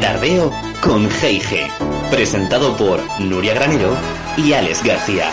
Tardeo 0.00 0.50
con 0.82 1.08
G&G, 1.08 1.70
presentado 2.10 2.76
por 2.76 3.00
Nuria 3.20 3.54
Granero 3.54 3.96
y 4.36 4.52
Alex 4.52 4.82
García. 4.82 5.30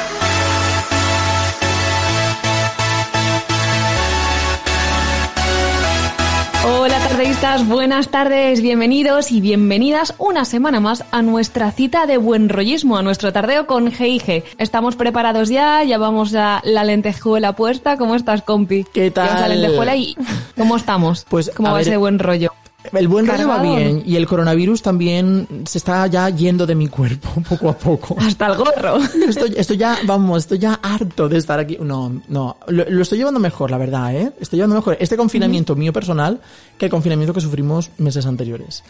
Tardeístas, 7.40 7.68
buenas 7.70 8.10
tardes, 8.10 8.62
bienvenidos 8.64 9.32
y 9.32 9.42
bienvenidas 9.42 10.16
una 10.18 10.44
semana 10.44 10.80
más 10.80 11.04
a 11.12 11.22
nuestra 11.22 11.72
cita 11.72 12.08
de 12.08 12.18
buen 12.18 12.50
rollismo, 12.50 12.98
a 12.98 13.04
nuestro 13.04 13.32
tardeo 13.32 13.68
con 13.68 13.92
G&G. 13.92 14.44
Estamos 14.58 14.96
preparados 14.96 15.50
ya, 15.50 15.84
ya 15.84 16.00
vamos 16.00 16.34
a 16.34 16.62
la 16.64 16.84
lentejuela 16.84 17.54
puesta. 17.54 17.96
¿Cómo 17.96 18.16
estás, 18.16 18.42
compi? 18.42 18.86
¿Qué 18.92 19.12
tal? 19.12 19.40
La 19.40 19.50
lentejuela 19.50 19.96
y 19.96 20.16
¿cómo 20.58 20.78
estamos? 20.78 21.28
Pues, 21.30 21.52
¿Cómo 21.56 21.70
va 21.70 21.76
ver, 21.76 21.88
ese 21.88 21.98
buen 21.98 22.18
rollo? 22.18 22.54
El 22.94 23.08
buen 23.08 23.28
rollo 23.28 23.48
va 23.48 23.62
bien 23.62 24.04
y 24.06 24.16
el 24.16 24.26
coronavirus 24.28 24.82
también 24.82 25.48
se 25.66 25.78
está 25.78 26.08
ya 26.08 26.30
yendo 26.30 26.66
de 26.66 26.76
mi 26.76 26.88
cuerpo 26.88 27.30
poco 27.50 27.70
a 27.70 27.78
poco. 27.78 28.16
Hasta 28.20 28.48
el 28.48 28.58
gorro. 28.58 28.98
Estoy, 29.28 29.54
estoy 29.58 29.78
ya, 29.78 29.98
vamos, 30.06 30.44
estoy 30.44 30.60
ya 30.60 30.80
harto 30.82 31.30
de 31.30 31.38
estar 31.38 31.60
aquí. 31.60 31.78
No, 31.80 32.22
no, 32.28 32.58
lo, 32.68 32.86
lo 32.90 33.02
estoy 33.02 33.18
llevando 33.18 33.40
mejor, 33.40 33.72
la 33.72 33.78
verdad, 33.78 34.16
¿eh? 34.16 34.32
Estoy 34.40 34.58
llevando 34.58 34.76
mejor 34.76 34.98
este 35.00 35.18
confinamiento 35.18 35.76
mío 35.76 35.94
personal 35.94 36.40
que 36.78 36.86
el 36.86 36.92
confinamiento 36.92 37.34
que 37.34 37.42
sufrimos 37.42 37.92
meses 37.98 38.26
anteriores. 38.26 38.84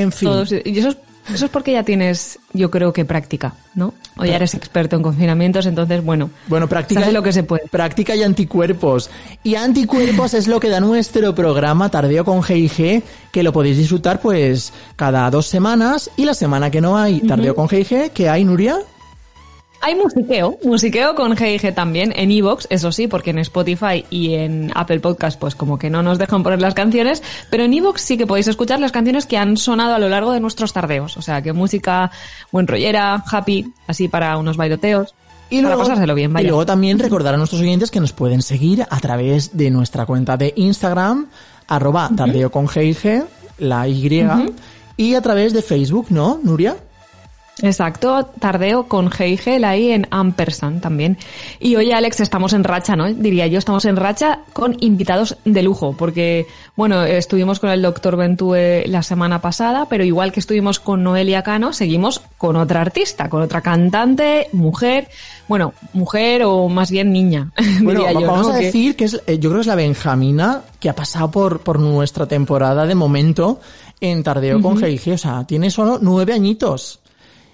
En 0.00 0.12
fin. 0.12 0.28
Todos- 0.28 0.52
y 0.52 0.78
eso 0.78 0.88
es, 0.88 0.96
eso 1.34 1.44
es 1.46 1.50
porque 1.50 1.72
ya 1.72 1.82
tienes, 1.82 2.38
yo 2.52 2.70
creo 2.70 2.92
que 2.92 3.04
práctica, 3.04 3.54
¿no? 3.74 3.92
O 4.16 4.24
ya 4.24 4.36
eres 4.36 4.54
experto 4.54 4.94
en 4.96 5.02
confinamientos, 5.02 5.66
entonces, 5.66 6.02
bueno, 6.04 6.30
Bueno, 6.46 6.68
práctica, 6.68 7.00
hace 7.00 7.12
lo 7.12 7.22
que 7.22 7.32
se 7.32 7.42
puede. 7.42 7.66
práctica 7.68 8.14
y 8.14 8.22
anticuerpos. 8.22 9.10
Y 9.42 9.56
anticuerpos 9.56 10.34
es 10.34 10.46
lo 10.48 10.60
que 10.60 10.68
da 10.68 10.78
nuestro 10.80 11.34
programa 11.34 11.90
Tardeo 11.90 12.24
con 12.24 12.42
G&G, 12.42 13.02
que 13.32 13.42
lo 13.42 13.52
podéis 13.52 13.76
disfrutar 13.76 14.20
pues 14.20 14.72
cada 14.94 15.28
dos 15.30 15.46
semanas. 15.46 16.10
Y 16.16 16.24
la 16.24 16.34
semana 16.34 16.70
que 16.70 16.80
no 16.80 16.96
hay 16.96 17.20
Tardeo 17.20 17.54
con 17.54 17.68
G&G, 17.68 18.10
que 18.10 18.28
hay, 18.28 18.44
Nuria? 18.44 18.78
Hay 19.86 19.94
musiqueo, 19.94 20.58
musiqueo 20.64 21.14
con 21.14 21.36
G&G 21.36 21.72
también 21.72 22.12
en 22.16 22.32
Evox, 22.32 22.66
eso 22.70 22.90
sí, 22.90 23.06
porque 23.06 23.30
en 23.30 23.38
Spotify 23.38 24.04
y 24.10 24.34
en 24.34 24.72
Apple 24.74 24.98
Podcast 24.98 25.38
pues 25.38 25.54
como 25.54 25.78
que 25.78 25.90
no 25.90 26.02
nos 26.02 26.18
dejan 26.18 26.42
poner 26.42 26.60
las 26.60 26.74
canciones, 26.74 27.22
pero 27.50 27.62
en 27.62 27.72
Evox 27.72 28.00
sí 28.02 28.16
que 28.16 28.26
podéis 28.26 28.48
escuchar 28.48 28.80
las 28.80 28.90
canciones 28.90 29.26
que 29.26 29.38
han 29.38 29.56
sonado 29.56 29.94
a 29.94 30.00
lo 30.00 30.08
largo 30.08 30.32
de 30.32 30.40
nuestros 30.40 30.72
tardeos, 30.72 31.16
o 31.16 31.22
sea 31.22 31.40
que 31.40 31.52
música 31.52 32.10
buen 32.50 32.66
rollera, 32.66 33.22
happy, 33.30 33.72
así 33.86 34.08
para 34.08 34.36
unos 34.38 34.56
bailoteos, 34.56 35.14
Y 35.50 35.60
luego, 35.60 35.82
pasárselo 35.82 36.16
bien, 36.16 36.32
y 36.32 36.34
vaya. 36.34 36.48
luego 36.48 36.66
también 36.66 36.98
recordar 36.98 37.34
a 37.34 37.36
nuestros 37.36 37.62
oyentes 37.62 37.92
que 37.92 38.00
nos 38.00 38.12
pueden 38.12 38.42
seguir 38.42 38.84
a 38.90 38.98
través 38.98 39.56
de 39.56 39.70
nuestra 39.70 40.04
cuenta 40.04 40.36
de 40.36 40.52
Instagram, 40.56 41.28
arroba 41.68 42.10
tardeo 42.16 42.50
con 42.50 42.66
G&G, 42.66 43.24
la 43.58 43.86
Y, 43.86 44.20
y 44.96 45.14
a 45.14 45.20
través 45.20 45.52
de 45.52 45.62
Facebook, 45.62 46.06
¿no, 46.10 46.40
Nuria? 46.42 46.76
Exacto, 47.62 48.26
tardeo 48.38 48.86
con 48.86 49.10
la 49.18 49.76
I 49.76 49.92
en 49.92 50.06
ampersand 50.10 50.82
también. 50.82 51.16
Y 51.58 51.76
hoy, 51.76 51.90
Alex, 51.90 52.20
estamos 52.20 52.52
en 52.52 52.64
racha, 52.64 52.96
¿no? 52.96 53.10
Diría 53.12 53.46
yo, 53.46 53.58
estamos 53.58 53.86
en 53.86 53.96
racha 53.96 54.40
con 54.52 54.76
invitados 54.80 55.38
de 55.46 55.62
lujo, 55.62 55.94
porque, 55.96 56.46
bueno, 56.76 57.02
estuvimos 57.04 57.58
con 57.58 57.70
el 57.70 57.80
doctor 57.80 58.16
Bentue 58.16 58.84
la 58.88 59.02
semana 59.02 59.40
pasada, 59.40 59.86
pero 59.88 60.04
igual 60.04 60.32
que 60.32 60.40
estuvimos 60.40 60.80
con 60.80 61.02
Noelia 61.02 61.42
Cano, 61.42 61.72
seguimos 61.72 62.20
con 62.36 62.56
otra 62.56 62.82
artista, 62.82 63.30
con 63.30 63.40
otra 63.40 63.62
cantante, 63.62 64.48
mujer, 64.52 65.08
bueno, 65.48 65.72
mujer 65.94 66.42
o 66.44 66.68
más 66.68 66.90
bien 66.90 67.10
niña, 67.10 67.52
Bueno, 67.82 68.00
diría 68.00 68.20
yo, 68.20 68.26
vamos 68.26 68.48
¿no? 68.48 68.52
a 68.52 68.58
decir 68.58 68.96
que 68.96 69.04
es, 69.04 69.22
eh, 69.26 69.38
yo 69.38 69.48
creo 69.48 69.54
que 69.54 69.60
es 69.62 69.66
la 69.66 69.76
Benjamina 69.76 70.60
que 70.78 70.90
ha 70.90 70.94
pasado 70.94 71.30
por, 71.30 71.60
por 71.60 71.80
nuestra 71.80 72.26
temporada 72.26 72.84
de 72.84 72.94
momento 72.94 73.60
en 73.98 74.22
Tardeo 74.22 74.60
con 74.60 74.76
G&G. 74.76 75.14
O 75.14 75.18
sea, 75.18 75.44
tiene 75.44 75.70
solo 75.70 75.98
nueve 76.02 76.34
añitos. 76.34 77.00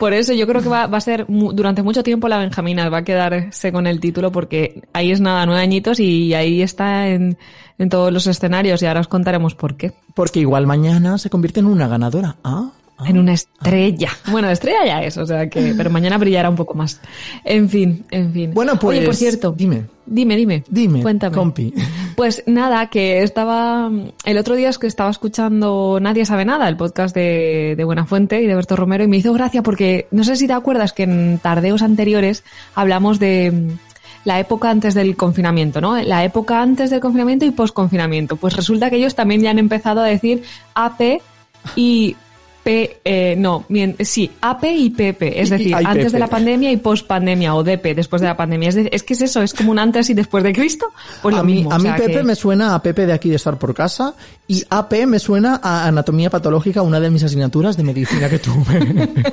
Por 0.03 0.15
eso 0.15 0.33
yo 0.33 0.49
creo 0.49 0.61
que 0.61 0.69
va, 0.69 0.89
va 0.89 0.99
a 0.99 1.01
ser 1.01 1.27
durante 1.29 1.85
mucho 1.85 2.03
tiempo 2.03 2.27
la 2.27 2.37
Benjamina, 2.39 2.89
va 2.89 2.99
a 2.99 3.05
quedarse 3.05 3.71
con 3.71 3.87
el 3.87 4.01
título 4.01 4.33
porque 4.33 4.83
ahí 4.93 5.13
es 5.13 5.21
nada, 5.21 5.47
nueve 5.47 5.63
añitos 5.63 6.01
y 6.01 6.35
ahí 6.35 6.61
está 6.61 7.07
en, 7.07 7.39
en 7.79 7.89
todos 7.89 8.13
los 8.13 8.27
escenarios 8.27 8.83
y 8.83 8.87
ahora 8.87 8.99
os 8.99 9.07
contaremos 9.07 9.55
por 9.55 9.77
qué. 9.77 9.93
Porque 10.13 10.41
igual 10.41 10.67
mañana 10.67 11.19
se 11.19 11.31
convierte 11.31 11.61
en 11.61 11.67
una 11.67 11.87
ganadora. 11.87 12.35
Ah, 12.43 12.73
ah. 12.99 13.05
En 13.09 13.19
una 13.19 13.33
estrella. 13.33 14.11
Bueno, 14.31 14.51
estrella 14.51 14.85
ya 14.87 15.03
es, 15.03 15.17
o 15.17 15.27
sea 15.27 15.49
que, 15.49 15.75
pero 15.77 15.91
mañana 15.91 16.19
brillará 16.19 16.49
un 16.49 16.57
poco 16.57 16.75
más. 16.75 17.01
En 17.45 17.69
fin, 17.69 18.05
en 18.11 18.33
fin. 18.33 18.55
Bueno, 18.55 18.79
pues. 18.79 18.99
Oye, 18.99 19.07
por 19.07 19.15
cierto. 19.15 19.55
Dime. 19.57 19.85
Dime, 20.05 20.37
dime. 20.37 20.65
Dime, 20.69 21.01
Cuéntame. 21.01 21.35
compi. 21.37 21.73
Pues 22.17 22.43
nada, 22.47 22.91
que 22.91 23.23
estaba, 23.23 23.91
el 24.25 24.39
otro 24.39 24.57
día 24.57 24.69
es 24.69 24.79
que 24.79 24.87
estaba 24.87 25.11
escuchando 25.11 25.99
Nadie 26.01 26.27
sabe 26.27 26.45
nada, 26.45 26.69
el 26.69 26.77
podcast 26.77 27.15
de, 27.15 27.75
de 27.77 27.85
Buenafuente 27.85 28.43
y 28.43 28.47
de 28.47 28.55
Berto 28.55 28.77
Romero, 28.77 29.05
y 29.05 29.09
me 29.09 29.17
hizo 29.17 29.33
gracia 29.33 29.63
porque, 29.63 30.09
no 30.11 30.25
sé 30.25 30.37
si 30.37 30.47
te 30.47 30.53
acuerdas 30.53 30.93
que 30.93 31.05
en 31.05 31.39
tardeos 31.41 31.83
anteriores 31.83 32.43
hablamos 32.75 33.19
de 33.19 33.53
mm, 33.53 33.93
la 34.25 34.41
época 34.41 34.71
antes 34.71 34.95
del 34.95 35.17
confinamiento, 35.17 35.81
¿no? 35.81 36.01
La 36.03 36.25
época 36.25 36.61
antes 36.61 36.91
del 36.91 37.01
confinamiento 37.01 37.45
y 37.45 37.51
post-confinamiento. 37.51 38.37
Pues 38.37 38.57
resulta 38.57 38.91
que 38.91 38.97
ellos 38.97 39.15
también 39.15 39.41
ya 39.43 39.51
han 39.51 39.59
empezado 39.59 40.01
a 40.01 40.05
decir 40.05 40.43
AP 40.75 41.21
y 41.77 42.17
P, 42.63 42.99
eh, 43.05 43.35
no, 43.37 43.67
sí, 44.01 44.31
AP 44.41 44.65
y 44.65 44.91
PP, 44.91 45.41
es 45.43 45.51
decir, 45.51 45.75
antes 45.75 46.05
PP. 46.05 46.11
de 46.13 46.19
la 46.19 46.29
pandemia 46.29 46.71
y 46.71 46.77
post-pandemia, 46.77 47.55
o 47.57 47.65
DP, 47.65 47.95
después 47.97 48.23
de 48.23 48.29
la 48.29 48.37
pandemia. 48.37 48.69
Es, 48.69 48.75
de- 48.77 48.89
es 48.93 49.03
que 49.03 49.15
es 49.15 49.23
eso, 49.23 49.43
es 49.43 49.53
como 49.53 49.73
un 49.73 49.79
antes 49.81 50.09
y 50.11 50.15
después 50.15 50.45
de 50.45 50.53
Cristo. 50.53 50.93
Pues 51.23 51.35
a 51.35 51.39
lo 51.39 51.45
mí, 51.45 51.55
mismo. 51.55 51.73
a 51.73 51.77
o 51.77 51.79
mí 51.79 51.85
sea 51.85 51.97
Pepe 51.97 52.13
que- 52.15 52.23
me 52.23 52.35
suena 52.37 52.75
a 52.75 52.83
Pepe 52.83 53.07
de 53.07 53.13
aquí 53.13 53.31
de 53.31 53.37
estar 53.37 53.59
por 53.59 53.75
casa 53.75 54.15
y 54.47 54.63
AP 54.71 55.07
me 55.07 55.19
suena 55.19 55.61
a 55.63 55.87
anatomía 55.89 56.31
patológica, 56.31 56.83
una 56.83 57.01
de 57.01 57.11
mis 57.11 57.25
asignaturas 57.25 57.77
de 57.77 57.83
medicina 57.83 58.29
que 58.29 58.39
tuve. 58.39 59.09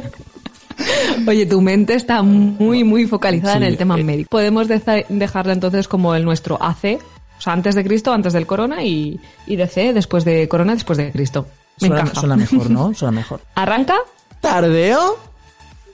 Oye, 1.27 1.45
tu 1.45 1.61
mente 1.61 1.93
está 1.95 2.21
muy, 2.23 2.83
muy 2.83 3.05
focalizada 3.05 3.57
en 3.57 3.63
el 3.63 3.77
tema 3.77 3.99
eh. 3.99 4.03
médico. 4.03 4.29
Podemos 4.29 4.67
dejarla 4.67 5.53
entonces 5.53 5.87
como 5.87 6.15
el 6.15 6.23
nuestro 6.23 6.57
AC, 6.61 6.97
o 7.37 7.41
sea, 7.41 7.53
antes 7.53 7.75
de 7.75 7.83
Cristo, 7.83 8.11
antes 8.13 8.33
del 8.33 8.45
corona, 8.47 8.83
y, 8.83 9.19
y 9.45 9.55
DC, 9.55 9.93
después 9.93 10.25
de 10.25 10.47
corona, 10.47 10.73
después 10.73 10.97
de 10.97 11.11
Cristo. 11.11 11.45
Me 11.81 11.87
suena, 11.87 12.01
encaja. 12.01 12.19
suena 12.19 12.35
mejor, 12.35 12.69
¿no? 12.69 12.93
Suena 12.93 13.11
mejor. 13.11 13.41
¿Arranca? 13.55 13.95
Tardeo 14.41 15.17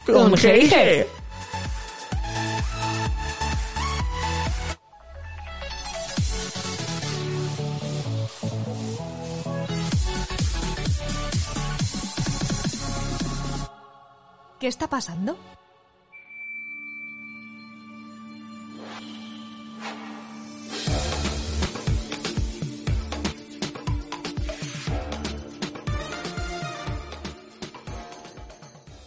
Con. 0.06 0.34
G&G. 0.34 1.06
¿Qué 14.59 14.67
está 14.67 14.88
pasando? 14.88 15.38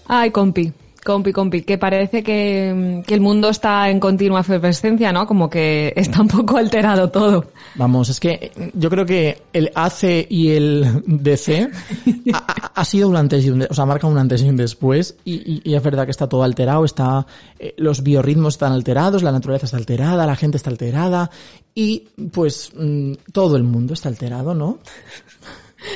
Ay, 0.08 0.30
compi, 0.30 0.72
compi, 1.04 1.32
compi, 1.32 1.62
que 1.62 1.78
parece 1.78 2.22
que, 2.22 3.02
que 3.06 3.14
el 3.14 3.20
mundo 3.20 3.48
está 3.50 3.88
en 3.90 4.00
continua 4.00 4.40
efervescencia, 4.40 5.12
¿no? 5.12 5.26
Como 5.26 5.48
que 5.48 5.92
está 5.96 6.20
un 6.22 6.28
poco 6.28 6.56
alterado 6.56 7.10
todo. 7.10 7.44
Vamos, 7.76 8.08
es 8.08 8.18
que 8.18 8.50
yo 8.74 8.90
creo 8.90 9.04
que 9.06 9.42
el 9.52 9.70
AC 9.74 10.26
y 10.28 10.50
el 10.50 11.02
DC 11.06 11.68
ha, 12.74 12.84
sido 12.84 13.08
un 13.08 13.16
antes 13.16 13.44
y 13.44 13.50
un, 13.50 13.62
o 13.68 13.74
sea, 13.74 13.86
marca 13.86 14.06
un 14.06 14.18
antes 14.18 14.42
y 14.42 14.48
un 14.48 14.56
después 14.56 15.16
y, 15.24 15.34
y- 15.34 15.62
y 15.64 15.74
es 15.74 15.82
verdad 15.82 16.04
que 16.06 16.10
está 16.10 16.26
todo 16.28 16.42
alterado, 16.42 16.84
está, 16.84 17.26
eh, 17.58 17.74
los 17.76 18.02
biorritmos 18.02 18.54
están 18.54 18.72
alterados, 18.72 19.22
la 19.22 19.32
naturaleza 19.32 19.66
está 19.66 19.76
alterada, 19.76 20.26
la 20.26 20.36
gente 20.36 20.56
está 20.56 20.70
alterada 20.70 21.30
y 21.74 22.08
pues 22.32 22.72
mm, 22.76 23.12
todo 23.32 23.56
el 23.56 23.62
mundo 23.62 23.94
está 23.94 24.08
alterado, 24.08 24.54
¿no? 24.54 24.78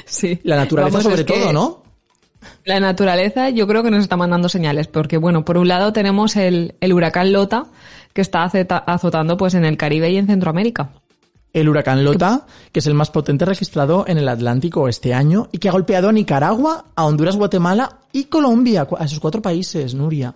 Sí. 0.06 0.38
La 0.44 0.56
naturaleza 0.56 0.98
Vamos, 0.98 1.10
sobre 1.12 1.24
que- 1.24 1.32
todo, 1.32 1.52
¿no? 1.52 1.82
La 2.64 2.80
naturaleza 2.80 3.50
yo 3.50 3.66
creo 3.66 3.82
que 3.82 3.90
nos 3.90 4.02
está 4.02 4.16
mandando 4.16 4.48
señales, 4.48 4.88
porque 4.88 5.16
bueno, 5.16 5.44
por 5.44 5.58
un 5.58 5.68
lado 5.68 5.92
tenemos 5.92 6.36
el, 6.36 6.74
el 6.80 6.92
huracán 6.92 7.32
Lota, 7.32 7.66
que 8.12 8.20
está 8.20 8.44
azotando 8.44 9.36
pues 9.36 9.54
en 9.54 9.64
el 9.64 9.76
Caribe 9.76 10.10
y 10.10 10.16
en 10.16 10.26
Centroamérica. 10.26 10.90
El 11.52 11.68
huracán 11.68 12.02
Lota, 12.02 12.46
que 12.72 12.80
es 12.80 12.86
el 12.86 12.94
más 12.94 13.10
potente 13.10 13.44
registrado 13.44 14.04
en 14.08 14.16
el 14.16 14.28
Atlántico 14.28 14.88
este 14.88 15.12
año 15.12 15.48
y 15.52 15.58
que 15.58 15.68
ha 15.68 15.72
golpeado 15.72 16.08
a 16.08 16.12
Nicaragua, 16.12 16.86
a 16.94 17.04
Honduras, 17.04 17.36
Guatemala 17.36 17.98
y 18.10 18.24
Colombia, 18.24 18.86
a 18.98 19.04
esos 19.04 19.20
cuatro 19.20 19.42
países, 19.42 19.94
Nuria. 19.94 20.34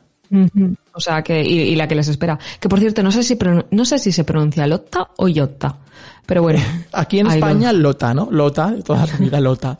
O 0.92 1.00
sea 1.00 1.22
que, 1.22 1.42
y, 1.42 1.60
y 1.60 1.76
la 1.76 1.88
que 1.88 1.94
les 1.94 2.08
espera. 2.08 2.38
Que 2.60 2.68
por 2.68 2.80
cierto, 2.80 3.02
no 3.02 3.12
sé 3.12 3.22
si, 3.22 3.38
no 3.70 3.84
sé 3.84 3.98
si 3.98 4.12
se 4.12 4.24
pronuncia 4.24 4.66
Lota 4.66 5.08
o 5.16 5.28
Iota. 5.28 5.78
Pero 6.26 6.42
bueno. 6.42 6.60
Aquí 6.92 7.20
en 7.20 7.28
España, 7.28 7.72
Lota, 7.72 8.12
¿no? 8.12 8.28
Lota, 8.30 8.72
de 8.72 8.82
toda 8.82 9.06
la 9.06 9.16
vida 9.16 9.40
Lota. 9.40 9.78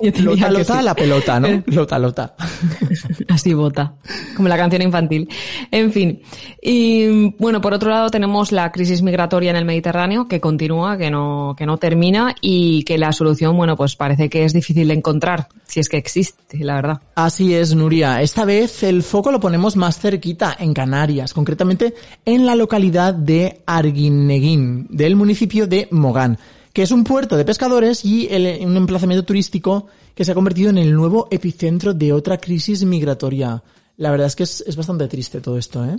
Lota, 0.22 0.50
lota, 0.50 0.78
sí. 0.78 0.84
la 0.84 0.94
pelota, 0.94 1.40
¿no? 1.40 1.62
Lota, 1.66 1.98
lota. 1.98 2.34
Así 3.28 3.54
vota, 3.54 3.94
como 4.36 4.48
la 4.48 4.56
canción 4.56 4.82
infantil. 4.82 5.28
En 5.70 5.92
fin. 5.92 6.22
Y 6.60 7.30
bueno, 7.38 7.60
por 7.60 7.74
otro 7.74 7.90
lado 7.90 8.10
tenemos 8.10 8.52
la 8.52 8.70
crisis 8.72 9.02
migratoria 9.02 9.50
en 9.50 9.56
el 9.56 9.64
Mediterráneo 9.64 10.28
que 10.28 10.40
continúa, 10.40 10.96
que 10.96 11.10
no, 11.10 11.54
que 11.56 11.66
no 11.66 11.78
termina 11.78 12.34
y 12.40 12.82
que 12.84 12.98
la 12.98 13.12
solución, 13.12 13.56
bueno, 13.56 13.76
pues 13.76 13.96
parece 13.96 14.28
que 14.28 14.44
es 14.44 14.52
difícil 14.52 14.88
de 14.88 14.94
encontrar, 14.94 15.48
si 15.66 15.80
es 15.80 15.88
que 15.88 15.96
existe, 15.96 16.58
la 16.64 16.76
verdad. 16.76 17.00
Así 17.14 17.54
es, 17.54 17.74
Nuria. 17.74 18.22
Esta 18.22 18.44
vez 18.44 18.82
el 18.82 19.02
foco 19.02 19.32
lo 19.32 19.40
ponemos 19.40 19.76
más 19.76 19.98
cerquita, 19.98 20.56
en 20.58 20.74
Canarias, 20.74 21.34
concretamente 21.34 21.94
en 22.24 22.46
la 22.46 22.54
localidad 22.54 23.14
de 23.14 23.62
Arguineguín, 23.66 24.86
del 24.90 25.16
municipio 25.16 25.66
de 25.66 25.88
Mogán, 25.90 26.38
que 26.78 26.84
es 26.84 26.92
un 26.92 27.02
puerto 27.02 27.36
de 27.36 27.44
pescadores 27.44 28.04
y 28.04 28.28
un 28.64 28.76
emplazamiento 28.76 29.24
turístico 29.24 29.88
que 30.14 30.24
se 30.24 30.30
ha 30.30 30.34
convertido 30.36 30.70
en 30.70 30.78
el 30.78 30.94
nuevo 30.94 31.26
epicentro 31.28 31.92
de 31.92 32.12
otra 32.12 32.38
crisis 32.38 32.84
migratoria. 32.84 33.60
La 33.96 34.12
verdad 34.12 34.28
es 34.28 34.36
que 34.36 34.44
es, 34.44 34.62
es 34.64 34.76
bastante 34.76 35.08
triste 35.08 35.40
todo 35.40 35.58
esto, 35.58 35.84
¿eh? 35.84 35.98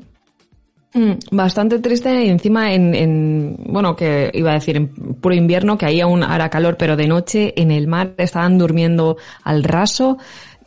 Mm, 0.94 1.36
Bastante 1.36 1.80
triste 1.80 2.24
y 2.24 2.30
encima 2.30 2.74
en, 2.74 2.96
en, 2.96 3.58
bueno, 3.68 3.94
que 3.94 4.32
iba 4.34 4.52
a 4.52 4.54
decir 4.54 4.78
en 4.78 4.88
puro 4.88 5.36
invierno, 5.36 5.78
que 5.78 5.86
ahí 5.86 6.00
aún 6.00 6.24
hará 6.24 6.50
calor, 6.50 6.78
pero 6.78 6.96
de 6.96 7.10
noche 7.10 7.62
en 7.62 7.72
el 7.72 7.88
mar 7.88 8.14
estaban 8.18 8.58
durmiendo 8.58 9.18
al 9.44 9.66
raso. 9.66 10.18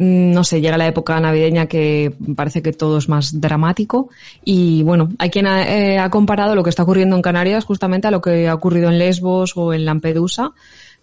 Mm, 0.03 0.33
No 0.33 0.43
sé, 0.45 0.61
llega 0.61 0.77
la 0.77 0.89
época 0.89 1.19
navideña 1.21 1.67
que 1.67 2.13
parece 2.37 2.63
que 2.63 2.73
todo 2.73 2.99
es 2.99 3.09
más 3.09 3.41
dramático 3.41 4.09
y 4.45 4.83
bueno, 4.83 5.11
hay 5.19 5.31
quien 5.31 5.47
ha, 5.47 5.63
eh, 5.69 5.99
ha 5.99 6.11
comparado 6.11 6.55
lo 6.55 6.63
que 6.63 6.71
está 6.71 6.83
ocurriendo 6.83 7.15
en 7.17 7.23
Canarias 7.23 7.65
justamente 7.65 8.09
a 8.09 8.11
lo 8.11 8.21
que 8.21 8.49
ha 8.49 8.55
ocurrido 8.55 8.89
en 8.91 8.99
Lesbos 8.99 9.53
o 9.57 9.73
en 9.73 9.85
Lampedusa, 9.85 10.53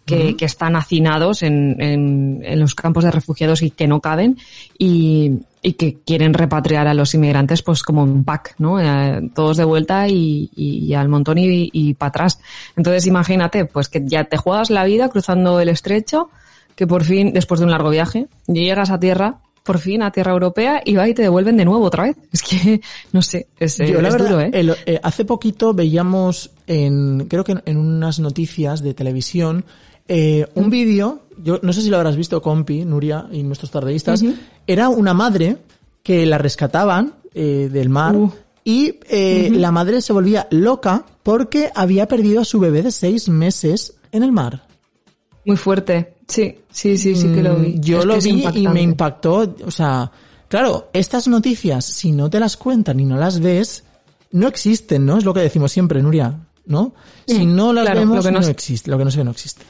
que, 0.05 0.35
que 0.35 0.45
están 0.45 0.75
hacinados 0.75 1.43
en, 1.43 1.75
en, 1.79 2.41
en 2.43 2.59
los 2.59 2.73
campos 2.73 3.03
de 3.03 3.11
refugiados 3.11 3.61
y 3.61 3.69
que 3.69 3.87
no 3.87 3.99
caben 4.01 4.37
y, 4.75 5.33
y 5.61 5.73
que 5.73 5.97
quieren 6.03 6.33
repatriar 6.33 6.87
a 6.87 6.95
los 6.95 7.13
inmigrantes 7.13 7.61
pues 7.61 7.83
como 7.83 8.01
un 8.03 8.23
pack, 8.23 8.55
¿no? 8.57 8.79
Eh, 8.79 9.29
todos 9.35 9.57
de 9.57 9.65
vuelta 9.65 10.07
y, 10.07 10.49
y- 10.55 10.85
y 10.87 10.93
al 10.95 11.09
montón 11.09 11.37
y, 11.37 11.69
y 11.71 11.93
para 11.93 12.09
atrás. 12.09 12.39
Entonces 12.75 13.05
imagínate 13.05 13.65
pues 13.65 13.87
que 13.87 14.01
ya 14.03 14.23
te 14.23 14.37
juegas 14.37 14.71
la 14.71 14.83
vida 14.83 15.09
cruzando 15.09 15.59
el 15.59 15.69
estrecho, 15.69 16.31
que 16.79 16.87
por 16.87 17.03
fin, 17.03 17.33
después 17.33 17.59
de 17.59 17.65
un 17.65 17.71
largo 17.71 17.89
viaje, 17.89 18.27
llegas 18.47 18.89
a 18.89 18.97
tierra, 19.01 19.41
por 19.65 19.79
fin 19.79 20.01
a 20.01 20.11
tierra 20.13 20.31
europea 20.31 20.81
y 20.85 20.95
va 20.95 21.09
y 21.09 21.13
te 21.13 21.23
devuelven 21.23 21.57
de 21.57 21.65
nuevo 21.65 21.83
otra 21.83 22.03
vez. 22.05 22.15
Es 22.31 22.41
que, 22.41 22.79
no 23.11 23.21
sé, 23.21 23.47
es, 23.59 23.81
eh, 23.81 23.91
Yo, 23.91 24.01
la 24.01 24.07
es 24.07 24.13
verdad, 24.13 24.29
duro, 24.29 24.39
¿eh? 24.39 24.49
el- 24.53 24.75
eh, 24.85 24.97
hace 25.03 25.25
poquito 25.25 25.73
veíamos 25.73 26.51
en, 26.67 27.27
creo 27.27 27.43
que 27.43 27.51
en, 27.51 27.61
en 27.65 27.75
unas 27.77 28.21
noticias 28.21 28.81
de 28.81 28.93
televisión, 28.93 29.65
eh, 30.07 30.47
un 30.55 30.67
Mm. 30.67 30.69
vídeo, 30.69 31.19
yo 31.43 31.59
no 31.63 31.73
sé 31.73 31.81
si 31.81 31.89
lo 31.89 31.97
habrás 31.97 32.15
visto, 32.15 32.41
compi, 32.41 32.85
Nuria 32.85 33.27
y 33.29 33.43
nuestros 33.43 33.71
tardeístas, 33.71 34.23
era 34.65 34.87
una 34.87 35.13
madre 35.13 35.57
que 36.01 36.25
la 36.25 36.37
rescataban 36.37 37.15
eh, 37.35 37.67
del 37.69 37.89
mar 37.89 38.15
Uh. 38.15 38.31
y 38.63 38.99
eh, 39.09 39.49
la 39.51 39.73
madre 39.73 40.01
se 40.01 40.13
volvía 40.13 40.47
loca 40.49 41.03
porque 41.23 41.71
había 41.75 42.07
perdido 42.07 42.39
a 42.39 42.45
su 42.45 42.57
bebé 42.61 42.83
de 42.83 42.91
seis 42.91 43.27
meses 43.27 43.95
en 44.13 44.23
el 44.23 44.31
mar. 44.31 44.63
Muy 45.45 45.57
fuerte. 45.57 46.13
Sí, 46.29 46.55
sí, 46.71 46.97
sí, 46.97 47.15
sí 47.15 47.27
que 47.33 47.41
lo 47.41 47.55
vi. 47.55 47.73
Mm, 47.73 47.81
Yo 47.81 47.99
Es 47.99 48.05
lo 48.05 48.17
vi 48.21 48.45
y 48.53 48.67
me 48.67 48.81
impactó, 48.81 49.55
o 49.65 49.71
sea, 49.71 50.09
claro, 50.47 50.89
estas 50.93 51.27
noticias, 51.27 51.83
si 51.83 52.11
no 52.11 52.29
te 52.29 52.39
las 52.39 52.55
cuentan 52.55 52.99
y 52.99 53.05
no 53.05 53.17
las 53.17 53.39
ves, 53.39 53.83
no 54.31 54.47
existen, 54.47 55.05
¿no? 55.05 55.17
Es 55.17 55.25
lo 55.25 55.33
que 55.33 55.41
decimos 55.41 55.71
siempre, 55.71 56.01
Nuria, 56.03 56.33
¿no? 56.67 56.93
Si 57.27 57.45
no 57.47 57.73
las 57.73 57.83
claro, 57.85 58.01
vemos, 58.01 58.17
lo 58.17 58.23
que 58.23 58.31
no 58.31 58.47
existe, 58.47 58.91
lo 58.91 58.97
que 58.99 59.05
no 59.05 59.11
se 59.11 59.17
ve 59.17 59.23
no 59.23 59.31
existe. 59.31 59.63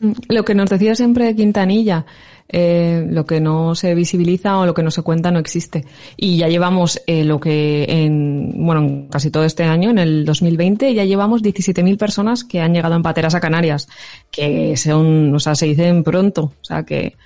Mm, 0.00 0.12
Lo 0.28 0.44
que 0.44 0.54
nos 0.54 0.68
decía 0.68 0.94
siempre 0.96 1.34
Quintanilla, 1.36 2.04
eh, 2.52 3.06
lo 3.08 3.24
que 3.24 3.40
no 3.40 3.74
se 3.74 3.94
visibiliza 3.94 4.58
o 4.58 4.66
lo 4.66 4.74
que 4.74 4.82
no 4.82 4.90
se 4.90 5.02
cuenta 5.02 5.30
no 5.30 5.38
existe. 5.38 5.84
Y 6.16 6.36
ya 6.36 6.48
llevamos 6.48 7.00
eh, 7.06 7.24
lo 7.24 7.38
que 7.38 7.84
en, 7.88 8.52
bueno, 8.66 8.80
en 8.80 9.08
casi 9.08 9.30
todo 9.30 9.44
este 9.44 9.62
año, 9.64 9.90
en 9.90 9.98
el 9.98 10.24
2020, 10.24 10.92
ya 10.92 11.04
llevamos 11.04 11.42
17.000 11.42 11.96
personas 11.96 12.42
que 12.44 12.60
han 12.60 12.74
llegado 12.74 12.94
en 12.96 13.02
pateras 13.02 13.34
a 13.34 13.40
Canarias, 13.40 13.88
que 14.30 14.76
son, 14.76 15.34
o 15.34 15.38
sea, 15.40 15.54
se 15.54 15.66
dicen 15.66 16.02
pronto, 16.02 16.42
o 16.60 16.64
sea, 16.64 16.82
que, 16.82 17.16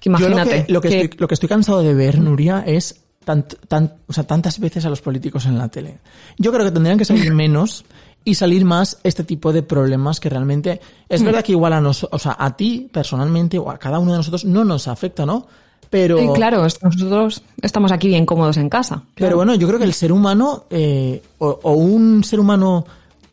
que 0.00 0.10
Yo 0.10 0.18
lo 0.18 0.26
imagínate. 0.28 0.66
que, 0.66 0.72
lo, 0.72 0.80
que 0.80 0.88
que- 0.88 1.00
Estoy, 1.02 1.18
lo 1.18 1.28
que 1.28 1.34
estoy 1.34 1.48
cansado 1.48 1.82
de 1.82 1.94
ver, 1.94 2.20
Nuria, 2.20 2.62
es 2.66 3.00
tant- 3.24 3.56
tan- 3.68 3.94
o 4.06 4.12
sea, 4.12 4.24
tantas 4.24 4.58
veces 4.60 4.84
a 4.84 4.90
los 4.90 5.00
políticos 5.00 5.46
en 5.46 5.56
la 5.56 5.68
tele. 5.68 5.98
Yo 6.38 6.52
creo 6.52 6.64
que 6.66 6.72
tendrían 6.72 6.98
que 6.98 7.06
salir 7.06 7.32
menos 7.32 7.84
y 8.24 8.34
salir 8.34 8.64
más 8.64 8.98
este 9.04 9.22
tipo 9.24 9.52
de 9.52 9.62
problemas 9.62 10.18
que 10.20 10.28
realmente 10.30 10.80
es 11.08 11.20
Hmm. 11.22 11.26
verdad 11.26 11.44
que 11.44 11.52
igual 11.52 11.72
a 11.74 11.80
nos, 11.80 12.06
o 12.10 12.18
sea, 12.18 12.36
a 12.38 12.56
ti 12.56 12.88
personalmente 12.90 13.58
o 13.58 13.70
a 13.70 13.78
cada 13.78 13.98
uno 13.98 14.12
de 14.12 14.18
nosotros 14.18 14.44
no 14.44 14.64
nos 14.64 14.88
afecta, 14.88 15.26
¿no? 15.26 15.46
Pero 15.90 16.18
Sí, 16.18 16.28
claro, 16.34 16.64
es- 16.66 16.82
nosotros 16.82 17.42
estamos 17.62 17.92
aquí 17.92 18.08
bien 18.08 18.26
cómodos 18.26 18.56
en 18.56 18.68
casa. 18.68 19.02
Pero 19.14 19.36
bueno, 19.36 19.54
yo 19.54 19.66
creo 19.68 19.78
que 19.78 19.84
el 19.84 19.92
ser 19.94 20.10
humano, 20.10 20.64
eh, 20.70 21.22
o, 21.38 21.60
o 21.62 21.72
un 21.74 22.24
ser 22.24 22.40
humano 22.40 22.84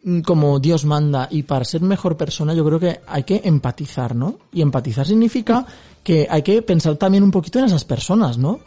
mm, 0.04 0.22
como 0.22 0.60
Dios 0.60 0.84
manda, 0.86 1.28
y 1.32 1.44
para 1.44 1.64
ser 1.64 1.82
mejor 1.82 2.18
persona, 2.18 2.54
yo 2.54 2.66
creo 2.66 2.80
que 2.80 3.00
hay 3.08 3.24
que 3.24 3.42
empatizar, 3.46 4.16
¿no? 4.16 4.36
Y 4.52 4.62
empatizar 4.62 5.08
significa 5.08 5.66
que 6.04 6.28
hay 6.30 6.42
que 6.42 6.62
pensar 6.64 6.96
también 6.98 7.24
un 7.24 7.32
poquito 7.32 7.60
en 7.60 7.66
esas 7.66 7.86
personas, 7.86 8.38
¿no? 8.38 8.60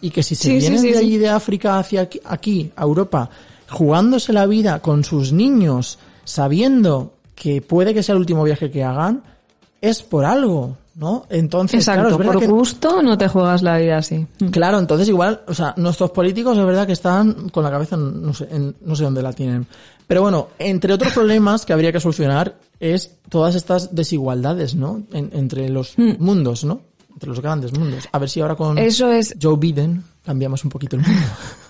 Y 0.00 0.10
que 0.10 0.22
si 0.22 0.34
se 0.34 0.48
Sí, 0.48 0.56
vienen 0.58 0.80
sí, 0.80 0.90
de 0.92 0.98
allí 0.98 1.16
de 1.18 1.28
África 1.28 1.78
hacia 1.78 2.00
aquí, 2.02 2.20
aquí, 2.24 2.72
a 2.74 2.82
Europa, 2.82 3.30
jugándose 3.72 4.32
la 4.32 4.46
vida 4.46 4.80
con 4.80 5.02
sus 5.04 5.32
niños, 5.32 5.98
sabiendo 6.24 7.14
que 7.34 7.60
puede 7.62 7.92
que 7.94 8.02
sea 8.02 8.14
el 8.14 8.20
último 8.20 8.44
viaje 8.44 8.70
que 8.70 8.84
hagan, 8.84 9.22
es 9.80 10.02
por 10.02 10.24
algo, 10.24 10.76
¿no? 10.94 11.26
Entonces, 11.28 11.84
claro, 11.84 12.02
Exacto, 12.02 12.22
es 12.22 12.28
por 12.28 12.38
que 12.40 12.46
gusto 12.46 13.02
no 13.02 13.18
te 13.18 13.26
juegas 13.26 13.62
la 13.62 13.78
vida 13.78 13.98
así. 13.98 14.26
Mm. 14.38 14.46
Claro, 14.48 14.78
entonces 14.78 15.08
igual, 15.08 15.42
o 15.48 15.54
sea, 15.54 15.74
nuestros 15.76 16.10
políticos 16.12 16.56
es 16.56 16.64
verdad 16.64 16.86
que 16.86 16.92
están 16.92 17.48
con 17.48 17.64
la 17.64 17.70
cabeza, 17.70 17.96
en- 17.96 18.22
no 18.22 18.32
sé, 18.32 18.46
en- 18.50 18.76
no 18.84 18.94
sé 18.94 19.04
dónde 19.04 19.22
la 19.22 19.32
tienen. 19.32 19.66
Pero 20.06 20.22
bueno, 20.22 20.48
entre 20.58 20.92
otros 20.92 21.12
problemas 21.14 21.64
que 21.66 21.72
habría 21.72 21.90
que 21.90 21.98
solucionar 22.00 22.56
es 22.78 23.16
todas 23.28 23.54
estas 23.56 23.94
desigualdades, 23.94 24.74
¿no? 24.76 25.02
En- 25.12 25.30
entre 25.32 25.68
los 25.68 25.94
mundos, 25.98 26.64
¿no? 26.64 26.80
Entre 27.12 27.28
los 27.28 27.40
grandes 27.40 27.76
mundos. 27.76 28.08
A 28.12 28.18
ver 28.18 28.28
si 28.28 28.40
ahora 28.40 28.54
con 28.54 28.78
Eso 28.78 29.10
es, 29.10 29.34
Joe 29.40 29.56
Biden 29.56 30.04
cambiamos 30.24 30.62
un 30.64 30.70
poquito 30.70 30.96
el 30.96 31.02
mundo. 31.02 31.22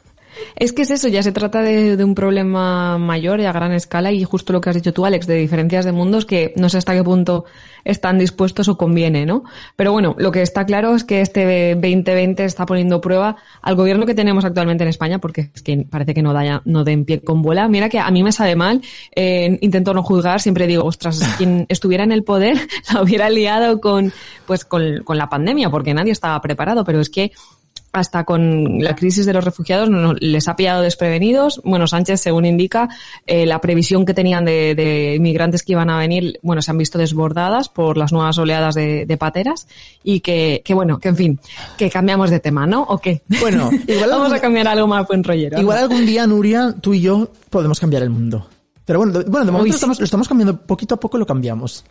Es 0.56 0.72
que 0.72 0.82
es 0.82 0.90
eso, 0.90 1.08
ya 1.08 1.22
se 1.22 1.32
trata 1.32 1.62
de, 1.62 1.96
de 1.96 2.04
un 2.04 2.14
problema 2.14 2.98
mayor 2.98 3.40
y 3.40 3.44
a 3.44 3.52
gran 3.52 3.72
escala 3.72 4.12
y 4.12 4.24
justo 4.24 4.52
lo 4.52 4.60
que 4.60 4.70
has 4.70 4.76
dicho 4.76 4.92
tú, 4.92 5.04
Alex, 5.04 5.26
de 5.26 5.36
diferencias 5.36 5.84
de 5.84 5.92
mundos 5.92 6.26
que 6.26 6.52
no 6.56 6.68
sé 6.68 6.78
hasta 6.78 6.94
qué 6.94 7.02
punto 7.02 7.44
están 7.84 8.18
dispuestos 8.18 8.68
o 8.68 8.76
conviene, 8.76 9.26
¿no? 9.26 9.44
Pero 9.76 9.92
bueno, 9.92 10.14
lo 10.18 10.30
que 10.30 10.42
está 10.42 10.64
claro 10.64 10.94
es 10.94 11.04
que 11.04 11.20
este 11.20 11.74
2020 11.74 12.44
está 12.44 12.66
poniendo 12.66 13.00
prueba 13.00 13.36
al 13.60 13.74
gobierno 13.74 14.06
que 14.06 14.14
tenemos 14.14 14.44
actualmente 14.44 14.84
en 14.84 14.88
España, 14.88 15.18
porque 15.18 15.50
es 15.54 15.62
que 15.62 15.86
parece 15.88 16.14
que 16.14 16.22
no 16.22 16.32
da 16.32 16.62
no 16.64 16.84
den 16.84 17.04
pie 17.04 17.20
con 17.20 17.42
bola. 17.42 17.68
Mira 17.68 17.88
que 17.88 17.98
a 17.98 18.10
mí 18.10 18.22
me 18.22 18.32
sabe 18.32 18.56
mal, 18.56 18.82
eh, 19.14 19.58
intento 19.60 19.94
no 19.94 20.02
juzgar, 20.02 20.40
siempre 20.40 20.66
digo, 20.66 20.84
ostras, 20.84 21.20
quien 21.38 21.66
estuviera 21.68 22.04
en 22.04 22.12
el 22.12 22.24
poder 22.24 22.58
la 22.92 23.02
hubiera 23.02 23.30
liado 23.30 23.80
con, 23.80 24.12
pues 24.46 24.64
con, 24.64 25.02
con 25.04 25.18
la 25.18 25.28
pandemia, 25.28 25.70
porque 25.70 25.94
nadie 25.94 26.12
estaba 26.12 26.40
preparado, 26.40 26.84
pero 26.84 27.00
es 27.00 27.10
que 27.10 27.32
hasta 27.92 28.24
con 28.24 28.82
la 28.82 28.96
crisis 28.96 29.26
de 29.26 29.32
los 29.34 29.44
refugiados 29.44 29.90
no- 29.90 30.14
les 30.14 30.48
ha 30.48 30.56
pillado 30.56 30.80
desprevenidos. 30.82 31.60
Bueno, 31.64 31.86
Sánchez, 31.86 32.20
según 32.20 32.44
indica, 32.46 32.88
eh, 33.26 33.44
la 33.46 33.60
previsión 33.60 34.04
que 34.06 34.14
tenían 34.14 34.44
de, 34.44 34.74
de 34.74 35.14
inmigrantes 35.16 35.62
que 35.62 35.72
iban 35.72 35.90
a 35.90 35.98
venir, 35.98 36.38
bueno, 36.42 36.62
se 36.62 36.70
han 36.70 36.78
visto 36.78 36.96
desbordadas 36.98 37.68
por 37.68 37.96
las 37.98 38.12
nuevas 38.12 38.38
oleadas 38.38 38.74
de, 38.74 39.04
de 39.04 39.16
pateras 39.16 39.66
y 40.02 40.20
que, 40.20 40.62
que, 40.64 40.72
bueno, 40.74 40.98
que 40.98 41.08
en 41.08 41.16
fin, 41.16 41.40
que 41.76 41.90
cambiamos 41.90 42.30
de 42.30 42.40
tema, 42.40 42.66
¿no? 42.66 42.82
¿O 42.82 42.98
qué? 42.98 43.22
Bueno, 43.40 43.70
igual 43.86 44.10
Vamos 44.10 44.24
algún- 44.24 44.36
a 44.36 44.40
cambiar 44.40 44.68
algo 44.68 44.86
más 44.86 45.06
buen 45.06 45.22
rollero. 45.22 45.60
Igual 45.60 45.78
algún 45.78 46.06
día, 46.06 46.26
Nuria, 46.26 46.74
tú 46.80 46.94
y 46.94 47.02
yo 47.02 47.28
podemos 47.50 47.78
cambiar 47.78 48.02
el 48.02 48.10
mundo. 48.10 48.48
Pero 48.84 48.98
bueno, 48.98 49.12
de, 49.18 49.24
bueno, 49.30 49.44
de 49.46 49.52
momento 49.52 49.64
Uy, 49.64 49.70
lo 49.70 49.74
estamos, 49.76 49.98
lo 50.00 50.04
estamos 50.04 50.28
cambiando 50.28 50.56
poquito 50.62 50.94
a 50.96 51.00
poco, 51.00 51.18
lo 51.18 51.26
cambiamos. 51.26 51.84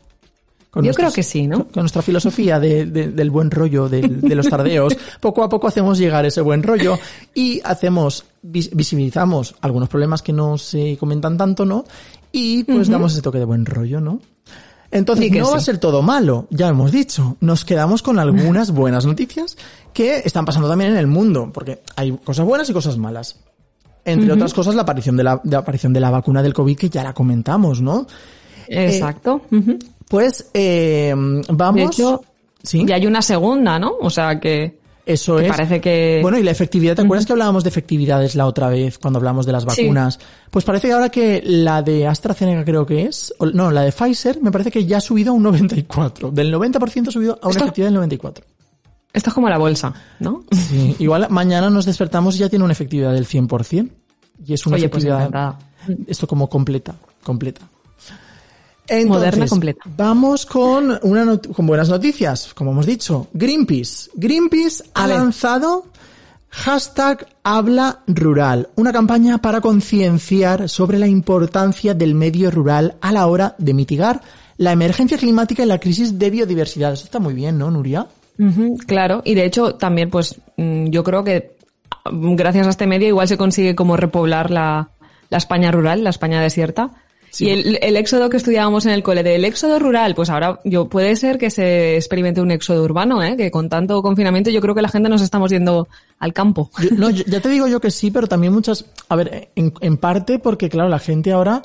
Con 0.71 0.85
Yo 0.85 0.93
creo 0.93 1.11
que 1.11 1.21
sí, 1.23 1.47
¿no? 1.47 1.67
Con 1.67 1.83
nuestra 1.83 2.01
filosofía 2.01 2.57
de- 2.59 2.85
de- 2.85 3.11
del 3.11 3.29
buen 3.29 3.51
rollo, 3.51 3.89
de, 3.89 4.01
los 4.33 4.47
tardeos, 4.47 4.95
poco 5.19 5.43
a 5.43 5.49
poco 5.49 5.67
hacemos 5.67 5.97
llegar 5.97 6.25
ese 6.25 6.39
buen 6.41 6.63
rollo 6.63 6.97
y 7.33 7.59
hacemos, 7.65 8.23
vis- 8.41 8.69
visibilizamos 8.73 9.53
algunos 9.59 9.89
problemas 9.89 10.21
que 10.21 10.31
no 10.31 10.57
se 10.57 10.95
comentan 10.97 11.37
tanto, 11.37 11.65
¿no? 11.65 11.83
Y 12.31 12.63
pues 12.63 12.87
damos 12.93 13.11
ese 13.11 13.21
toque 13.21 13.37
de 13.39 13.43
buen 13.45 13.65
rollo, 13.65 13.99
¿no? 13.99 14.21
Entonces, 14.91 15.25
Sí 15.25 15.31
no 15.39 15.51
va 15.51 15.57
a 15.57 15.61
ser 15.65 15.77
todo 15.77 16.01
malo, 16.01 16.47
ya 16.51 16.69
hemos 16.69 16.91
dicho. 16.91 17.35
Nos 17.41 17.63
quedamos 17.65 18.01
con 18.01 18.17
algunas 18.19 18.71
buenas 18.73 19.05
noticias 19.05 19.57
que 19.93 20.19
están 20.23 20.45
pasando 20.45 20.69
también 20.69 20.91
en 20.91 20.97
el 20.97 21.07
mundo, 21.07 21.49
porque 21.53 21.81
hay 21.97 22.11
cosas 22.13 22.45
buenas 22.45 22.69
y 22.69 22.73
cosas 22.73 22.97
malas. 22.97 23.37
Entre 24.05 24.31
otras 24.31 24.53
cosas, 24.53 24.73
la 24.75 24.81
aparición 24.83 25.15
de 25.17 25.23
la, 25.25 25.41
de 25.43 25.51
la 25.51 25.59
aparición 25.59 25.91
de 25.93 25.99
la 25.99 26.09
vacuna 26.11 26.41
del 26.41 26.53
COVID, 26.53 26.77
que 26.77 26.89
ya 26.89 27.03
la 27.03 27.13
comentamos, 27.13 27.81
¿no? 27.81 28.07
Exacto. 28.67 29.41
Ujú. 29.51 29.77
Pues, 30.11 30.45
eh, 30.53 31.13
vamos. 31.49 31.75
De 31.75 31.83
hecho, 31.85 32.21
¿Sí? 32.61 32.85
y 32.87 32.91
hay 32.91 33.07
una 33.07 33.21
segunda, 33.21 33.79
¿no? 33.79 33.93
O 34.01 34.09
sea 34.11 34.39
que... 34.39 34.79
Eso 35.03 35.37
Que 35.37 35.45
es. 35.47 35.49
parece 35.51 35.81
que- 35.81 36.19
Bueno, 36.21 36.37
y 36.37 36.43
la 36.43 36.51
efectividad, 36.51 36.95
¿te 36.95 37.01
acuerdas 37.01 37.25
que 37.25 37.31
hablábamos 37.33 37.63
de 37.63 37.69
efectividades 37.69 38.35
la 38.35 38.45
otra 38.45 38.69
vez 38.69 38.99
cuando 38.99 39.17
hablamos 39.17 39.47
de 39.47 39.51
las 39.51 39.63
Sí. 39.63 39.81
vacunas? 39.83 40.19
Pues 40.51 40.63
parece 40.63 40.87
que 40.87 40.93
ahora 40.93 41.09
que 41.09 41.41
la 41.43 41.81
de 41.81 42.05
AstraZeneca 42.05 42.63
creo 42.63 42.85
que 42.85 43.05
es, 43.05 43.33
o- 43.39 43.47
no, 43.47 43.71
la 43.71 43.81
de 43.81 43.91
Pfizer, 43.91 44.39
me 44.43 44.51
parece 44.51 44.69
que 44.69 44.85
ya 44.85 44.97
ha 44.97 45.01
subido 45.01 45.31
a 45.31 45.33
un 45.35 45.41
94. 45.41 46.29
Del 46.29 46.51
90% 46.53 47.07
ha 47.09 47.11
subido 47.11 47.33
a 47.41 47.47
una 47.47 47.51
Esto- 47.51 47.63
efectividad 47.63 47.87
del 47.87 47.95
94. 47.95 48.45
Esto 49.11 49.29
es 49.31 49.33
como 49.33 49.49
la 49.49 49.57
bolsa, 49.57 49.91
¿no? 50.19 50.43
Sí, 50.51 50.95
igual 50.99 51.27
mañana 51.31 51.69
nos 51.71 51.85
despertamos 51.85 52.35
y 52.35 52.39
ya 52.39 52.49
tiene 52.49 52.63
una 52.63 52.73
efectividad 52.73 53.11
del 53.13 53.25
100%. 53.25 53.89
Y 54.45 54.53
es 54.53 54.65
una 54.67 54.75
Oye, 54.75 54.87
pues 54.87 55.03
efectividad, 55.03 55.55
esto 56.07 56.27
como 56.27 56.47
completa, 56.47 56.93
completa. 57.23 57.61
Entonces, 58.91 59.07
Moderna 59.07 59.47
completa. 59.47 59.81
Vamos 59.95 60.45
con, 60.45 60.99
una 61.03 61.37
con 61.37 61.65
buenas 61.65 61.87
noticias, 61.87 62.53
como 62.53 62.71
hemos 62.71 62.85
dicho. 62.85 63.27
Greenpeace. 63.33 64.11
Greenpeace 64.15 64.83
ha 64.93 65.07
ver. 65.07 65.15
lanzado 65.15 65.85
hashtag 66.49 67.25
habla 67.43 67.99
rural, 68.07 68.67
una 68.75 68.91
campaña 68.91 69.37
para 69.37 69.61
concienciar 69.61 70.67
sobre 70.67 70.99
la 70.99 71.07
importancia 71.07 71.93
del 71.93 72.13
medio 72.13 72.51
rural 72.51 72.95
a 72.99 73.13
la 73.13 73.27
hora 73.27 73.55
de 73.57 73.73
mitigar 73.73 74.21
la 74.57 74.73
emergencia 74.73 75.17
climática 75.17 75.63
y 75.63 75.65
la 75.65 75.79
crisis 75.79 76.19
de 76.19 76.29
biodiversidad. 76.29 76.93
Eso 76.93 77.05
está 77.05 77.19
muy 77.19 77.33
bien, 77.33 77.57
¿no, 77.57 77.71
Nuria? 77.71 78.07
Claro, 78.87 79.21
y 79.23 79.35
de 79.35 79.45
hecho 79.45 79.75
también 79.75 80.09
pues 80.09 80.35
mm, 80.57 80.87
yo 80.87 81.03
creo 81.03 81.23
que 81.23 81.55
mm, 82.11 82.35
gracias 82.35 82.67
a 82.67 82.71
este 82.71 82.87
medio 82.87 83.07
igual 83.07 83.27
se 83.27 83.37
consigue 83.37 83.73
como 83.73 83.95
repoblar 83.95 84.51
la, 84.51 84.89
la 85.29 85.37
España 85.37 85.71
rural, 85.71 86.03
la 86.03 86.09
España 86.09 86.41
desierta. 86.41 86.91
Sí. 87.31 87.45
Y 87.45 87.49
el, 87.51 87.79
el 87.81 87.95
éxodo 87.97 88.29
que 88.29 88.37
estudiábamos 88.37 88.85
en 88.85 88.91
el 88.91 89.03
cole 89.03 89.23
del 89.23 89.45
éxodo 89.45 89.79
rural, 89.79 90.13
pues 90.15 90.29
ahora 90.29 90.59
yo 90.65 90.89
puede 90.89 91.15
ser 91.15 91.37
que 91.37 91.49
se 91.49 91.95
experimente 91.95 92.41
un 92.41 92.51
éxodo 92.51 92.83
urbano, 92.83 93.23
¿eh? 93.23 93.35
que 93.37 93.49
con 93.49 93.69
tanto 93.69 94.01
confinamiento 94.01 94.49
yo 94.49 94.59
creo 94.61 94.75
que 94.75 94.81
la 94.81 94.89
gente 94.89 95.07
nos 95.09 95.21
estamos 95.21 95.49
yendo 95.49 95.87
al 96.19 96.33
campo. 96.33 96.69
Yo- 96.81 96.89
no, 96.97 97.09
yo- 97.09 97.23
ya 97.27 97.39
te 97.39 97.49
digo 97.49 97.67
yo 97.67 97.79
que 97.79 97.89
sí, 97.89 98.11
pero 98.11 98.27
también 98.27 98.51
muchas, 98.53 98.85
a 99.09 99.15
ver, 99.15 99.49
en, 99.55 99.73
en 99.79 99.97
parte 99.97 100.39
porque 100.39 100.69
claro, 100.69 100.89
la 100.89 100.99
gente 100.99 101.31
ahora 101.31 101.61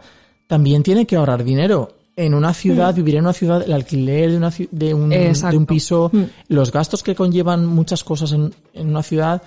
también 0.46 0.82
tiene 0.84 1.06
que 1.06 1.16
ahorrar 1.16 1.42
dinero. 1.44 1.92
En 2.18 2.32
una 2.32 2.54
ciudad, 2.54 2.94
vivir 2.94 3.16
en 3.16 3.24
una 3.24 3.34
ciudad, 3.34 3.62
el 3.62 3.72
alquiler 3.74 4.30
de, 4.30 4.36
una, 4.38 4.50
de, 4.70 4.94
un, 4.94 5.10
de 5.10 5.56
un 5.56 5.66
piso, 5.66 6.08
Mm. 6.12 6.22
los 6.48 6.72
gastos 6.72 7.02
que 7.02 7.14
conllevan 7.14 7.66
muchas 7.66 8.02
cosas 8.04 8.32
en, 8.32 8.54
en 8.72 8.88
una 8.88 9.02
ciudad, 9.02 9.42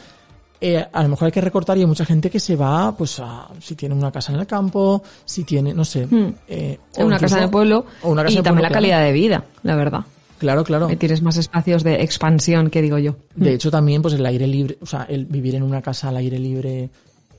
eh, 0.62 0.86
a 0.92 1.04
lo 1.04 1.10
mejor 1.10 1.28
hay 1.28 1.32
que 1.32 1.42
recortar 1.42 1.78
y 1.78 1.82
hay 1.82 1.86
mucha 1.88 2.06
gente 2.06 2.30
que 2.30 2.40
se 2.40 2.56
va, 2.56 2.96
pues, 2.96 3.20
a, 3.20 3.48
si 3.62 3.76
tiene 3.76 3.96
una 3.96 4.12
casa 4.12 4.34
en 4.34 4.40
el 4.40 4.48
campo, 4.48 5.02
si 5.26 5.44
tiene, 5.44 5.74
no 5.74 5.86
sé, 5.86 6.06
Mm. 6.06 6.34
eh, 6.48 6.80
o 6.98 7.06
una 7.06 7.16
incluso- 7.16 7.20
casa 7.22 7.38
en 7.38 7.44
el 7.46 7.50
pueblo 7.50 7.86
o 8.04 8.10
una 8.10 8.24
casa 8.24 8.32
y 8.32 8.36
en 8.36 8.38
el 8.40 8.44
también 8.44 8.64
la 8.64 8.70
claro. 8.70 8.82
calidad 8.82 9.02
de 9.04 9.12
vida, 9.12 9.46
la 9.64 9.76
verdad. 9.76 10.02
Claro, 10.38 10.64
claro. 10.64 10.88
Que 10.88 10.96
tienes 10.96 11.22
más 11.22 11.36
espacios 11.38 11.84
de 11.84 12.02
expansión, 12.02 12.70
que 12.70 12.82
digo 12.82 12.98
yo. 12.98 13.16
De 13.36 13.54
hecho, 13.54 13.70
también, 13.70 14.02
pues 14.02 14.14
el 14.14 14.26
aire 14.26 14.48
libre, 14.48 14.78
o 14.82 14.86
sea, 14.86 15.04
el 15.10 15.26
vivir 15.26 15.56
en 15.56 15.64
una 15.64 15.82
casa 15.82 16.08
al 16.10 16.16
aire 16.18 16.40
libre, 16.40 16.90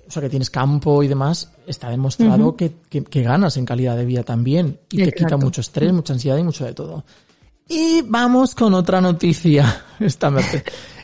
o 0.06 0.10
sea, 0.10 0.20
que 0.20 0.28
tienes 0.28 0.50
campo 0.50 1.02
y 1.02 1.08
demás, 1.08 1.50
está 1.66 1.88
demostrado 1.88 2.54
que, 2.56 2.72
que- 2.90 3.02
que 3.04 3.22
ganas 3.22 3.56
en 3.56 3.64
calidad 3.64 3.96
de 3.96 4.04
vida 4.04 4.22
también. 4.22 4.78
Y 4.90 5.02
te 5.04 5.12
quita 5.12 5.36
mucho 5.38 5.62
estrés, 5.62 5.92
mucha 5.94 6.12
ansiedad 6.12 6.36
y 6.36 6.42
mucho 6.42 6.64
de 6.66 6.74
todo. 6.74 7.04
Y 7.68 8.02
vamos 8.02 8.54
con 8.54 8.74
otra 8.74 9.00
noticia. 9.00 9.82
Esta, 10.00 10.30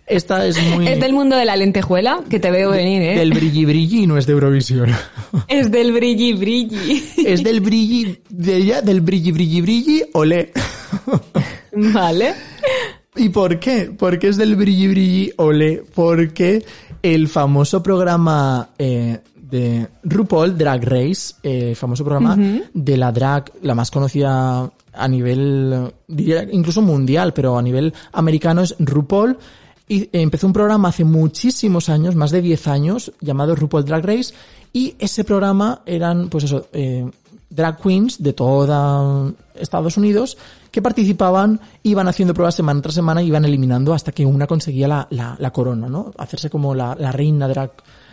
esta 0.07 0.47
es 0.47 0.57
muy... 0.71 0.87
Es 0.87 1.01
del 1.01 1.13
mundo 1.13 1.37
de 1.37 1.45
la 1.45 1.57
lentejuela, 1.57 2.21
que 2.31 2.39
te 2.39 2.51
veo 2.51 2.71
venir, 2.71 3.03
¿eh? 3.03 3.19
del 3.19 3.33
brilli 3.33 3.65
brilli 3.65 4.07
no 4.07 4.17
es 4.17 4.27
de 4.27 4.33
Eurovisión. 4.33 4.91
Es 5.49 5.71
del 5.71 5.93
brilli 5.93 6.33
brilli. 6.35 7.05
es 7.27 7.43
del 7.43 7.61
brilli, 7.61 8.19
de 8.29 8.57
ella, 8.57 8.83
del 8.83 9.01
brilli 9.01 9.33
brilli 9.33 9.61
brilli, 9.61 10.03
olé. 10.13 10.53
vale. 11.73 12.35
¿Y 13.17 13.29
por 13.31 13.59
qué? 13.59 13.93
Porque 13.97 14.29
es 14.29 14.37
del 14.37 14.57
brilli 14.57 14.89
brilli 14.89 15.33
ole, 15.37 15.83
porque 15.95 16.65
el 17.03 17.29
famoso 17.29 17.83
programa 17.83 18.71
eh, 18.79 19.19
de 19.35 19.87
RuPaul 20.03 20.57
Drag 20.57 20.85
Race, 20.85 21.35
eh, 21.43 21.71
el 21.71 21.77
famoso 21.77 22.05
programa 22.05 22.37
de 22.73 22.97
la 22.97 23.13
drag, 23.13 23.53
la 23.63 23.75
más 23.75 23.91
conocida 23.91 24.71
a 24.93 25.09
nivel, 25.09 25.93
diría 26.09 26.47
incluso 26.51 26.83
mundial, 26.83 27.33
pero 27.33 27.57
a 27.57 27.63
nivel 27.63 27.93
americano 28.13 28.63
es 28.63 28.75
RuPaul, 28.79 29.39
y 29.89 30.09
empezó 30.13 30.47
un 30.47 30.53
programa 30.53 30.89
hace 30.89 31.05
muchísimos 31.05 31.89
años, 31.89 32.15
más 32.17 32.31
de 32.31 32.43
10 32.43 32.67
años, 32.69 33.13
llamado 33.21 33.55
RuPaul 33.55 33.85
Drag 33.85 34.05
Race, 34.05 34.35
y 34.73 34.95
ese 34.99 35.25
programa 35.25 35.83
eran, 35.87 36.29
pues 36.29 36.45
eso, 36.45 36.67
eh, 36.73 37.09
drag 37.49 37.81
queens 37.81 38.23
de 38.23 38.33
toda 38.33 39.33
Estados 39.55 39.97
Unidos 39.97 40.37
que 40.73 40.83
participaban, 40.83 41.61
iban 41.85 42.09
haciendo 42.09 42.35
pruebas 42.35 42.55
semana 42.57 42.83
tras 42.83 42.95
semana 42.95 43.23
y 43.23 43.29
iban 43.29 43.45
eliminando 43.45 43.95
hasta 43.95 44.13
que 44.13 44.27
una 44.27 44.47
conseguía 44.47 44.89
la, 44.89 45.07
la, 45.11 45.37
la 45.39 45.53
corona, 45.53 45.89
¿no? 45.89 46.13
Hacerse 46.19 46.51
como 46.51 46.75
la, 46.75 46.95
la 46.99 47.13
reina 47.13 47.49
drag 47.49 47.71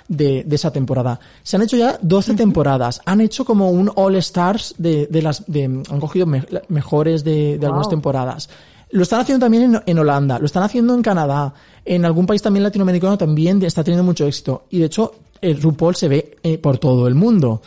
de, 0.08 0.44
de 0.46 0.56
esa 0.56 0.72
temporada. 0.72 1.20
Se 1.42 1.56
han 1.58 1.63
hecho 1.63 1.75
ya 1.75 1.98
12 2.01 2.36
temporadas. 2.36 3.01
Han 3.06 3.20
hecho 3.20 3.44
como 3.44 3.70
un 3.72 3.92
All 3.96 4.15
Stars 4.15 4.75
de, 4.77 5.08
de 5.08 5.22
las, 5.22 5.44
de, 5.51 5.63
han 5.65 6.00
cogido 6.00 6.25
me- 6.25 6.46
mejores 6.70 7.24
de, 7.25 7.58
de 7.58 7.65
algunas 7.65 7.89
temporadas. 7.89 8.50
Lo 8.93 9.01
están 9.01 9.21
haciendo 9.21 9.45
también 9.45 9.81
en, 9.85 9.97
Holanda, 9.97 10.38
lo 10.38 10.45
están 10.45 10.62
haciendo 10.62 10.93
en 10.93 11.01
Canadá, 11.01 11.51
en 11.83 12.05
algún 12.05 12.27
país 12.27 12.43
también 12.43 12.63
latinoamericano 12.63 13.17
también 13.17 13.62
está 13.63 13.83
teniendo 13.83 14.03
mucho 14.03 14.27
éxito. 14.27 14.65
Y 14.69 14.79
de 14.79 14.85
hecho, 14.85 15.15
el 15.41 15.59
RuPaul 15.59 15.95
se 15.95 16.07
ve 16.07 16.38
eh, 16.43 16.59
por 16.59 16.77
todo 16.77 17.07
el 17.07 17.15
mundo. 17.15 17.62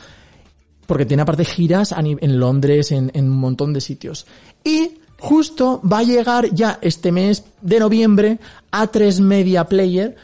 Porque 0.86 1.04
tiene 1.04 1.24
aparte 1.24 1.44
giras 1.44 1.92
en 1.98 2.38
Londres, 2.38 2.92
en, 2.92 3.10
en 3.12 3.24
un 3.28 3.38
montón 3.38 3.72
de 3.72 3.80
sitios. 3.80 4.24
Y 4.62 4.98
justo 5.18 5.80
va 5.82 5.98
a 5.98 6.02
llegar 6.04 6.54
ya 6.54 6.78
este 6.80 7.10
mes 7.10 7.44
de 7.60 7.80
noviembre 7.80 8.38
a 8.70 8.86
3 8.86 9.20
Media 9.20 9.64
Player 9.64 10.14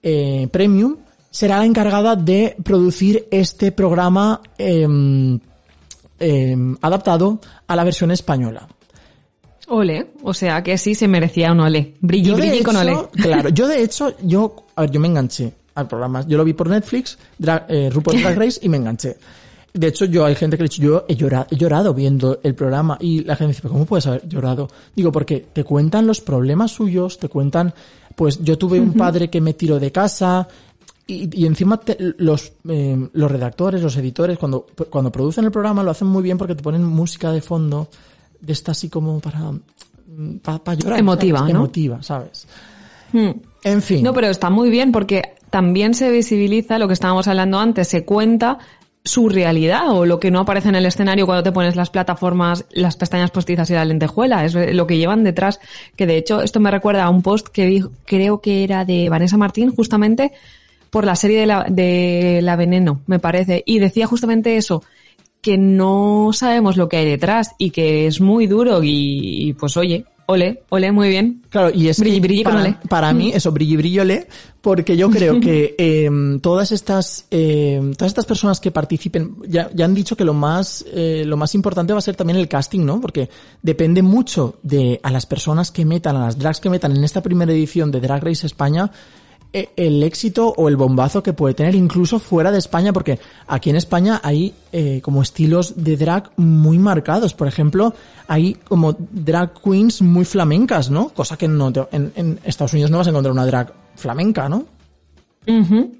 eh, 0.00 0.48
Premium. 0.50 0.96
Será 1.28 1.58
la 1.58 1.64
encargada 1.64 2.14
de 2.14 2.54
producir 2.62 3.26
este 3.32 3.72
programa 3.72 4.40
em, 4.58 5.40
em, 6.20 6.76
adaptado 6.80 7.40
a 7.66 7.74
la 7.74 7.84
versión 7.84 8.10
española. 8.10 8.68
Ole. 9.68 10.08
O 10.22 10.34
sea 10.34 10.62
que 10.62 10.76
sí 10.78 10.94
se 10.94 11.08
merecía 11.08 11.52
un 11.52 11.60
ole. 11.60 11.94
Brilli, 12.00 12.32
brilli 12.32 12.62
con 12.62 12.76
ole. 12.76 12.96
Claro, 13.12 13.48
yo 13.50 13.68
de 13.68 13.82
hecho, 13.82 14.14
yo, 14.22 14.66
a 14.76 14.82
ver, 14.82 14.90
yo 14.90 15.00
me 15.00 15.08
enganché 15.08 15.52
al 15.74 15.86
programa. 15.88 16.26
Yo 16.26 16.36
lo 16.36 16.44
vi 16.44 16.52
por 16.52 16.68
Netflix, 16.68 17.16
Dra- 17.38 17.64
eh, 17.68 17.88
RuPaul 17.90 18.20
Drag 18.20 18.38
Race, 18.38 18.60
y 18.62 18.68
me 18.68 18.76
enganché. 18.76 19.16
De 19.72 19.86
hecho, 19.86 20.04
yo 20.04 20.26
hay 20.26 20.34
gente 20.34 20.58
que 20.58 20.64
le 20.64 20.68
dicho, 20.68 20.82
yo 20.82 21.04
he 21.08 21.14
llorado, 21.16 21.46
he 21.50 21.56
llorado 21.56 21.94
viendo 21.94 22.40
el 22.42 22.54
programa 22.54 22.98
y 23.00 23.24
la 23.24 23.36
gente 23.36 23.48
dice, 23.52 23.62
"¿Pero 23.62 23.72
¿cómo 23.72 23.86
puedes 23.86 24.06
haber 24.06 24.28
llorado? 24.28 24.68
Digo, 24.94 25.10
porque 25.10 25.46
te 25.52 25.64
cuentan 25.64 26.06
los 26.06 26.20
problemas 26.20 26.72
suyos, 26.72 27.18
te 27.18 27.28
cuentan, 27.30 27.72
pues 28.14 28.38
yo 28.42 28.58
tuve 28.58 28.78
un 28.80 28.92
padre 28.92 29.30
que 29.30 29.40
me 29.40 29.54
tiró 29.54 29.80
de 29.80 29.90
casa 29.90 30.46
y, 31.06 31.40
y 31.40 31.46
encima 31.46 31.78
te- 31.80 31.96
los, 32.18 32.52
eh, 32.68 33.08
los 33.14 33.30
redactores, 33.30 33.80
los 33.80 33.96
editores, 33.96 34.36
cuando, 34.36 34.66
cuando 34.90 35.10
producen 35.10 35.46
el 35.46 35.50
programa 35.50 35.82
lo 35.82 35.90
hacen 35.90 36.06
muy 36.08 36.22
bien 36.22 36.36
porque 36.36 36.54
te 36.54 36.62
ponen 36.62 36.84
música 36.84 37.32
de 37.32 37.40
fondo 37.40 37.88
de 38.42 38.52
esta 38.52 38.72
así 38.72 38.90
como 38.90 39.20
para, 39.20 39.52
para, 40.42 40.74
llorar. 40.74 40.98
Emotiva, 40.98 41.38
¿sabes? 41.38 41.54
¿no? 41.54 41.60
Emotiva, 41.60 42.02
¿sabes? 42.02 42.46
Hmm. 43.12 43.30
En 43.64 43.80
fin. 43.80 44.02
No, 44.02 44.12
pero 44.12 44.28
está 44.28 44.50
muy 44.50 44.68
bien 44.68 44.92
porque 44.92 45.34
también 45.48 45.94
se 45.94 46.10
visibiliza 46.10 46.78
lo 46.78 46.88
que 46.88 46.94
estábamos 46.94 47.28
hablando 47.28 47.58
antes, 47.58 47.88
se 47.88 48.04
cuenta 48.04 48.58
su 49.04 49.28
realidad 49.28 49.90
o 49.90 50.06
lo 50.06 50.20
que 50.20 50.30
no 50.30 50.40
aparece 50.40 50.68
en 50.68 50.76
el 50.76 50.86
escenario 50.86 51.26
cuando 51.26 51.42
te 51.42 51.52
pones 51.52 51.74
las 51.74 51.90
plataformas, 51.90 52.64
las 52.70 52.96
pestañas 52.96 53.30
postizas 53.30 53.68
y 53.70 53.74
la 53.74 53.84
lentejuela, 53.84 54.44
es 54.44 54.54
lo 54.54 54.86
que 54.86 54.96
llevan 54.96 55.24
detrás, 55.24 55.60
que 55.96 56.06
de 56.06 56.16
hecho 56.16 56.40
esto 56.40 56.60
me 56.60 56.70
recuerda 56.70 57.04
a 57.04 57.10
un 57.10 57.22
post 57.22 57.48
que 57.48 57.66
vi, 57.66 57.84
creo 58.04 58.40
que 58.40 58.62
era 58.62 58.84
de 58.84 59.08
Vanessa 59.08 59.36
Martín 59.36 59.74
justamente 59.74 60.32
por 60.90 61.04
la 61.04 61.16
serie 61.16 61.40
de 61.40 61.46
la, 61.46 61.66
de 61.68 62.40
la 62.42 62.54
Veneno, 62.54 63.00
me 63.06 63.18
parece, 63.18 63.62
y 63.66 63.78
decía 63.78 64.06
justamente 64.06 64.56
eso, 64.56 64.84
que 65.42 65.58
no 65.58 66.30
sabemos 66.32 66.76
lo 66.76 66.88
que 66.88 66.98
hay 66.98 67.04
detrás 67.04 67.50
y 67.58 67.70
que 67.70 68.06
es 68.06 68.20
muy 68.20 68.46
duro 68.46 68.82
y, 68.82 69.48
y, 69.48 69.52
pues 69.54 69.76
oye, 69.76 70.06
ole, 70.26 70.62
ole, 70.68 70.92
muy 70.92 71.08
bien. 71.08 71.42
Claro, 71.50 71.70
y 71.74 71.88
es 71.88 71.98
Brilli, 71.98 72.20
brilli 72.20 72.44
para, 72.44 72.60
ole. 72.60 72.76
para 72.88 73.12
mí, 73.12 73.32
eso, 73.34 73.50
brilli 73.50 73.76
brillole, 73.76 74.28
porque 74.60 74.96
yo 74.96 75.10
creo 75.10 75.40
que 75.40 75.74
eh, 75.78 76.08
todas 76.40 76.70
estas 76.70 77.26
eh, 77.32 77.80
todas 77.98 78.10
estas 78.10 78.24
personas 78.24 78.60
que 78.60 78.70
participen, 78.70 79.36
ya, 79.48 79.68
ya 79.74 79.84
han 79.84 79.94
dicho 79.94 80.16
que 80.16 80.24
lo 80.24 80.32
más 80.32 80.84
eh, 80.92 81.24
lo 81.26 81.36
más 81.36 81.56
importante 81.56 81.92
va 81.92 81.98
a 81.98 82.02
ser 82.02 82.14
también 82.14 82.38
el 82.38 82.46
casting, 82.46 82.84
¿no? 82.84 83.00
Porque 83.00 83.28
depende 83.62 84.02
mucho 84.02 84.60
de 84.62 85.00
a 85.02 85.10
las 85.10 85.26
personas 85.26 85.72
que 85.72 85.84
metan, 85.84 86.14
a 86.16 86.26
las 86.26 86.38
drags 86.38 86.60
que 86.60 86.70
metan 86.70 86.96
en 86.96 87.02
esta 87.02 87.20
primera 87.20 87.52
edición 87.52 87.90
de 87.90 88.00
Drag 88.00 88.22
Race 88.22 88.46
España, 88.46 88.92
el 89.52 90.02
éxito 90.02 90.54
o 90.56 90.68
el 90.68 90.76
bombazo 90.76 91.22
que 91.22 91.32
puede 91.32 91.54
tener 91.54 91.74
incluso 91.74 92.18
fuera 92.18 92.50
de 92.50 92.58
España, 92.58 92.92
porque 92.92 93.18
aquí 93.46 93.68
en 93.70 93.76
España 93.76 94.20
hay 94.24 94.54
eh, 94.72 95.00
como 95.02 95.20
estilos 95.22 95.74
de 95.76 95.96
drag 95.96 96.30
muy 96.36 96.78
marcados. 96.78 97.34
Por 97.34 97.48
ejemplo, 97.48 97.94
hay 98.28 98.54
como 98.54 98.96
drag 98.98 99.52
queens 99.62 100.00
muy 100.02 100.24
flamencas, 100.24 100.90
¿no? 100.90 101.10
Cosa 101.10 101.36
que 101.36 101.48
no 101.48 101.72
te- 101.72 101.86
en, 101.92 102.12
en 102.16 102.38
Estados 102.44 102.72
Unidos 102.72 102.90
no 102.90 102.98
vas 102.98 103.06
a 103.06 103.10
encontrar 103.10 103.32
una 103.32 103.44
drag 103.46 103.72
flamenca, 103.96 104.48
¿no? 104.48 104.64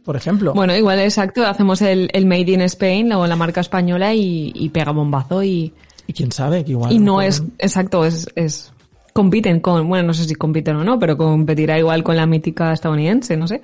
Por 0.04 0.14
ejemplo. 0.16 0.54
Bueno, 0.54 0.74
igual 0.76 1.00
exacto, 1.00 1.44
hacemos 1.44 1.82
el, 1.82 2.08
el 2.12 2.26
Made 2.26 2.52
in 2.52 2.60
Spain 2.62 3.12
o 3.12 3.26
la 3.26 3.34
marca 3.34 3.60
española 3.60 4.14
y, 4.14 4.52
y 4.54 4.68
pega 4.68 4.92
bombazo 4.92 5.42
y, 5.42 5.72
y 6.06 6.12
quién 6.12 6.30
sabe, 6.30 6.64
que 6.64 6.70
igual. 6.70 6.92
y 6.92 6.98
no 7.00 7.20
es, 7.20 7.42
exacto, 7.58 8.04
es, 8.04 8.28
es 8.36 8.72
compiten 9.12 9.60
con, 9.60 9.88
bueno, 9.88 10.08
no 10.08 10.14
sé 10.14 10.24
si 10.24 10.34
compiten 10.34 10.76
o 10.76 10.84
no, 10.84 10.98
pero 10.98 11.16
competirá 11.16 11.78
igual 11.78 12.02
con 12.02 12.16
la 12.16 12.26
mítica 12.26 12.72
estadounidense, 12.72 13.36
no 13.36 13.46
sé. 13.46 13.62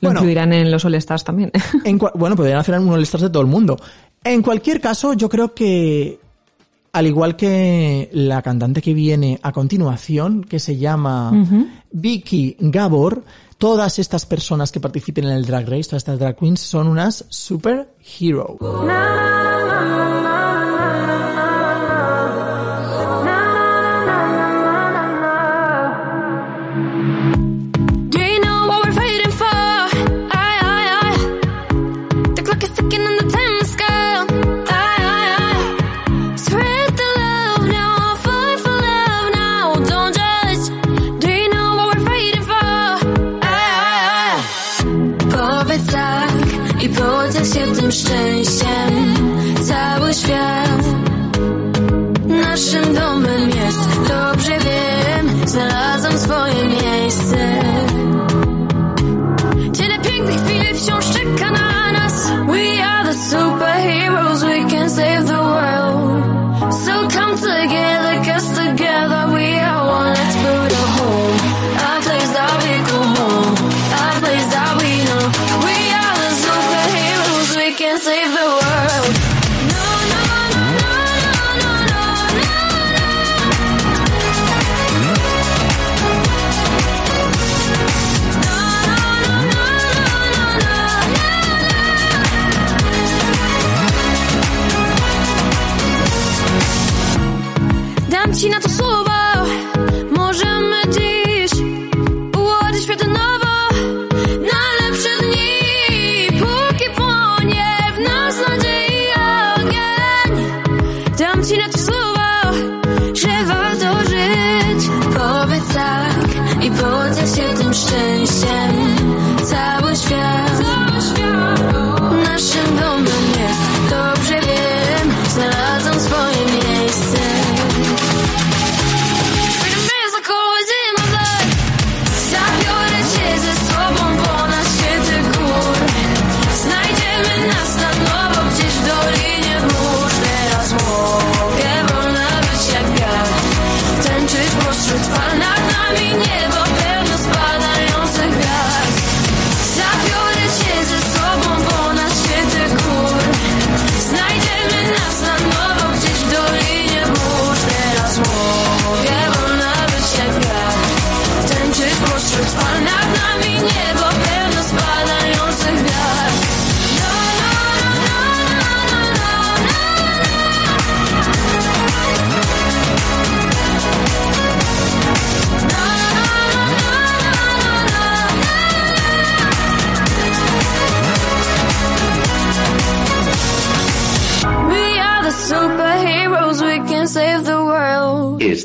Lo 0.00 0.08
Bueno. 0.08 0.20
incluirán 0.20 0.52
en 0.52 0.70
los 0.70 0.84
All-Stars 0.84 1.24
también. 1.24 1.50
En 1.84 1.98
bueno, 2.14 2.36
podrían 2.36 2.58
hacer 2.58 2.78
un 2.78 2.90
All-Stars 2.90 3.22
de 3.22 3.30
todo 3.30 3.42
el 3.42 3.48
mundo. 3.48 3.76
En 4.24 4.42
cualquier 4.42 4.80
caso, 4.80 5.14
yo 5.14 5.28
creo 5.28 5.54
que, 5.54 6.18
al 6.92 7.06
igual 7.06 7.36
que 7.36 8.08
la 8.12 8.42
cantante 8.42 8.82
que 8.82 8.94
viene 8.94 9.38
a 9.42 9.52
continuación, 9.52 10.44
que 10.44 10.58
se 10.58 10.76
llama 10.76 11.32
Vicky 11.90 12.56
Gabor, 12.58 13.24
todas 13.58 13.98
estas 13.98 14.26
personas 14.26 14.72
que 14.72 14.80
participen 14.80 15.24
en 15.24 15.32
el 15.32 15.44
Drag 15.46 15.68
Race, 15.68 15.84
todas 15.84 16.02
estas 16.02 16.18
drag 16.18 16.36
queens, 16.36 16.60
son 16.60 16.88
unas 16.88 17.24
superhero. 17.28 18.56
Do 18.60 18.82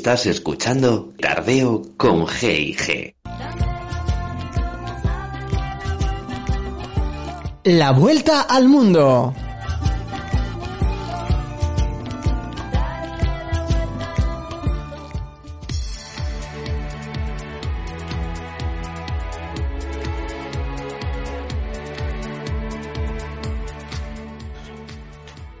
Estás 0.08 0.24
escuchando 0.24 1.12
Tardeo 1.20 1.82
con 1.98 2.26
G&G. 2.26 3.14
La 7.64 7.92
vuelta 7.92 8.40
al 8.40 8.70
mundo. 8.70 9.34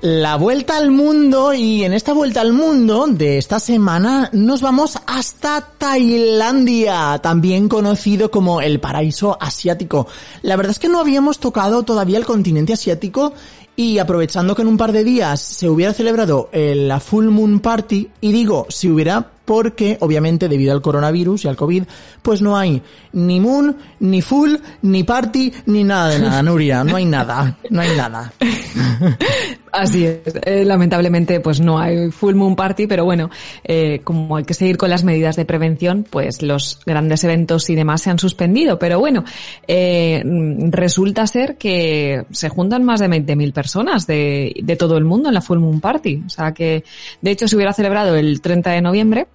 La 0.00 0.36
vuelta 0.36 0.76
al 0.76 0.92
mundo 0.92 1.52
y 1.52 1.82
en 1.82 1.92
esta 1.92 2.12
vuelta 2.12 2.40
al 2.40 2.52
mundo 2.52 3.08
de 3.08 3.36
esta 3.36 3.58
semana 3.58 4.30
nos 4.32 4.60
vamos 4.60 4.96
hasta 5.08 5.72
Tailandia, 5.76 7.18
también 7.20 7.68
conocido 7.68 8.30
como 8.30 8.60
el 8.60 8.78
paraíso 8.78 9.36
asiático. 9.40 10.06
La 10.42 10.54
verdad 10.54 10.70
es 10.70 10.78
que 10.78 10.88
no 10.88 11.00
habíamos 11.00 11.40
tocado 11.40 11.82
todavía 11.82 12.16
el 12.16 12.26
continente 12.26 12.74
asiático 12.74 13.32
y 13.74 13.98
aprovechando 13.98 14.54
que 14.54 14.62
en 14.62 14.68
un 14.68 14.76
par 14.76 14.92
de 14.92 15.02
días 15.02 15.40
se 15.40 15.68
hubiera 15.68 15.92
celebrado 15.92 16.48
la 16.52 17.00
Full 17.00 17.26
Moon 17.26 17.58
Party, 17.58 18.08
y 18.20 18.30
digo 18.30 18.66
si 18.68 18.88
hubiera 18.88 19.32
porque 19.48 19.96
obviamente 20.00 20.46
debido 20.46 20.74
al 20.74 20.82
coronavirus 20.82 21.46
y 21.46 21.48
al 21.48 21.56
COVID, 21.56 21.84
pues 22.20 22.42
no 22.42 22.58
hay 22.58 22.82
ni 23.14 23.40
Moon, 23.40 23.78
ni 23.98 24.20
Full, 24.20 24.56
ni 24.82 25.04
Party, 25.04 25.50
ni 25.64 25.84
nada 25.84 26.10
de 26.10 26.18
nada, 26.18 26.42
Nuria, 26.42 26.84
no 26.84 26.96
hay 26.96 27.06
nada, 27.06 27.56
no 27.70 27.80
hay 27.80 27.96
nada. 27.96 28.30
Así 29.72 30.04
es. 30.04 30.20
Eh, 30.44 30.64
lamentablemente, 30.66 31.40
pues 31.40 31.60
no 31.60 31.78
hay 31.78 32.10
full 32.10 32.34
moon 32.34 32.56
party, 32.56 32.86
pero 32.86 33.04
bueno, 33.04 33.30
eh, 33.64 34.00
como 34.02 34.36
hay 34.36 34.44
que 34.44 34.54
seguir 34.54 34.76
con 34.76 34.90
las 34.90 35.04
medidas 35.04 35.36
de 35.36 35.44
prevención, 35.44 36.04
pues 36.08 36.42
los 36.42 36.80
grandes 36.84 37.22
eventos 37.24 37.68
y 37.70 37.74
demás 37.74 38.02
se 38.02 38.10
han 38.10 38.18
suspendido. 38.18 38.78
Pero 38.78 38.98
bueno, 38.98 39.24
eh, 39.66 40.22
resulta 40.70 41.26
ser 41.26 41.56
que 41.56 42.24
se 42.30 42.48
juntan 42.48 42.84
más 42.84 43.00
de 43.00 43.08
20.000 43.08 43.52
personas 43.52 44.06
de, 44.06 44.54
de 44.62 44.76
todo 44.76 44.96
el 44.96 45.04
mundo 45.04 45.28
en 45.28 45.34
la 45.34 45.42
full 45.42 45.58
moon 45.58 45.80
party. 45.80 46.24
O 46.26 46.30
sea 46.30 46.52
que, 46.52 46.84
de 47.20 47.30
hecho, 47.30 47.46
se 47.46 47.56
hubiera 47.56 47.72
celebrado 47.72 48.16
el 48.16 48.40
30 48.40 48.70
de 48.70 48.82
noviembre 48.82 49.26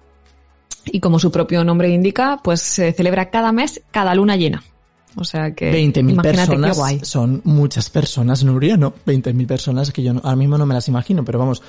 y 0.86 1.00
como 1.00 1.18
su 1.18 1.30
propio 1.30 1.64
nombre 1.64 1.88
indica, 1.90 2.40
pues 2.42 2.60
se 2.60 2.92
celebra 2.92 3.30
cada 3.30 3.52
mes, 3.52 3.82
cada 3.90 4.14
luna 4.14 4.36
llena. 4.36 4.62
O 5.16 5.24
sea 5.24 5.52
que 5.54 5.70
20.000 5.72 5.98
imagínate 6.10 6.30
qué 6.30 6.36
personas 6.36 6.76
guay. 6.76 7.00
son 7.04 7.40
muchas 7.44 7.88
personas, 7.90 8.42
Nuria, 8.42 8.76
¿no? 8.76 8.92
20.000 9.06 9.46
personas 9.46 9.92
que 9.92 10.02
yo 10.02 10.12
no- 10.12 10.20
ahora 10.24 10.36
mismo 10.36 10.58
no 10.58 10.66
me 10.66 10.74
las 10.74 10.88
imagino, 10.88 11.24
pero 11.24 11.38
vamos. 11.38 11.62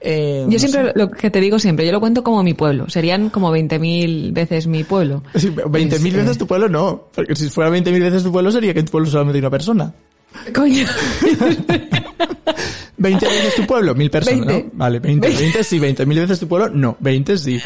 eh, 0.00 0.44
Yo 0.46 0.52
no 0.52 0.58
siempre, 0.58 0.92
sé. 0.92 0.92
lo 0.98 1.10
que 1.10 1.30
te 1.30 1.40
digo 1.40 1.58
siempre, 1.58 1.86
yo 1.86 1.92
lo 1.92 2.00
cuento 2.00 2.22
como 2.22 2.42
mi 2.42 2.52
pueblo. 2.54 2.90
Serían 2.90 3.30
como 3.30 3.50
20.000 3.50 4.32
veces 4.34 4.66
mi 4.66 4.84
pueblo. 4.84 5.22
Sí, 5.36 5.48
20.000 5.50 5.92
Es, 5.94 6.02
veces 6.02 6.36
eh, 6.36 6.38
tu 6.38 6.46
pueblo 6.46 6.68
no, 6.68 7.04
porque 7.14 7.34
si 7.34 7.48
fuera 7.48 7.70
20.000 7.70 7.98
veces 8.00 8.22
tu 8.24 8.30
pueblo 8.32 8.50
sería 8.52 8.74
que 8.74 8.80
en 8.80 8.86
tu 8.86 8.92
pueblo 8.92 9.08
solamente 9.08 9.38
hay 9.38 9.42
una 9.42 9.50
persona. 9.50 9.94
Coño. 10.54 10.84
20 13.02 13.26
veces 13.26 13.54
tu 13.56 13.66
pueblo, 13.66 13.94
mil 13.94 14.10
personas, 14.10 14.46
20. 14.46 14.64
¿no? 14.64 14.70
Vale, 14.74 14.98
20, 15.00 15.28
20 15.28 15.64
sí, 15.64 15.78
20 15.78 16.06
mil 16.06 16.20
veces 16.20 16.38
tu 16.40 16.48
pueblo, 16.48 16.68
no, 16.70 16.96
20 17.00 17.36
sí. 17.36 17.60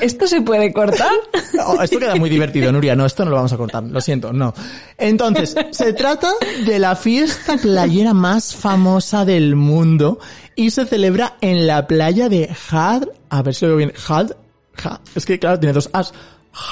¿Esto 0.00 0.26
se 0.26 0.42
puede 0.42 0.72
cortar? 0.72 1.10
Oh, 1.64 1.80
esto 1.80 1.98
queda 2.00 2.16
muy 2.16 2.28
divertido, 2.30 2.72
Nuria. 2.72 2.96
No, 2.96 3.06
esto 3.06 3.24
no 3.24 3.30
lo 3.30 3.36
vamos 3.36 3.52
a 3.52 3.56
cortar. 3.56 3.84
Lo 3.84 4.00
siento, 4.00 4.32
no. 4.32 4.52
Entonces, 4.98 5.54
se 5.70 5.92
trata 5.92 6.32
de 6.66 6.78
la 6.80 6.96
fiesta 6.96 7.56
playera 7.56 8.14
más 8.14 8.56
famosa 8.56 9.24
del 9.24 9.54
mundo 9.54 10.18
y 10.56 10.70
se 10.70 10.86
celebra 10.86 11.36
en 11.40 11.66
la 11.68 11.86
playa 11.86 12.28
de 12.28 12.50
Had, 12.70 13.04
a 13.28 13.42
ver 13.42 13.54
si 13.54 13.64
lo 13.66 13.76
veo 13.76 13.76
bien, 13.76 13.92
Had, 14.08 14.32
Ha- 14.82 15.00
es 15.14 15.24
que 15.26 15.38
claro, 15.38 15.60
tiene 15.60 15.72
dos 15.74 15.88
as, 15.92 16.12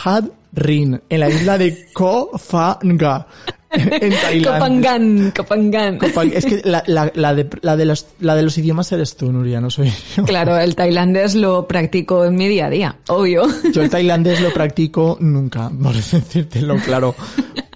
Had 0.04 0.24
Rin, 0.54 1.00
en 1.08 1.20
la 1.20 1.28
isla 1.28 1.56
de 1.58 1.86
Phangan, 1.94 3.26
en 3.72 4.10
Tailandia. 4.12 4.52
Copangan, 4.52 5.32
Copangan. 5.36 5.98
Copan- 5.98 6.32
Es 6.34 6.44
que 6.44 6.60
la, 6.64 6.82
la, 6.86 7.10
la 7.14 7.34
de, 7.34 7.48
la, 7.62 7.76
de 7.76 7.84
los, 7.84 8.06
la 8.20 8.34
de 8.34 8.42
los 8.42 8.58
idiomas 8.58 8.90
eres 8.92 9.16
tú, 9.16 9.30
Nuria, 9.32 9.60
no 9.60 9.70
soy 9.70 9.92
yo. 10.16 10.24
Claro, 10.24 10.58
el 10.58 10.74
tailandés 10.74 11.34
lo 11.34 11.66
practico 11.68 12.24
en 12.24 12.34
mi 12.34 12.48
día 12.48 12.66
a 12.66 12.70
día, 12.70 12.96
obvio. 13.08 13.42
Yo 13.72 13.82
el 13.82 13.90
tailandés 13.90 14.40
lo 14.40 14.52
practico 14.52 15.16
nunca, 15.20 15.70
por 15.82 15.94
decírtelo 15.94 16.76
claro. 16.84 17.14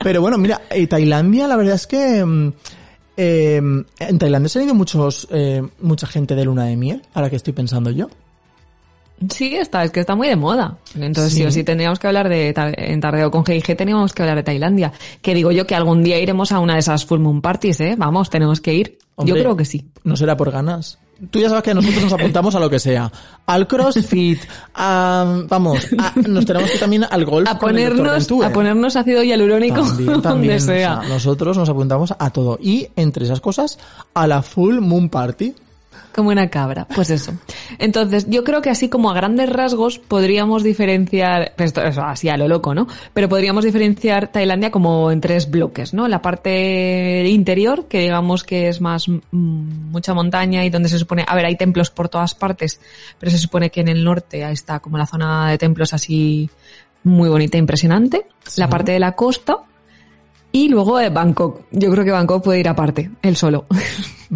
Pero 0.03 0.21
bueno, 0.21 0.37
mira, 0.37 0.63
eh, 0.71 0.87
Tailandia, 0.87 1.47
la 1.49 1.57
verdad 1.57 1.77
es 1.77 1.87
que 1.87 2.25
mm, 2.25 2.53
eh, 3.17 3.57
en 4.01 4.19
Tailandia 4.19 4.49
se 4.49 4.59
han 4.59 4.65
ido 4.67 4.75
muchos, 4.75 5.27
eh, 5.31 5.63
mucha 5.81 6.07
gente 6.07 6.35
de 6.35 6.45
luna 6.45 6.65
de 6.67 6.77
miel, 6.77 7.03
ahora 7.15 7.31
que 7.31 7.37
estoy 7.37 7.53
pensando 7.53 7.91
yo. 7.91 8.09
Sí, 9.31 9.55
está, 9.57 9.85
es 9.85 9.91
que 9.91 10.01
está 10.01 10.15
muy 10.17 10.29
de 10.29 10.37
moda. 10.37 10.77
Entonces, 10.97 11.33
Sí. 11.33 11.39
sí 11.41 11.45
o 11.47 11.51
sí 11.51 11.65
tendríamos 11.65 11.99
que 11.99 12.07
hablar 12.09 12.29
de, 12.29 12.53
en 12.77 13.01
Tardeo 13.01 13.31
con 13.31 13.45
GIG 13.45 13.77
teníamos 13.77 14.13
que 14.13 14.23
hablar 14.23 14.37
de 14.37 14.43
Tailandia. 14.43 14.93
Que 15.23 15.35
digo 15.35 15.51
yo 15.53 15.67
que 15.67 15.75
algún 15.75 16.03
día 16.03 16.19
iremos 16.19 16.53
a 16.53 16.59
una 16.59 16.75
de 16.75 16.81
esas 16.81 17.07
full 17.07 17.21
moon 17.21 17.41
parties, 17.41 17.81
¿eh? 17.81 17.95
Vamos, 17.97 18.29
tenemos 18.29 18.61
que 18.61 18.75
ir. 18.75 18.99
Hombre, 19.17 19.35
yo 19.37 19.41
creo 19.43 19.57
que 19.57 19.65
sí. 19.65 19.87
No 20.03 20.17
será 20.17 20.37
por 20.37 20.51
ganas. 20.51 20.99
Tú 21.31 21.39
ya 21.39 21.49
sabes 21.49 21.63
que 21.63 21.73
nosotros 21.73 22.03
nos 22.03 22.13
apuntamos 22.13 22.55
a 22.57 22.61
lo 22.61 22.69
que 22.69 22.81
sea. 22.81 23.11
Al 23.47 23.69
crossfit, 23.69 24.41
a, 24.75 25.43
vamos, 25.49 25.87
a- 25.97 26.13
nos 26.29 26.45
tenemos 26.45 26.69
que 26.73 26.79
también 26.79 27.07
al 27.09 27.25
golf. 27.25 27.49
A 27.49 27.57
ponernos, 27.59 28.29
a 28.43 28.53
ponernos 28.53 28.97
ácido 28.97 29.23
hialurónico 29.23 29.77
También, 29.77 30.07
también. 30.23 30.23
donde 30.23 30.57
o 30.57 30.61
sea, 30.61 31.01
nosotros 31.09 31.57
nos 31.57 31.69
apuntamos 31.69 32.13
a 32.19 32.31
todo. 32.31 32.59
Y 32.61 32.89
entre 32.97 33.25
esas 33.27 33.41
cosas, 33.41 33.79
a 34.13 34.27
la 34.27 34.43
full 34.43 34.81
moon 34.81 35.09
party. 35.09 35.55
Como 36.15 36.31
una 36.31 36.49
cabra, 36.49 36.87
pues 36.87 37.11
eso. 37.11 37.33
Entonces, 37.79 38.27
yo 38.29 38.45
creo 38.45 38.63
que 38.63 38.71
así 38.71 38.89
como 38.89 39.11
a 39.11 39.15
grandes 39.15 39.51
rasgos 39.51 39.99
podríamos 39.99 40.63
diferenciar, 40.63 41.55
pues 41.57 41.69
esto 41.69 41.83
eso, 41.83 42.03
así 42.03 42.29
a 42.29 42.37
lo 42.37 42.47
loco, 42.47 42.73
¿no? 42.73 42.87
Pero 43.13 43.29
podríamos 43.29 43.65
diferenciar 43.65 44.29
Tailandia 44.31 44.71
como 44.71 45.11
en 45.11 45.21
tres 45.21 45.51
bloques, 45.51 45.93
¿no? 45.93 46.07
La 46.07 46.23
parte 46.23 47.29
interior, 47.29 47.89
que 47.89 47.99
digamos 47.99 48.45
que 48.45 48.69
es 48.69 48.81
más 48.81 49.09
mm, 49.09 49.19
mucha 49.33 50.15
montaña 50.15 50.65
y 50.65 50.71
donde 50.71 50.89
se 50.89 51.01
supone, 51.01 51.25
a 51.27 51.35
ver, 51.35 51.47
hay 51.47 51.57
templos 51.57 51.91
por 51.91 52.09
todas 52.09 52.35
partes, 52.37 52.81
pero 53.19 53.33
se 53.33 53.39
supone 53.39 53.71
que 53.71 53.81
en 53.81 53.89
el 53.89 54.05
norte 54.05 54.45
ahí 54.45 54.53
está 54.55 54.79
como 54.79 54.99
la 54.99 55.07
zona 55.07 55.51
de 55.51 55.59
templos 55.59 55.93
así 55.95 56.49
muy 57.03 57.29
bonita 57.29 57.59
e 57.59 57.61
impresionante. 57.61 58.29
La 58.57 58.69
parte 58.69 58.93
de 58.93 59.01
la 59.01 59.13
costa 59.13 59.65
y 60.55 60.69
luego 60.69 61.01
eh, 61.01 61.11
Bangkok. 61.11 61.63
Yo 61.73 61.91
creo 61.91 62.05
que 62.05 62.11
Bangkok 62.13 62.43
puede 62.45 62.61
ir 62.61 62.69
aparte, 62.69 63.11
él 63.23 63.37
solo. 63.37 63.67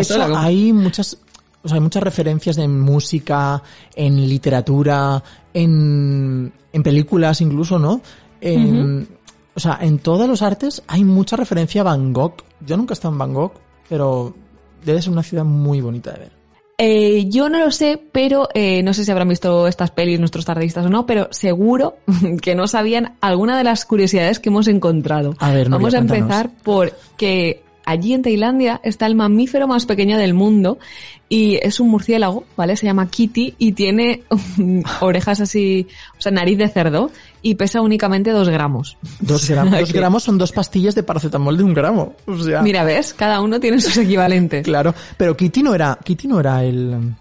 Eso 0.00 0.14
la- 0.28 0.42
hay 0.42 0.72
muchas, 0.72 1.18
o 1.62 1.68
sea, 1.68 1.74
hay 1.76 1.80
muchas 1.80 2.02
referencias 2.02 2.56
en 2.58 2.80
música, 2.80 3.62
en 3.94 4.28
literatura, 4.28 5.22
en, 5.52 6.52
en 6.72 6.82
películas 6.82 7.40
incluso, 7.40 7.78
¿no? 7.78 8.00
En, 8.40 9.08
O 9.54 9.60
sea, 9.60 9.78
en 9.80 9.98
todos 9.98 10.28
los 10.28 10.42
artes 10.42 10.82
hay 10.86 11.02
mucha 11.04 11.36
referencia 11.36 11.80
a 11.80 11.84
Bangkok. 11.84 12.42
Yo 12.66 12.76
nunca 12.76 12.92
he 12.92 12.96
estado 12.96 13.12
en 13.14 13.18
Bangkok, 13.18 13.54
pero 13.88 14.34
debe 14.84 15.00
ser 15.02 15.12
una 15.12 15.22
ciudad 15.22 15.44
muy 15.44 15.80
bonita 15.80 16.12
de 16.12 16.18
ver. 16.18 16.32
Eh, 16.78 17.24
yo 17.28 17.48
no 17.48 17.58
lo 17.58 17.70
sé, 17.70 17.98
pero 18.12 18.48
eh, 18.52 18.82
no 18.82 18.92
sé 18.92 19.04
si 19.04 19.10
habrán 19.10 19.28
visto 19.28 19.66
estas 19.66 19.90
pelis 19.90 20.20
nuestros 20.20 20.44
tardistas 20.44 20.84
o 20.84 20.90
no, 20.90 21.06
pero 21.06 21.28
seguro 21.30 21.96
que 22.42 22.54
no 22.54 22.66
sabían 22.66 23.14
alguna 23.20 23.56
de 23.56 23.64
las 23.64 23.84
curiosidades 23.86 24.40
que 24.40 24.50
hemos 24.50 24.68
encontrado. 24.68 25.34
A 25.38 25.52
ver, 25.52 25.70
Nuria, 25.70 25.78
Vamos 25.78 25.94
a 25.94 25.98
cuéntanos. 25.98 26.22
empezar 26.22 26.50
por 26.62 26.92
que 27.16 27.62
allí 27.86 28.12
en 28.12 28.20
Tailandia 28.22 28.80
está 28.84 29.06
el 29.06 29.14
mamífero 29.14 29.66
más 29.66 29.86
pequeño 29.86 30.18
del 30.18 30.34
mundo 30.34 30.78
y 31.28 31.56
es 31.62 31.80
un 31.80 31.88
murciélago, 31.88 32.44
¿vale? 32.56 32.76
Se 32.76 32.84
llama 32.84 33.08
Kitty 33.08 33.54
y 33.58 33.72
tiene 33.72 34.22
orejas 35.00 35.40
así, 35.40 35.86
o 36.18 36.20
sea, 36.20 36.32
nariz 36.32 36.58
de 36.58 36.68
cerdo 36.68 37.10
y 37.40 37.54
pesa 37.54 37.80
únicamente 37.80 38.30
dos 38.30 38.48
gramos. 38.48 38.98
Dos 39.20 39.48
gramos, 39.50 39.78
dos 39.80 39.92
gramos 39.92 40.22
son 40.22 40.36
dos 40.36 40.52
pastillas 40.52 40.94
de 40.94 41.02
paracetamol 41.02 41.56
de 41.56 41.64
un 41.64 41.72
gramo. 41.72 42.14
O 42.26 42.36
sea, 42.38 42.60
Mira, 42.60 42.84
¿ves? 42.84 43.14
Cada 43.14 43.40
uno 43.40 43.58
tiene 43.58 43.80
sus 43.80 43.96
equivalentes. 43.96 44.64
claro. 44.64 44.94
Pero 45.16 45.36
Kitty 45.36 45.62
no 45.62 45.74
era, 45.74 45.98
Kitty 46.02 46.28
no 46.28 46.40
era 46.40 46.62
el, 46.62 47.14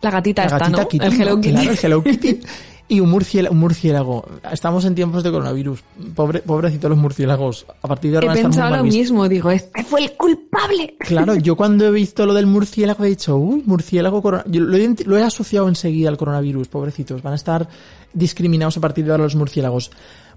La 0.00 0.10
gatita 0.10 0.42
la 0.46 0.56
está, 0.56 0.68
¿no? 0.68 0.86
Kitty, 0.86 1.06
el 1.06 1.20
Hello. 1.20 1.40
Kitty. 1.40 1.52
Claro, 1.52 1.70
el 1.72 1.78
Hello 1.82 2.04
Kitty. 2.04 2.40
Y 2.88 3.00
un 3.00 3.10
murciélago, 3.10 3.54
un 3.54 3.60
murciélago. 3.60 4.24
Estamos 4.50 4.84
en 4.84 4.94
tiempos 4.94 5.22
de 5.22 5.30
coronavirus. 5.30 5.82
Pobre, 6.14 6.40
pobrecitos 6.40 6.90
los 6.90 6.98
murciélagos. 6.98 7.66
A 7.80 7.88
partir 7.88 8.10
de 8.10 8.18
ahora 8.18 8.34
He 8.34 8.42
pensado 8.42 8.76
lo 8.76 8.84
mismo, 8.84 9.28
digo, 9.28 9.50
este 9.50 9.82
fue 9.84 10.04
el 10.04 10.12
culpable. 10.12 10.96
Claro, 10.98 11.34
yo 11.36 11.56
cuando 11.56 11.86
he 11.86 11.90
visto 11.90 12.26
lo 12.26 12.34
del 12.34 12.46
murciélago 12.46 13.04
he 13.04 13.08
dicho, 13.08 13.36
uy, 13.36 13.62
murciélago, 13.64 14.20
corona-". 14.20 14.44
yo 14.46 14.60
lo 14.60 14.76
he, 14.76 14.94
lo 15.04 15.16
he 15.16 15.22
asociado 15.22 15.68
enseguida 15.68 16.08
al 16.10 16.18
coronavirus, 16.18 16.68
pobrecitos, 16.68 17.22
van 17.22 17.32
a 17.32 17.36
estar 17.36 17.68
discriminados 18.12 18.76
a 18.76 18.80
partir 18.80 19.04
de 19.04 19.12
ahora 19.12 19.24
los 19.24 19.36
murciélagos. 19.36 19.90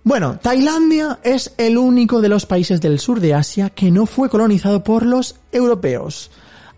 Bueno, 0.03 0.37
Tailandia 0.39 1.19
es 1.23 1.53
el 1.57 1.77
único 1.77 2.21
de 2.21 2.29
los 2.29 2.45
países 2.45 2.79
del 2.79 2.99
sur 2.99 3.19
de 3.19 3.33
Asia 3.33 3.71
que 3.71 3.89
no 3.89 4.05
fue 4.05 4.29
colonizado 4.29 4.83
por 4.83 5.03
los 5.03 5.35
europeos, 5.51 6.29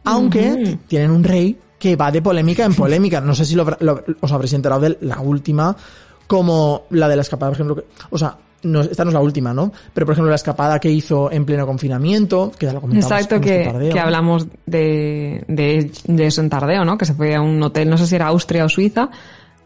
aunque 0.05 0.79
tienen 0.87 1.11
un 1.11 1.25
rey 1.25 1.57
que 1.79 1.95
va 1.95 2.11
de 2.11 2.21
polémica 2.21 2.65
en 2.65 2.73
polémica. 2.73 3.21
No 3.21 3.35
sé 3.35 3.45
si 3.45 3.55
lo, 3.55 3.65
lo- 3.79 4.03
os 4.21 4.31
habréis 4.31 4.53
enterado 4.53 4.81
de 4.81 4.97
la 5.01 5.19
última, 5.19 5.75
como 6.27 6.83
la 6.91 7.07
de 7.07 7.15
la 7.15 7.21
escapada, 7.21 7.51
por 7.51 7.55
ejemplo, 7.55 7.75
que- 7.75 7.85
o 8.09 8.17
sea, 8.17 8.37
no, 8.63 8.81
esta 8.81 9.03
no 9.05 9.11
es 9.11 9.13
la 9.13 9.21
última, 9.21 9.53
¿no? 9.53 9.71
Pero 9.93 10.05
por 10.05 10.13
ejemplo 10.13 10.29
la 10.31 10.35
escapada 10.35 10.79
que 10.79 10.89
hizo 10.89 11.31
en 11.31 11.45
pleno 11.45 11.65
confinamiento, 11.67 12.51
que 12.57 12.65
ya 12.65 12.73
lo 12.73 12.81
comentamos. 12.81 13.11
Exacto, 13.11 13.39
que, 13.39 13.89
que 13.93 13.99
hablamos 13.99 14.47
de, 14.65 15.43
de, 15.47 15.91
de 16.05 16.25
eso 16.25 16.41
en 16.41 16.49
Tardeo, 16.49 16.83
¿no? 16.83 16.97
Que 16.97 17.05
se 17.05 17.13
fue 17.13 17.35
a 17.35 17.41
un 17.41 17.61
hotel, 17.61 17.89
no 17.89 17.97
sé 17.97 18.07
si 18.07 18.15
era 18.15 18.27
Austria 18.27 18.65
o 18.65 18.69
Suiza, 18.69 19.09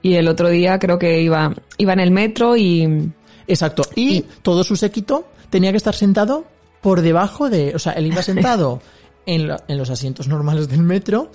y 0.02 0.16
el 0.16 0.28
otro 0.28 0.50
día 0.50 0.78
creo 0.78 1.00
que 1.00 1.22
iba, 1.22 1.54
iba 1.78 1.94
en 1.94 2.00
el 2.00 2.12
metro 2.12 2.58
y... 2.58 3.12
Exacto. 3.48 3.84
Y, 3.96 4.22
todo 4.42 4.64
su 4.64 4.76
séquito 4.76 5.26
tenía 5.50 5.72
que 5.72 5.78
estar 5.78 5.96
sentado 5.96 6.46
por 6.82 7.02
debajo 7.02 7.50
de, 7.50 7.74
o 7.76 7.80
sea, 7.80 7.94
él 7.94 8.08
iba 8.08 8.22
sentado 8.22 8.82
en, 9.26 9.48
la- 9.48 9.64
en 9.68 9.78
los 9.78 9.90
asientos 9.90 10.28
normales 10.28 10.68
del 10.68 10.82
metro 10.84 11.32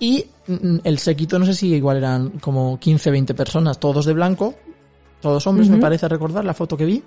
Y 0.00 0.24
mm, 0.46 0.78
el 0.84 0.98
séquito 0.98 1.38
no 1.38 1.46
sé 1.46 1.54
si 1.54 1.74
igual 1.74 1.98
eran 1.98 2.30
como 2.40 2.78
15, 2.78 3.10
20 3.10 3.34
personas, 3.34 3.78
todos 3.80 4.04
de 4.06 4.12
blanco, 4.12 4.54
todos 5.20 5.46
hombres 5.46 5.68
me 5.68 5.78
parece 5.78 6.08
recordar 6.08 6.44
la 6.44 6.54
foto 6.54 6.76
que 6.76 6.84
vi 6.84 7.02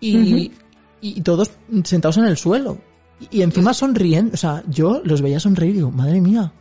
y, 0.00 0.50
y 1.00 1.20
todos 1.20 1.50
sentados 1.84 2.16
en 2.18 2.24
el 2.24 2.36
suelo 2.36 2.78
y, 3.20 3.38
y 3.38 3.42
encima 3.42 3.74
sonriendo, 3.74 4.34
o 4.34 4.36
sea, 4.36 4.62
yo 4.68 5.00
los 5.04 5.20
veía 5.22 5.38
sonreír 5.38 5.72
y 5.72 5.76
digo, 5.76 5.90
madre 5.90 6.20
mía, 6.20 6.52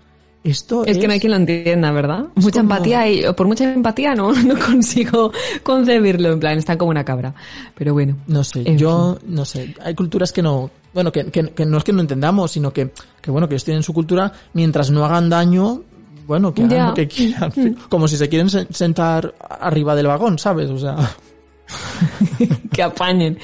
esto 0.43 0.83
Es 0.85 0.97
que 0.97 1.05
no 1.07 1.13
hay 1.13 1.19
quien 1.19 1.31
lo 1.31 1.37
entienda, 1.37 1.91
¿verdad? 1.91 2.25
Mucha 2.35 2.61
como- 2.61 2.73
empatía 2.73 3.09
y 3.09 3.23
por 3.33 3.47
mucha 3.47 3.71
empatía 3.71 4.15
no, 4.15 4.31
no 4.43 4.57
consigo 4.57 5.31
concebirlo, 5.63 6.33
en 6.33 6.39
plan, 6.39 6.57
están 6.57 6.77
como 6.79 6.89
una 6.91 7.05
cabra. 7.05 7.33
Pero 7.75 7.93
bueno. 7.93 8.17
No 8.27 8.43
sé, 8.43 8.63
En 8.65 8.77
yo 8.77 9.19
no 9.27 9.45
sé. 9.45 9.75
Hay 9.83 9.93
culturas 9.93 10.31
que 10.31 10.41
no, 10.41 10.71
bueno, 10.93 11.11
que, 11.11 11.25
que, 11.25 11.49
que 11.51 11.65
no 11.65 11.77
es 11.77 11.83
que 11.83 11.93
no 11.93 12.01
entendamos, 12.01 12.51
sino 12.51 12.71
que, 12.73 12.91
que 13.21 13.31
bueno, 13.31 13.47
que 13.47 13.55
ellos 13.55 13.63
tienen 13.65 13.83
su 13.83 13.93
cultura, 13.93 14.31
mientras 14.53 14.91
no 14.91 15.05
hagan 15.05 15.29
daño, 15.29 15.83
bueno, 16.27 16.53
que 16.53 16.63
hagan 16.63 16.87
lo 16.89 16.93
que 16.93 17.07
quieran. 17.07 17.51
Como 17.89 18.07
si 18.07 18.17
se 18.17 18.29
quieren 18.29 18.49
se- 18.49 18.67
sentar 18.71 19.33
arriba 19.39 19.95
del 19.95 20.07
vagón, 20.07 20.37
¿sabes? 20.39 20.69
O 20.69 20.77
sea, 20.77 20.95
que 22.73 22.83
apañen. 22.83 23.37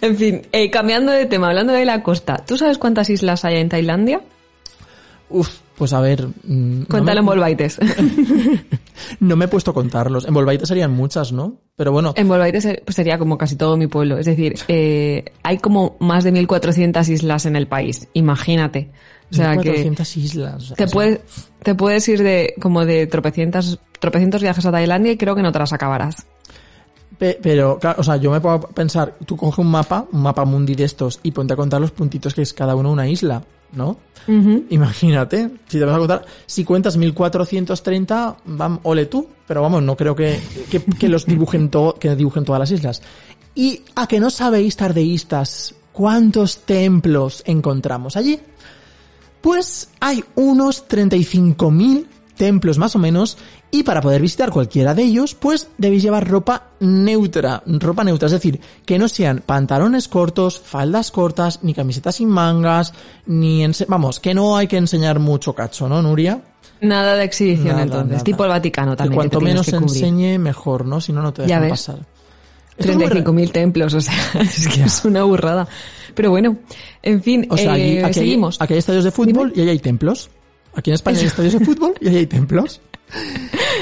En 0.00 0.16
fin, 0.16 0.42
eh, 0.52 0.70
cambiando 0.70 1.12
de 1.12 1.26
tema, 1.26 1.48
hablando 1.48 1.72
de 1.72 1.84
la 1.84 2.02
costa, 2.02 2.42
¿tú 2.46 2.56
sabes 2.58 2.78
cuántas 2.78 3.08
islas 3.10 3.44
hay 3.44 3.56
en 3.56 3.68
Tailandia? 3.68 4.20
uff, 5.28 5.48
pues 5.76 5.92
a 5.92 6.00
ver. 6.00 6.26
mm, 6.26 6.80
no 6.80 6.86
Cuéntalo 6.86 7.20
en 7.20 7.26
Volvaites. 7.26 7.78
no 9.20 9.36
me 9.36 9.44
he 9.44 9.48
puesto 9.48 9.70
a 9.70 9.74
contarlos. 9.74 10.26
En 10.26 10.34
Volvaite 10.34 10.66
serían 10.66 10.92
muchas, 10.92 11.32
¿no? 11.32 11.60
Pero 11.76 11.92
bueno, 11.92 12.12
En 12.16 12.28
Volvaites 12.28 12.66
pues 12.84 12.94
sería 12.96 13.18
como 13.18 13.36
casi 13.38 13.56
todo 13.56 13.76
mi 13.76 13.86
pueblo. 13.86 14.18
Es 14.18 14.26
decir, 14.26 14.54
eh, 14.68 15.24
hay 15.42 15.58
como 15.58 15.96
más 16.00 16.24
de 16.24 16.32
1.400 16.32 17.08
islas 17.08 17.46
en 17.46 17.56
el 17.56 17.66
país. 17.68 18.08
Imagínate. 18.14 18.90
O 19.30 19.34
sea 19.34 19.52
que 19.56 19.70
400 19.70 20.16
islas. 20.16 20.54
o 20.56 20.66
sea, 20.68 20.76
te 20.76 20.86
puedes, 20.86 21.20
te 21.62 21.74
puedes 21.74 22.08
ir 22.08 22.22
de 22.22 22.54
como 22.60 22.84
de 22.86 23.06
tropecientas, 23.06 23.78
tropecientos 23.98 24.40
viajes 24.42 24.64
a 24.66 24.70
Tailandia 24.72 25.12
y 25.12 25.16
creo 25.16 25.34
que 25.34 25.42
no 25.42 25.52
te 25.52 25.58
las 25.58 25.72
acabarás. 25.72 26.26
Pe- 27.18 27.38
Pero, 27.42 27.78
claro, 27.78 28.00
o 28.00 28.04
sea, 28.04 28.16
yo 28.16 28.30
me 28.30 28.40
puedo 28.40 28.60
pensar, 28.60 29.16
tú 29.24 29.36
coge 29.36 29.60
un 29.62 29.68
mapa, 29.70 30.06
un 30.12 30.22
mapa 30.22 30.44
mundi 30.44 30.74
de 30.74 30.84
estos, 30.84 31.18
y 31.22 31.32
ponte 31.32 31.54
a 31.54 31.56
contar 31.56 31.80
los 31.80 31.90
puntitos 31.90 32.34
que 32.34 32.42
es 32.42 32.52
cada 32.52 32.76
uno 32.76 32.92
una 32.92 33.08
isla, 33.08 33.42
¿no? 33.72 33.98
Imagínate, 34.70 35.50
si 35.68 35.78
te 35.78 35.84
vas 35.84 35.94
a 35.94 35.98
contar, 35.98 36.26
si 36.46 36.64
cuentas 36.64 36.96
1430, 36.96 38.36
vam, 38.44 38.80
ole 38.82 39.06
tú, 39.06 39.28
pero 39.46 39.62
vamos, 39.62 39.82
no 39.84 39.96
creo 39.96 40.16
que, 40.16 40.40
que, 40.68 40.80
que 40.82 41.08
los 41.08 41.26
dibujen 41.26 41.68
todo, 41.68 41.94
que 41.94 42.16
dibujen 42.16 42.44
todas 42.44 42.58
las 42.58 42.70
islas. 42.72 43.02
Y 43.54 43.82
a 43.94 44.08
que 44.08 44.18
no 44.18 44.30
sabéis, 44.30 44.76
tardeístas, 44.76 45.76
cuántos 45.92 46.58
templos 46.58 47.42
encontramos 47.46 48.16
allí. 48.16 48.40
Pues 49.40 49.90
hay 50.00 50.24
unos 50.34 50.88
35.000 50.88 52.06
templos 52.36 52.78
más 52.78 52.94
o 52.96 52.98
menos 52.98 53.38
y 53.70 53.82
para 53.82 54.00
poder 54.00 54.22
visitar 54.22 54.50
cualquiera 54.50 54.94
de 54.94 55.02
ellos, 55.02 55.34
pues 55.34 55.68
debéis 55.76 56.02
llevar 56.02 56.28
ropa 56.28 56.68
neutra, 56.80 57.62
ropa 57.66 58.04
neutra, 58.04 58.26
es 58.26 58.32
decir, 58.32 58.60
que 58.84 58.98
no 58.98 59.08
sean 59.08 59.42
pantalones 59.44 60.08
cortos, 60.08 60.58
faldas 60.64 61.10
cortas, 61.10 61.60
ni 61.62 61.74
camisetas 61.74 62.16
sin 62.16 62.28
mangas, 62.28 62.92
ni 63.26 63.66
vamos, 63.88 64.20
que 64.20 64.34
no 64.34 64.56
hay 64.56 64.66
que 64.68 64.76
enseñar 64.76 65.18
mucho 65.18 65.52
cacho, 65.54 65.88
¿no, 65.88 66.00
Nuria? 66.00 66.40
Nada 66.80 67.14
de 67.14 67.24
exhibición 67.24 67.68
Nada, 67.68 67.82
entonces, 67.82 68.10
nada. 68.12 68.24
tipo 68.24 68.44
el 68.44 68.50
Vaticano 68.50 68.92
Que 68.92 68.96
también. 68.98 69.14
cuanto 69.16 69.38
que 69.38 69.44
tienes 69.46 69.66
menos 69.72 69.92
que 69.92 69.98
enseñe, 69.98 70.38
mejor, 70.38 70.84
¿no? 70.86 71.00
Si 71.00 71.12
no, 71.12 71.22
no 71.22 71.32
te 71.32 71.42
Ya 71.42 71.56
dejan 71.56 71.62
ves. 71.62 71.70
pasar. 71.70 71.98
Esto 72.76 72.92
es 72.92 72.98
muy 72.98 73.06
ra- 73.06 73.16
35.000 73.24 73.52
templos, 73.52 73.94
o 73.94 74.00
sea, 74.02 74.14
es 74.40 74.68
que 74.68 74.82
es 74.82 75.04
una 75.06 75.22
burrada. 75.24 75.66
Pero 76.14 76.30
bueno, 76.30 76.58
en 77.02 77.22
fin, 77.22 77.46
O 77.50 77.56
sea, 77.56 77.72
aquí, 77.72 77.82
eh, 77.82 77.98
aquí 78.00 78.06
hay- 78.06 78.14
seguimos. 78.14 78.60
aquí 78.60 78.74
hay 78.74 78.78
estadios 78.78 79.04
de 79.04 79.10
fútbol 79.10 79.52
y 79.56 79.60
ahí 79.62 79.70
hay 79.70 79.78
templos. 79.78 80.28
Aquí 80.74 80.90
en 80.90 80.94
España 80.94 81.18
hay 81.18 81.26
estadios 81.26 81.54
de 81.58 81.64
fútbol 81.64 81.94
y 82.00 82.08
ahí 82.08 82.16
hay 82.16 82.26
templos. 82.26 82.80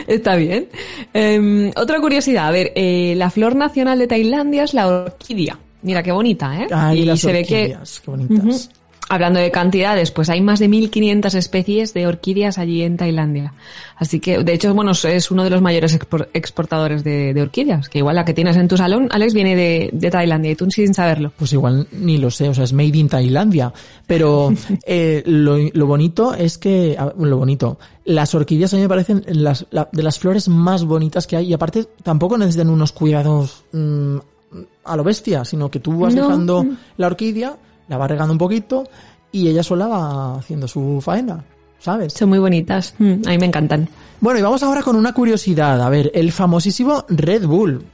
Está 0.07 0.37
bien. 0.37 0.69
Eh, 1.13 1.73
otra 1.77 2.01
curiosidad, 2.01 2.49
a 2.49 2.51
ver, 2.51 2.73
eh, 2.75 3.15
la 3.17 3.31
flor 3.31 3.57
nacional 3.57 3.99
de 3.99 4.07
Tailandia 4.07 4.65
es 4.65 4.75
la 4.75 4.87
orquídea. 4.87 5.59
Mira 5.83 6.03
qué 6.03 6.13
bonita, 6.13 6.63
¿eh? 6.63 6.67
Ay, 6.71 7.01
y 7.01 7.05
las 7.05 7.21
se 7.21 7.33
ve 7.33 7.45
que, 7.45 7.63
orquídeas, 7.63 8.01
qué 8.01 8.11
bonitas. 8.11 8.71
Hablando 9.09 9.39
de 9.39 9.51
cantidades, 9.51 10.11
pues 10.11 10.31
hay 10.31 10.41
más 10.41 10.59
de 10.61 10.69
1.500 10.69 11.35
especies 11.35 11.93
de 11.95 12.07
orquídeas 12.07 12.57
allí 12.59 12.83
en 12.83 12.97
Tailandia. 12.97 13.53
Así 13.97 14.19
que, 14.19 14.43
de 14.43 14.53
hecho, 14.55 14.75
bueno, 14.75 14.93
es 14.93 15.31
uno 15.31 15.45
de 15.45 15.51
los 15.51 15.61
mayores 15.61 15.99
expor- 15.99 16.29
exportadores 16.33 17.05
de, 17.05 17.33
de 17.35 17.43
orquídeas, 17.43 17.89
que 17.89 17.99
igual 17.99 18.17
la 18.17 18.25
que 18.25 18.33
tienes 18.35 18.57
en 18.57 18.67
tu 18.67 18.77
salón, 18.77 19.09
Alex, 19.13 19.35
viene 19.35 19.55
de, 19.55 19.91
de 19.93 20.11
Tailandia 20.11 20.51
y 20.53 20.57
tú 20.57 20.71
sin 20.71 20.95
saberlo. 20.95 21.33
Pues 21.37 21.53
igual 21.53 21.87
ni 21.93 22.17
lo 22.19 22.31
sé, 22.31 22.49
o 22.49 22.55
sea, 22.55 22.65
es 22.65 22.73
made 22.73 22.97
in 22.97 23.09
Tailandia. 23.09 23.73
Pero 24.07 24.53
eh, 24.87 25.23
lo, 25.27 25.59
lo 25.59 25.87
bonito 25.87 26.35
es 26.35 26.59
que, 26.59 26.97
a- 26.99 27.13
lo 27.17 27.37
bonito, 27.37 27.79
las 28.07 28.35
orquídeas 28.35 28.73
a 28.73 28.77
mí 28.77 28.83
me 28.83 28.89
parecen 28.89 29.23
las, 29.29 29.67
la- 29.71 29.89
de 29.93 30.03
las 30.03 30.19
flores 30.19 30.49
más 30.49 30.85
bonitas 30.85 31.27
que 31.27 31.37
hay 31.37 31.49
y 31.51 31.53
aparte 31.53 31.87
tampoco 32.03 32.37
necesitan 32.39 32.71
unos 32.71 32.91
cuidados 32.93 33.65
mm, 33.73 34.17
a 34.85 34.97
lo 34.97 35.05
bestia, 35.05 35.45
sino 35.45 35.71
que 35.71 35.79
tú 35.81 35.99
vas 36.01 36.15
No. 36.15 36.23
dejando 36.27 36.67
la 36.97 37.07
orquídea, 37.07 37.57
la 37.89 37.97
vas 37.97 38.11
regando 38.11 38.33
un 38.33 38.39
poquito 38.39 38.85
y 39.33 39.49
ella 39.49 39.63
sola 39.63 39.87
va 39.87 40.37
haciendo 40.37 40.69
su 40.69 41.01
faena, 41.03 41.43
¿sabes? 41.79 42.13
Son 42.13 42.29
muy 42.29 42.39
bonitas. 42.39 42.95
Mm, 42.99 43.23
a 43.27 43.31
mí 43.31 43.39
me 43.39 43.47
encantan. 43.47 43.89
Bueno, 44.21 44.39
y 44.39 44.43
vamos 44.43 44.63
ahora 44.63 44.83
con 44.83 44.97
una 44.97 45.13
curiosidad. 45.13 45.81
A 45.83 45.89
ver, 45.89 46.11
el 46.15 46.33
famosísimo 46.33 47.05
Red 47.09 47.47
Bull. 47.47 47.85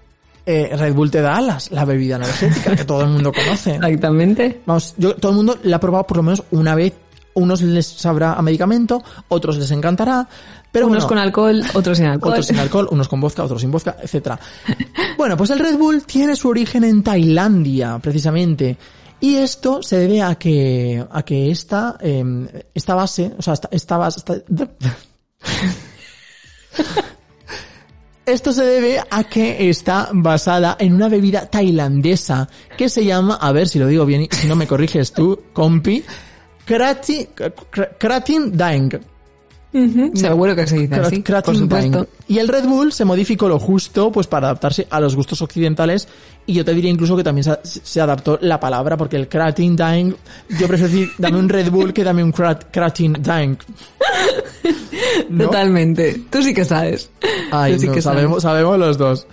Eh, 0.46 0.74
Red 0.76 0.94
Bull 0.94 1.11
te 1.11 1.20
da 1.20 1.37
alas, 1.37 1.70
la 1.70 1.85
bebida 1.85 2.16
energética 2.16 2.74
que 2.76 2.85
todo 2.85 3.03
el 3.03 3.09
mundo 3.09 3.33
conoce. 3.33 3.74
Exactamente. 3.76 4.61
Vamos, 4.66 4.94
yo, 4.96 5.14
todo 5.16 5.33
el 5.33 5.37
mundo 5.37 5.59
la 5.62 5.76
ha 5.76 5.81
probado 5.81 6.07
por 6.07 6.16
lo 6.18 6.22
menos 6.22 6.42
una 6.50 6.74
vez. 6.74 6.94
Unos 7.33 7.62
les 7.62 7.87
sabrá 7.87 8.35
a 8.35 8.42
medicamento, 8.42 9.05
otros 9.29 9.57
les 9.57 9.70
encantará, 9.70 10.29
pero 10.72 10.87
Unos 10.87 11.05
bueno, 11.05 11.09
con 11.09 11.18
alcohol, 11.18 11.62
otros 11.74 11.96
sin 11.98 12.07
alcohol. 12.07 12.33
otros 12.33 12.46
sin 12.46 12.59
alcohol, 12.59 12.88
unos 12.90 13.09
con 13.09 13.20
vodka, 13.20 13.44
otros 13.44 13.61
sin 13.61 13.70
vodka, 13.70 13.96
etcétera. 14.03 14.38
Bueno, 15.16 15.37
pues 15.37 15.50
el 15.50 15.61
Red 15.61 15.76
Bull 15.79 16.03
tiene 16.03 16.35
su 16.35 16.48
origen 16.48 16.83
en 16.83 17.05
Tailandia, 17.05 18.00
precisamente. 18.03 18.76
Y 19.20 19.37
esto 19.37 19.83
se 19.83 19.98
debe 19.98 20.22
a 20.22 20.35
que, 20.37 21.04
a 21.11 21.22
que 21.22 21.50
esta, 21.50 21.96
eh, 22.00 22.64
esta 22.74 22.94
base, 22.94 23.33
o 23.38 23.42
sea, 23.42 23.52
esta, 23.54 23.68
esta 23.70 23.96
base, 23.98 24.18
esta- 24.20 24.42
Esto 28.26 28.52
se 28.52 28.62
debe 28.64 29.02
a 29.11 29.24
que 29.24 29.68
está 29.70 30.09
basada 30.12 30.76
en 30.78 30.94
una 30.94 31.09
bebida 31.09 31.46
tailandesa 31.46 32.48
que 32.76 32.88
se 32.88 33.04
llama, 33.04 33.35
a 33.35 33.50
ver 33.50 33.66
si 33.68 33.78
lo 33.80 33.88
digo 33.88 34.06
bien 34.06 34.28
si 34.30 34.46
no 34.46 34.54
me 34.54 34.68
corriges 34.68 35.12
tú, 35.12 35.40
compi, 35.52 36.04
Krati, 36.64 37.26
Kra- 37.35 37.96
Kratin 37.98 38.56
Daeng. 38.56 39.00
Ujú, 39.72 40.11
Seguro 40.14 40.56
que 40.56 40.66
se 40.66 40.78
dice 40.78 40.96
así, 40.96 41.20
por 41.22 41.56
supuesto. 41.56 42.09
Y 42.26 42.38
el 42.38 42.48
Red 42.48 42.64
Bull 42.66 42.92
se 42.92 43.04
modificó 43.04 43.48
lo 43.48 43.61
justo 43.61 44.11
pues 44.11 44.26
para 44.26 44.48
adaptarse 44.48 44.88
a 44.90 44.98
los 44.98 45.14
gustos 45.14 45.42
occidentales 45.42 46.09
y 46.44 46.54
yo 46.54 46.64
te 46.64 46.74
diría 46.74 46.90
incluso 46.90 47.16
que 47.16 47.22
también 47.22 47.44
se, 47.44 47.56
se 47.62 48.00
adaptó 48.00 48.37
la 48.42 48.59
palabra 48.59 48.96
porque 48.96 49.14
el 49.16 49.28
Kratin 49.28 49.76
Daeng, 49.76 50.16
yo 50.59 50.66
prefiero 50.66 50.92
decir 50.92 51.11
dame 51.18 51.38
un 51.38 51.48
Red 51.48 51.70
Bull 51.70 51.92
que 51.92 52.02
dame 52.02 52.24
un 52.24 52.33
Krat- 52.33 52.66
Kratin. 52.72 53.12
¿No? 55.28 55.44
Totalmente. 55.44 56.20
Tú 56.30 56.42
sí 56.42 56.52
que 56.52 56.64
sabes. 56.64 57.11
Ay, 57.52 57.74
Tú 57.74 57.80
sí 57.80 57.87
no, 57.87 57.92
que 57.92 58.02
sabes. 58.02 58.18
sabemos, 58.20 58.42
sabemos 58.42 58.78
los 58.78 58.98
dos. 58.98 59.26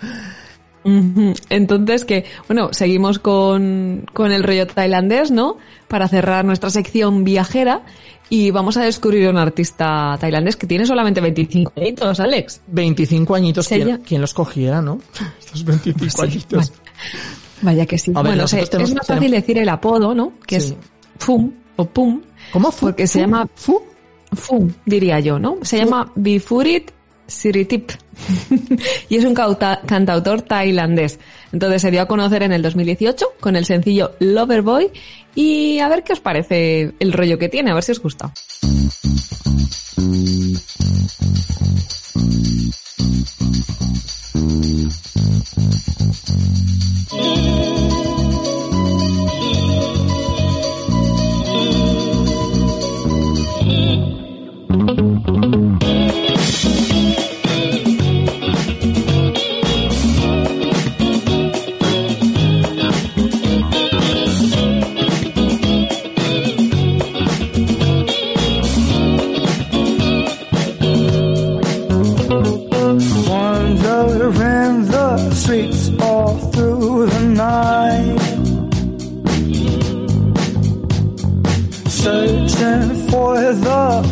Entonces, 1.50 2.06
que, 2.06 2.24
bueno, 2.46 2.70
seguimos 2.72 3.18
con, 3.18 4.06
con 4.14 4.32
el 4.32 4.42
rollo 4.42 4.66
tailandés, 4.66 5.30
¿no? 5.30 5.58
Para 5.86 6.08
cerrar 6.08 6.46
nuestra 6.46 6.70
sección 6.70 7.24
viajera 7.24 7.82
y 8.30 8.50
vamos 8.50 8.76
a 8.76 8.82
descubrir 8.84 9.26
a 9.26 9.30
un 9.30 9.38
artista 9.38 10.16
tailandés 10.20 10.56
que 10.56 10.66
tiene 10.66 10.84
solamente 10.86 11.20
25 11.20 11.72
añitos, 11.76 12.20
Alex. 12.20 12.60
25 12.66 13.34
añitos, 13.34 13.68
¿quién, 13.68 14.02
quién 14.06 14.20
los 14.20 14.34
cogiera, 14.34 14.82
no? 14.82 14.98
Estos 15.40 15.64
25 15.64 16.10
Sí, 16.10 16.22
añitos. 16.22 16.72
Vaya 17.62 17.86
que 17.86 17.98
sí. 17.98 18.12
A 18.14 18.20
bueno, 18.22 18.44
es 18.44 18.52
más 18.52 18.68
fácil 18.68 19.06
tenemos- 19.06 19.30
decir 19.30 19.58
el 19.58 19.68
apodo, 19.68 20.14
¿no? 20.14 20.32
Que 20.46 20.60
Sí. 20.60 20.68
es 20.68 20.76
Fum 21.24 21.50
o 21.76 21.84
Pum. 21.84 22.20
¿Cómo? 22.52 22.70
Fu- 22.70 22.86
Porque 22.86 23.06
se 23.06 23.20
llama- 23.20 23.48
Fu? 23.54 23.80
Fum, 24.32 24.70
diría 24.84 25.20
yo, 25.20 25.38
¿no? 25.38 25.56
Se 25.62 25.78
llama 25.78 26.12
Bifurit 26.14 26.90
Siritip 27.28 27.92
y 29.08 29.16
es 29.16 29.24
un 29.24 29.34
cantautor 29.34 30.42
tailandés. 30.42 31.20
Entonces 31.52 31.82
se 31.82 31.90
dio 31.90 32.02
a 32.02 32.08
conocer 32.08 32.42
en 32.42 32.52
el 32.52 32.62
2018 32.62 33.34
con 33.38 33.54
el 33.54 33.64
sencillo 33.64 34.12
Loverboy 34.18 34.90
y 35.34 35.78
a 35.78 35.88
ver 35.88 36.02
qué 36.02 36.14
os 36.14 36.20
parece 36.20 36.92
el 36.98 37.12
rollo 37.12 37.38
que 37.38 37.48
tiene, 37.48 37.70
a 37.70 37.74
ver 37.74 37.84
si 37.84 37.92
os 37.92 38.00
gusta. 38.00 38.32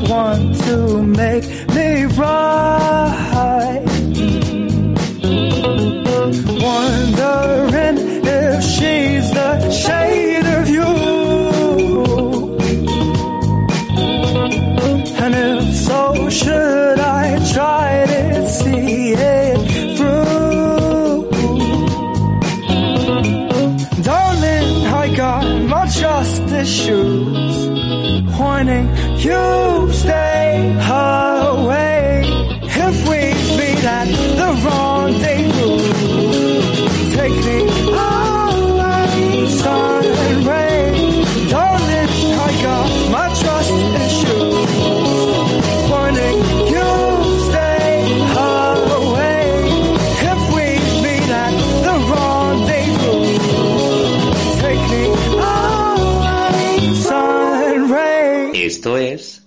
One 0.08 0.52
to 0.52 1.02
make 1.02 1.44
me 1.74 2.04
right. 2.04 2.55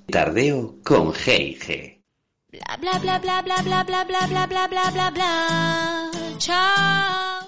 Tardeo 0.10 0.76
con 0.84 1.14
G&G. 1.14 2.02
Bla 2.52 2.78
bla 2.80 3.00
bla 3.00 3.20
bla 3.20 3.42
bla 3.42 3.62
bla 3.62 3.84
bla 3.84 4.04
bla 4.04 4.26
bla 4.28 4.48
bla 4.48 4.68
bla 4.68 4.92
bla 4.92 5.12
bla. 5.12 6.12
Chao. 6.38 7.48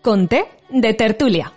Con 0.00 0.26
té 0.26 0.44
de 0.70 0.94
tertulia. 0.94 1.52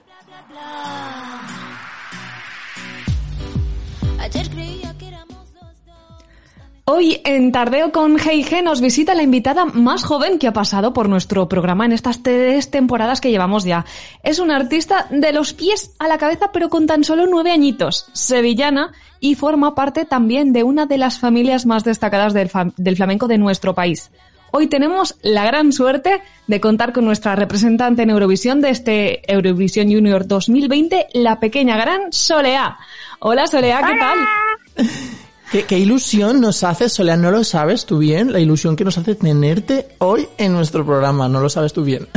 Hoy 6.87 7.19
en 7.25 7.51
Tardeo 7.51 7.91
con 7.91 8.19
G&G 8.19 8.61
nos 8.61 8.79
visita 8.79 9.15
la 9.15 9.23
invitada 9.23 9.65
más 9.65 10.03
joven 10.03 10.37
que 10.37 10.45
ha 10.45 10.53
pasado 10.53 10.93
por 10.93 11.09
nuestro 11.09 11.49
programa 11.49 11.83
en 11.83 11.93
estas 11.93 12.21
tres 12.21 12.69
temporadas 12.69 13.21
que 13.21 13.31
llevamos 13.31 13.63
ya. 13.63 13.85
Es 14.21 14.37
una 14.37 14.55
artista 14.55 15.07
de 15.09 15.33
los 15.33 15.53
pies 15.53 15.95
a 15.97 16.07
la 16.07 16.19
cabeza 16.19 16.51
pero 16.53 16.69
con 16.69 16.85
tan 16.85 17.03
solo 17.03 17.25
nueve 17.25 17.49
añitos, 17.49 18.05
sevillana 18.13 18.91
y 19.19 19.33
forma 19.33 19.73
parte 19.73 20.05
también 20.05 20.53
de 20.53 20.61
una 20.61 20.85
de 20.85 20.99
las 20.99 21.17
familias 21.17 21.65
más 21.65 21.83
destacadas 21.83 22.35
del, 22.35 22.95
flamenco 22.95 23.27
de 23.27 23.39
nuestro 23.39 23.73
país. 23.73 24.11
Hoy 24.51 24.67
tenemos 24.67 25.15
la 25.23 25.43
gran 25.43 25.73
suerte 25.73 26.21
de 26.45 26.61
contar 26.61 26.93
con 26.93 27.03
nuestra 27.03 27.35
representante 27.35 28.03
en 28.03 28.11
Eurovisión 28.11 28.61
de 28.61 28.69
este 28.69 29.33
Eurovisión 29.33 29.91
Junior 29.91 30.27
2020, 30.27 31.07
la 31.13 31.39
pequeña 31.39 31.77
gran 31.77 32.13
Soleá. 32.13 32.77
Hola 33.17 33.47
Soleá, 33.47 33.81
¿qué 33.81 33.99
tal? 33.99 34.85
¿Qué, 35.51 35.63
qué 35.63 35.77
ilusión 35.77 36.41
nos 36.41 36.63
hace, 36.63 36.89
Soleá? 36.89 37.17
¿No 37.17 37.31
lo 37.31 37.43
sabes 37.43 37.86
tú 37.86 37.99
bien? 37.99 38.31
La 38.31 38.39
ilusión 38.39 38.75
que 38.75 38.84
nos 38.84 38.97
hace 38.97 39.15
tenerte 39.15 39.89
hoy 39.99 40.27
en 40.38 40.53
nuestro 40.53 40.86
programa. 40.86 41.27
¿No 41.29 41.39
lo 41.39 41.49
sabes 41.49 41.73
tú 41.73 41.84
bien? 41.84 42.08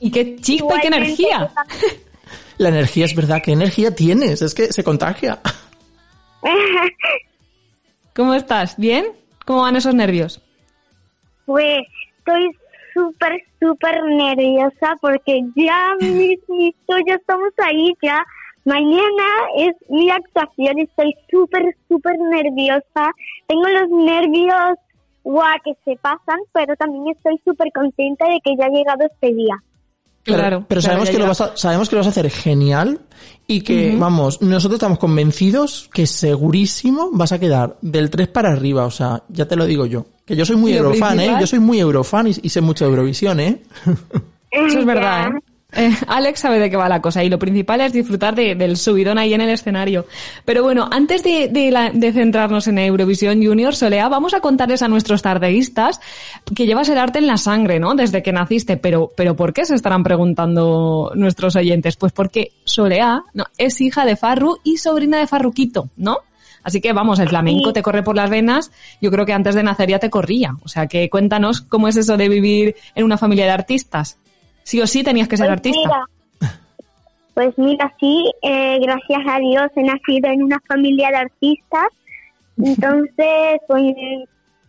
Y 0.00 0.10
qué 0.10 0.36
chispa 0.36 0.76
y 0.76 0.80
qué 0.80 0.86
energía. 0.88 1.52
La 2.58 2.68
energía 2.68 3.04
es 3.06 3.14
verdad. 3.14 3.42
¿Qué 3.42 3.52
energía 3.52 3.94
tienes? 3.94 4.42
Es 4.42 4.54
que 4.54 4.72
se 4.72 4.84
contagia. 4.84 5.40
¿Cómo 8.14 8.34
estás? 8.34 8.76
¿Bien? 8.76 9.06
¿Cómo 9.44 9.62
van 9.62 9.76
esos 9.76 9.94
nervios? 9.94 10.40
Pues 11.46 11.80
estoy 12.18 12.50
súper, 12.94 13.42
súper 13.60 14.02
nerviosa 14.04 14.96
porque 15.00 15.40
ya 15.56 15.94
mismito, 16.00 16.96
ya 17.06 17.14
estamos 17.14 17.52
ahí, 17.58 17.92
ya. 18.02 18.24
Mañana 18.64 19.24
es 19.58 19.74
mi 19.90 20.10
actuación, 20.10 20.78
estoy 20.78 21.14
súper, 21.30 21.76
súper 21.88 22.16
nerviosa. 22.18 23.10
Tengo 23.46 23.68
los 23.68 23.90
nervios, 23.90 24.78
guau, 25.22 25.56
que 25.64 25.72
se 25.84 25.96
pasan, 26.00 26.38
pero 26.52 26.74
también 26.76 27.14
estoy 27.16 27.38
súper 27.44 27.70
contenta 27.72 28.26
de 28.28 28.40
que 28.42 28.56
ya 28.58 28.66
ha 28.66 28.70
llegado 28.70 29.04
este 29.04 29.34
día. 29.34 29.62
Pero- 30.24 30.38
Claro, 30.38 30.64
Pero, 30.66 30.80
sabemos, 30.80 31.10
que 31.10 31.18
lo 31.18 31.26
vas 31.26 31.40
a, 31.42 31.54
sabemos 31.54 31.90
que 31.90 31.96
lo 31.96 32.00
vas 32.00 32.06
a 32.06 32.10
hacer 32.10 32.30
genial 32.30 33.00
y 33.46 33.60
que, 33.60 33.94
vamos, 33.98 34.40
nosotros 34.40 34.76
estamos 34.78 34.98
convencidos 34.98 35.90
que 35.92 36.06
segurísimo 36.06 37.10
vas 37.12 37.32
a 37.32 37.38
quedar 37.38 37.76
del 37.82 38.08
3 38.08 38.28
para 38.28 38.50
arriba. 38.50 38.86
O 38.86 38.90
sea, 38.90 39.22
ya 39.28 39.46
te 39.46 39.54
lo 39.56 39.66
digo 39.66 39.84
yo. 39.84 40.06
Que 40.24 40.34
yo 40.34 40.46
soy 40.46 40.56
muy 40.56 40.72
eurofan, 40.72 41.20
¿eh? 41.20 41.36
Yo 41.38 41.46
soy 41.46 41.58
muy 41.58 41.78
eurofan 41.78 42.28
y, 42.28 42.30
y 42.42 42.48
sé 42.48 42.62
mucho 42.62 42.86
de 42.86 42.90
Eurovisión, 42.92 43.38
¿eh? 43.40 43.60
Eso 44.50 44.78
es 44.78 44.86
verdad. 44.86 45.26
¿eh? 45.36 45.40
Eh, 45.76 45.90
Alex 46.06 46.40
sabe 46.40 46.58
de 46.58 46.70
qué 46.70 46.76
va 46.76 46.88
la 46.88 47.00
cosa 47.02 47.24
y 47.24 47.28
lo 47.28 47.38
principal 47.38 47.80
es 47.80 47.92
disfrutar 47.92 48.34
de- 48.34 48.54
del 48.54 48.76
subidón 48.76 49.18
ahí 49.18 49.34
en 49.34 49.40
el 49.40 49.50
escenario. 49.50 50.06
Pero 50.44 50.62
bueno, 50.62 50.88
antes 50.90 51.22
de, 51.22 51.48
de 51.48 51.70
la- 51.70 51.90
de 51.90 52.12
centrarnos 52.12 52.66
en 52.68 52.78
Eurovisión 52.78 53.44
Junior, 53.44 53.74
Solea, 53.74 54.08
vamos 54.08 54.34
a 54.34 54.40
contarles 54.40 54.82
a 54.82 54.88
nuestros 54.88 55.22
tardeístas 55.22 56.00
que 56.54 56.66
llevas 56.66 56.88
el 56.88 56.98
arte 56.98 57.18
en 57.18 57.26
la 57.26 57.36
sangre, 57.36 57.80
¿no? 57.80 57.94
Desde 57.94 58.22
que 58.22 58.32
naciste. 58.32 58.76
Pero, 58.76 59.10
pero 59.16 59.34
¿por 59.36 59.52
qué 59.52 59.64
se 59.64 59.74
estarán 59.74 60.02
preguntando 60.04 61.12
nuestros 61.14 61.56
oyentes? 61.56 61.96
Pues 61.96 62.12
porque 62.12 62.52
Solea 62.64 63.22
¿no? 63.32 63.44
es 63.58 63.80
hija 63.80 64.04
de 64.04 64.16
Farru 64.16 64.58
y 64.62 64.76
sobrina 64.76 65.18
de 65.18 65.26
Farruquito, 65.26 65.88
¿no? 65.96 66.18
Así 66.62 66.80
que 66.80 66.94
vamos, 66.94 67.18
el 67.18 67.28
flamenco 67.28 67.74
te 67.74 67.82
corre 67.82 68.02
por 68.02 68.16
las 68.16 68.30
venas. 68.30 68.70
Yo 69.00 69.10
creo 69.10 69.26
que 69.26 69.34
antes 69.34 69.54
de 69.54 69.62
nacer 69.62 69.90
ya 69.90 69.98
te 69.98 70.08
corría. 70.08 70.54
O 70.64 70.68
sea 70.68 70.86
que 70.86 71.10
cuéntanos 71.10 71.60
cómo 71.60 71.88
es 71.88 71.96
eso 71.96 72.16
de 72.16 72.28
vivir 72.30 72.74
en 72.94 73.04
una 73.04 73.18
familia 73.18 73.44
de 73.44 73.50
artistas. 73.50 74.16
Sí 74.64 74.80
o 74.80 74.86
sí 74.86 75.04
tenías 75.04 75.28
que 75.28 75.36
ser 75.36 75.46
Pues 75.46 75.58
artista. 75.58 75.78
mira, 75.78 76.04
pues 77.34 77.58
mira, 77.58 77.94
sí, 78.00 78.30
eh, 78.42 78.78
gracias 78.80 79.20
a 79.26 79.38
Dios 79.38 79.70
he 79.76 79.82
nacido 79.82 80.30
en 80.30 80.42
una 80.42 80.60
familia 80.66 81.10
de 81.10 81.16
artistas, 81.16 81.86
entonces 82.56 83.60
pues 83.68 83.94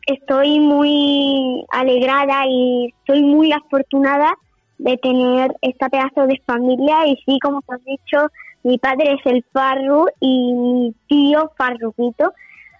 estoy 0.07 0.59
muy 0.59 1.65
alegrada 1.71 2.45
y 2.47 2.93
soy 3.07 3.23
muy 3.23 3.51
afortunada 3.51 4.33
de 4.77 4.97
tener 4.97 5.55
esta 5.61 5.89
pedazo 5.89 6.27
de 6.27 6.41
familia 6.45 7.07
y 7.07 7.15
sí, 7.25 7.39
como 7.41 7.61
te 7.61 7.75
has 7.75 7.85
dicho, 7.85 8.27
mi 8.63 8.77
padre 8.77 9.13
es 9.13 9.25
el 9.25 9.45
Farru 9.53 10.07
y 10.19 10.53
mi 10.53 10.95
tío 11.07 11.51
Farruquito, 11.57 12.33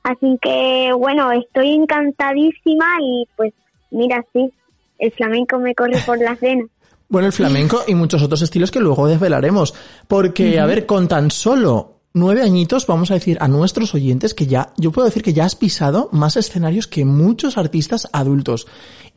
así 0.03 0.37
que 0.41 0.91
bueno, 0.97 1.31
estoy 1.31 1.73
encantadísima 1.73 2.85
y 3.01 3.27
pues 3.35 3.53
mira, 3.91 4.23
sí, 4.33 4.51
el 4.99 5.11
flamenco 5.11 5.59
me 5.59 5.75
corre 5.75 5.99
por 6.05 6.19
las 6.19 6.39
venas. 6.39 6.67
Bueno, 7.07 7.27
el 7.27 7.33
flamenco 7.33 7.83
y 7.87 7.95
muchos 7.95 8.21
otros 8.23 8.41
estilos 8.41 8.71
que 8.71 8.79
luego 8.79 9.07
desvelaremos. 9.07 9.73
Porque, 10.07 10.59
a 10.59 10.65
ver, 10.65 10.85
con 10.85 11.07
tan 11.07 11.29
solo 11.31 11.91
nueve 12.13 12.41
añitos, 12.41 12.87
vamos 12.87 13.11
a 13.11 13.15
decir 13.15 13.37
a 13.41 13.47
nuestros 13.49 13.93
oyentes 13.93 14.33
que 14.33 14.47
ya, 14.47 14.71
yo 14.77 14.91
puedo 14.91 15.05
decir 15.05 15.21
que 15.21 15.33
ya 15.33 15.43
has 15.45 15.55
pisado 15.55 16.07
más 16.13 16.37
escenarios 16.37 16.87
que 16.87 17.03
muchos 17.05 17.57
artistas 17.57 18.07
adultos. 18.13 18.65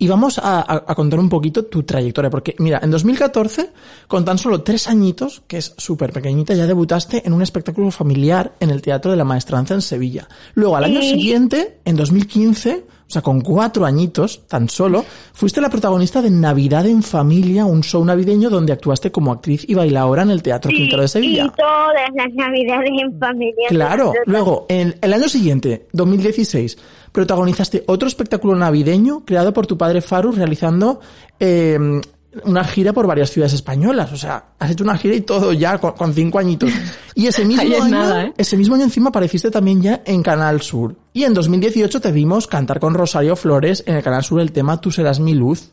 Y 0.00 0.06
vamos 0.08 0.38
a, 0.38 0.58
a- 0.60 0.84
a 0.86 0.94
contar 0.94 1.18
un 1.18 1.28
poquito 1.28 1.64
tu 1.64 1.82
trayectoria. 1.84 2.28
Porque, 2.30 2.54
mira, 2.58 2.78
en 2.82 2.90
2014, 2.90 3.70
con 4.06 4.24
tan 4.24 4.36
solo 4.38 4.62
tres 4.62 4.86
añitos, 4.88 5.42
que 5.46 5.58
es 5.58 5.74
súper 5.78 6.12
pequeñita, 6.12 6.54
ya 6.54 6.66
debutaste 6.66 7.26
en 7.26 7.32
un 7.32 7.42
espectáculo 7.42 7.90
familiar 7.90 8.54
en 8.60 8.70
el 8.70 8.82
Teatro 8.82 9.10
de 9.12 9.16
la 9.16 9.24
Maestranza 9.24 9.74
en 9.74 9.82
Sevilla. 9.82 10.28
Luego, 10.54 10.76
al 10.76 10.84
año 10.84 11.00
siguiente, 11.02 11.78
en 11.84 11.96
2015, 11.96 12.84
o 13.08 13.10
sea, 13.10 13.22
con 13.22 13.40
cuatro 13.40 13.86
añitos, 13.86 14.46
tan 14.46 14.68
solo, 14.68 15.02
fuiste 15.32 15.62
la 15.62 15.70
protagonista 15.70 16.20
de 16.20 16.30
Navidad 16.30 16.84
en 16.84 17.02
Familia, 17.02 17.64
un 17.64 17.82
show 17.82 18.04
navideño 18.04 18.50
donde 18.50 18.74
actuaste 18.74 19.10
como 19.10 19.32
actriz 19.32 19.64
y 19.66 19.72
bailadora 19.72 20.22
en 20.24 20.30
el 20.30 20.42
Teatro 20.42 20.70
Quintero 20.70 21.00
de 21.00 21.08
Sevilla. 21.08 21.46
Y 21.46 21.50
todas 21.56 22.12
las 22.14 22.34
navidades 22.34 22.90
en 23.00 23.18
familia. 23.18 23.68
Claro, 23.68 24.12
luego, 24.26 24.66
en 24.68 24.94
el 25.00 25.12
año 25.14 25.26
siguiente, 25.30 25.86
2016, 25.94 26.76
protagonizaste 27.10 27.84
otro 27.86 28.08
espectáculo 28.08 28.54
navideño 28.54 29.24
creado 29.24 29.54
por 29.54 29.66
tu 29.66 29.78
padre 29.78 30.02
Faru 30.02 30.32
realizando 30.32 31.00
eh, 31.40 31.78
una 32.44 32.64
gira 32.64 32.92
por 32.92 33.06
varias 33.06 33.30
ciudades 33.30 33.52
españolas. 33.52 34.12
O 34.12 34.16
sea, 34.16 34.50
has 34.58 34.70
hecho 34.70 34.84
una 34.84 34.96
gira 34.96 35.14
y 35.14 35.22
todo 35.22 35.52
ya 35.52 35.78
con, 35.78 35.92
con 35.92 36.12
cinco 36.12 36.38
añitos. 36.38 36.70
Y 37.14 37.26
ese 37.26 37.44
mismo 37.46 37.62
año, 37.62 37.88
nada, 37.88 38.24
¿eh? 38.24 38.32
ese 38.36 38.56
mismo 38.56 38.74
año 38.74 38.84
encima 38.84 39.10
apareciste 39.10 39.50
también 39.50 39.82
ya 39.82 40.02
en 40.04 40.22
Canal 40.22 40.62
Sur. 40.62 40.96
Y 41.12 41.24
en 41.24 41.34
2018 41.34 42.00
te 42.00 42.12
vimos 42.12 42.46
cantar 42.46 42.80
con 42.80 42.94
Rosario 42.94 43.36
Flores 43.36 43.82
en 43.86 43.96
el 43.96 44.02
Canal 44.02 44.22
Sur 44.22 44.40
el 44.40 44.52
tema 44.52 44.80
Tú 44.80 44.90
serás 44.90 45.20
mi 45.20 45.34
luz. 45.34 45.70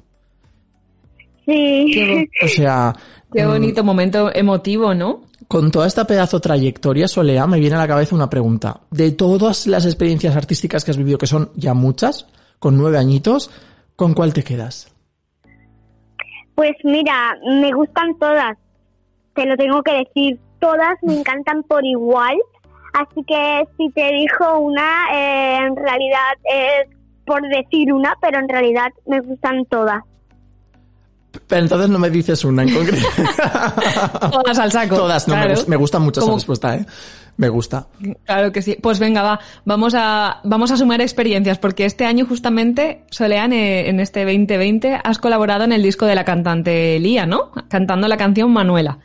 Sí. 1.45 1.91
Qué, 1.93 2.30
O 2.43 2.47
sea, 2.47 2.95
qué 3.34 3.45
mm, 3.45 3.49
bonito 3.49 3.84
momento 3.84 4.34
emotivo, 4.34 4.93
¿no? 4.93 5.25
Con 5.47 5.69
toda 5.69 5.86
esta 5.86 6.08
pedazo 6.08 6.39
trayectoria, 6.39 7.08
Solea, 7.08 7.45
me 7.45 7.60
viene 7.60 7.75
a 7.75 7.80
la 7.80 7.88
cabeza 7.88 8.15
una 8.15 8.30
pregunta. 8.30 8.82
De 8.89 9.12
todas 9.12 9.67
las 9.67 9.86
experiencias 9.86 10.36
artísticas 10.36 10.84
que 10.84 10.91
has 10.91 10.97
vivido, 10.97 11.19
que 11.19 11.28
son 11.28 11.51
ya 11.56 11.75
muchas, 11.75 12.25
con 12.58 12.78
nueve 12.78 12.97
añitos, 12.97 13.51
¿con 13.95 14.15
cuál 14.15 14.34
te 14.34 14.43
quedas? 14.43 14.94
Pues 16.55 16.73
mira, 16.83 17.37
me 17.61 17.71
gustan 17.73 18.17
todas. 18.17 18.57
Te 19.33 19.45
lo 19.45 19.55
tengo 19.57 19.83
que 19.83 19.93
decir. 19.93 20.39
Todas 20.59 20.95
me 21.01 21.19
encantan 21.19 21.63
por 21.63 21.85
igual. 21.85 22.37
Así 22.93 23.23
que 23.27 23.67
si 23.77 23.89
te 23.91 24.09
dijo 24.13 24.59
una, 24.59 25.07
eh, 25.13 25.57
en 25.57 25.75
realidad 25.75 26.31
es 26.45 26.95
por 27.25 27.41
decir 27.49 27.91
una, 27.91 28.15
pero 28.21 28.39
en 28.39 28.47
realidad 28.47 28.87
me 29.05 29.19
gustan 29.19 29.65
todas. 29.65 30.01
Pero 31.47 31.63
entonces 31.63 31.89
no 31.89 31.99
me 31.99 32.09
dices 32.09 32.45
una 32.45 32.63
en 32.63 32.73
concreto. 32.73 33.05
Todas 34.31 34.57
al 34.57 34.71
saco. 34.71 34.95
Todas, 34.95 35.27
no, 35.27 35.35
me, 35.35 35.45
Claro. 35.47 35.61
me 35.67 35.75
gusta 35.75 35.99
mucho 35.99 36.21
esa 36.21 36.33
respuesta, 36.33 36.75
¿eh? 36.75 36.85
Me 37.38 37.50
gusta. 37.50 37.88
Claro 38.26 38.52
que 38.52 38.62
sí. 38.62 38.78
Pues 38.82 39.00
venga, 39.00 39.21
va. 39.21 39.39
Vamos 39.65 39.93
a, 39.95 40.39
vamos 40.43 40.71
a 40.71 40.78
sumar 40.78 41.02
experiencias, 41.02 41.60
porque 41.60 41.86
este 41.86 42.06
año 42.06 42.26
justamente, 42.26 43.04
Soleán, 43.12 43.52
eh, 43.52 43.89
en 43.89 44.00
este 44.00 44.24
2020, 44.24 45.00
has 45.04 45.19
colaborado 45.19 45.65
en 45.65 45.74
el 45.74 45.84
disco 45.84 46.06
de 46.06 46.15
la 46.15 46.24
cantante 46.24 46.98
Lía, 47.00 47.26
¿no? 47.26 47.52
Cantando 47.67 48.08
la 48.08 48.17
canción 48.17 48.52
Manuela. 48.52 49.00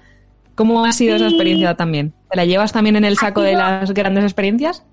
¿Cómo 0.54 0.84
ha 0.84 0.92
sido 0.92 1.16
esa 1.16 1.26
experiencia 1.26 1.74
también? 1.74 2.12
¿Te 2.30 2.36
la 2.36 2.44
llevas 2.44 2.72
también 2.72 2.96
en 2.96 3.04
el 3.04 3.16
saco 3.16 3.40
de 3.40 3.54
las 3.54 3.92
grandes 3.92 4.24
experiencias? 4.24 4.84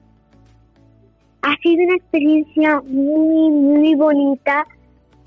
Ha 1.41 1.55
sido 1.57 1.83
una 1.83 1.95
experiencia 1.95 2.81
muy, 2.87 3.49
muy 3.49 3.95
bonita 3.95 4.65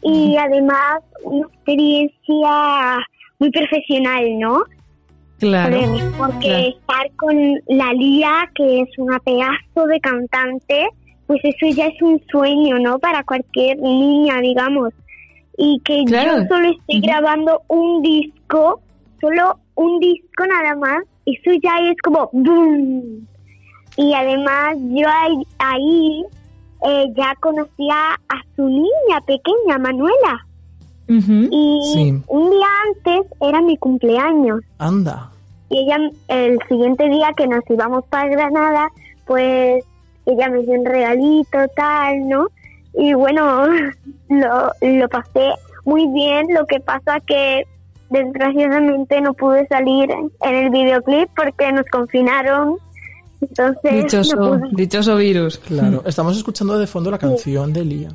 y 0.02 0.36
además 0.36 1.00
una 1.24 1.46
experiencia 1.46 2.98
muy 3.38 3.50
profesional, 3.50 4.38
¿no? 4.38 4.62
Claro. 5.40 5.76
Porque 6.18 6.38
claro. 6.48 6.68
estar 6.68 7.10
con 7.16 7.36
la 7.66 7.92
Lía, 7.94 8.32
que 8.54 8.82
es 8.82 8.88
una 8.98 9.18
pedazo 9.18 9.86
de 9.88 9.98
cantante, 10.00 10.86
pues 11.26 11.40
eso 11.44 11.66
ya 11.74 11.86
es 11.86 12.00
un 12.02 12.20
sueño, 12.30 12.78
¿no? 12.78 12.98
Para 12.98 13.24
cualquier 13.24 13.78
niña, 13.78 14.40
digamos. 14.40 14.92
Y 15.58 15.80
que 15.84 16.04
Claro. 16.04 16.42
yo 16.42 16.48
solo 16.48 16.68
estoy 16.70 16.98
Ujú. 16.98 17.06
grabando 17.06 17.62
un 17.68 18.02
disco, 18.02 18.80
solo 19.20 19.58
un 19.76 19.98
disco 20.00 20.46
nada 20.46 20.76
más, 20.76 21.02
eso 21.26 21.50
ya 21.62 21.78
es 21.90 21.96
como 22.02 22.28
¡boom! 22.32 23.26
Y 23.96 24.12
además 24.14 24.76
yo 24.90 25.06
ahí, 25.08 25.36
ahí, 25.58 26.24
eh, 26.86 27.04
ya 27.16 27.34
conocía 27.40 28.14
a 28.28 28.42
su 28.56 28.66
niña 28.68 29.20
pequeña, 29.26 29.78
Manuela. 29.78 30.46
Y 31.08 31.20
Sí. 31.92 32.14
un 32.28 32.50
día 32.50 32.66
antes 32.86 33.26
era 33.40 33.60
mi 33.60 33.76
cumpleaños. 33.78 34.60
Anda. 34.78 35.28
Y 35.70 35.78
ella, 35.78 35.96
el 36.28 36.58
siguiente 36.68 37.08
día 37.08 37.32
que 37.36 37.46
nos 37.46 37.62
íbamos 37.68 38.04
para 38.06 38.28
Granada, 38.28 38.88
pues 39.26 39.84
ella 40.26 40.48
me 40.48 40.62
dio 40.62 40.72
un 40.72 40.84
regalito, 40.84 41.58
tal, 41.76 42.28
¿no? 42.28 42.48
Y 42.94 43.14
bueno, 43.14 43.66
lo, 44.28 44.70
lo 44.80 45.08
pasé 45.08 45.52
muy 45.84 46.06
bien, 46.08 46.46
lo 46.52 46.66
que 46.66 46.80
pasa 46.80 47.20
que 47.20 47.64
desgraciadamente 48.10 49.20
no 49.20 49.32
pude 49.34 49.66
salir 49.68 50.10
en 50.10 50.54
el 50.54 50.70
videoclip 50.70 51.30
porque 51.36 51.70
nos 51.72 51.86
confinaron, 51.86 52.76
entonces 53.40 53.92
no 53.92 54.02
Dichoso, 54.02 54.36
pude. 54.36 54.68
dichoso 54.72 55.16
virus. 55.16 55.58
Claro, 55.58 56.02
estamos 56.04 56.36
escuchando 56.36 56.76
de 56.78 56.86
fondo 56.86 57.10
la 57.10 57.18
canción 57.18 57.72
de 57.72 57.84
Lía. 57.84 58.08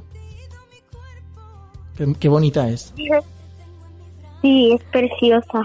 Qué, 1.97 2.13
qué 2.19 2.27
bonita 2.27 2.67
es. 2.67 2.93
Sí, 4.41 4.73
es 4.73 4.83
preciosa. 4.91 5.61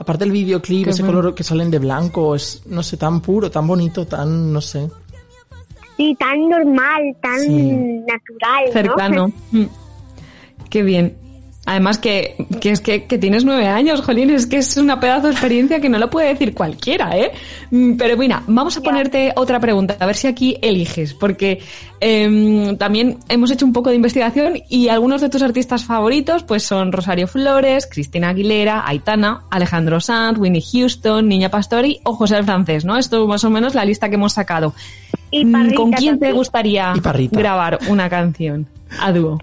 Aparte 0.00 0.24
el 0.24 0.32
videoclip, 0.32 0.84
Qué 0.84 0.90
ese 0.92 1.02
bueno. 1.02 1.18
color 1.20 1.34
que 1.34 1.44
salen 1.44 1.70
de 1.70 1.78
blanco, 1.78 2.34
es, 2.34 2.62
no 2.66 2.82
sé, 2.82 2.96
tan 2.96 3.20
puro, 3.20 3.50
tan 3.50 3.66
bonito, 3.66 4.06
tan, 4.06 4.50
no 4.50 4.62
sé. 4.62 4.88
Sí, 5.98 6.16
tan 6.18 6.48
normal, 6.48 7.14
tan 7.20 7.38
Sí. 7.38 7.70
natural, 8.06 8.64
¿no? 8.66 8.72
cercano. 8.72 9.32
Mm. 9.52 9.64
Qué 10.70 10.82
bien. 10.82 11.18
Además 11.66 11.98
que, 11.98 12.46
que 12.60 12.70
es 12.70 12.80
que, 12.80 13.04
que 13.04 13.18
tienes 13.18 13.44
nueve 13.44 13.68
años, 13.68 14.00
Jolín, 14.00 14.30
es 14.30 14.46
que 14.46 14.56
es 14.56 14.76
una 14.76 14.98
pedazo 14.98 15.26
de 15.26 15.32
experiencia 15.32 15.78
que 15.78 15.90
no 15.90 15.98
lo 15.98 16.08
puede 16.08 16.28
decir 16.28 16.54
cualquiera, 16.54 17.16
¿eh? 17.16 17.32
Mm, 17.70 17.96
Pero 17.96 18.16
mira, 18.16 18.42
vamos 18.46 18.76
a 18.78 18.80
ponerte 18.80 19.32
otra 19.36 19.60
pregunta, 19.60 19.96
a 20.00 20.06
ver 20.06 20.16
si 20.16 20.26
aquí 20.26 20.56
eliges, 20.62 21.12
porque 21.12 21.60
em, 22.00 22.76
también 22.78 23.18
hemos 23.28 23.50
hecho 23.50 23.66
un 23.66 23.74
poco 23.74 23.90
de 23.90 23.96
investigación 23.96 24.54
y 24.70 24.88
algunos 24.88 25.20
de 25.20 25.28
tus 25.28 25.42
artistas 25.42 25.84
favoritos 25.84 26.44
pues 26.44 26.62
son 26.62 26.92
Rosario 26.92 27.28
Flores, 27.28 27.86
Cristina 27.86 28.30
Aguilera, 28.30 28.82
Aitana, 28.86 29.42
Alejandro 29.50 30.00
Sanz, 30.00 30.38
Winnie 30.38 30.64
Houston, 30.72 31.28
Niña 31.28 31.50
Pastori 31.50 32.00
o 32.04 32.14
José 32.14 32.38
el 32.38 32.44
Francés, 32.44 32.86
¿no? 32.86 32.96
Esto 32.96 33.22
es 33.22 33.28
más 33.28 33.44
o 33.44 33.50
menos 33.50 33.74
la 33.74 33.84
lista 33.84 34.08
que 34.08 34.14
hemos 34.14 34.32
sacado. 34.32 34.74
Y 35.30 35.44
Mm, 35.44 35.52
Parrita 35.52 35.76
¿Con 35.76 35.92
quién 35.92 36.18
te 36.18 36.32
gustaría 36.32 36.92
grabar 37.30 37.78
una 37.88 38.08
canción 38.08 38.66
a 38.98 39.12
dúo? 39.12 39.38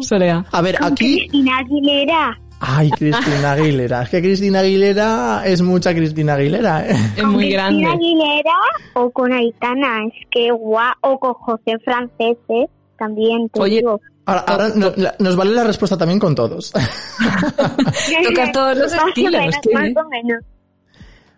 Solea. 0.00 0.44
A 0.52 0.60
ver, 0.62 0.76
aquí... 0.80 1.18
Cristina 1.18 1.58
Aguilera. 1.58 2.38
Ay, 2.60 2.90
Cristina 2.90 3.52
Aguilera. 3.52 4.02
Es 4.02 4.08
que 4.10 4.20
Cristina 4.20 4.58
Aguilera 4.60 5.42
es 5.46 5.62
mucha 5.62 5.94
Cristina 5.94 6.34
Aguilera, 6.34 6.86
¿eh? 6.88 6.92
Es 7.16 7.22
con 7.22 7.32
muy 7.32 7.44
Cristina 7.44 7.62
grande. 7.68 7.86
Aguilera 7.86 8.54
o 8.94 9.10
con 9.10 9.32
Aitana, 9.32 10.04
es 10.06 10.26
que 10.30 10.50
guau, 10.50 10.92
o 11.02 11.18
con 11.20 11.34
José 11.34 11.78
Francés, 11.84 12.36
¿eh? 12.48 12.66
también 12.98 13.48
te 13.50 13.60
Oye, 13.60 13.76
digo. 13.76 14.00
Ahora, 14.26 14.40
ahora 14.46 14.68
no- 14.74 14.92
la- 14.96 15.14
nos 15.20 15.36
vale 15.36 15.52
la 15.52 15.62
respuesta 15.64 15.96
también 15.96 16.18
con 16.18 16.34
todos. 16.34 16.72
Tocas 18.24 18.52
todos 18.52 18.76
los 18.76 18.92
estilos, 18.92 19.32
menos, 19.32 19.56
qué 19.62 19.74
más 19.74 20.04
o 20.04 20.08
menos. 20.08 20.44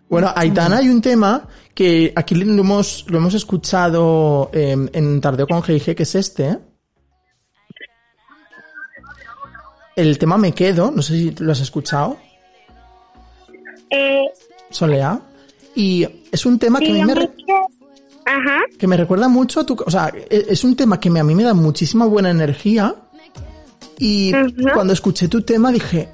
Bueno, 0.09 0.31
Aitana 0.35 0.77
hay 0.77 0.89
un 0.89 1.01
tema 1.01 1.47
que 1.73 2.11
aquí 2.15 2.35
lo 2.35 2.61
hemos, 2.61 3.05
lo 3.07 3.17
hemos 3.19 3.33
escuchado 3.33 4.49
eh, 4.51 4.75
en 4.91 5.21
Tardeo 5.21 5.47
con 5.47 5.61
G&G, 5.61 5.95
que 5.95 6.03
es 6.03 6.15
este. 6.15 6.57
El 9.95 10.17
tema 10.17 10.37
Me 10.37 10.53
Quedo, 10.53 10.91
no 10.91 11.01
sé 11.01 11.13
si 11.17 11.31
lo 11.39 11.51
has 11.51 11.59
escuchado, 11.61 12.17
Eh, 13.89 14.23
Solea. 14.69 15.19
Y 15.75 16.07
es 16.31 16.45
un 16.45 16.57
tema 16.57 16.79
que 16.79 16.89
a 16.91 16.93
mí 16.93 17.03
me, 17.03 17.13
re- 17.15 17.29
que- 17.35 17.53
Ajá. 18.25 18.59
que 18.79 18.87
me 18.87 18.95
recuerda 18.95 19.27
mucho 19.27 19.59
a 19.59 19.65
tu... 19.65 19.75
O 19.85 19.91
sea, 19.91 20.11
e- 20.15 20.45
es 20.49 20.63
un 20.63 20.75
tema 20.77 20.97
que 20.99 21.09
me- 21.09 21.19
a 21.19 21.23
mí 21.25 21.35
me 21.35 21.43
da 21.43 21.53
muchísima 21.53 22.05
buena 22.05 22.29
energía. 22.29 22.95
Y 23.99 24.31
cuando 24.73 24.93
escuché 24.93 25.27
tu 25.27 25.41
tema 25.41 25.71
dije, 25.71 26.07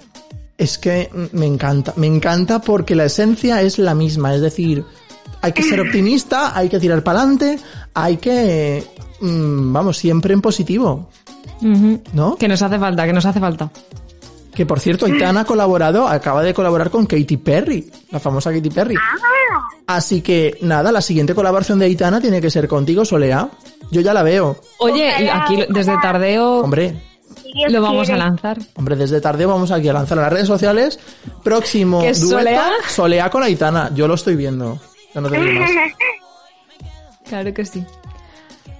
es 0.58 0.78
que 0.80 1.10
me 1.34 1.46
encanta, 1.46 1.94
me 1.98 2.08
encanta 2.08 2.60
porque 2.60 2.96
la 2.96 3.06
esencia 3.06 3.62
es 3.62 3.78
la 3.78 3.94
misma, 3.96 4.34
es 4.36 4.42
decir, 4.42 4.84
hay 5.42 5.52
que 5.54 5.62
ser 5.64 5.80
optimista, 5.82 6.58
hay 6.58 6.68
que 6.68 6.80
tirar 6.80 7.04
para 7.04 7.20
adelante, 7.22 7.60
hay 7.94 8.18
que, 8.18 8.84
mm, 9.22 9.72
vamos, 9.72 9.98
siempre 9.98 10.34
en 10.34 10.42
positivo, 10.42 11.10
¿no? 11.62 12.36
Que 12.36 12.47
nos 12.47 12.62
hace 12.62 12.80
falta, 12.80 13.05
que 13.05 13.14
nos 13.14 13.26
hace 13.26 13.39
falta. 13.39 13.70
Que 14.53 14.66
por 14.66 14.80
cierto, 14.80 15.05
Aitana 15.05 15.41
ha 15.41 15.45
colaborado, 15.45 16.08
acaba 16.08 16.41
de 16.41 16.53
colaborar 16.53 16.89
con 16.89 17.05
Katy 17.05 17.38
Perry, 17.38 17.91
la 18.12 18.20
famosa 18.20 18.51
Katy 18.51 18.72
Perry. 18.72 18.95
Así 19.86 20.22
que 20.22 20.58
nada, 20.62 20.91
la 20.91 21.01
siguiente 21.01 21.36
colaboración 21.36 21.78
de 21.78 21.86
Aitana 21.86 22.20
tiene 22.20 22.41
que 22.41 22.49
ser 22.49 22.68
contigo, 22.68 23.05
Solea. 23.05 23.49
Yo 23.91 24.01
ya 24.01 24.14
la 24.14 24.24
veo. 24.24 24.60
Oye, 24.80 25.30
aquí 25.32 25.64
desde. 25.70 25.95
Tardeo 26.01 26.62
Hombre, 26.62 26.95
lo 27.70 27.82
vamos 27.82 28.10
a 28.10 28.18
lanzar. 28.18 28.58
Hombre, 28.76 28.95
desde 28.95 29.22
tarde 29.22 29.45
vamos 29.45 29.72
aquí 29.72 29.89
a 29.89 29.93
lanzar 29.93 30.18
a 30.20 30.24
las 30.24 30.34
redes 30.34 30.47
sociales. 30.47 30.99
Próximo 31.43 32.01
¿Qué 32.01 32.10
es 32.10 32.22
dueto, 32.22 32.38
Solea? 32.38 32.72
Solea 32.88 33.30
con 33.30 33.43
Aitana. 33.43 33.91
Yo 33.93 34.08
lo 34.08 34.16
estoy 34.16 34.36
viendo. 34.36 34.80
Ya 35.14 35.22
no 35.22 35.30
te 35.30 35.39
digo 35.39 35.60
más. 35.60 35.70
Claro 37.28 37.53
que 37.53 37.66
sí. 37.66 37.86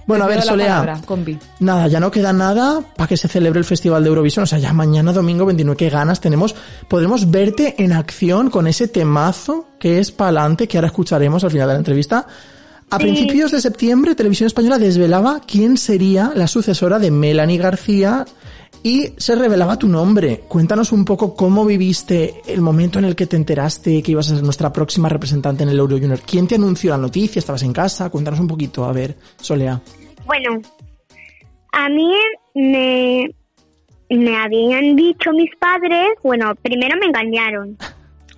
Bueno, 0.08 0.24
a 0.24 0.28
ver, 0.28 0.40
Solea. 0.40 0.80
palabra. 0.80 1.00
Nada, 1.60 1.86
ya 1.86 2.00
no 2.00 2.10
queda 2.10 2.32
nada 2.32 2.80
para 2.96 3.06
que 3.06 3.18
se 3.18 3.28
celebre 3.28 3.58
el 3.58 3.66
Festival 3.66 4.02
de 4.02 4.08
Eurovisión. 4.08 4.44
O 4.44 4.46
sea, 4.46 4.58
ya 4.58 4.72
mañana 4.72 5.12
domingo 5.12 5.44
29, 5.44 5.76
qué 5.76 5.90
ganas 5.90 6.18
tenemos. 6.18 6.54
Podremos 6.88 7.30
verte 7.30 7.74
en 7.76 7.92
acción 7.92 8.48
con 8.48 8.66
ese 8.66 8.88
temazo 8.88 9.66
que 9.78 9.98
es 9.98 10.10
Palante, 10.10 10.66
que 10.66 10.78
ahora 10.78 10.88
escucharemos 10.88 11.44
al 11.44 11.50
final 11.50 11.68
de 11.68 11.74
la 11.74 11.78
entrevista. 11.78 12.26
A 12.90 12.98
principios 12.98 13.50
de 13.50 13.60
septiembre, 13.60 14.14
Televisión 14.14 14.46
Española 14.46 14.78
desvelaba 14.78 15.42
quién 15.46 15.76
sería 15.76 16.32
la 16.34 16.46
sucesora 16.46 16.98
de 16.98 17.10
Melanie 17.10 17.58
García 17.58 18.24
y 18.82 19.12
se 19.16 19.34
revelaba 19.34 19.78
tu 19.78 19.88
nombre. 19.88 20.44
Cuéntanos 20.48 20.92
un 20.92 21.04
poco 21.04 21.34
cómo 21.34 21.64
viviste 21.64 22.40
el 22.46 22.60
momento 22.60 22.98
en 22.98 23.04
el 23.04 23.16
que 23.16 23.26
te 23.26 23.36
enteraste 23.36 24.02
que 24.02 24.12
ibas 24.12 24.30
a 24.30 24.36
ser 24.36 24.44
nuestra 24.44 24.72
próxima 24.72 25.08
representante 25.08 25.64
en 25.64 25.68
el 25.68 25.78
Euro 25.78 25.98
Junior. 25.98 26.20
¿Quién 26.24 26.46
te 26.46 26.54
anunció 26.54 26.90
la 26.90 26.98
noticia? 26.98 27.40
¿Estabas 27.40 27.62
en 27.62 27.72
casa? 27.72 28.10
Cuéntanos 28.10 28.40
un 28.40 28.46
poquito, 28.46 28.84
a 28.84 28.92
ver, 28.92 29.16
Solea. 29.40 29.80
Bueno, 30.28 30.60
a 31.72 31.88
mí 31.88 32.14
me, 32.54 33.30
me 34.10 34.36
habían 34.36 34.94
dicho 34.94 35.32
mis 35.32 35.50
padres, 35.56 36.06
bueno, 36.22 36.54
primero 36.62 36.96
me 37.00 37.06
engañaron. 37.06 37.76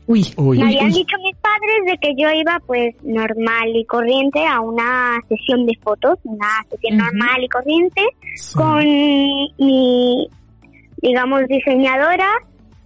Uy, 0.07 0.24
Uy. 0.36 0.59
Me 0.59 0.64
habían 0.64 0.91
dicho 0.91 1.16
mis 1.22 1.36
padres 1.36 1.84
de 1.86 1.99
que 1.99 2.14
yo 2.16 2.30
iba 2.30 2.61
pues 2.66 2.95
normal 3.03 3.68
y 3.74 3.84
corriente 3.86 4.45
a 4.47 4.61
una 4.61 5.18
sesión 5.28 5.66
de 5.66 5.76
fotos, 5.82 6.18
una 6.24 6.64
sesión 6.70 6.97
normal 6.97 7.43
y 7.45 7.49
corriente 7.49 8.03
Sí. 8.36 8.55
con 8.57 8.78
mi, 8.84 10.28
digamos, 11.03 11.47
diseñadora 11.49 12.28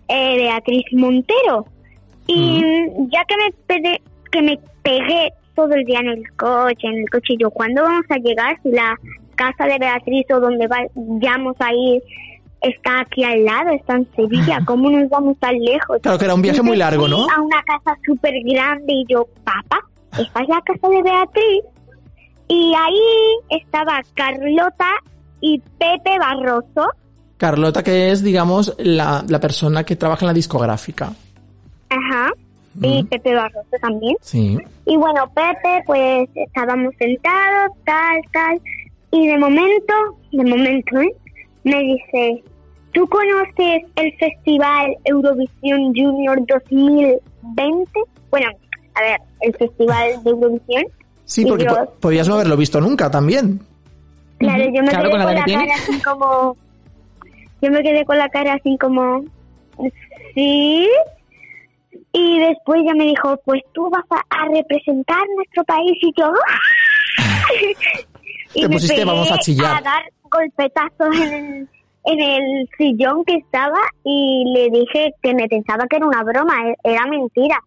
eh, 0.09 0.37
Beatriz 0.37 0.85
Montero. 0.93 1.67
Y 2.27 2.61
ya 3.13 3.23
que 3.27 3.37
me, 3.37 3.53
pegué, 3.67 4.03
que 4.33 4.43
me 4.43 4.59
pegué 4.83 5.31
todo 5.55 5.73
el 5.75 5.85
día 5.85 6.01
en 6.01 6.09
el 6.09 6.37
coche, 6.37 6.87
en 6.87 7.01
el 7.01 7.11
coche, 7.11 7.35
y 7.35 7.39
yo, 7.39 7.51
¿cuándo 7.51 7.83
vamos 7.83 8.05
a 8.09 8.17
llegar? 8.17 8.59
Si 8.63 8.71
la 8.71 8.99
casa 9.35 9.65
de 9.65 9.79
Beatriz 9.79 10.27
o 10.33 10.41
donde 10.41 10.67
vayamos 10.67 11.57
a 11.59 11.73
ir 11.73 12.03
está 12.61 13.01
aquí 13.01 13.25
al 13.25 13.45
lado, 13.45 13.71
está 13.71 13.97
en 13.97 14.09
Sevilla, 14.15 14.61
¿cómo 14.67 14.91
nos 14.91 15.09
vamos 15.11 15.39
tan 15.39 15.57
lejos? 15.59 15.99
Claro 16.03 16.19
que 16.19 16.25
era 16.25 16.35
un 16.35 16.43
viaje 16.43 16.63
muy 16.63 16.77
largo, 16.77 17.09
¿no? 17.09 17.27
A 17.31 17.41
una 17.41 17.63
casa 17.63 17.99
súper 18.05 18.35
grande 18.45 18.93
y 18.93 19.05
yo, 19.09 19.27
papá, 19.45 19.81
esta 20.19 20.43
es 20.43 20.49
la 20.49 20.61
casa 20.63 20.89
de 20.89 21.03
Beatriz. 21.03 21.65
Y 22.47 22.75
ahí 22.77 23.59
estaba 23.61 24.01
Carlota 24.15 24.91
y 25.41 25.59
Pepe 25.79 26.19
Barroso. 26.19 26.93
Carlota, 27.39 27.83
que 27.83 28.11
es, 28.11 28.23
digamos, 28.23 28.75
la, 28.79 29.25
la 29.27 29.41
persona 29.41 29.85
que 29.85 29.97
trabaja 29.97 30.25
en 30.25 30.29
la 30.29 30.35
discográfica. 30.35 31.13
Ajá. 31.89 32.33
Y. 32.83 33.05
Pepe 33.05 33.35
Barroso 33.35 33.69
también. 33.81 34.17
Sí. 34.21 34.59
Y 34.87 34.97
bueno, 34.97 35.31
Pepe, 35.35 35.83
pues 35.87 36.29
estábamos 36.35 36.95
sentados, 36.99 37.77
tal, 37.85 38.21
tal. 38.33 38.61
Y 39.11 39.27
de 39.29 39.39
momento, 39.39 39.95
de 40.33 40.45
momento, 40.45 41.01
¿eh? 41.01 41.15
Me 41.63 41.79
dice, 41.81 42.43
¿tú 42.93 43.07
conoces 43.09 43.83
el 43.97 44.13
Festival 44.19 44.97
Eurovisión 45.05 45.95
Junior 45.95 46.39
2020? 46.47 47.91
Bueno, 48.31 48.49
a 48.95 49.01
ver, 49.03 49.21
el 49.41 49.55
Festival 49.55 50.23
de 50.25 50.31
Eurovisión. 50.31 50.85
Sí, 51.25 51.47
porque 51.47 51.65
yo- 51.65 51.71
po- 51.75 51.93
podías 52.01 52.29
no 52.29 52.35
haberlo 52.35 52.57
visto 52.57 52.81
nunca 52.81 53.11
también. 53.11 53.61
Claro, 54.39 54.65
yo 54.65 54.83
me 54.83 54.89
Claro, 54.89 55.09
quedé 55.09 55.11
con 55.11 55.19
la 55.21 55.25
con 55.27 55.35
la, 55.35 55.45
cara 55.45 55.75
así 55.77 56.03
como... 56.03 56.57
Yo 57.63 57.71
me 57.71 57.83
quedé 57.83 58.05
con 58.05 58.19
la 58.19 58.29
cara 58.29 58.53
así 58.55 58.77
como... 58.79 59.25
Sí. 60.35 60.89
Y 62.17 62.39
después 62.39 62.81
ya 62.87 62.95
me 62.95 63.07
dijo, 63.07 63.37
pues 63.45 63.61
tú 63.73 63.91
vas 63.91 64.05
a, 64.11 64.43
a 64.43 64.47
representar 64.49 65.19
nuestro 65.37 65.65
país 65.65 65.93
y 66.01 66.13
yo... 66.17 66.31
y 68.55 68.61
Te 68.63 68.69
me 68.69 68.75
pusiste, 68.75 68.95
pegué 68.95 69.05
vamos 69.05 69.31
a 69.33 69.39
chillar. 69.39 69.79
A 69.79 69.81
dar 69.81 70.03
golpetazos 70.31 71.15
en 71.17 71.35
el, 71.35 71.69
en 72.05 72.21
el 72.21 72.69
sillón 72.79 73.25
que 73.25 73.35
estaba 73.35 73.79
y 74.05 74.45
le 74.55 74.71
dije 74.71 75.13
que 75.23 75.35
me 75.35 75.49
pensaba 75.49 75.87
que 75.89 75.97
era 75.97 76.07
una 76.07 76.23
broma, 76.23 76.55
e- 76.69 76.77
era 76.85 77.05
mentira. 77.07 77.59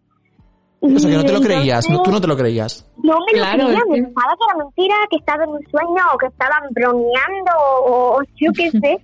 O 0.80 0.98
sea, 0.98 1.10
que 1.10 1.16
no 1.16 1.24
te 1.24 1.32
lo 1.32 1.40
creías, 1.40 1.88
no, 1.90 2.02
tú 2.02 2.12
no 2.12 2.20
te 2.20 2.28
lo 2.28 2.36
creías. 2.36 2.88
no 3.02 3.18
me 3.26 3.32
Claro, 3.32 3.64
lo 3.64 3.68
creía, 3.68 3.82
me 3.88 4.02
pensaba 4.02 4.32
que 4.38 4.44
era 4.48 4.64
mentira, 4.64 4.94
que 5.10 5.16
estaba 5.16 5.44
en 5.44 5.50
un 5.50 5.62
sueño 5.70 6.02
o 6.14 6.18
que 6.18 6.26
estaban 6.26 6.62
bromeando 6.70 7.52
o, 7.84 8.18
o 8.18 8.22
yo 8.36 8.50
qué 8.54 8.70
sé. 8.80 8.98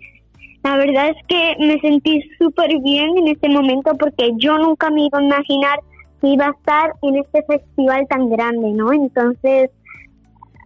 La 0.64 0.76
verdad 0.78 1.10
es 1.10 1.16
que 1.28 1.56
me 1.60 1.78
sentí 1.80 2.22
súper 2.38 2.70
bien 2.80 3.10
en 3.18 3.28
este 3.28 3.48
momento 3.50 3.92
porque 3.98 4.30
yo 4.38 4.56
nunca 4.58 4.90
me 4.90 5.04
iba 5.06 5.18
a 5.18 5.22
imaginar 5.22 5.78
que 6.20 6.28
iba 6.28 6.46
a 6.46 6.50
estar 6.50 6.92
en 7.02 7.16
este 7.16 7.42
festival 7.42 8.06
tan 8.08 8.30
grande, 8.30 8.72
¿no? 8.72 8.92
Entonces, 8.92 9.70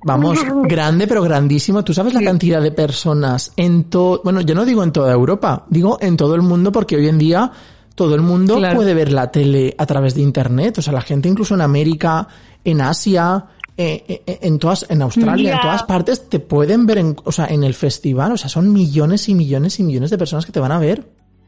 Vamos, 0.04 0.38
grande 0.64 1.08
pero 1.08 1.22
grandísimo. 1.22 1.82
¿Tú 1.82 1.92
sabes 1.92 2.14
la 2.14 2.22
cantidad 2.22 2.62
de 2.62 2.70
personas 2.70 3.52
en 3.56 3.84
todo, 3.90 4.20
bueno, 4.22 4.40
yo 4.42 4.54
no 4.54 4.64
digo 4.64 4.84
en 4.84 4.92
toda 4.92 5.12
Europa, 5.12 5.66
digo 5.68 5.98
en 6.00 6.16
todo 6.16 6.36
el 6.36 6.42
mundo 6.42 6.70
porque 6.70 6.96
hoy 6.96 7.08
en 7.08 7.18
día 7.18 7.50
todo 7.96 8.14
el 8.14 8.20
mundo 8.22 8.56
Claro. 8.58 8.76
puede 8.76 8.94
ver 8.94 9.10
la 9.12 9.32
tele 9.32 9.74
a 9.76 9.84
través 9.86 10.14
de 10.14 10.22
internet. 10.22 10.78
O 10.78 10.82
sea, 10.82 10.92
la 10.92 11.00
gente 11.00 11.28
incluso 11.28 11.56
en 11.56 11.62
América, 11.62 12.28
en 12.64 12.80
Asia, 12.80 13.44
eh, 13.80 14.22
eh, 14.26 14.38
en 14.42 14.58
todas, 14.58 14.84
en 14.88 15.02
Australia, 15.02 15.54
en 15.54 15.60
todas 15.60 15.84
partes 15.84 16.28
te 16.28 16.40
pueden 16.40 16.84
ver 16.84 16.98
en, 16.98 17.16
o 17.22 17.30
sea, 17.30 17.46
en 17.46 17.62
el 17.62 17.74
festival. 17.74 18.32
O 18.32 18.36
sea, 18.36 18.48
son 18.48 18.72
millones 18.72 19.28
y 19.28 19.36
millones 19.36 19.78
y 19.78 19.84
millones 19.84 20.10
de 20.10 20.18
personas 20.18 20.44
que 20.44 20.50
te 20.50 20.58
van 20.58 20.72
a 20.72 20.80
ver. 20.80 21.04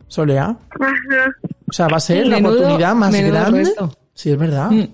Solea. 0.06 0.44
Ajá. 0.44 1.36
O 1.68 1.72
sea, 1.72 1.88
va 1.88 1.96
a 1.96 2.00
ser 2.00 2.28
la 2.28 2.38
oportunidad 2.38 2.94
más 2.94 3.12
grande. 3.12 3.64
resto. 3.64 3.92
Sí, 4.14 4.30
es 4.30 4.38
verdad. 4.38 4.70
Mm, 4.70 4.86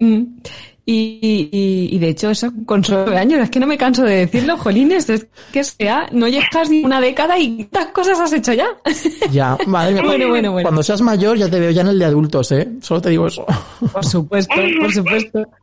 mm. 0.00 0.40
Y, 0.84 1.48
y, 1.52 1.94
y 1.94 1.98
de 2.00 2.08
hecho 2.08 2.30
eso, 2.30 2.52
con 2.66 2.82
solo 2.82 3.04
nueve 3.04 3.20
años, 3.20 3.40
es 3.40 3.50
que 3.50 3.60
no 3.60 3.68
me 3.68 3.78
canso 3.78 4.02
de 4.02 4.16
decirlo, 4.26 4.56
jolines, 4.56 5.08
es 5.10 5.28
que 5.52 5.62
sea, 5.62 6.08
no 6.10 6.26
llegas 6.26 6.68
ni 6.68 6.82
una 6.82 7.00
década 7.00 7.38
y 7.38 7.66
tantas 7.66 7.92
cosas 7.92 8.18
has 8.18 8.32
hecho 8.32 8.52
ya. 8.52 8.66
Ya, 9.30 9.56
madre 9.68 9.92
mía. 9.92 10.02
Bueno, 10.02 10.28
bueno, 10.28 10.50
bueno. 10.50 10.66
Cuando 10.66 10.82
seas 10.82 11.02
mayor 11.02 11.38
ya 11.38 11.48
te 11.48 11.60
veo 11.60 11.70
ya 11.70 11.82
en 11.82 11.88
el 11.88 11.98
de 12.00 12.06
adultos, 12.06 12.50
¿eh? 12.50 12.68
Solo 12.80 13.00
te 13.00 13.10
digo 13.10 13.28
eso. 13.28 13.46
Por 13.92 14.04
supuesto, 14.04 14.54
por 14.80 14.92
supuesto. 14.92 15.44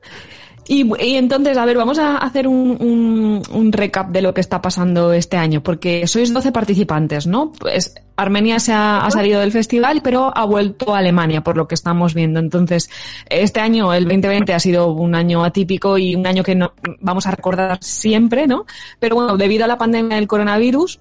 Y, 0.67 1.15
entonces, 1.15 1.57
a 1.57 1.65
ver, 1.65 1.77
vamos 1.77 1.97
a 1.97 2.17
hacer 2.17 2.47
un, 2.47 2.77
un, 2.81 3.41
un 3.51 3.71
recap 3.71 4.09
de 4.09 4.21
lo 4.21 4.33
que 4.33 4.41
está 4.41 4.61
pasando 4.61 5.13
este 5.13 5.37
año, 5.37 5.63
porque 5.63 6.07
sois 6.07 6.33
12 6.33 6.51
participantes, 6.51 7.25
¿no? 7.25 7.53
Pues 7.57 7.95
Armenia 8.17 8.59
se 8.59 8.73
ha, 8.73 9.05
ha 9.05 9.11
salido 9.11 9.39
del 9.39 9.53
festival, 9.53 10.01
pero 10.03 10.35
ha 10.35 10.43
vuelto 10.45 10.93
a 10.93 10.97
Alemania, 10.97 11.41
por 11.41 11.55
lo 11.55 11.69
que 11.69 11.75
estamos 11.75 12.13
viendo. 12.13 12.41
Entonces, 12.41 12.89
este 13.29 13.61
año, 13.61 13.93
el 13.93 14.03
2020, 14.03 14.53
ha 14.53 14.59
sido 14.59 14.91
un 14.91 15.15
año 15.15 15.45
atípico 15.45 15.97
y 15.97 16.15
un 16.15 16.27
año 16.27 16.43
que 16.43 16.55
no, 16.55 16.73
vamos 16.99 17.27
a 17.27 17.31
recordar 17.31 17.77
siempre, 17.81 18.45
¿no? 18.45 18.65
Pero 18.99 19.15
bueno, 19.15 19.37
debido 19.37 19.63
a 19.63 19.67
la 19.67 19.77
pandemia 19.77 20.17
del 20.17 20.27
coronavirus, 20.27 20.99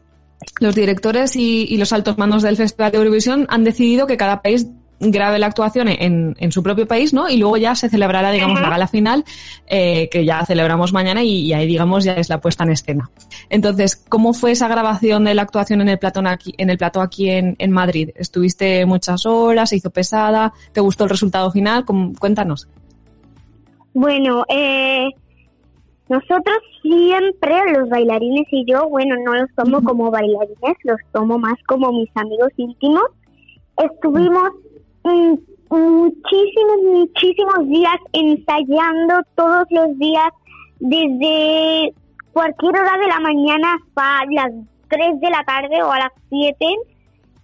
los 0.60 0.74
directores 0.76 1.34
y, 1.34 1.64
y 1.64 1.76
los 1.76 1.92
altos 1.92 2.18
mandos 2.18 2.42
del 2.42 2.56
Festival 2.56 2.92
de 2.92 2.98
Eurovisión 2.98 3.46
han 3.48 3.64
decidido 3.64 4.06
que 4.06 4.16
cada 4.16 4.42
país 4.42 4.68
grabe 4.98 5.38
la 5.38 5.46
actuación 5.46 5.88
en, 5.88 6.34
en 6.38 6.52
su 6.52 6.62
propio 6.62 6.86
país, 6.86 7.12
¿no? 7.12 7.28
Y 7.28 7.36
luego 7.36 7.56
ya 7.58 7.74
se 7.74 7.88
celebrará, 7.88 8.30
digamos, 8.30 8.60
la 8.60 8.70
gala 8.70 8.86
final, 8.88 9.24
eh, 9.66 10.08
que 10.10 10.24
ya 10.24 10.44
celebramos 10.46 10.92
mañana 10.92 11.22
y, 11.22 11.40
y 11.42 11.52
ahí, 11.52 11.66
digamos, 11.66 12.04
ya 12.04 12.14
es 12.14 12.28
la 12.30 12.40
puesta 12.40 12.64
en 12.64 12.70
escena. 12.70 13.10
Entonces, 13.50 13.96
¿cómo 14.08 14.32
fue 14.32 14.52
esa 14.52 14.68
grabación 14.68 15.24
de 15.24 15.34
la 15.34 15.42
actuación 15.42 15.80
en 15.82 15.88
el 15.90 15.98
plató 15.98 16.20
aquí, 16.26 16.54
en 16.56 16.70
el 16.70 16.78
plató 16.78 17.00
aquí 17.00 17.28
en, 17.28 17.56
en 17.58 17.70
Madrid? 17.72 18.10
¿Estuviste 18.16 18.86
muchas 18.86 19.26
horas? 19.26 19.68
¿Se 19.70 19.76
hizo 19.76 19.90
pesada? 19.90 20.52
¿Te 20.72 20.80
gustó 20.80 21.04
el 21.04 21.10
resultado 21.10 21.50
final? 21.50 21.84
¿Cómo- 21.84 22.12
Cuéntanos. 22.18 22.68
Bueno, 23.94 24.44
eh, 24.48 25.08
nosotros 26.08 26.56
siempre, 26.82 27.54
los 27.72 27.88
bailarines 27.88 28.46
y 28.50 28.64
yo, 28.70 28.88
bueno, 28.88 29.14
no 29.24 29.34
los 29.34 29.50
tomo 29.56 29.82
como 29.82 30.10
bailarines, 30.10 30.76
los 30.84 30.98
tomo 31.12 31.38
más 31.38 31.56
como 31.66 31.92
mis 31.92 32.08
amigos 32.14 32.50
íntimos. 32.56 33.04
Estuvimos 33.76 34.50
muchísimos, 35.70 36.76
muchísimos 36.84 37.68
días 37.68 37.96
ensayando 38.12 39.22
todos 39.34 39.66
los 39.70 39.98
días, 39.98 40.28
desde 40.80 41.94
cualquier 42.32 42.76
hora 42.76 42.98
de 42.98 43.06
la 43.06 43.20
mañana 43.20 43.74
hasta 43.74 44.26
las 44.30 44.52
3 44.88 45.20
de 45.20 45.30
la 45.30 45.42
tarde 45.44 45.82
o 45.82 45.90
a 45.90 45.98
las 45.98 46.12
7, 46.28 46.66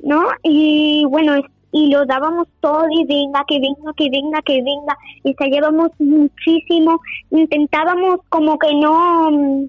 ¿no? 0.01 0.23
Y 0.43 1.05
bueno, 1.09 1.41
y 1.73 1.89
lo 1.91 2.05
dábamos 2.05 2.47
todo 2.61 2.85
y 2.91 3.05
venga, 3.07 3.45
que 3.49 3.59
venga, 3.59 3.93
que 3.97 4.11
venga, 4.11 4.43
que 4.43 4.63
venga. 4.63 4.97
Ensayábamos 5.25 5.91
muchísimo, 5.99 7.01
intentábamos 7.31 8.21
como 8.29 8.59
que 8.59 8.75
no, 8.75 9.31
mm, 9.31 9.65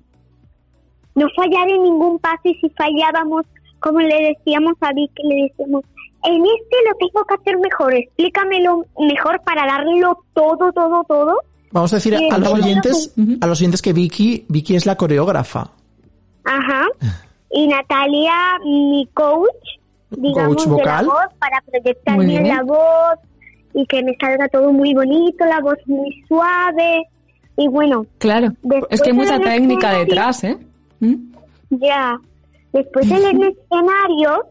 no 1.16 1.28
fallar 1.36 1.70
en 1.70 1.84
ningún 1.84 2.20
paso 2.20 2.41
y 2.44 2.56
si 2.56 2.70
fallábamos, 2.72 3.46
como 3.80 4.02
le 4.02 4.36
decíamos 4.36 4.74
a 4.82 4.91
Vic, 4.91 5.12
le 5.24 5.44
decíamos, 5.44 5.86
en 6.26 6.36
este 6.46 6.76
lo 6.88 6.96
tengo 7.00 7.26
que 7.26 7.34
hacer 7.36 7.58
mejor, 7.60 7.94
explícamelo 7.94 8.86
mejor 9.00 9.42
para 9.44 9.66
darlo 9.66 10.18
todo, 10.34 10.72
todo, 10.72 11.04
todo. 11.08 11.38
Vamos 11.72 11.92
a 11.94 11.98
decir 11.98 12.16
a 12.16 12.38
los 12.38 12.50
bueno, 12.50 12.66
oyentes, 12.66 13.14
a 13.42 13.48
los 13.48 13.60
oyentes 13.60 13.82
que 13.82 13.94
Vicky, 13.94 14.46
Vicky 14.48 14.76
es 14.76 14.86
la 14.86 14.96
coreógrafa. 14.96 15.70
Ajá. 16.46 16.88
Y 17.56 17.68
Natalia, 17.68 18.34
mi 18.66 19.08
coach, 19.14 19.48
digamos, 20.10 20.56
Coach 20.56 20.64
de 20.66 20.70
la 20.72 20.76
vocal. 20.76 21.06
voz, 21.06 21.26
para 21.38 21.62
proyectar 21.62 22.18
bien 22.18 22.42
bien. 22.44 22.48
la 22.48 22.64
voz 22.64 23.20
y 23.76 23.86
que 23.86 24.02
me 24.02 24.16
salga 24.20 24.48
todo 24.48 24.74
muy 24.74 24.96
bonito, 24.96 25.46
la 25.46 25.60
voz 25.60 25.78
muy 25.86 26.10
suave. 26.28 27.04
Y 27.56 27.68
bueno, 27.68 28.08
Claro. 28.18 28.48
Es 28.90 29.02
que 29.04 29.12
hay 29.12 29.16
mucha 29.16 29.40
técnica 29.40 29.94
detrás, 30.00 30.44
¿eh? 30.46 30.58
¿Mm? 31.00 31.14
ya. 31.70 32.20
Después 32.72 33.06
en 33.12 33.18
el 33.24 33.44
escenario 33.44 34.48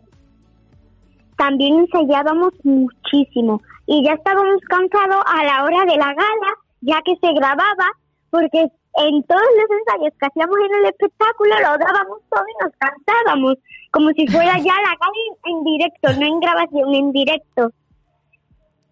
también 1.42 1.80
ensayábamos 1.80 2.52
muchísimo. 2.62 3.60
Y 3.86 4.04
ya 4.04 4.12
estábamos 4.12 4.60
cansados 4.68 5.24
a 5.26 5.42
la 5.42 5.64
hora 5.64 5.84
de 5.84 5.96
la 5.96 6.14
gala, 6.14 6.50
ya 6.82 7.02
que 7.04 7.16
se 7.16 7.32
grababa, 7.32 7.88
porque 8.30 8.60
en 8.60 9.22
todos 9.24 9.48
los 9.58 9.78
ensayos 9.80 10.14
que 10.20 10.26
hacíamos 10.26 10.56
en 10.58 10.74
el 10.78 10.84
espectáculo 10.90 11.54
lo 11.56 11.84
dábamos 11.84 12.20
todo 12.30 12.44
y 12.46 12.64
nos 12.64 12.72
cansábamos, 12.78 13.54
como 13.90 14.10
si 14.10 14.24
fuera 14.28 14.56
ya 14.58 14.74
la 14.86 14.94
gala 15.00 15.20
en, 15.26 15.56
en 15.56 15.64
directo, 15.64 16.12
no 16.12 16.26
en 16.26 16.40
grabación, 16.40 16.94
en 16.94 17.12
directo. 17.12 17.70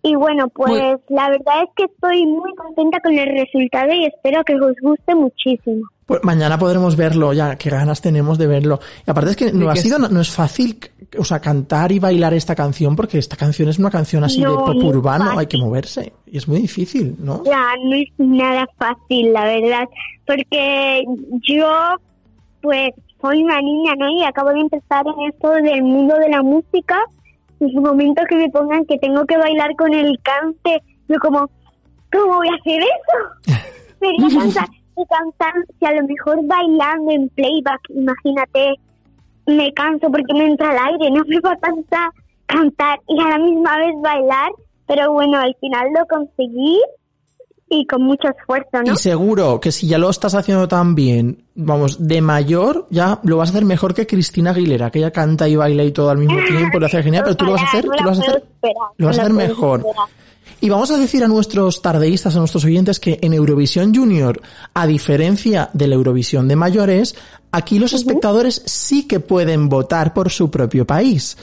Y 0.02 0.16
bueno, 0.16 0.48
pues 0.48 0.98
la 1.08 1.30
verdad 1.30 1.62
es 1.62 1.70
que 1.76 1.84
estoy 1.84 2.26
muy 2.26 2.52
contenta 2.56 2.98
con 2.98 3.16
el 3.16 3.28
resultado 3.28 3.92
y 3.92 4.06
espero 4.06 4.42
que 4.42 4.56
os 4.56 4.74
guste 4.82 5.14
muchísimo. 5.14 5.86
Pues 6.10 6.24
mañana 6.24 6.58
podremos 6.58 6.96
verlo, 6.96 7.32
ya, 7.32 7.54
qué 7.54 7.70
ganas 7.70 8.00
tenemos 8.00 8.36
de 8.36 8.48
verlo. 8.48 8.80
Y 9.06 9.08
aparte 9.12 9.30
es 9.30 9.36
que 9.36 9.52
no 9.52 9.70
ha 9.70 9.76
sido, 9.76 9.96
no, 9.96 10.08
no 10.08 10.20
es 10.20 10.28
fácil, 10.28 10.76
o 11.16 11.22
sea, 11.22 11.38
cantar 11.38 11.92
y 11.92 12.00
bailar 12.00 12.34
esta 12.34 12.56
canción, 12.56 12.96
porque 12.96 13.18
esta 13.18 13.36
canción 13.36 13.68
es 13.68 13.78
una 13.78 13.92
canción 13.92 14.24
así 14.24 14.40
No, 14.40 14.50
de 14.50 14.56
pop 14.56 14.82
urbano, 14.82 15.38
hay 15.38 15.46
que 15.46 15.56
moverse. 15.56 16.12
Y 16.26 16.38
es 16.38 16.48
muy 16.48 16.62
difícil, 16.62 17.14
¿no? 17.20 17.44
Ya, 17.44 17.64
no 17.84 17.94
es 17.94 18.08
nada 18.18 18.66
fácil, 18.76 19.32
la 19.32 19.44
verdad, 19.44 19.88
porque 20.26 21.04
yo, 21.48 21.70
pues, 22.60 22.90
soy 23.20 23.44
una 23.44 23.60
niña, 23.60 23.94
¿no? 23.96 24.08
Y 24.10 24.24
acabo 24.24 24.50
de 24.50 24.62
empezar 24.62 25.04
en 25.06 25.28
esto 25.32 25.48
del 25.48 25.84
mundo 25.84 26.16
de 26.16 26.28
la 26.28 26.42
música. 26.42 26.98
En 27.60 27.70
su 27.70 27.80
momento 27.80 28.20
que 28.28 28.34
me 28.34 28.50
pongan 28.50 28.84
que 28.84 28.98
tengo 28.98 29.24
que 29.26 29.36
bailar 29.36 29.76
con 29.76 29.94
el 29.94 30.18
cante, 30.24 30.82
yo 31.08 31.20
como, 31.20 31.48
¿cómo 32.10 32.38
voy 32.38 32.48
a 32.48 32.56
hacer 32.56 32.82
eso? 32.82 33.60
Sería 34.00 34.66
cantar, 35.06 35.52
si 35.78 35.86
a 35.86 35.92
lo 35.92 36.06
mejor 36.06 36.38
bailando 36.44 37.10
en 37.10 37.28
playback, 37.30 37.80
imagínate, 37.90 38.74
me 39.46 39.72
canso 39.72 40.10
porque 40.10 40.34
me 40.34 40.46
entra 40.46 40.72
el 40.72 40.78
aire, 40.78 41.10
no 41.10 41.22
me 41.26 41.40
va 41.40 41.52
a 41.52 42.10
cantar 42.46 42.98
y 43.08 43.20
a 43.20 43.28
la 43.28 43.38
misma 43.38 43.76
vez 43.78 43.94
bailar, 44.02 44.50
pero 44.86 45.12
bueno, 45.12 45.38
al 45.38 45.54
final 45.60 45.88
lo 45.96 46.06
conseguí 46.06 46.80
y 47.68 47.86
con 47.86 48.02
mucho 48.02 48.28
esfuerzo, 48.28 48.82
¿no? 48.84 48.92
Y 48.92 48.96
seguro 48.96 49.60
que 49.60 49.70
si 49.70 49.86
ya 49.86 49.98
lo 49.98 50.10
estás 50.10 50.34
haciendo 50.34 50.66
tan 50.66 50.96
bien, 50.96 51.44
vamos, 51.54 52.06
de 52.06 52.20
mayor, 52.20 52.88
ya 52.90 53.20
lo 53.22 53.36
vas 53.36 53.50
a 53.50 53.52
hacer 53.52 53.64
mejor 53.64 53.94
que 53.94 54.08
Cristina 54.08 54.50
Aguilera, 54.50 54.90
que 54.90 54.98
ella 54.98 55.12
canta 55.12 55.48
y 55.48 55.54
baila 55.54 55.84
y 55.84 55.92
todo 55.92 56.10
al 56.10 56.18
mismo 56.18 56.38
tiempo, 56.48 56.80
lo 56.80 56.86
hace 56.86 57.02
genial, 57.02 57.22
pero 57.24 57.36
tú 57.36 57.44
lo 57.44 57.52
vas 57.52 57.62
a 57.62 57.66
hacer, 57.66 57.84
tú 57.84 57.90
lo 57.90 58.10
vas 58.10 58.18
a 58.18 58.22
hacer, 58.22 58.42
lo 58.96 59.06
vas 59.06 59.18
a 59.18 59.22
hacer 59.22 59.32
mejor. 59.32 59.80
esperar. 59.80 60.08
Y 60.62 60.68
vamos 60.68 60.90
a 60.90 60.98
decir 60.98 61.24
a 61.24 61.28
nuestros 61.28 61.80
tardeístas, 61.80 62.36
a 62.36 62.38
nuestros 62.38 62.64
oyentes, 62.66 63.00
que 63.00 63.18
en 63.22 63.32
Eurovisión 63.32 63.94
Junior, 63.94 64.40
a 64.74 64.86
diferencia 64.86 65.70
de 65.72 65.86
la 65.88 65.94
Eurovisión 65.94 66.48
de 66.48 66.56
mayores, 66.56 67.14
aquí 67.50 67.78
los 67.78 67.94
espectadores 67.94 68.62
sí 68.66 69.06
que 69.08 69.20
pueden 69.20 69.68
votar 69.70 70.12
por 70.12 70.30
su 70.30 70.50
propio 70.50 70.86
país. 70.86 71.38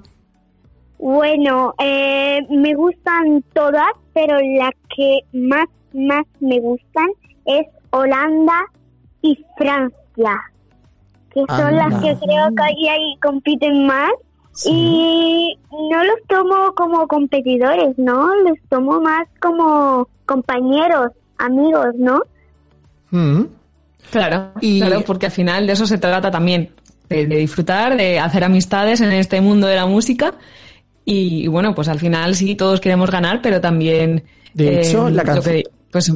bueno, 0.99 1.75
eh, 1.79 2.41
me 2.51 2.75
gustan 2.75 3.45
todas, 3.53 3.93
pero 4.13 4.39
la 4.41 4.73
que 4.97 5.21
más, 5.33 5.67
más 5.97 6.25
me 6.41 6.61
gustan 6.61 7.07
es 7.47 7.67
Holanda 7.91 8.65
y 9.23 9.39
Francia, 9.57 10.41
que 11.33 11.41
son 11.49 11.61
Anda. 11.61 11.89
las 11.89 12.03
que 12.03 12.17
creo 12.25 12.47
que 12.55 12.63
ahí, 12.63 12.89
ahí 12.89 13.17
compiten 13.23 13.87
más. 13.87 14.11
Y 14.65 15.59
no 15.71 16.03
los 16.05 16.17
tomo 16.29 16.73
como 16.75 17.07
competidores, 17.07 17.99
¿no? 17.99 18.35
Los 18.37 18.59
tomo 18.71 19.01
más 19.03 19.29
como 19.41 20.09
compañeros, 20.25 21.11
amigos, 21.37 21.89
¿no? 21.99 22.23
Mm. 23.11 23.43
Claro, 24.11 24.53
Y- 24.63 24.81
claro, 24.81 25.03
porque 25.07 25.27
al 25.27 25.33
final 25.33 25.67
de 25.67 25.75
eso 25.75 25.85
se 25.87 25.99
trata 25.99 26.31
también, 26.31 26.71
de, 27.11 27.27
de 27.27 27.37
disfrutar, 27.37 27.97
de 27.99 28.19
hacer 28.19 28.45
amistades 28.45 29.01
en 29.03 29.13
este 29.13 29.41
mundo 29.43 29.67
de 29.67 29.77
la 29.77 29.85
música. 29.87 30.33
Y, 31.05 31.47
bueno, 31.49 31.75
pues 31.75 31.89
al 31.89 31.99
final 32.01 32.35
sí, 32.35 32.55
todos 32.55 32.81
queremos 32.81 33.11
ganar, 33.11 33.41
pero 33.43 33.61
también... 33.61 34.25
De 34.55 34.81
hecho, 34.81 35.11
la 35.11 35.23
canción- 35.23 35.57
que- 35.57 35.65
pues 35.97 36.13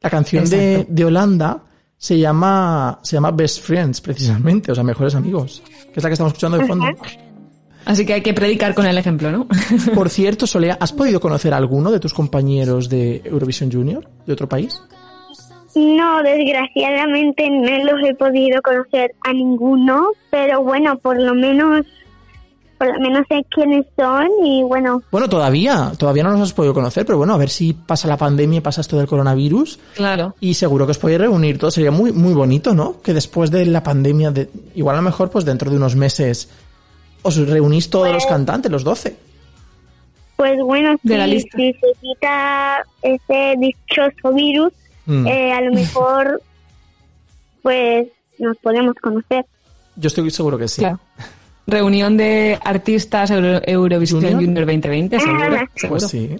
La 0.00 0.10
canción 0.10 0.48
de, 0.48 0.86
de 0.88 1.04
Holanda 1.04 1.64
se 1.96 2.16
llama, 2.16 3.00
se 3.02 3.16
llama 3.16 3.32
Best 3.32 3.64
Friends, 3.64 4.00
precisamente, 4.00 4.70
o 4.70 4.74
sea, 4.74 4.84
mejores 4.84 5.16
amigos, 5.16 5.62
que 5.66 5.98
es 5.98 6.02
la 6.02 6.08
que 6.08 6.12
estamos 6.12 6.32
escuchando 6.32 6.58
de 6.58 6.66
fondo. 6.66 6.86
Así 7.84 8.06
que 8.06 8.12
hay 8.12 8.20
que 8.20 8.32
predicar 8.32 8.74
con 8.74 8.86
el 8.86 8.96
ejemplo, 8.96 9.32
¿no? 9.32 9.48
Por 9.94 10.08
cierto, 10.08 10.46
Solea, 10.46 10.78
¿has 10.80 10.92
podido 10.92 11.18
conocer 11.18 11.52
a 11.52 11.56
alguno 11.56 11.90
de 11.90 11.98
tus 11.98 12.14
compañeros 12.14 12.88
de 12.88 13.22
Eurovision 13.24 13.72
Junior 13.72 14.08
de 14.24 14.32
otro 14.32 14.48
país? 14.48 14.80
No, 15.74 16.22
desgraciadamente 16.22 17.50
no 17.50 17.92
los 17.92 18.08
he 18.08 18.14
podido 18.14 18.62
conocer 18.62 19.14
a 19.24 19.32
ninguno, 19.32 20.10
pero 20.30 20.62
bueno, 20.62 20.96
por 20.98 21.20
lo 21.20 21.34
menos, 21.34 21.84
por 22.78 22.86
lo 22.94 23.00
menos 23.00 23.26
sé 23.28 23.44
quiénes 23.50 23.84
son 23.96 24.28
y 24.44 24.62
bueno, 24.62 25.02
Bueno, 25.10 25.28
todavía, 25.28 25.92
todavía 25.98 26.22
no 26.22 26.30
los 26.30 26.40
has 26.40 26.52
podido 26.52 26.72
conocer, 26.74 27.04
pero 27.04 27.18
bueno, 27.18 27.34
a 27.34 27.36
ver 27.36 27.50
si 27.50 27.72
pasa 27.72 28.06
la 28.08 28.16
pandemia 28.16 28.58
y 28.58 28.60
pasa 28.60 28.80
esto 28.80 28.96
del 28.96 29.06
coronavirus 29.08 29.78
claro. 29.96 30.34
y 30.40 30.54
seguro 30.54 30.86
que 30.86 30.92
os 30.92 30.98
podéis 30.98 31.20
reunir 31.20 31.58
todos. 31.58 31.74
Sería 31.74 31.90
muy, 31.90 32.12
muy 32.12 32.34
bonito, 32.34 32.74
¿no? 32.74 33.00
Que 33.02 33.12
después 33.12 33.50
de 33.50 33.66
la 33.66 33.82
pandemia, 33.82 34.30
de, 34.30 34.48
igual 34.74 34.94
a 34.96 34.98
lo 35.00 35.04
mejor, 35.04 35.30
pues 35.30 35.44
dentro 35.44 35.70
de 35.70 35.76
unos 35.76 35.96
meses, 35.96 36.48
os 37.22 37.36
reunís 37.36 37.90
todos 37.90 38.12
los 38.12 38.24
cantantes, 38.26 38.70
los 38.70 38.84
12. 38.84 39.16
pues 40.36 40.56
bueno, 40.64 40.94
De 41.02 41.18
la 41.18 41.24
si, 41.24 41.30
lista. 41.32 41.56
si 41.58 41.72
se 41.72 41.92
quita 42.00 42.84
ese 43.02 43.54
dichoso 43.58 44.32
virus, 44.32 44.72
Mm. 45.06 45.26
eh, 45.26 45.52
a 45.54 45.60
lo 45.62 45.72
mejor 45.72 46.40
pues 47.62 48.06
nos 48.38 48.56
podemos 48.58 48.94
conocer. 49.02 49.44
Yo 49.96 50.06
estoy 50.08 50.30
seguro 50.30 50.58
que 50.58 50.68
sí. 50.68 50.80
Claro. 50.82 51.00
Reunión 51.68 52.16
de 52.16 52.58
artistas 52.64 53.30
Euro- 53.30 53.60
Eurovisión 53.64 54.20
¿Junior? 54.22 54.40
Junior, 54.44 54.66
2020, 54.66 55.20
seguro. 55.20 55.40
seguro. 55.76 55.98
Pues 55.98 56.02
sí. 56.08 56.30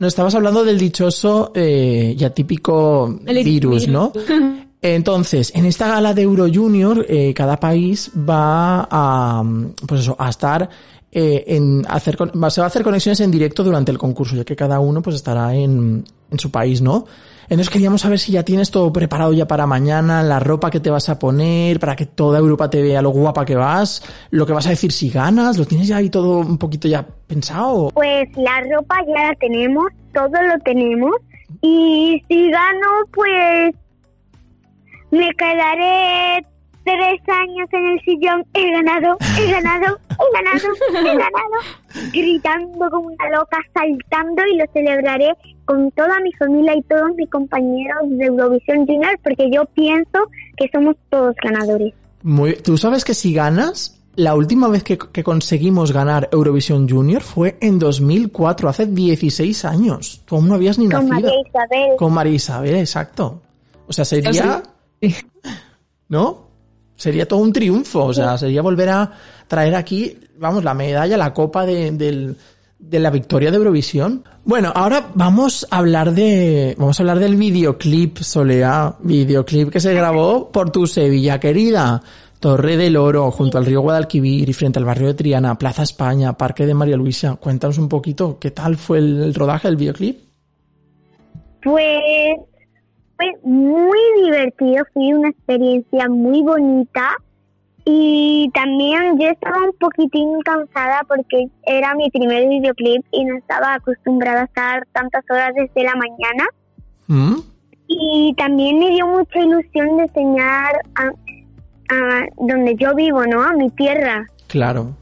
Nos 0.00 0.08
estabas 0.08 0.34
hablando 0.34 0.64
del 0.64 0.78
dichoso 0.78 1.52
eh, 1.54 2.14
y 2.18 2.24
atípico 2.24 3.18
El 3.24 3.42
virus, 3.44 3.88
¿no? 3.88 4.12
Entonces, 4.82 5.52
en 5.56 5.64
esta 5.64 5.88
gala 5.88 6.14
de 6.14 6.22
Euro 6.22 6.46
Junior, 6.52 7.04
eh, 7.08 7.32
cada 7.34 7.58
país 7.58 8.10
va 8.16 8.86
a, 8.90 9.42
pues 9.86 10.02
eso, 10.02 10.14
a 10.18 10.28
estar 10.28 10.68
eh, 11.10 11.44
en 11.48 11.84
hacer, 11.88 12.16
con- 12.16 12.30
va- 12.30 12.50
se 12.50 12.60
va 12.60 12.66
a 12.66 12.68
hacer 12.68 12.82
conexiones 12.84 13.18
en 13.20 13.30
directo 13.30 13.64
durante 13.64 13.90
el 13.90 13.98
concurso, 13.98 14.36
ya 14.36 14.44
que 14.44 14.54
cada 14.54 14.78
uno 14.78 15.02
pues 15.02 15.16
estará 15.16 15.54
en, 15.54 16.04
en 16.30 16.38
su 16.38 16.50
país, 16.50 16.80
¿no? 16.80 17.06
Entonces 17.50 17.70
queríamos 17.70 18.02
saber 18.02 18.18
si 18.18 18.32
ya 18.32 18.42
tienes 18.42 18.70
todo 18.70 18.92
preparado 18.92 19.32
ya 19.32 19.46
para 19.46 19.66
mañana, 19.66 20.22
la 20.22 20.38
ropa 20.38 20.70
que 20.70 20.80
te 20.80 20.90
vas 20.90 21.08
a 21.08 21.18
poner, 21.18 21.80
para 21.80 21.96
que 21.96 22.04
toda 22.04 22.38
Europa 22.38 22.68
te 22.68 22.82
vea 22.82 23.00
lo 23.00 23.10
guapa 23.10 23.46
que 23.46 23.54
vas, 23.54 24.02
lo 24.30 24.44
que 24.44 24.52
vas 24.52 24.66
a 24.66 24.70
decir 24.70 24.92
si 24.92 25.08
ganas, 25.08 25.56
lo 25.56 25.64
tienes 25.64 25.88
ya 25.88 25.96
ahí 25.96 26.10
todo 26.10 26.40
un 26.40 26.58
poquito 26.58 26.88
ya 26.88 27.06
pensado. 27.26 27.90
Pues 27.94 28.28
la 28.36 28.60
ropa 28.70 28.96
ya 29.06 29.28
la 29.28 29.34
tenemos, 29.36 29.86
todo 30.12 30.28
lo 30.28 30.58
tenemos 30.62 31.14
y 31.62 32.22
si 32.28 32.50
gano 32.50 32.86
pues 33.14 33.74
me 35.10 35.30
quedaré 35.34 36.44
tres 36.88 37.20
años 37.28 37.68
en 37.72 37.86
el 37.86 38.00
sillón, 38.00 38.46
he 38.54 38.70
ganado, 38.70 39.16
he 39.38 39.50
ganado, 39.50 39.98
he 40.10 40.32
ganado, 40.32 40.68
he 41.00 41.04
ganado, 41.04 41.56
gritando 42.12 42.90
como 42.90 43.08
una 43.08 43.28
loca, 43.38 43.58
saltando 43.74 44.42
y 44.52 44.56
lo 44.56 44.64
celebraré 44.72 45.34
con 45.66 45.90
toda 45.92 46.18
mi 46.20 46.32
familia 46.32 46.74
y 46.76 46.82
todos 46.82 47.14
mis 47.16 47.28
compañeros 47.30 47.98
de 48.08 48.24
Eurovisión 48.26 48.86
Junior 48.86 49.18
porque 49.22 49.50
yo 49.52 49.64
pienso 49.74 50.18
que 50.56 50.68
somos 50.72 50.96
todos 51.10 51.34
ganadores. 51.42 51.92
Muy, 52.22 52.54
Tú 52.54 52.78
sabes 52.78 53.04
que 53.04 53.14
si 53.14 53.34
ganas, 53.34 54.00
la 54.16 54.34
última 54.34 54.68
vez 54.68 54.82
que, 54.82 54.96
que 54.96 55.22
conseguimos 55.22 55.92
ganar 55.92 56.28
Eurovisión 56.32 56.88
Junior 56.88 57.22
fue 57.22 57.58
en 57.60 57.78
2004, 57.78 58.68
hace 58.68 58.86
16 58.86 59.64
años. 59.66 60.22
Tú 60.24 60.36
aún 60.36 60.48
no 60.48 60.54
habías 60.54 60.78
ni 60.78 60.88
Con 60.88 61.08
nacido. 61.08 61.28
María 61.28 61.40
Isabel. 61.48 61.96
Con 61.98 62.12
María 62.14 62.32
Isabel, 62.32 62.76
exacto. 62.76 63.42
O 63.86 63.92
sea, 63.92 64.04
sería, 64.04 64.62
Sí. 65.00 65.14
¿no? 66.08 66.47
Sería 66.98 67.26
todo 67.26 67.40
un 67.40 67.52
triunfo. 67.54 68.04
O 68.04 68.12
sea, 68.12 68.36
sería 68.36 68.60
volver 68.60 68.90
a 68.90 69.10
traer 69.46 69.74
aquí, 69.74 70.18
vamos, 70.38 70.62
la 70.62 70.74
medalla, 70.74 71.16
la 71.16 71.32
copa 71.32 71.64
de, 71.64 71.92
del- 71.92 72.36
de 72.78 72.98
la 72.98 73.08
victoria 73.10 73.50
de 73.50 73.56
Eurovisión. 73.56 74.22
Bueno, 74.44 74.70
ahora 74.74 75.10
vamos 75.14 75.66
a 75.70 75.78
hablar 75.78 76.12
de, 76.12 76.74
vamos 76.78 76.98
a 76.98 77.02
hablar 77.02 77.18
del 77.18 77.36
videoclip, 77.36 78.18
Solea, 78.18 78.96
videoclip 79.00 79.70
que 79.70 79.80
se 79.80 79.94
grabó 79.94 80.50
por 80.52 80.70
tu 80.70 80.86
Sevilla 80.86 81.40
querida. 81.40 82.02
Torre 82.40 82.76
del 82.76 82.96
Oro, 82.96 83.32
junto 83.32 83.58
al 83.58 83.66
río 83.66 83.80
Guadalquivir 83.80 84.48
y 84.48 84.52
frente 84.52 84.78
al 84.78 84.84
barrio 84.84 85.08
de 85.08 85.14
Triana, 85.14 85.58
Plaza 85.58 85.82
España, 85.82 86.34
Parque 86.38 86.66
de 86.66 86.74
María 86.74 86.96
Luisa. 86.96 87.34
Cuéntanos 87.34 87.78
un 87.78 87.88
poquito, 87.88 88.38
¿qué 88.38 88.52
tal 88.52 88.76
fue 88.76 88.98
el, 88.98 89.22
el 89.24 89.34
rodaje 89.34 89.66
del 89.66 89.76
videoclip? 89.76 90.20
Pues 91.64 92.00
fue 93.18 93.32
muy 93.42 93.98
divertido, 94.24 94.84
fue 94.94 95.12
una 95.14 95.28
experiencia 95.28 96.08
muy 96.08 96.40
bonita 96.42 97.10
y 97.84 98.50
también 98.54 99.18
yo 99.18 99.26
estaba 99.28 99.56
un 99.64 99.72
poquitín 99.80 100.40
cansada 100.42 101.00
porque 101.08 101.48
era 101.66 101.94
mi 101.94 102.08
primer 102.10 102.48
videoclip 102.48 103.04
y 103.10 103.24
no 103.24 103.36
estaba 103.38 103.74
acostumbrada 103.74 104.42
a 104.42 104.44
estar 104.44 104.86
tantas 104.92 105.24
horas 105.30 105.52
desde 105.54 105.84
la 105.84 105.94
mañana 105.96 106.46
¿Mm? 107.08 107.36
y 107.88 108.34
también 108.38 108.78
me 108.78 108.90
dio 108.90 109.06
mucha 109.06 109.38
ilusión 109.40 109.96
de 109.96 110.02
enseñar 110.04 110.74
a, 110.94 111.06
a 111.94 112.26
donde 112.38 112.76
yo 112.76 112.94
vivo, 112.94 113.24
¿no? 113.26 113.42
A 113.42 113.52
mi 113.54 113.68
tierra, 113.70 114.26
Claro. 114.46 114.94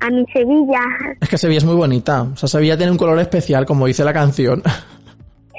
a 0.00 0.08
mi 0.10 0.24
Sevilla. 0.32 0.80
Es 1.20 1.28
que 1.28 1.36
Sevilla 1.38 1.58
es 1.58 1.64
muy 1.64 1.74
bonita. 1.76 2.22
O 2.22 2.36
sea, 2.36 2.48
Sevilla 2.48 2.76
tiene 2.76 2.92
un 2.92 2.98
color 2.98 3.18
especial, 3.18 3.66
como 3.66 3.86
dice 3.86 4.04
la 4.04 4.12
canción. 4.14 4.62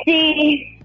Sí, 0.06 0.80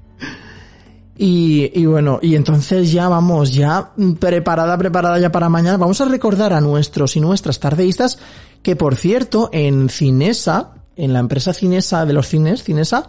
Y, 1.18 1.70
y 1.74 1.86
bueno, 1.86 2.18
y 2.20 2.34
entonces 2.34 2.92
ya 2.92 3.08
vamos, 3.08 3.54
ya 3.54 3.92
preparada, 4.18 4.76
preparada 4.76 5.18
ya 5.18 5.32
para 5.32 5.48
mañana. 5.48 5.78
Vamos 5.78 6.00
a 6.00 6.04
recordar 6.04 6.52
a 6.52 6.60
nuestros 6.60 7.16
y 7.16 7.20
nuestras 7.20 7.58
tardeístas 7.58 8.18
que, 8.62 8.76
por 8.76 8.96
cierto, 8.96 9.48
en 9.52 9.88
Cinesa, 9.88 10.74
en 10.96 11.12
la 11.12 11.20
empresa 11.20 11.54
Cinesa 11.54 12.04
de 12.04 12.12
los 12.12 12.28
cines, 12.28 12.64
Cinesa, 12.64 13.06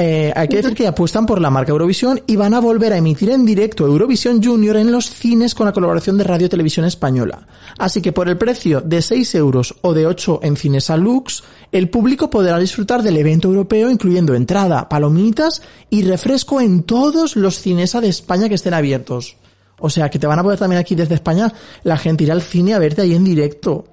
eh, 0.00 0.32
hay 0.36 0.46
que 0.46 0.58
decir 0.58 0.76
que 0.76 0.86
apuestan 0.86 1.26
por 1.26 1.40
la 1.40 1.50
marca 1.50 1.72
Eurovisión 1.72 2.22
y 2.24 2.36
van 2.36 2.54
a 2.54 2.60
volver 2.60 2.92
a 2.92 2.98
emitir 2.98 3.30
en 3.30 3.44
directo 3.44 3.84
Eurovisión 3.84 4.40
Junior 4.40 4.76
en 4.76 4.92
los 4.92 5.10
cines 5.10 5.56
con 5.56 5.66
la 5.66 5.72
colaboración 5.72 6.16
de 6.16 6.22
Radio 6.22 6.48
Televisión 6.48 6.86
Española. 6.86 7.48
Así 7.78 8.00
que 8.00 8.12
por 8.12 8.28
el 8.28 8.38
precio 8.38 8.80
de 8.80 9.02
6 9.02 9.34
euros 9.34 9.74
o 9.82 9.94
de 9.94 10.06
8 10.06 10.38
en 10.44 10.56
Cinesa 10.56 10.96
Lux, 10.96 11.42
el 11.72 11.90
público 11.90 12.30
podrá 12.30 12.60
disfrutar 12.60 13.02
del 13.02 13.16
evento 13.16 13.48
europeo 13.48 13.90
incluyendo 13.90 14.36
entrada, 14.36 14.88
palomitas 14.88 15.62
y 15.90 16.04
refresco 16.04 16.60
en 16.60 16.84
todos 16.84 17.34
los 17.34 17.58
Cinesa 17.58 18.00
de 18.00 18.08
España 18.08 18.48
que 18.48 18.54
estén 18.54 18.74
abiertos. 18.74 19.36
O 19.80 19.90
sea 19.90 20.10
que 20.10 20.20
te 20.20 20.28
van 20.28 20.38
a 20.38 20.44
poder 20.44 20.60
también 20.60 20.78
aquí 20.78 20.94
desde 20.94 21.16
España 21.16 21.52
la 21.82 21.96
gente 21.96 22.22
ir 22.22 22.30
al 22.30 22.42
cine 22.42 22.72
a 22.74 22.78
verte 22.78 23.02
ahí 23.02 23.16
en 23.16 23.24
directo. 23.24 23.84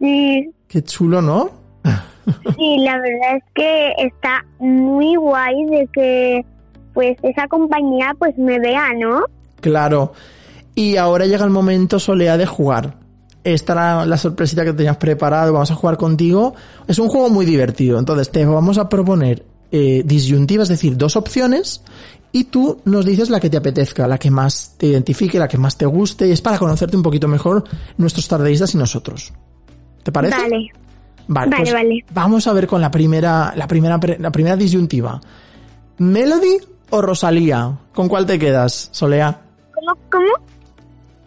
sí, 0.00 0.54
Qué 0.66 0.82
chulo, 0.82 1.20
¿no? 1.20 1.57
Sí, 2.56 2.78
la 2.80 2.98
verdad 2.98 3.36
es 3.36 3.44
que 3.54 3.92
está 3.98 4.44
muy 4.58 5.16
guay 5.16 5.64
de 5.66 5.88
que 5.92 6.44
pues 6.94 7.16
esa 7.22 7.46
compañía 7.48 8.14
pues 8.18 8.36
me 8.38 8.58
vea, 8.58 8.92
¿no? 8.98 9.22
Claro. 9.60 10.12
Y 10.74 10.96
ahora 10.96 11.26
llega 11.26 11.44
el 11.44 11.50
momento, 11.50 11.98
Solea, 11.98 12.36
de 12.36 12.46
jugar. 12.46 12.94
Esta 13.44 13.72
era 13.72 14.06
la 14.06 14.16
sorpresita 14.16 14.64
que 14.64 14.72
tenías 14.72 14.96
preparado, 14.96 15.52
vamos 15.52 15.70
a 15.70 15.74
jugar 15.74 15.96
contigo. 15.96 16.54
Es 16.86 16.98
un 16.98 17.08
juego 17.08 17.30
muy 17.30 17.46
divertido, 17.46 17.98
entonces 17.98 18.30
te 18.30 18.44
vamos 18.44 18.78
a 18.78 18.88
proponer 18.88 19.44
eh, 19.70 20.02
disyuntivas, 20.04 20.70
es 20.70 20.78
decir, 20.78 20.96
dos 20.96 21.16
opciones, 21.16 21.82
y 22.32 22.44
tú 22.44 22.80
nos 22.84 23.04
dices 23.04 23.30
la 23.30 23.40
que 23.40 23.50
te 23.50 23.56
apetezca, 23.56 24.06
la 24.06 24.18
que 24.18 24.30
más 24.30 24.74
te 24.78 24.86
identifique, 24.86 25.38
la 25.38 25.48
que 25.48 25.58
más 25.58 25.76
te 25.76 25.86
guste, 25.86 26.28
y 26.28 26.32
es 26.32 26.40
para 26.40 26.58
conocerte 26.58 26.96
un 26.96 27.02
poquito 27.02 27.28
mejor 27.28 27.64
nuestros 27.96 28.28
tardeístas 28.28 28.74
y 28.74 28.78
nosotros. 28.78 29.32
¿Te 30.02 30.12
parece? 30.12 30.36
Vale. 30.36 30.70
Vale, 31.28 31.50
Vale, 31.50 31.62
pues 31.62 31.72
vale. 31.74 32.04
vamos 32.12 32.46
a 32.46 32.52
ver 32.54 32.66
con 32.66 32.80
la 32.80 32.90
primera, 32.90 33.52
la 33.54 33.66
primera, 33.68 34.00
la 34.18 34.32
primera 34.32 34.56
disyuntiva. 34.56 35.20
¿Melody 35.98 36.58
o 36.90 37.02
Rosalía? 37.02 37.78
¿Con 37.92 38.08
cuál 38.08 38.24
te 38.26 38.38
quedas, 38.38 38.88
Solea? 38.92 39.40
¿Cómo? 39.74 40.00
¿Cómo? 40.10 40.28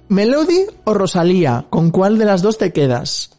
¿Melody 0.09 0.65
o 0.85 0.93
Rosalía? 0.93 1.65
¿Con 1.69 1.91
cuál 1.91 2.17
de 2.17 2.25
las 2.25 2.41
dos 2.41 2.57
te 2.57 2.73
quedas? 2.73 3.37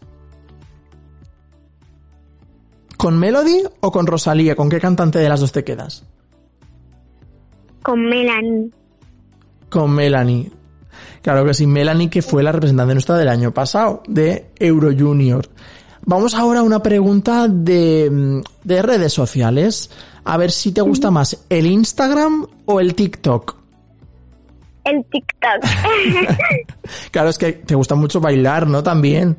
¿Con 2.96 3.18
Melody 3.18 3.64
o 3.80 3.90
con 3.90 4.06
Rosalía? 4.06 4.54
¿Con 4.54 4.68
qué 4.70 4.78
cantante 4.80 5.18
de 5.18 5.28
las 5.28 5.40
dos 5.40 5.50
te 5.52 5.64
quedas? 5.64 6.04
Con 7.82 8.04
Melanie. 8.08 8.70
Con 9.68 9.90
Melanie. 9.90 10.52
Claro 11.22 11.44
que 11.44 11.54
sí, 11.54 11.66
Melanie 11.66 12.08
que 12.10 12.22
fue 12.22 12.42
la 12.44 12.52
representante 12.52 12.94
nuestra 12.94 13.16
del 13.16 13.28
año 13.28 13.52
pasado, 13.52 14.02
de 14.06 14.50
Euro 14.58 14.90
Junior. 14.96 15.48
Vamos 16.04 16.34
ahora 16.34 16.60
a 16.60 16.62
una 16.62 16.82
pregunta 16.82 17.48
de, 17.48 18.42
de 18.64 18.82
redes 18.82 19.12
sociales. 19.12 19.90
A 20.24 20.36
ver 20.36 20.50
si 20.50 20.72
te 20.72 20.80
gusta 20.80 21.10
más 21.10 21.44
el 21.48 21.66
Instagram 21.66 22.46
o 22.66 22.80
el 22.80 22.94
TikTok. 22.94 23.56
El 24.84 25.04
TikTok. 25.04 25.62
Claro, 27.10 27.28
es 27.28 27.38
que 27.38 27.52
te 27.52 27.74
gusta 27.74 27.94
mucho 27.94 28.20
bailar, 28.20 28.66
¿no? 28.66 28.82
También. 28.82 29.36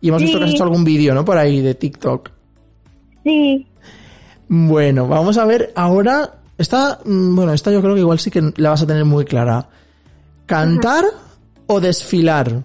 Y 0.00 0.08
hemos 0.08 0.22
visto 0.22 0.38
que 0.38 0.44
has 0.44 0.50
hecho 0.50 0.64
algún 0.64 0.84
vídeo, 0.84 1.14
¿no? 1.14 1.24
Por 1.24 1.38
ahí 1.38 1.60
de 1.60 1.74
TikTok. 1.74 2.30
sí. 3.24 3.66
Bueno, 4.48 5.08
vamos 5.08 5.38
a 5.38 5.44
ver 5.44 5.72
ahora. 5.74 6.34
Esta, 6.58 7.00
mm, 7.04 7.34
bueno, 7.34 7.52
esta 7.52 7.72
yo 7.72 7.82
creo 7.82 7.94
que 7.94 8.00
igual 8.00 8.18
sí 8.18 8.30
que 8.30 8.52
la 8.56 8.70
vas 8.70 8.82
a 8.82 8.86
tener 8.86 9.04
muy 9.04 9.24
clara. 9.24 9.68
¿Cantar 10.46 11.04
o 11.66 11.80
desfilar? 11.80 12.62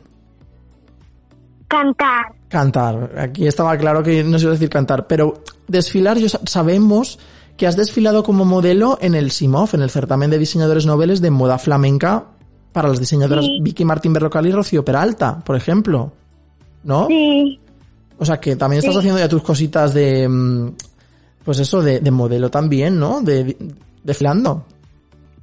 Cantar. 1.68 2.41
Cantar. 2.52 3.14
Aquí 3.18 3.48
estaba 3.48 3.78
claro 3.78 4.04
que 4.04 4.24
no 4.24 4.38
sé 4.38 4.50
decir 4.50 4.70
cantar, 4.70 5.08
pero 5.08 5.42
desfilar, 5.68 6.18
yo 6.18 6.28
sa- 6.28 6.42
sabemos 6.46 7.18
que 7.56 7.66
has 7.66 7.78
desfilado 7.78 8.24
como 8.24 8.44
modelo 8.44 8.98
en 9.02 9.16
el 9.16 9.32
SIMOF, 9.32 9.74
en 9.76 9.82
el 9.84 9.90
certamen 9.90 10.30
de 10.30 10.38
diseñadores 10.38 10.86
noveles 10.86 11.22
de 11.22 11.32
moda 11.32 11.58
flamenca 11.58 12.26
para 12.74 12.90
las 12.90 13.00
diseñadoras 13.00 13.46
Sí. 13.46 13.60
Vicky 13.62 13.86
Martín 13.86 14.12
Berrocal 14.14 14.46
y 14.48 14.52
Rocío 14.52 14.84
Peralta, 14.84 15.40
por 15.40 15.56
ejemplo. 15.56 16.12
¿No? 16.84 17.08
Sí. 17.08 17.60
O 18.18 18.26
sea 18.26 18.40
que 18.40 18.56
también 18.56 18.80
estás 18.80 18.96
Sí. 18.96 19.00
haciendo 19.00 19.20
ya 19.20 19.30
tus 19.30 19.44
cositas 19.44 19.94
de, 19.94 20.28
mm, 20.28 20.72
pues 21.46 21.60
eso, 21.60 21.82
de, 21.82 22.00
de 22.02 22.12
modelo 22.12 22.50
también, 22.52 23.00
¿no? 23.00 23.22
De, 23.22 23.56
desfilando. 24.04 24.66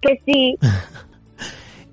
Que 0.02 0.20
sí. 0.26 0.56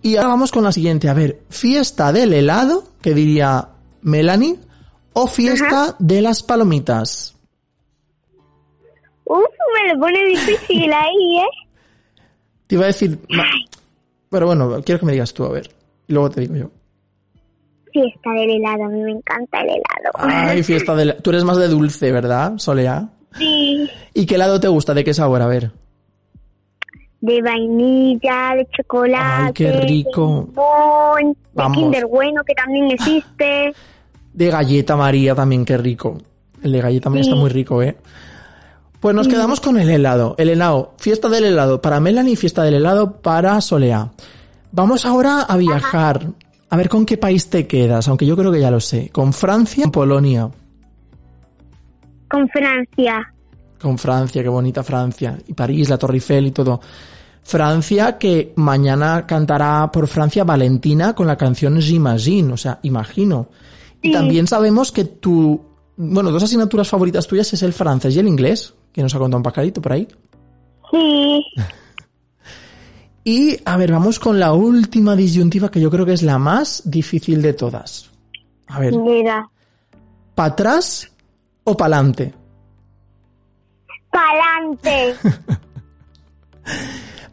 Y 0.02 0.18
ahora 0.18 0.30
vamos 0.30 0.52
con 0.52 0.64
la 0.64 0.72
siguiente. 0.72 1.10
A 1.10 1.14
ver, 1.16 1.42
fiesta 1.50 2.14
del 2.14 2.32
helado, 2.34 2.84
que 3.02 3.16
diría 3.16 3.70
Melanie, 4.04 4.58
o 5.16 5.28
fiesta 5.28 5.96
de 5.98 6.22
las 6.22 6.44
palomitas. 6.44 7.36
Uf, 9.24 9.46
me 9.74 9.94
lo 9.94 10.00
pone 10.00 10.26
difícil 10.26 10.92
ahí, 10.94 11.40
¿eh? 11.40 12.22
Te 12.68 12.76
iba 12.76 12.84
a 12.84 12.88
decir... 12.88 13.18
Pero 14.30 14.48
bueno, 14.48 14.82
quiero 14.84 15.00
que 15.00 15.06
me 15.06 15.14
digas 15.14 15.34
tú, 15.34 15.46
a 15.46 15.52
ver. 15.52 15.70
Y 16.08 16.14
luego 16.14 16.30
te 16.30 16.42
digo 16.42 16.56
yo. 16.56 16.70
Fiesta 17.94 18.30
del 18.32 18.50
helado. 18.52 18.84
A 18.84 18.90
mí 18.90 19.02
me 19.02 19.12
encanta 19.12 19.62
el 19.62 19.70
helado. 19.70 20.12
Ay, 20.16 20.64
fiesta 20.64 20.94
del... 20.96 21.16
Tú 21.22 21.30
eres 21.30 21.46
más 21.46 21.58
de 21.58 21.70
dulce, 21.70 22.12
¿verdad, 22.12 22.58
Solea? 22.58 23.08
Sí. 23.38 23.90
¿Y 24.14 24.26
qué 24.26 24.36
helado 24.36 24.60
te 24.60 24.68
gusta? 24.68 24.94
¿De 24.94 25.06
qué 25.06 25.14
sabor? 25.14 25.42
A 25.42 25.48
ver. 25.48 25.72
De 27.22 27.42
vainilla, 27.42 28.56
de 28.58 28.68
chocolate. 28.76 29.46
Ay, 29.48 29.54
qué 29.54 29.72
rico. 29.72 30.50
De 30.50 30.52
limón, 30.52 31.34
de 31.34 31.38
Vamos. 31.54 31.78
Kinder 31.78 32.06
Bueno, 32.08 32.44
que 32.44 32.54
también 32.54 32.92
existe. 32.92 33.74
De 34.36 34.50
galleta 34.50 34.98
María 34.98 35.34
también, 35.34 35.64
qué 35.64 35.78
rico. 35.78 36.18
El 36.62 36.74
de 36.74 36.82
galleta 36.82 37.10
María 37.10 37.24
Sí. 37.24 37.30
está 37.30 37.40
muy 37.40 37.50
rico, 37.50 37.82
¿eh? 37.82 37.96
Pues 39.00 39.16
nos 39.16 39.28
quedamos 39.28 39.62
con 39.62 39.78
el 39.78 39.90
helado. 39.90 40.36
El 40.38 40.50
helado. 40.50 40.94
Fiesta 40.98 41.30
del 41.30 41.46
helado 41.46 41.82
para 41.82 42.00
Melanie, 42.00 42.36
fiesta 42.36 42.64
del 42.64 42.74
helado 42.76 43.22
para 43.22 43.62
Solea. 43.62 44.12
Vamos 44.72 45.06
ahora 45.06 45.42
a 45.42 45.56
viajar. 45.58 46.28
A 46.70 46.76
ver 46.78 46.90
con 46.90 47.06
qué 47.06 47.16
país 47.18 47.50
te 47.50 47.66
quedas, 47.66 48.08
aunque 48.10 48.26
yo 48.26 48.36
creo 48.36 48.52
que 48.52 48.60
ya 48.60 48.72
lo 48.72 48.80
sé. 48.82 49.10
¿Con 49.12 49.32
Francia 49.32 49.86
o 49.88 49.92
Polonia? 49.92 50.50
Con 52.30 52.50
Francia. 52.50 53.32
Con 53.80 53.98
Francia, 53.98 54.42
qué 54.42 54.50
bonita 54.50 54.84
Francia. 54.84 55.38
Y 55.48 55.54
París, 55.54 55.88
la 55.90 55.98
Torre 55.98 56.16
Eiffel 56.16 56.48
y 56.48 56.52
todo. 56.52 56.82
Francia, 57.44 58.18
que 58.18 58.54
mañana 58.56 59.26
cantará 59.28 59.90
por 59.94 60.08
Francia 60.08 60.44
Valentina 60.44 61.14
con 61.14 61.28
la 61.28 61.38
canción 61.38 61.80
J'imagine, 61.80 62.52
o 62.54 62.58
sea, 62.58 62.80
imagino. 62.82 63.48
Y 64.06 64.12
también 64.12 64.48
sabemos 64.48 64.92
que 64.92 65.06
tu, 65.06 65.60
bueno, 65.98 66.32
dos 66.32 66.44
asignaturas 66.44 66.88
favoritas 66.88 67.28
tuyas 67.28 67.52
es 67.54 67.64
el 67.64 67.74
francés 67.74 68.16
y 68.16 68.20
el 68.20 68.28
inglés, 68.28 68.74
que 68.92 69.02
nos 69.02 69.16
ha 69.16 69.20
contado 69.20 69.38
un 69.38 69.44
pajarito 69.44 69.82
por 69.82 69.94
ahí. 69.94 70.08
Sí. 70.92 71.44
Y, 73.28 73.58
a 73.66 73.76
ver, 73.76 73.92
vamos 73.92 74.20
con 74.20 74.40
la 74.40 74.54
última 74.54 75.16
disyuntiva 75.16 75.72
que 75.72 75.82
yo 75.82 75.90
creo 75.90 76.06
que 76.06 76.14
es 76.14 76.22
la 76.22 76.38
más 76.38 76.84
difícil 76.86 77.42
de 77.42 77.54
todas. 77.54 78.12
A 78.68 78.80
ver, 78.80 78.96
Mira. 78.96 79.50
¿para 80.36 80.50
atrás 80.50 81.12
o 81.64 81.76
para 81.76 81.96
adelante? 81.96 82.36
Pa'lante. 84.12 85.16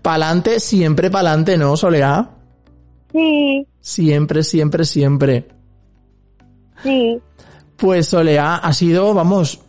Para 0.01 0.15
adelante, 0.15 0.61
siempre 0.61 1.11
para 1.11 1.29
adelante, 1.29 1.59
¿no, 1.59 1.77
Soleá? 1.77 2.31
Sí. 3.13 3.67
Siempre, 3.79 4.45
siempre, 4.45 4.87
siempre. 4.87 5.47
Sí. 6.83 7.19
Pues 7.77 8.07
Solea, 8.09 8.57
ha 8.57 8.73
sido, 8.73 9.13
vamos, 9.15 9.61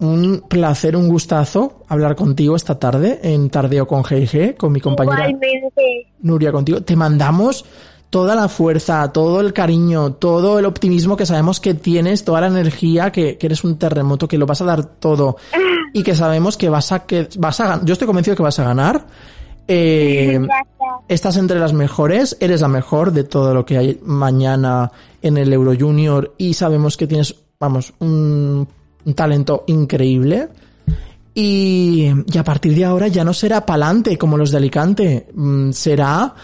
un 0.00 0.44
placer, 0.48 0.96
un 0.96 1.08
gustazo 1.08 1.84
hablar 1.88 2.16
contigo 2.16 2.56
esta 2.56 2.78
tarde 2.78 3.20
en 3.22 3.48
Tardeo 3.50 3.86
con 3.86 4.02
GG, 4.02 4.56
con 4.56 4.72
mi 4.72 4.80
compañera 4.80 5.28
Igualmente. 5.28 6.06
Nuria 6.20 6.52
contigo. 6.52 6.82
Te 6.82 6.96
mandamos 6.96 7.64
toda 8.10 8.34
la 8.34 8.48
fuerza, 8.48 9.10
todo 9.12 9.40
el 9.40 9.52
cariño, 9.52 10.14
todo 10.14 10.58
el 10.58 10.66
optimismo 10.66 11.16
que 11.16 11.24
sabemos 11.24 11.60
que 11.60 11.74
tienes, 11.74 12.24
toda 12.24 12.42
la 12.42 12.48
energía, 12.48 13.10
que, 13.10 13.38
que 13.38 13.46
eres 13.46 13.64
un 13.64 13.78
terremoto, 13.78 14.28
que 14.28 14.36
lo 14.36 14.44
vas 14.44 14.60
a 14.60 14.66
dar 14.66 14.84
todo 14.84 15.36
y 15.94 16.02
que 16.02 16.14
sabemos 16.14 16.56
que 16.56 16.68
vas 16.68 16.92
a, 16.92 17.06
que 17.06 17.28
vas 17.38 17.60
a 17.60 17.68
ganar. 17.68 17.84
Yo 17.84 17.92
estoy 17.92 18.06
convencido 18.06 18.36
que 18.36 18.42
vas 18.42 18.58
a 18.58 18.64
ganar. 18.64 19.06
Eh. 19.68 20.38
Estás 21.08 21.36
entre 21.36 21.58
las 21.58 21.72
mejores, 21.72 22.36
eres 22.40 22.60
la 22.60 22.68
mejor 22.68 23.12
de 23.12 23.24
todo 23.24 23.54
lo 23.54 23.64
que 23.64 23.78
hay 23.78 24.00
mañana 24.02 24.90
en 25.20 25.36
el 25.36 25.52
Euro 25.52 25.72
Junior 25.78 26.34
y 26.38 26.54
sabemos 26.54 26.96
que 26.96 27.06
tienes, 27.06 27.34
vamos, 27.58 27.92
un, 27.98 28.66
un 29.04 29.14
talento 29.14 29.64
increíble. 29.66 30.48
Y, 31.34 32.10
y 32.26 32.38
a 32.38 32.44
partir 32.44 32.74
de 32.74 32.84
ahora 32.84 33.08
ya 33.08 33.24
no 33.24 33.32
será 33.32 33.64
pa'lante 33.64 34.18
como 34.18 34.36
los 34.36 34.50
de 34.50 34.58
Alicante, 34.58 35.28
mm, 35.34 35.70
será 35.70 36.34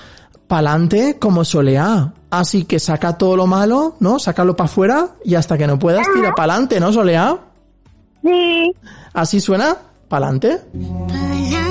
pa'lante 0.47 1.19
como 1.19 1.45
Soleá. 1.45 2.15
Así 2.31 2.65
que 2.65 2.79
saca 2.79 3.17
todo 3.17 3.37
lo 3.37 3.47
malo, 3.47 3.97
¿no? 4.01 4.19
Sácalo 4.19 4.57
para 4.57 4.67
afuera 4.67 5.09
y 5.25 5.35
hasta 5.35 5.57
que 5.57 5.67
no 5.67 5.79
puedas 5.79 6.07
tira 6.15 6.35
pa'lante, 6.35 6.81
¿no, 6.81 6.93
Soleá? 6.93 7.39
Sí. 8.23 8.73
Así 9.13 9.41
suena, 9.41 9.77
pa'lante. 10.09 10.59
Pa'lante, 10.73 11.68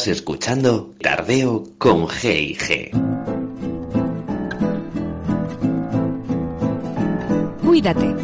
Estás 0.00 0.16
escuchando 0.16 0.94
Tardeo 0.98 1.62
con 1.76 2.08
G 2.08 2.34
y 2.34 2.56
G. 2.56 2.90
Cuídate. 7.60 8.16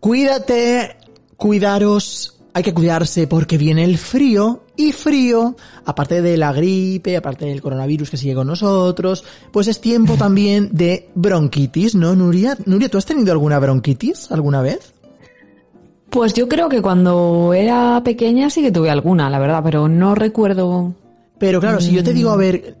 Cuídate, 0.00 0.96
cuidaros, 1.36 2.40
hay 2.52 2.64
que 2.64 2.74
cuidarse 2.74 3.28
porque 3.28 3.56
viene 3.56 3.84
el 3.84 3.96
frío 3.96 4.64
y 4.76 4.90
frío, 4.90 5.54
aparte 5.84 6.22
de 6.22 6.36
la 6.36 6.52
gripe, 6.52 7.16
aparte 7.16 7.46
del 7.46 7.62
coronavirus 7.62 8.10
que 8.10 8.16
sigue 8.16 8.34
con 8.34 8.46
nosotros, 8.46 9.24
pues 9.50 9.68
es 9.68 9.80
tiempo 9.80 10.14
también 10.16 10.70
de 10.72 11.08
bronquitis, 11.14 11.94
¿no, 11.94 12.14
Nuria? 12.14 12.56
Nuria, 12.66 12.88
¿tú 12.88 12.98
has 12.98 13.06
tenido 13.06 13.32
alguna 13.32 13.58
bronquitis 13.58 14.30
alguna 14.30 14.62
vez? 14.62 14.94
Pues 16.10 16.34
yo 16.34 16.46
creo 16.46 16.68
que 16.68 16.82
cuando 16.82 17.54
era 17.54 18.02
pequeña 18.04 18.50
sí 18.50 18.60
que 18.60 18.70
tuve 18.70 18.90
alguna, 18.90 19.30
la 19.30 19.38
verdad, 19.38 19.62
pero 19.64 19.88
no 19.88 20.14
recuerdo. 20.14 20.94
Pero 21.38 21.58
claro, 21.58 21.80
si 21.80 21.92
yo 21.92 22.04
te 22.04 22.12
digo, 22.12 22.30
a 22.30 22.36
ver, 22.36 22.76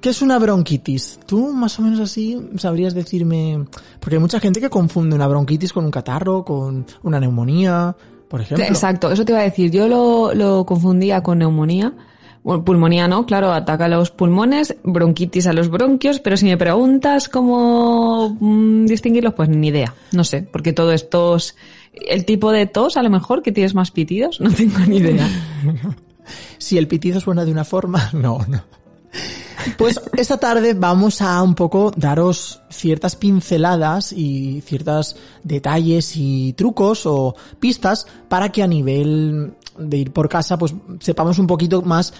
¿qué 0.00 0.10
es 0.10 0.20
una 0.20 0.38
bronquitis? 0.38 1.20
Tú 1.24 1.52
más 1.52 1.78
o 1.78 1.82
menos 1.82 2.00
así 2.00 2.50
sabrías 2.58 2.92
decirme, 2.92 3.64
porque 4.00 4.16
hay 4.16 4.20
mucha 4.20 4.40
gente 4.40 4.60
que 4.60 4.68
confunde 4.68 5.14
una 5.14 5.28
bronquitis 5.28 5.72
con 5.72 5.84
un 5.84 5.92
catarro, 5.92 6.44
con 6.44 6.84
una 7.04 7.20
neumonía, 7.20 7.96
por 8.28 8.40
ejemplo. 8.40 8.66
Exacto, 8.66 9.12
eso 9.12 9.24
te 9.24 9.30
iba 9.30 9.40
a 9.40 9.44
decir. 9.44 9.70
Yo 9.70 9.86
lo, 9.86 10.34
lo 10.34 10.66
confundía 10.66 11.22
con 11.22 11.38
neumonía. 11.38 11.94
Pulmonía 12.42 13.06
no, 13.06 13.24
claro, 13.24 13.52
ataca 13.52 13.84
a 13.84 13.88
los 13.88 14.10
pulmones, 14.10 14.74
bronquitis 14.82 15.46
a 15.46 15.52
los 15.52 15.68
bronquios, 15.68 16.18
pero 16.18 16.36
si 16.36 16.46
me 16.46 16.56
preguntas 16.56 17.28
cómo 17.28 18.36
mm, 18.40 18.86
distinguirlos, 18.86 19.34
pues 19.34 19.48
ni 19.48 19.68
idea. 19.68 19.94
No 20.10 20.24
sé, 20.24 20.42
porque 20.42 20.72
todo 20.72 20.92
es 20.92 21.08
tos. 21.08 21.54
El 21.92 22.24
tipo 22.24 22.50
de 22.50 22.66
tos, 22.66 22.96
a 22.96 23.02
lo 23.02 23.10
mejor, 23.10 23.42
que 23.42 23.52
tienes 23.52 23.74
más 23.74 23.92
pitidos, 23.92 24.40
no 24.40 24.50
tengo 24.50 24.78
ni 24.80 24.96
idea. 24.96 25.28
Si 26.56 26.78
el 26.78 26.86
pitido 26.86 27.20
suena 27.20 27.44
de 27.44 27.50
una 27.50 27.64
forma, 27.64 28.10
no, 28.12 28.38
no. 28.48 28.62
Pues 29.76 30.00
esta 30.16 30.38
tarde 30.38 30.74
vamos 30.74 31.20
a 31.20 31.42
un 31.42 31.54
poco 31.54 31.92
daros 31.94 32.60
ciertas 32.70 33.16
pinceladas 33.16 34.12
y 34.12 34.60
ciertos 34.62 35.16
detalles 35.42 36.16
y 36.16 36.52
trucos 36.54 37.06
o 37.06 37.34
pistas 37.60 38.06
para 38.28 38.50
que 38.50 38.62
a 38.62 38.66
nivel 38.66 39.54
de 39.78 39.96
ir 39.96 40.12
por 40.12 40.28
casa 40.28 40.58
pues 40.58 40.74
sepamos 41.00 41.38
un 41.38 41.46
poquito 41.46 41.82
más 41.82 42.12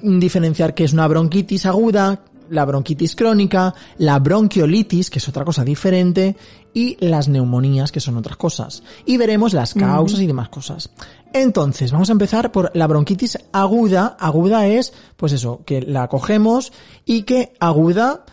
diferenciar 0.00 0.74
qué 0.74 0.84
es 0.84 0.92
una 0.92 1.08
bronquitis 1.08 1.66
aguda, 1.66 2.20
la 2.50 2.64
bronquitis 2.64 3.16
crónica, 3.16 3.74
la 3.98 4.18
bronquiolitis, 4.18 5.10
que 5.10 5.18
es 5.18 5.28
otra 5.28 5.44
cosa 5.44 5.64
diferente, 5.64 6.36
y 6.72 6.96
las 7.00 7.28
neumonías, 7.28 7.92
que 7.92 8.00
son 8.00 8.16
otras 8.16 8.36
cosas. 8.36 8.82
Y 9.06 9.16
veremos 9.16 9.52
las 9.52 9.74
causas 9.74 10.20
y 10.20 10.26
demás 10.26 10.48
cosas. 10.48 10.90
Entonces, 11.32 11.92
vamos 11.92 12.10
a 12.10 12.12
empezar 12.12 12.52
por 12.52 12.70
la 12.74 12.86
bronquitis 12.86 13.38
aguda. 13.52 14.16
Aguda 14.18 14.66
es, 14.66 14.92
pues 15.16 15.32
eso, 15.32 15.62
que 15.64 15.82
la 15.82 16.08
cogemos 16.08 16.72
y 17.04 17.22
que 17.22 17.54
aguda, 17.60 18.24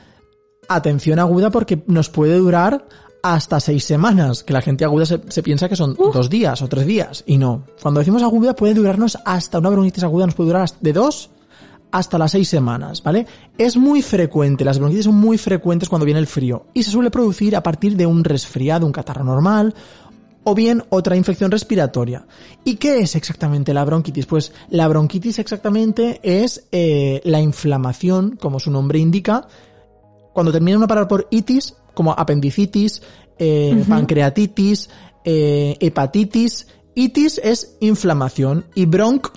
atención 0.67 1.19
aguda 1.19 1.51
porque 1.51 1.83
nos 1.87 2.09
puede 2.09 2.37
durar 2.37 2.85
hasta 3.23 3.59
seis 3.59 3.83
semanas, 3.83 4.43
que 4.43 4.53
la 4.53 4.61
gente 4.61 4.85
aguda 4.85 5.05
se, 5.05 5.21
se 5.27 5.43
piensa 5.43 5.69
que 5.69 5.75
son 5.75 5.95
dos 5.95 6.29
días 6.29 6.61
o 6.61 6.67
tres 6.67 6.85
días, 6.85 7.23
y 7.27 7.37
no. 7.37 7.63
Cuando 7.81 7.99
decimos 7.99 8.23
aguda 8.23 8.55
puede 8.55 8.73
durarnos 8.73 9.17
hasta 9.25 9.59
una 9.59 9.69
bronquitis 9.69 10.03
aguda, 10.03 10.25
nos 10.25 10.35
puede 10.35 10.49
durar 10.49 10.69
de 10.79 10.93
dos 10.93 11.29
hasta 11.91 12.17
las 12.17 12.31
seis 12.31 12.47
semanas, 12.47 13.03
¿vale? 13.03 13.27
Es 13.57 13.77
muy 13.77 14.01
frecuente, 14.01 14.63
las 14.63 14.79
bronquitis 14.79 15.05
son 15.05 15.15
muy 15.15 15.37
frecuentes 15.37 15.89
cuando 15.89 16.05
viene 16.05 16.19
el 16.19 16.27
frío 16.27 16.67
y 16.73 16.83
se 16.83 16.91
suele 16.91 17.11
producir 17.11 17.55
a 17.55 17.63
partir 17.63 17.95
de 17.95 18.05
un 18.05 18.23
resfriado, 18.23 18.85
un 18.85 18.91
catarro 18.91 19.23
normal 19.23 19.75
o 20.43 20.55
bien 20.55 20.83
otra 20.89 21.15
infección 21.15 21.51
respiratoria. 21.51 22.25
¿Y 22.63 22.75
qué 22.75 22.99
es 22.99 23.15
exactamente 23.15 23.73
la 23.73 23.85
bronquitis? 23.85 24.25
Pues 24.25 24.53
la 24.69 24.87
bronquitis 24.87 25.37
exactamente 25.39 26.19
es 26.23 26.67
eh, 26.71 27.21
la 27.25 27.41
inflamación, 27.41 28.37
como 28.41 28.59
su 28.59 28.71
nombre 28.71 28.97
indica, 28.97 29.47
cuando 30.33 30.51
termina 30.51 30.77
una 30.77 30.87
palabra 30.87 31.09
por 31.09 31.27
itis, 31.29 31.75
como 31.93 32.11
apendicitis, 32.11 33.01
eh, 33.37 33.83
pancreatitis, 33.87 34.89
eh, 35.23 35.77
hepatitis, 35.79 36.67
itis 36.95 37.39
es 37.43 37.77
inflamación 37.79 38.65
y 38.75 38.85
bronc 38.85 39.27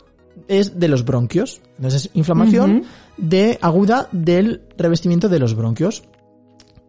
es 0.48 0.78
de 0.78 0.88
los 0.88 1.04
bronquios. 1.04 1.60
Entonces 1.76 2.06
es 2.06 2.10
inflamación 2.14 2.84
de 3.16 3.58
aguda 3.60 4.08
del 4.12 4.62
revestimiento 4.76 5.28
de 5.28 5.38
los 5.38 5.54
bronquios. 5.54 6.04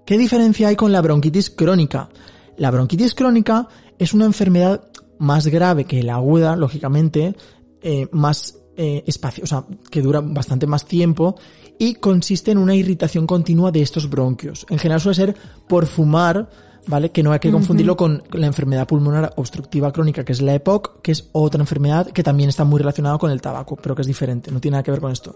¿Qué 0.05 0.17
diferencia 0.17 0.67
hay 0.67 0.75
con 0.75 0.91
la 0.91 1.01
bronquitis 1.01 1.49
crónica? 1.49 2.09
La 2.57 2.71
bronquitis 2.71 3.15
crónica 3.15 3.67
es 3.97 4.13
una 4.13 4.25
enfermedad 4.25 4.83
más 5.17 5.47
grave 5.47 5.85
que 5.85 6.03
la 6.03 6.15
aguda, 6.15 6.55
lógicamente, 6.55 7.35
eh, 7.81 8.07
más 8.11 8.57
eh, 8.77 9.03
espacio, 9.07 9.45
o 9.45 9.47
sea, 9.47 9.65
que 9.89 10.01
dura 10.01 10.21
bastante 10.21 10.67
más 10.67 10.85
tiempo 10.85 11.37
y 11.77 11.95
consiste 11.95 12.51
en 12.51 12.57
una 12.57 12.75
irritación 12.75 13.27
continua 13.27 13.71
de 13.71 13.81
estos 13.81 14.09
bronquios. 14.09 14.65
En 14.69 14.79
general 14.79 15.01
suele 15.01 15.15
ser 15.15 15.35
por 15.67 15.85
fumar, 15.85 16.49
¿vale? 16.87 17.11
Que 17.11 17.23
no 17.23 17.31
hay 17.31 17.39
que 17.39 17.51
confundirlo 17.51 17.97
con 17.97 18.23
la 18.31 18.47
enfermedad 18.47 18.87
pulmonar 18.87 19.33
obstructiva 19.37 19.91
crónica, 19.91 20.23
que 20.23 20.33
es 20.33 20.41
la 20.41 20.53
EPOC, 20.55 21.01
que 21.01 21.11
es 21.11 21.29
otra 21.31 21.61
enfermedad 21.61 22.07
que 22.07 22.23
también 22.23 22.49
está 22.49 22.63
muy 22.63 22.79
relacionada 22.79 23.17
con 23.17 23.31
el 23.31 23.41
tabaco, 23.41 23.75
pero 23.75 23.95
que 23.95 24.01
es 24.01 24.07
diferente, 24.07 24.51
no 24.51 24.59
tiene 24.59 24.75
nada 24.75 24.83
que 24.83 24.91
ver 24.91 25.01
con 25.01 25.11
esto. 25.11 25.35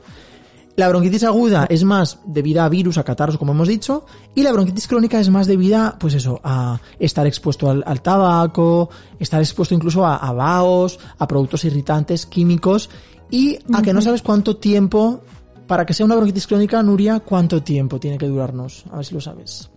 La 0.76 0.88
bronquitis 0.88 1.26
aguda 1.26 1.66
es 1.70 1.84
más 1.84 2.20
debida 2.26 2.64
a 2.64 2.70
virus, 2.70 2.98
a 2.98 3.04
catarros, 3.04 3.38
como 3.38 3.52
hemos 3.52 3.68
dicho, 3.68 4.06
y 4.34 4.44
la 4.44 4.54
bronquitis 4.54 4.88
crónica 4.88 5.20
es 5.20 5.30
más 5.30 5.46
debida, 5.46 5.98
pues 6.00 6.14
eso, 6.14 6.40
a 6.42 6.80
estar 6.98 7.28
expuesto 7.28 7.70
al, 7.70 7.84
al 7.86 8.02
tabaco, 8.02 8.90
estar 9.20 9.42
expuesto 9.42 9.76
incluso 9.76 10.06
a, 10.06 10.16
a 10.16 10.32
vaos, 10.32 10.98
a 11.18 11.28
productos 11.28 11.66
irritantes, 11.66 12.26
químicos, 12.26 12.90
y 13.30 13.60
a 13.74 13.82
que 13.82 13.92
no 13.92 14.02
sabes 14.02 14.22
cuánto 14.22 14.56
tiempo, 14.56 15.22
para 15.70 15.86
que 15.86 15.94
sea 15.94 16.04
una 16.04 16.16
bronquitis 16.16 16.48
crónica, 16.48 16.82
Nuria, 16.82 17.20
cuánto 17.20 17.62
tiempo 17.62 18.00
tiene 18.00 18.18
que 18.18 18.26
durarnos. 18.26 18.86
A 18.92 18.96
ver 18.98 19.06
si 19.06 19.14
lo 19.14 19.22
sabes. 19.22 19.70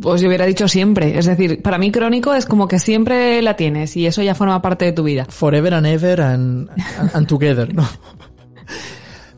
Pues 0.00 0.20
yo 0.20 0.28
hubiera 0.28 0.46
dicho 0.46 0.68
siempre. 0.68 1.18
Es 1.18 1.26
decir, 1.26 1.60
para 1.60 1.76
mí 1.76 1.90
crónico 1.90 2.32
es 2.34 2.46
como 2.46 2.68
que 2.68 2.78
siempre 2.78 3.42
la 3.42 3.56
tienes 3.56 3.96
y 3.96 4.06
eso 4.06 4.22
ya 4.22 4.36
forma 4.36 4.62
parte 4.62 4.84
de 4.84 4.92
tu 4.92 5.02
vida. 5.02 5.26
Forever 5.28 5.74
and 5.74 5.86
ever 5.88 6.20
and, 6.20 6.70
and- 7.12 7.26
together, 7.26 7.74
¿no? 7.74 7.84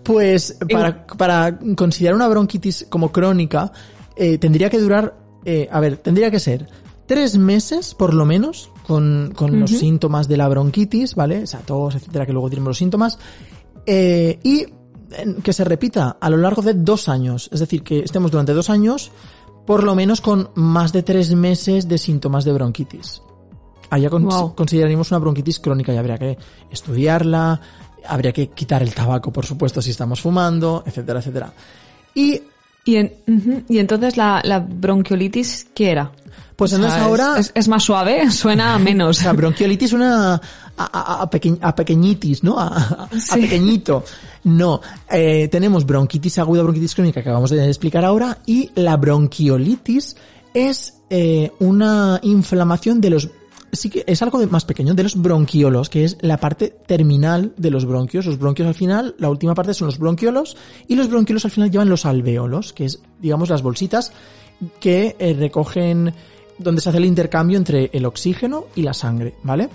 Pues 0.03 0.59
para, 0.71 1.07
para 1.07 1.59
considerar 1.77 2.15
una 2.15 2.29
bronquitis 2.29 2.87
como 2.91 3.11
crónica, 3.11 3.73
eh, 4.17 4.37
tendría 4.37 4.69
que 4.69 4.81
durar, 4.81 5.17
eh, 5.47 5.67
a 5.73 5.81
ver, 5.81 5.97
tendría 5.97 6.31
que 6.31 6.41
ser 6.41 6.69
tres 7.07 7.39
meses, 7.39 7.95
por 7.95 8.13
lo 8.13 8.27
menos, 8.27 8.71
con, 8.87 9.33
con 9.35 9.59
los 9.59 9.71
síntomas 9.71 10.29
de 10.29 10.37
la 10.37 10.47
bronquitis, 10.49 11.15
¿vale? 11.15 11.45
O 11.45 11.47
sea, 11.47 11.61
tos, 11.61 11.95
etcétera, 11.95 12.27
que 12.27 12.35
luego 12.35 12.51
diremos 12.51 12.69
los 12.69 12.79
síntomas. 12.79 13.19
Eh, 13.87 14.39
y 14.43 14.67
que 15.43 15.53
se 15.53 15.65
repita 15.65 16.17
a 16.21 16.31
lo 16.31 16.37
largo 16.37 16.63
de 16.63 16.75
dos 16.75 17.09
años. 17.09 17.49
Es 17.53 17.61
decir, 17.61 17.83
que 17.83 18.01
estemos 18.01 18.31
durante 18.31 18.53
dos 18.53 18.71
años, 18.71 19.11
por 19.67 19.85
lo 19.85 19.95
menos 19.95 20.21
con 20.21 20.51
más 20.55 20.93
de 20.93 21.03
tres 21.03 21.35
meses 21.35 21.89
de 21.89 21.99
síntomas 21.99 22.45
de 22.45 22.53
bronquitis. 22.53 23.23
Allá 23.91 24.09
con- 24.11 24.25
Wow. 24.25 24.55
consideraríamos 24.55 25.11
una 25.11 25.19
bronquitis 25.19 25.59
crónica 25.61 25.93
y 25.93 25.97
habría 25.99 26.19
que 26.19 26.39
estudiarla, 26.71 27.61
habría 28.09 28.33
que 28.33 28.49
quitar 28.51 28.83
el 28.83 28.95
tabaco, 28.95 29.33
por 29.33 29.47
supuesto, 29.47 29.81
si 29.83 29.91
estamos 29.91 30.21
fumando, 30.21 30.83
etcétera, 30.87 31.21
etcétera. 31.21 31.53
Y 32.15 32.43
Y, 32.85 32.97
en- 32.97 33.13
ujú, 33.29 33.63
y 33.69 33.79
entonces 33.79 34.17
la, 34.17 34.41
la 34.43 34.59
bronquiolitis, 34.59 35.69
¿qué 35.73 35.93
era? 35.93 36.11
Pues 36.57 36.73
entonces 36.73 36.99
sea, 36.99 37.05
ahora- 37.07 37.35
Es, 37.39 37.47
es- 37.47 37.53
es 37.55 37.69
más 37.69 37.85
suave, 37.85 38.29
suena 38.33 38.75
a 38.75 38.79
menos. 38.81 39.19
O 39.21 39.23
sea, 39.23 39.33
bronquiolitis 39.35 39.93
una 39.93 40.35
a, 40.35 40.41
a- 40.77 41.23
a 41.23 41.31
peque- 41.31 41.59
a 41.61 41.75
pequeñitis, 41.77 42.43
¿no? 42.43 42.59
A, 42.59 42.67
a- 42.67 43.05
a 43.05 43.21
Sí. 43.21 43.43
pequeñito. 43.43 44.05
No, 44.45 44.81
eh, 45.11 45.49
tenemos 45.49 45.87
bronquitis 45.87 46.39
aguda, 46.39 46.63
bronquitis 46.63 46.95
crónica 46.95 47.23
que 47.23 47.29
acabamos 47.29 47.51
de 47.51 47.65
explicar 47.67 48.05
ahora 48.05 48.39
y 48.47 48.71
la 48.75 48.97
bronquiolitis 48.97 50.17
es 50.53 50.99
eh, 51.11 51.53
una 51.61 52.19
inflamación 52.23 53.01
de 53.01 53.11
los 53.11 53.31
sí 53.75 53.89
que 53.89 54.05
es 54.07 54.21
algo 54.21 54.39
de- 54.39 54.49
más 54.49 54.65
pequeño 54.67 54.93
de 54.93 55.03
los 55.05 55.17
bronquiolos, 55.21 55.89
que 55.89 56.05
es 56.05 56.19
la 56.21 56.37
parte 56.39 56.75
terminal 56.87 57.55
de 57.57 57.71
los 57.71 57.87
bronquios. 57.87 58.27
Los 58.27 58.39
bronquios 58.39 58.69
al 58.69 58.75
final, 58.75 59.15
la 59.19 59.31
última 59.31 59.55
parte 59.55 59.73
son 59.73 59.87
los 59.87 59.99
bronquiolos 59.99 60.57
y 60.89 60.95
los 60.97 61.09
bronquiolos 61.09 61.45
al 61.47 61.53
final 61.53 61.71
llevan 61.71 61.89
los 61.89 62.05
alveolos, 62.05 62.73
que 62.75 62.85
es 62.85 63.01
digamos 63.21 63.49
las 63.49 63.63
bolsitas 63.63 64.13
que 64.81 65.17
eh, 65.19 65.35
recogen 65.39 66.13
donde 66.59 66.81
se 66.83 66.89
hace 66.91 66.99
el 66.99 67.07
intercambio 67.07 67.57
entre 67.57 67.89
el 67.95 68.05
oxígeno 68.05 68.67
y 68.75 68.83
la 68.83 68.93
sangre, 68.93 69.35
¿vale? 69.43 69.71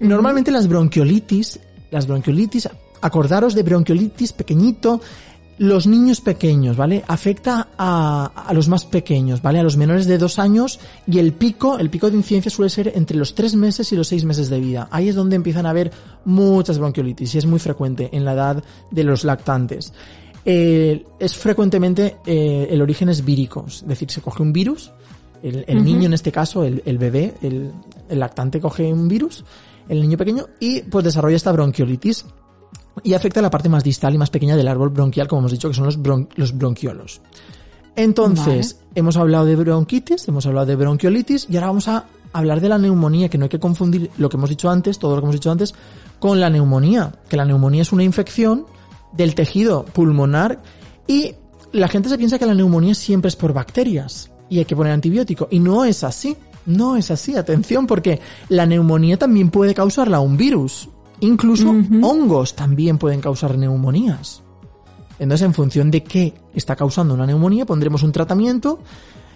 Normalmente 0.00 0.50
las 0.50 0.68
bronquiolitis, 0.68 1.60
las 1.90 2.06
bronquiolitis, 2.06 2.68
acordaros 3.00 3.54
de 3.54 3.62
bronquiolitis 3.62 4.32
pequeñito, 4.32 5.00
los 5.58 5.86
niños 5.86 6.22
pequeños, 6.22 6.76
¿vale? 6.76 7.04
Afecta 7.06 7.68
a, 7.76 8.32
a 8.46 8.54
los 8.54 8.68
más 8.68 8.86
pequeños, 8.86 9.42
¿vale? 9.42 9.58
A 9.58 9.62
los 9.62 9.76
menores 9.76 10.06
de 10.06 10.16
dos 10.16 10.38
años 10.38 10.80
y 11.06 11.18
el 11.18 11.34
pico, 11.34 11.78
el 11.78 11.90
pico 11.90 12.10
de 12.10 12.16
incidencia 12.16 12.50
suele 12.50 12.70
ser 12.70 12.92
entre 12.94 13.18
los 13.18 13.34
tres 13.34 13.54
meses 13.54 13.92
y 13.92 13.96
los 13.96 14.08
seis 14.08 14.24
meses 14.24 14.48
de 14.48 14.58
vida. 14.58 14.88
Ahí 14.90 15.10
es 15.10 15.14
donde 15.14 15.36
empiezan 15.36 15.66
a 15.66 15.70
haber 15.70 15.90
muchas 16.24 16.78
bronquiolitis 16.78 17.34
y 17.34 17.38
es 17.38 17.44
muy 17.44 17.58
frecuente 17.58 18.08
en 18.10 18.24
la 18.24 18.32
edad 18.32 18.64
de 18.90 19.04
los 19.04 19.22
lactantes. 19.24 19.92
Eh, 20.46 21.04
es 21.18 21.36
frecuentemente, 21.36 22.16
eh, 22.24 22.68
el 22.70 22.80
origen 22.80 23.10
es 23.10 23.22
vírico, 23.22 23.66
es 23.68 23.86
decir, 23.86 24.10
se 24.10 24.22
coge 24.22 24.42
un 24.42 24.54
virus, 24.54 24.90
el, 25.42 25.66
el 25.68 25.84
niño 25.84 26.06
en 26.06 26.14
este 26.14 26.32
caso, 26.32 26.64
el, 26.64 26.82
el 26.86 26.96
bebé, 26.96 27.34
el, 27.42 27.70
el 28.08 28.18
lactante 28.18 28.58
coge 28.58 28.90
un 28.90 29.08
virus, 29.08 29.44
el 29.90 30.00
niño 30.00 30.16
pequeño, 30.16 30.46
y 30.58 30.80
pues 30.80 31.04
desarrolla 31.04 31.36
esta 31.36 31.52
bronquiolitis 31.52 32.24
y 33.02 33.14
afecta 33.14 33.40
la 33.42 33.50
parte 33.50 33.68
más 33.68 33.84
distal 33.84 34.14
y 34.14 34.18
más 34.18 34.30
pequeña 34.30 34.56
del 34.56 34.68
árbol 34.68 34.90
bronquial, 34.90 35.28
como 35.28 35.40
hemos 35.40 35.52
dicho, 35.52 35.68
que 35.68 35.74
son 35.74 35.84
los, 35.84 35.98
bron- 35.98 36.28
los 36.36 36.56
bronquiolos. 36.56 37.20
Entonces, 37.96 38.78
hemos 38.94 39.16
hablado 39.16 39.44
de 39.44 39.56
bronquitis, 39.56 40.26
hemos 40.28 40.46
hablado 40.46 40.66
de 40.66 40.76
bronquiolitis 40.76 41.46
y 41.50 41.56
ahora 41.56 41.66
vamos 41.68 41.88
a 41.88 42.04
hablar 42.32 42.60
de 42.60 42.68
la 42.68 42.78
neumonía, 42.78 43.28
que 43.28 43.36
no 43.38 43.44
hay 43.44 43.48
que 43.48 43.58
confundir 43.58 44.10
lo 44.16 44.28
que 44.28 44.36
hemos 44.36 44.48
dicho 44.50 44.70
antes, 44.70 44.98
todo 44.98 45.16
lo 45.16 45.20
que 45.20 45.24
hemos 45.26 45.34
dicho 45.36 45.50
antes, 45.50 45.74
con 46.18 46.38
la 46.40 46.48
neumonía, 46.50 47.12
que 47.28 47.36
la 47.36 47.44
neumonía 47.44 47.82
es 47.82 47.92
una 47.92 48.04
infección 48.04 48.66
del 49.12 49.34
tejido 49.34 49.84
pulmonar 49.84 50.62
y 51.06 51.34
la 51.72 51.88
gente 51.88 52.08
se 52.08 52.16
piensa 52.18 52.38
que 52.38 52.46
la 52.46 52.54
neumonía 52.54 52.94
siempre 52.94 53.28
es 53.28 53.36
por 53.36 53.52
bacterias 53.52 54.30
y 54.48 54.58
hay 54.58 54.64
que 54.64 54.76
poner 54.76 54.92
antibiótico 54.92 55.48
y 55.50 55.58
no 55.58 55.84
es 55.84 56.04
así. 56.04 56.36
No 56.66 56.94
es 56.96 57.10
así, 57.10 57.36
atención, 57.36 57.86
porque 57.86 58.20
la 58.50 58.66
neumonía 58.66 59.16
también 59.18 59.50
puede 59.50 59.74
causarla 59.74 60.20
un 60.20 60.36
virus. 60.36 60.90
Incluso 61.20 61.74
hongos 62.02 62.54
también 62.54 62.98
pueden 62.98 63.20
causar 63.20 63.56
neumonías. 63.56 64.42
Entonces, 65.18 65.44
en 65.44 65.54
función 65.54 65.90
de 65.90 66.02
qué 66.02 66.34
está 66.54 66.74
causando 66.74 67.12
una 67.12 67.26
neumonía, 67.26 67.66
pondremos 67.66 68.02
un 68.02 68.12
tratamiento. 68.12 68.80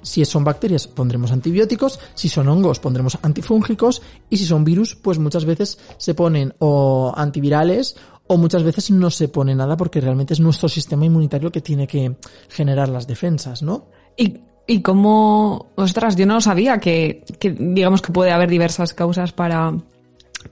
Si 0.01 0.25
son 0.25 0.43
bacterias, 0.43 0.87
pondremos 0.87 1.31
antibióticos. 1.31 2.01
Si 2.15 2.29
son 2.29 2.49
hongos, 2.49 2.79
pondremos 2.81 3.19
antifúngicos. 3.21 4.01
Y 4.31 4.39
si 4.39 4.47
son 4.47 4.65
virus, 4.65 4.97
pues 4.97 5.19
muchas 5.19 5.45
veces 5.45 5.79
se 5.99 6.15
ponen 6.15 6.55
o 6.59 7.13
antivirales 7.15 7.97
o 8.27 8.39
muchas 8.39 8.63
veces 8.63 8.91
no 8.91 9.11
se 9.11 9.29
pone 9.29 9.55
nada 9.55 9.77
porque 9.77 10.01
realmente 10.01 10.33
es 10.33 10.41
nuestro 10.41 10.69
sistema 10.69 11.05
inmunitario 11.05 11.53
que 11.53 11.61
tiene 11.61 11.87
que 11.87 12.17
generar 12.49 12.89
las 12.89 13.07
defensas, 13.07 13.63
¿no? 13.63 13.89
Y, 14.17 14.41
y 14.67 14.81
cómo, 14.81 15.73
ostras, 15.75 16.17
yo 16.17 16.25
no 16.25 16.41
sabía 16.41 16.79
que, 16.79 17.25
que 17.39 17.51
digamos 17.51 18.01
que 18.01 18.13
puede 18.13 18.33
haber 18.33 18.49
diversas 18.49 18.95
causas 18.95 19.33
para, 19.33 19.75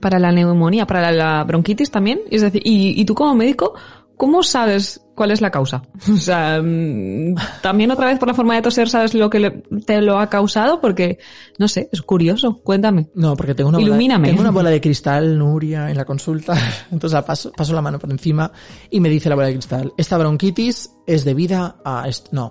para 0.03 0.19
la 0.19 0.33
neumonía, 0.33 0.85
para 0.85 1.13
la, 1.13 1.45
bronquitis 1.45 1.89
también. 1.89 2.19
Es 2.29 2.41
decir, 2.41 2.61
y, 2.65 2.99
y 2.99 3.05
tú 3.05 3.15
como 3.15 3.33
médico, 3.33 3.73
¿cómo 4.17 4.43
sabes 4.43 4.99
cuál 5.15 5.31
es 5.31 5.39
la 5.39 5.49
causa? 5.49 5.81
O 6.13 6.17
sea, 6.17 6.61
mm, 6.61 7.35
también 7.61 7.89
otra 7.89 8.07
vez 8.07 8.19
por 8.19 8.27
la 8.27 8.33
forma 8.33 8.55
de 8.55 8.61
toser 8.61 8.89
sabes 8.89 9.13
lo 9.13 9.29
que 9.29 9.63
te 9.85 10.01
lo 10.01 10.19
ha 10.19 10.29
causado 10.29 10.81
porque, 10.81 11.19
no 11.57 11.69
sé, 11.69 11.87
es 11.89 12.01
curioso. 12.01 12.59
Cuéntame. 12.63 13.07
No, 13.15 13.37
porque 13.37 13.55
tengo 13.55 13.69
una 13.69 13.77
bola, 13.79 14.21
tengo 14.21 14.41
una 14.41 14.51
bola 14.51 14.69
de 14.69 14.81
cristal, 14.85 15.37
Nuria, 15.37 15.89
en 15.89 15.95
la 15.95 16.03
consulta. 16.03 16.53
Entonces 16.91 17.13
la 17.13 17.25
paso, 17.25 17.53
paso 17.53 17.73
la 17.73 17.81
mano 17.81 17.97
por 17.97 18.11
encima 18.11 18.51
y 18.89 18.99
me 18.99 19.07
dice 19.07 19.29
la 19.29 19.35
bola 19.35 19.47
de 19.47 19.53
cristal, 19.53 19.93
esta 19.97 20.17
bronquitis 20.17 20.91
es 21.07 21.23
debida 21.23 21.77
a 21.85 22.09
esto. 22.09 22.29
No. 22.33 22.49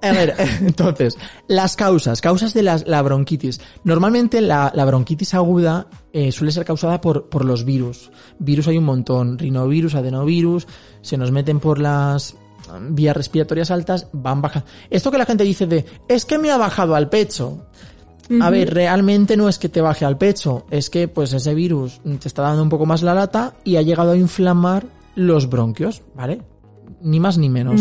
A 0.00 0.12
ver, 0.12 0.34
entonces, 0.60 1.16
las 1.48 1.74
causas, 1.76 2.20
causas 2.20 2.54
de 2.54 2.62
las- 2.62 2.86
la 2.86 3.02
bronquitis. 3.02 3.60
Normalmente 3.84 4.40
la, 4.40 4.70
la 4.74 4.84
bronquitis 4.84 5.34
aguda 5.34 5.86
eh, 6.12 6.30
suele 6.32 6.52
ser 6.52 6.64
causada 6.64 7.00
por, 7.00 7.28
por 7.28 7.44
los 7.44 7.64
virus. 7.64 8.10
Virus 8.38 8.68
hay 8.68 8.78
un 8.78 8.84
montón, 8.84 9.38
rinovirus, 9.38 9.94
adenovirus, 9.94 10.66
se 11.02 11.16
nos 11.16 11.32
meten 11.32 11.58
por 11.60 11.78
las 11.80 12.34
mm, 12.34 12.94
vías 12.94 13.16
respiratorias 13.16 13.70
altas, 13.70 14.06
van 14.12 14.40
bajando. 14.40 14.68
Esto 14.88 15.10
que 15.10 15.18
la 15.18 15.26
gente 15.26 15.42
dice 15.44 15.66
de, 15.66 15.84
es 16.08 16.24
que 16.24 16.38
me 16.38 16.50
ha 16.50 16.56
bajado 16.58 16.94
al 16.94 17.08
pecho. 17.08 17.66
A 18.42 18.50
ver, 18.50 18.74
realmente 18.74 19.38
no 19.38 19.48
es 19.48 19.58
que 19.58 19.70
te 19.70 19.80
baje 19.80 20.04
al 20.04 20.18
pecho, 20.18 20.66
es 20.70 20.90
que 20.90 21.08
pues 21.08 21.32
ese 21.32 21.54
virus 21.54 22.00
te 22.20 22.28
está 22.28 22.42
dando 22.42 22.62
un 22.62 22.68
poco 22.68 22.84
más 22.84 23.00
la 23.02 23.14
lata 23.14 23.54
y 23.64 23.76
ha 23.76 23.82
llegado 23.82 24.12
a 24.12 24.16
inflamar 24.18 24.84
los 25.14 25.48
bronquios, 25.48 26.02
¿vale? 26.14 26.42
Ni 27.00 27.20
más 27.20 27.38
ni 27.38 27.48
menos. 27.48 27.80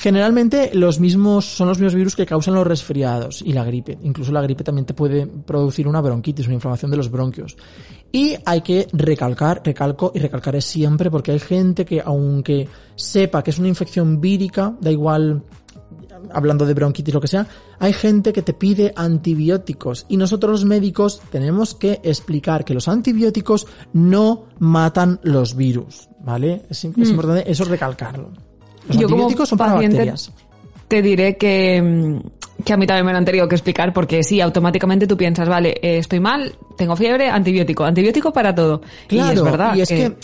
Generalmente 0.00 0.70
los 0.74 1.00
mismos 1.00 1.44
son 1.44 1.66
los 1.66 1.78
mismos 1.78 1.96
virus 1.96 2.14
que 2.14 2.24
causan 2.24 2.54
los 2.54 2.64
resfriados 2.64 3.42
y 3.42 3.52
la 3.52 3.64
gripe. 3.64 3.98
Incluso 4.04 4.30
la 4.30 4.40
gripe 4.40 4.62
también 4.62 4.86
te 4.86 4.94
puede 4.94 5.26
producir 5.26 5.88
una 5.88 6.00
bronquitis, 6.00 6.46
una 6.46 6.54
inflamación 6.54 6.92
de 6.92 6.96
los 6.96 7.10
bronquios. 7.10 7.56
Y 8.12 8.36
hay 8.44 8.60
que 8.60 8.86
recalcar, 8.92 9.60
recalco 9.64 10.12
y 10.14 10.20
recalcaré 10.20 10.60
siempre 10.60 11.10
porque 11.10 11.32
hay 11.32 11.40
gente 11.40 11.84
que 11.84 12.00
aunque 12.00 12.68
sepa 12.94 13.42
que 13.42 13.50
es 13.50 13.58
una 13.58 13.66
infección 13.66 14.20
vírica, 14.20 14.72
da 14.80 14.92
igual 14.92 15.42
hablando 16.32 16.64
de 16.64 16.74
bronquitis 16.74 17.14
lo 17.14 17.20
que 17.20 17.26
sea, 17.26 17.48
hay 17.80 17.92
gente 17.92 18.32
que 18.32 18.42
te 18.42 18.54
pide 18.54 18.92
antibióticos 18.94 20.06
y 20.08 20.16
nosotros 20.16 20.52
los 20.52 20.64
médicos 20.64 21.20
tenemos 21.32 21.74
que 21.74 22.00
explicar 22.04 22.64
que 22.64 22.74
los 22.74 22.86
antibióticos 22.86 23.66
no 23.94 24.44
matan 24.60 25.18
los 25.24 25.56
virus, 25.56 26.08
¿vale? 26.20 26.62
Es, 26.70 26.84
es 26.84 27.10
importante 27.10 27.50
eso 27.50 27.64
recalcarlo. 27.64 28.47
Los 28.88 28.96
Yo 28.96 29.08
como 29.08 29.28
para 29.28 29.74
paciente 29.74 29.96
bacterias. 29.96 30.32
Te 30.88 31.02
diré 31.02 31.36
que, 31.36 31.82
mm, 31.82 32.64
que 32.64 32.72
a 32.72 32.76
mí 32.76 32.86
también 32.86 33.06
me 33.06 33.12
lo 33.12 33.18
han 33.18 33.24
tenido 33.24 33.48
que 33.48 33.54
explicar 33.54 33.92
porque 33.92 34.22
sí, 34.22 34.40
automáticamente 34.40 35.06
tú 35.06 35.16
piensas, 35.16 35.48
vale, 35.48 35.78
eh, 35.82 35.98
estoy 35.98 36.20
mal, 36.20 36.54
tengo 36.76 36.96
fiebre, 36.96 37.28
antibiótico, 37.28 37.84
antibiótico 37.84 38.32
para 38.32 38.54
todo. 38.54 38.80
Claro, 39.06 39.32
y 39.32 39.36
es 39.36 39.42
verdad. 39.42 39.74
y 39.76 39.80
es 39.82 39.88
que, 39.88 40.16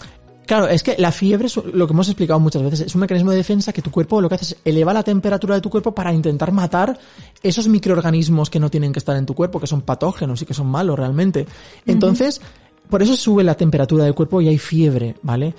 claro, 0.46 0.68
es 0.68 0.82
que 0.82 0.96
la 0.98 1.12
fiebre, 1.12 1.46
es 1.46 1.56
lo 1.56 1.86
que 1.86 1.92
hemos 1.92 2.08
explicado 2.08 2.40
muchas 2.40 2.62
veces, 2.62 2.80
es 2.80 2.94
un 2.94 3.02
mecanismo 3.02 3.30
de 3.30 3.36
defensa 3.36 3.72
que 3.72 3.82
tu 3.82 3.90
cuerpo 3.90 4.20
lo 4.20 4.28
que 4.28 4.36
hace 4.36 4.44
es 4.44 4.56
eleva 4.64 4.92
la 4.92 5.02
temperatura 5.02 5.54
de 5.54 5.60
tu 5.60 5.70
cuerpo 5.70 5.94
para 5.94 6.12
intentar 6.12 6.50
matar 6.50 6.98
esos 7.42 7.68
microorganismos 7.68 8.48
que 8.50 8.58
no 8.58 8.70
tienen 8.70 8.92
que 8.92 8.98
estar 8.98 9.16
en 9.16 9.26
tu 9.26 9.34
cuerpo, 9.34 9.60
que 9.60 9.66
son 9.66 9.82
patógenos 9.82 10.40
y 10.42 10.46
que 10.46 10.54
son 10.54 10.66
malos 10.66 10.98
realmente. 10.98 11.46
Entonces, 11.86 12.40
por 12.88 13.02
eso 13.02 13.16
sube 13.16 13.44
la 13.44 13.54
temperatura 13.54 14.04
del 14.04 14.14
cuerpo 14.14 14.40
y 14.40 14.48
hay 14.48 14.58
fiebre, 14.58 15.14
¿vale? 15.22 15.54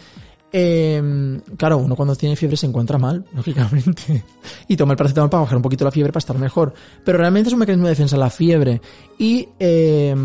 Eh, 0.52 1.42
claro, 1.58 1.78
uno 1.78 1.96
cuando 1.96 2.16
tiene 2.16 2.36
fiebre 2.36 2.56
se 2.56 2.66
encuentra 2.66 2.98
mal, 2.98 3.26
lógicamente, 3.36 4.24
y 4.68 4.78
toma 4.78 4.94
el 4.94 4.98
paracetamol 4.98 5.30
para 5.30 5.42
bajar 5.42 5.58
un 5.58 5.64
poquito 5.64 5.84
la 5.84 5.92
fiebre 5.92 6.12
para 6.12 6.20
estar 6.20 6.38
mejor. 6.38 6.74
Pero 7.04 7.18
realmente 7.18 7.50
es 7.50 7.54
un 7.54 7.60
mecanismo 7.60 7.88
de 7.88 7.92
defensa 7.92 8.18
la 8.18 8.30
fiebre. 8.30 8.82
Y 9.18 9.50
eh, 9.60 10.16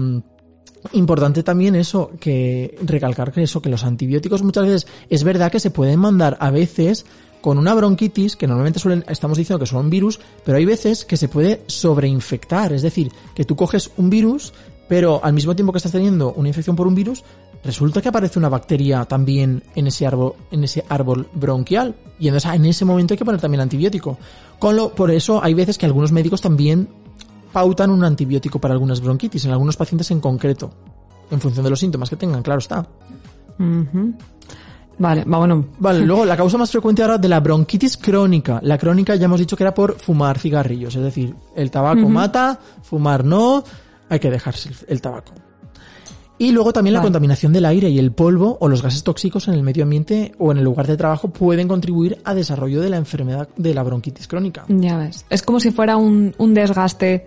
Importante 0.92 1.42
también 1.42 1.74
eso, 1.74 2.10
que 2.18 2.78
recalcar 2.82 3.32
que 3.32 3.42
eso, 3.42 3.60
que 3.60 3.68
los 3.68 3.84
antibióticos 3.84 4.42
muchas 4.42 4.64
veces 4.64 4.86
es 5.10 5.24
verdad 5.24 5.52
que 5.52 5.60
se 5.60 5.70
pueden 5.70 6.00
mandar 6.00 6.38
a 6.40 6.50
veces 6.50 7.04
con 7.42 7.58
una 7.58 7.74
bronquitis, 7.74 8.36
que 8.36 8.46
normalmente 8.46 8.80
suelen, 8.80 9.04
estamos 9.08 9.36
diciendo 9.36 9.60
que 9.60 9.66
son 9.66 9.90
virus, 9.90 10.20
pero 10.44 10.58
hay 10.58 10.64
veces 10.64 11.04
que 11.04 11.16
se 11.16 11.28
puede 11.28 11.62
sobreinfectar, 11.66 12.72
es 12.72 12.82
decir, 12.82 13.12
que 13.34 13.44
tú 13.44 13.56
coges 13.56 13.90
un 13.96 14.10
virus, 14.10 14.52
pero 14.88 15.22
al 15.22 15.32
mismo 15.32 15.54
tiempo 15.54 15.72
que 15.72 15.78
estás 15.78 15.92
teniendo 15.92 16.32
una 16.32 16.48
infección 16.48 16.76
por 16.76 16.86
un 16.86 16.94
virus, 16.94 17.24
resulta 17.64 18.00
que 18.00 18.08
aparece 18.08 18.38
una 18.38 18.48
bacteria 18.48 19.04
también 19.04 19.62
en 19.74 19.86
ese 19.86 20.06
árbol, 20.06 20.34
en 20.50 20.64
ese 20.64 20.84
árbol 20.88 21.28
bronquial, 21.34 21.94
y 22.18 22.28
entonces 22.28 22.52
en 22.52 22.64
ese 22.66 22.84
momento 22.84 23.14
hay 23.14 23.18
que 23.18 23.24
poner 23.24 23.40
también 23.40 23.61
antibiótico. 23.61 24.18
Con 24.58 24.76
lo, 24.76 24.90
por 24.94 25.11
eso 25.11 25.42
hay 25.42 25.54
veces 25.54 25.78
que 25.78 25.86
algunos 25.86 26.12
médicos 26.12 26.40
también 26.40 26.88
pautan 27.52 27.90
un 27.90 28.04
antibiótico 28.04 28.58
para 28.58 28.74
algunas 28.74 29.00
bronquitis, 29.00 29.44
en 29.44 29.52
algunos 29.52 29.76
pacientes 29.76 30.11
en 30.11 30.20
concreto, 30.20 30.70
en 31.30 31.40
función 31.40 31.64
de 31.64 31.70
los 31.70 31.80
síntomas 31.80 32.08
que 32.08 32.16
tengan, 32.16 32.42
claro 32.42 32.58
está. 32.58 32.86
Vale, 34.98 35.24
va 35.24 35.38
bueno. 35.38 35.66
Vale, 35.78 36.00
luego 36.00 36.24
la 36.24 36.36
causa 36.36 36.58
más 36.58 36.70
frecuente 36.70 37.02
ahora 37.02 37.18
de 37.18 37.28
la 37.28 37.40
bronquitis 37.40 37.96
crónica. 37.96 38.61
La 38.62 38.76
crónica 38.76 39.16
ya 39.16 39.24
hemos 39.24 39.40
dicho 39.40 39.56
que 39.56 39.64
era 39.64 39.74
por 39.74 39.98
fumar 39.98 40.38
cigarrillos, 40.38 40.94
es 40.94 41.02
decir, 41.02 41.34
el 41.56 41.70
tabaco 41.70 42.08
mata, 42.08 42.58
fumar 42.82 43.24
no, 43.24 43.64
hay 44.08 44.18
que 44.18 44.30
dejarse 44.30 44.68
el, 44.68 44.76
el 44.88 45.00
tabaco. 45.00 45.32
Y 46.41 46.53
luego 46.53 46.72
también 46.72 46.95
la 46.95 47.03
contaminación 47.03 47.53
del 47.53 47.66
aire 47.66 47.91
y 47.91 47.99
el 47.99 48.12
polvo 48.12 48.57
o 48.62 48.68
los 48.68 48.80
gases 48.80 49.05
tóxicos 49.05 49.47
en 49.49 49.53
el 49.53 49.62
medio 49.62 49.82
ambiente 49.82 50.32
o 50.38 50.51
en 50.53 50.57
el 50.57 50.64
lugar 50.64 50.86
de 50.86 50.97
trabajo 50.97 51.28
pueden 51.28 51.68
contribuir 51.68 52.16
a 52.24 52.32
desarrollo 52.32 52.80
de 52.80 52.88
la 52.88 52.97
enfermedad 52.97 53.51
de 53.59 53.74
la 53.74 53.82
bronquitis 53.82 54.26
crónica. 54.26 54.64
Ya 54.68 54.97
ves. 54.97 55.26
Es 55.28 55.43
como 55.43 55.61
si 55.61 55.70
fuera 55.70 55.99
un, 55.99 56.34
un 56.38 56.55
desgaste 56.55 57.26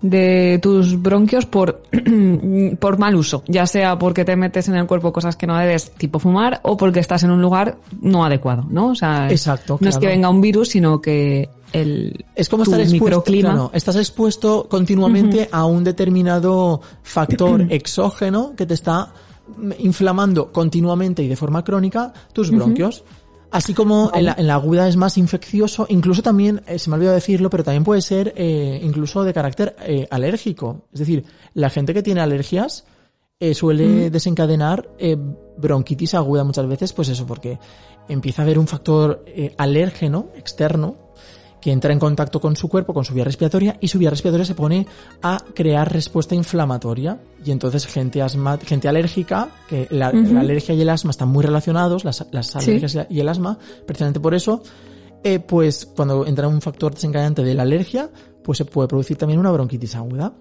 de 0.00 0.58
tus 0.62 1.00
bronquios 1.00 1.44
por, 1.44 1.82
por 2.78 2.98
mal 2.98 3.14
uso, 3.16 3.42
ya 3.48 3.66
sea 3.66 3.98
porque 3.98 4.24
te 4.24 4.34
metes 4.34 4.66
en 4.68 4.76
el 4.76 4.86
cuerpo 4.86 5.12
cosas 5.12 5.36
que 5.36 5.46
no 5.46 5.58
debes, 5.58 5.90
tipo 5.92 6.18
fumar, 6.18 6.60
o 6.62 6.78
porque 6.78 7.00
estás 7.00 7.22
en 7.22 7.32
un 7.32 7.42
lugar 7.42 7.76
no 8.00 8.24
adecuado, 8.24 8.66
¿no? 8.70 8.88
O 8.88 8.94
sea, 8.94 9.28
Exacto, 9.30 9.76
no 9.78 9.90
es 9.90 9.98
que 9.98 10.06
venga 10.06 10.30
un 10.30 10.40
virus, 10.40 10.70
sino 10.70 11.02
que 11.02 11.50
el 11.74 12.24
Es 12.34 12.48
como 12.48 12.62
estar 12.62 12.80
expuesto, 12.80 13.04
microclima. 13.04 13.50
claro, 13.50 13.70
estás 13.74 13.96
expuesto 13.96 14.68
continuamente 14.68 15.48
a 15.50 15.66
un 15.66 15.84
determinado 15.84 16.80
factor 17.02 17.66
exógeno 17.70 18.54
que 18.56 18.64
te 18.64 18.74
está 18.74 19.12
inflamando 19.78 20.52
continuamente 20.52 21.22
y 21.22 21.28
de 21.28 21.36
forma 21.36 21.64
crónica 21.64 22.12
tus 22.32 22.50
bronquios. 22.50 23.04
Así 23.50 23.72
como 23.72 24.10
en, 24.14 24.24
la, 24.24 24.34
en 24.36 24.48
la 24.48 24.54
aguda 24.54 24.88
es 24.88 24.96
más 24.96 25.16
infeccioso, 25.16 25.86
incluso 25.88 26.22
también, 26.22 26.62
eh, 26.66 26.78
se 26.78 26.90
me 26.90 26.94
ha 26.94 26.96
olvidado 26.96 27.14
decirlo, 27.14 27.50
pero 27.50 27.62
también 27.62 27.84
puede 27.84 28.02
ser 28.02 28.34
eh, 28.36 28.80
incluso 28.82 29.22
de 29.22 29.32
carácter 29.32 29.76
eh, 29.80 30.08
alérgico. 30.10 30.86
Es 30.92 31.00
decir, 31.00 31.24
la 31.52 31.70
gente 31.70 31.94
que 31.94 32.02
tiene 32.02 32.20
alergias 32.20 32.84
suele 33.52 34.08
desencadenar 34.08 34.88
bronquitis 35.58 36.14
aguda 36.14 36.44
muchas 36.44 36.66
veces, 36.66 36.94
pues 36.94 37.10
eso, 37.10 37.26
porque 37.26 37.58
empieza 38.08 38.40
a 38.40 38.44
haber 38.46 38.58
un 38.58 38.66
factor 38.66 39.22
alérgeno 39.58 40.28
externo 40.34 41.03
que 41.64 41.72
entra 41.72 41.94
en 41.94 41.98
contacto 41.98 42.42
con 42.42 42.56
su 42.56 42.68
cuerpo, 42.68 42.92
con 42.92 43.06
su 43.06 43.14
vía 43.14 43.24
respiratoria, 43.24 43.78
y 43.80 43.88
su 43.88 43.98
vía 43.98 44.10
respiratoria 44.10 44.44
se 44.44 44.54
pone 44.54 44.86
a 45.22 45.42
crear 45.54 45.90
respuesta 45.90 46.34
inflamatoria. 46.34 47.18
Y 47.42 47.52
entonces 47.52 47.86
gente 47.86 48.20
asma, 48.20 48.58
gente 48.58 48.86
alérgica, 48.86 49.48
que 49.66 49.88
la, 49.90 50.12
la 50.12 50.40
alergia 50.40 50.74
y 50.74 50.82
el 50.82 50.90
asma 50.90 51.12
están 51.12 51.30
muy 51.30 51.42
relacionados, 51.42 52.04
las, 52.04 52.26
las 52.32 52.54
alergias 52.54 53.06
y 53.08 53.18
el 53.18 53.26
asma, 53.30 53.58
precisamente 53.86 54.20
por 54.20 54.34
eso, 54.34 54.62
eh, 55.22 55.38
pues 55.38 55.86
cuando 55.86 56.26
entra 56.26 56.48
un 56.48 56.60
factor 56.60 56.92
desencadenante 56.92 57.42
de 57.42 57.54
la 57.54 57.62
alergia, 57.62 58.10
pues 58.42 58.58
se 58.58 58.66
puede 58.66 58.86
producir 58.86 59.16
también 59.16 59.40
una 59.40 59.50
bronquitis 59.50 59.94
aguda. 59.94 60.34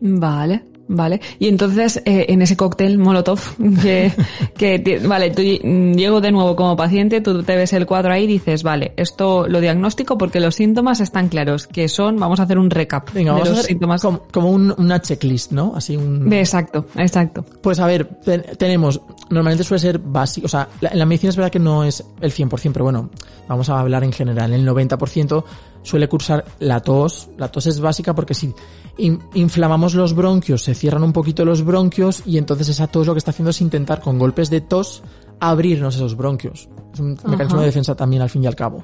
Vale, 0.00 0.66
vale. 0.88 1.20
Y 1.38 1.48
entonces, 1.48 2.02
eh, 2.04 2.26
en 2.28 2.42
ese 2.42 2.56
cóctel 2.56 2.98
Molotov, 2.98 3.38
que, 3.82 4.12
que 4.56 5.00
vale, 5.06 5.30
tú 5.30 5.42
mm, 5.42 5.92
llego 5.94 6.20
de 6.20 6.32
nuevo 6.32 6.56
como 6.56 6.76
paciente, 6.76 7.20
tú 7.20 7.42
te 7.42 7.56
ves 7.56 7.72
el 7.72 7.86
cuadro 7.86 8.12
ahí 8.12 8.24
y 8.24 8.26
dices, 8.26 8.62
vale, 8.62 8.92
esto 8.96 9.46
lo 9.48 9.60
diagnostico 9.60 10.18
porque 10.18 10.40
los 10.40 10.54
síntomas 10.54 11.00
están 11.00 11.28
claros, 11.28 11.66
que 11.66 11.88
son, 11.88 12.18
vamos 12.18 12.40
a 12.40 12.44
hacer 12.44 12.58
un 12.58 12.70
recap 12.70 13.12
Venga, 13.12 13.34
de 13.34 13.50
los 13.50 13.62
síntomas. 13.62 14.02
como, 14.02 14.22
como 14.32 14.50
un- 14.50 14.74
una 14.78 15.00
checklist, 15.00 15.52
¿no? 15.52 15.72
Así 15.76 15.96
un... 15.96 16.32
Exacto, 16.32 16.86
exacto. 16.96 17.44
Pues 17.62 17.78
a 17.80 17.86
ver, 17.86 18.06
te- 18.24 18.38
tenemos, 18.38 19.00
normalmente 19.30 19.64
suele 19.64 19.80
ser 19.80 19.98
básico, 19.98 20.46
o 20.46 20.48
sea, 20.48 20.68
la- 20.80 20.90
en 20.90 20.98
la 20.98 21.06
medicina 21.06 21.30
es 21.30 21.36
verdad 21.36 21.52
que 21.52 21.58
no 21.58 21.84
es 21.84 22.04
el 22.20 22.32
100%, 22.32 22.72
pero 22.72 22.84
bueno, 22.84 23.10
vamos 23.48 23.68
a 23.68 23.78
hablar 23.80 24.04
en 24.04 24.12
general, 24.12 24.52
el 24.52 24.66
90% 24.66 25.44
suele 25.82 26.08
cursar 26.08 26.44
la 26.58 26.80
tos, 26.80 27.28
la 27.38 27.48
tos 27.48 27.66
es 27.66 27.80
básica 27.80 28.14
porque 28.14 28.34
si 28.34 28.52
in- 28.98 29.20
inflamamos 29.34 29.94
los 29.94 30.14
bronquios, 30.14 30.62
se 30.62 30.74
cierran 30.74 31.02
un 31.02 31.12
poquito 31.12 31.44
los 31.44 31.64
bronquios 31.64 32.22
y 32.26 32.36
entonces 32.38 32.68
esa 32.68 32.86
tos 32.86 33.06
lo 33.06 33.14
que 33.14 33.18
está 33.18 33.30
haciendo 33.30 33.50
es 33.50 33.60
intentar 33.60 34.00
con 34.00 34.18
golpes 34.18 34.50
de 34.50 34.60
tos 34.60 35.02
abrirnos 35.40 35.96
esos 35.96 36.16
bronquios. 36.16 36.68
Es 36.92 37.00
un 37.00 37.16
mecanismo 37.26 37.60
de 37.60 37.66
defensa 37.66 37.94
también 37.94 38.22
al 38.22 38.30
fin 38.30 38.44
y 38.44 38.46
al 38.46 38.56
cabo. 38.56 38.82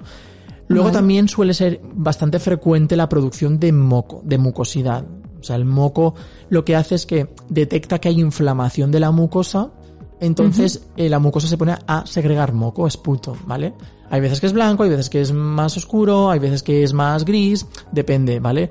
Luego 0.69 0.85
Vale. 0.87 0.97
también 0.99 1.29
suele 1.29 1.53
ser 1.53 1.83
bastante 1.95 2.39
frecuente 2.39 2.97
la 2.97 3.09
producción 3.09 3.61
de 3.61 3.71
moco, 3.73 4.23
de 4.25 4.39
mucosidad. 4.39 5.05
O 5.41 5.43
sea, 5.45 5.57
el 5.57 5.67
moco 5.67 6.15
lo 6.49 6.65
que 6.65 6.75
hace 6.75 6.95
es 6.95 7.05
que 7.05 7.29
detecta 7.51 7.99
que 7.99 8.09
hay 8.09 8.19
inflamación 8.19 8.91
de 8.91 9.01
la 9.01 9.11
mucosa, 9.11 9.73
entonces 10.21 10.87
eh, 10.97 11.11
la 11.11 11.19
mucosa 11.19 11.49
se 11.49 11.59
pone 11.59 11.75
a 11.87 12.07
segregar 12.07 12.55
moco, 12.55 12.87
esputo, 12.87 13.37
¿vale? 13.47 13.75
Hay 14.09 14.23
veces 14.23 14.41
que 14.41 14.47
es 14.47 14.55
blanco, 14.55 14.85
hay 14.85 14.89
veces 14.91 15.11
que 15.11 15.21
es 15.21 15.33
más 15.33 15.77
oscuro, 15.77 16.31
hay 16.31 16.39
veces 16.39 16.63
que 16.63 16.83
es 16.83 16.95
más 16.95 17.27
gris, 17.27 17.67
depende, 17.93 18.41
¿vale? 18.41 18.71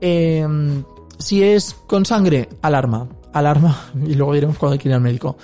Eh, 0.00 0.46
si 1.18 1.42
es 1.42 1.74
con 1.86 2.04
sangre, 2.04 2.48
alarma, 2.62 3.08
alarma, 3.32 3.90
y 4.06 4.14
luego 4.14 4.34
diremos 4.34 4.58
cuando 4.58 4.74
hay 4.74 4.78
que 4.78 4.88
ir 4.88 4.94
al 4.94 5.00
médico. 5.00 5.36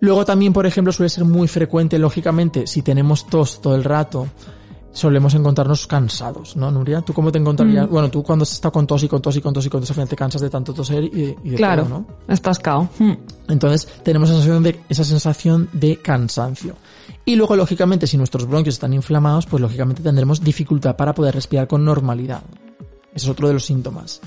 Luego 0.00 0.24
también, 0.24 0.52
por 0.52 0.66
ejemplo, 0.66 0.92
suele 0.92 1.08
ser 1.08 1.24
muy 1.24 1.48
frecuente, 1.48 1.98
lógicamente, 1.98 2.66
si 2.66 2.82
tenemos 2.82 3.26
tos 3.26 3.62
todo 3.62 3.74
el 3.74 3.84
rato, 3.84 4.26
solemos 4.92 5.34
encontrarnos 5.34 5.86
cansados, 5.86 6.56
¿no, 6.56 6.70
Nuria? 6.70 7.00
¿Tú 7.00 7.12
cómo 7.14 7.32
te 7.32 7.38
encontrarías? 7.38 7.88
Bueno, 7.88 8.10
tú 8.10 8.22
cuando 8.22 8.42
has 8.42 8.52
estado 8.52 8.72
con 8.72 8.86
tos 8.86 9.02
y 9.02 9.08
con 9.08 9.22
tos 9.22 9.36
y 9.36 9.40
con 9.40 9.54
tos 9.54 9.64
y 9.66 9.70
con 9.70 9.80
tos, 9.80 9.90
al 9.90 9.94
final 9.94 10.08
te 10.08 10.16
cansas 10.16 10.42
de 10.42 10.50
tanto 10.50 10.74
toser 10.74 11.04
y, 11.04 11.36
y 11.42 11.50
de 11.50 11.56
Claro, 11.56 11.84
todo, 11.84 11.98
¿no? 11.98 12.06
estás 12.28 12.58
cao. 12.58 12.88
Mm. 12.98 13.12
Entonces 13.48 13.88
tenemos 14.02 14.28
esa 14.28 14.38
sensación, 14.40 14.62
de, 14.62 14.80
esa 14.88 15.04
sensación 15.04 15.68
de 15.72 15.96
cansancio. 15.96 16.76
Y 17.24 17.36
luego, 17.36 17.56
lógicamente, 17.56 18.06
si 18.06 18.16
nuestros 18.16 18.46
bronquios 18.46 18.74
están 18.74 18.92
inflamados, 18.92 19.46
pues 19.46 19.60
lógicamente 19.60 20.02
tendremos 20.02 20.42
dificultad 20.42 20.96
para 20.96 21.14
poder 21.14 21.34
respirar 21.34 21.66
con 21.66 21.84
normalidad. 21.84 22.42
Ese 23.14 23.26
es 23.26 23.28
otro 23.28 23.48
de 23.48 23.54
los 23.54 23.64
síntomas. 23.64 24.20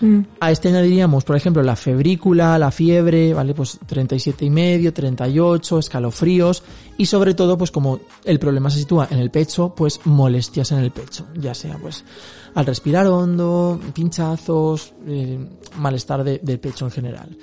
Mm. 0.00 0.20
A 0.40 0.50
este 0.50 0.68
añadiríamos, 0.68 1.22
por 1.24 1.36
ejemplo, 1.36 1.62
la 1.62 1.76
febrícula, 1.76 2.58
la 2.58 2.70
fiebre, 2.72 3.32
¿vale? 3.32 3.54
Pues 3.54 3.78
37 3.86 4.44
y 4.44 4.50
medio, 4.50 4.92
38, 4.92 5.78
escalofríos 5.78 6.62
y 6.98 7.06
sobre 7.06 7.34
todo, 7.34 7.56
pues 7.56 7.70
como 7.70 8.00
el 8.24 8.38
problema 8.40 8.70
se 8.70 8.80
sitúa 8.80 9.06
en 9.10 9.18
el 9.20 9.30
pecho, 9.30 9.72
pues 9.74 10.00
molestias 10.04 10.72
en 10.72 10.78
el 10.80 10.90
pecho, 10.90 11.26
ya 11.36 11.54
sea 11.54 11.78
pues 11.78 12.04
al 12.54 12.66
respirar 12.66 13.06
hondo, 13.06 13.80
pinchazos, 13.94 14.92
eh, 15.06 15.38
malestar 15.78 16.24
de- 16.24 16.38
del 16.42 16.58
pecho 16.60 16.84
en 16.86 16.90
general. 16.90 17.36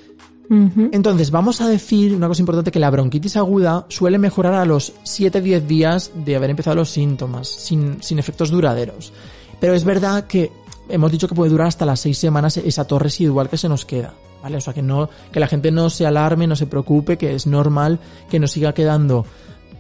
Entonces, 0.92 1.32
vamos 1.32 1.62
a 1.62 1.70
decir 1.70 2.14
una 2.14 2.28
cosa 2.28 2.42
importante, 2.42 2.72
que 2.72 2.80
la 2.80 2.90
bronquitis 2.90 3.38
aguda 3.38 3.86
suele 3.88 4.18
mejorar 4.18 4.54
a 4.56 4.66
los 4.66 4.92
7-10 5.06 5.66
días 5.66 6.12
de 6.14 6.36
haber 6.36 6.50
empezado 6.50 6.76
los 6.76 6.90
síntomas, 6.90 7.48
sin, 7.48 8.04
sin 8.04 8.20
efectos 8.20 8.52
duraderos. 8.52 9.14
Pero 9.62 9.74
es 9.74 9.86
verdad 9.86 10.26
que 10.28 10.52
hemos 10.92 11.12
dicho 11.12 11.28
que 11.28 11.36
puede 11.36 11.52
durar 11.52 11.68
hasta 11.68 11.86
las 11.86 12.00
6 12.02 12.18
semanas 12.18 12.58
esa 12.58 12.86
tos 12.86 13.02
residual 13.02 13.50
que 13.50 13.58
se 13.58 13.70
nos 13.70 13.86
queda. 13.86 14.14
¿Vale? 14.44 14.58
O 14.58 14.62
sea, 14.62 14.74
que 14.74 14.82
no, 14.82 15.08
que 15.32 15.40
la 15.40 15.48
gente 15.48 15.70
no 15.72 15.92
se 15.92 16.06
alarme, 16.08 16.48
no 16.48 16.56
se 16.56 16.66
preocupe, 16.66 17.16
que 17.16 17.36
es 17.36 17.46
normal 17.46 18.00
que 18.28 18.40
nos 18.40 18.52
siga 18.52 18.74
quedando 18.74 19.24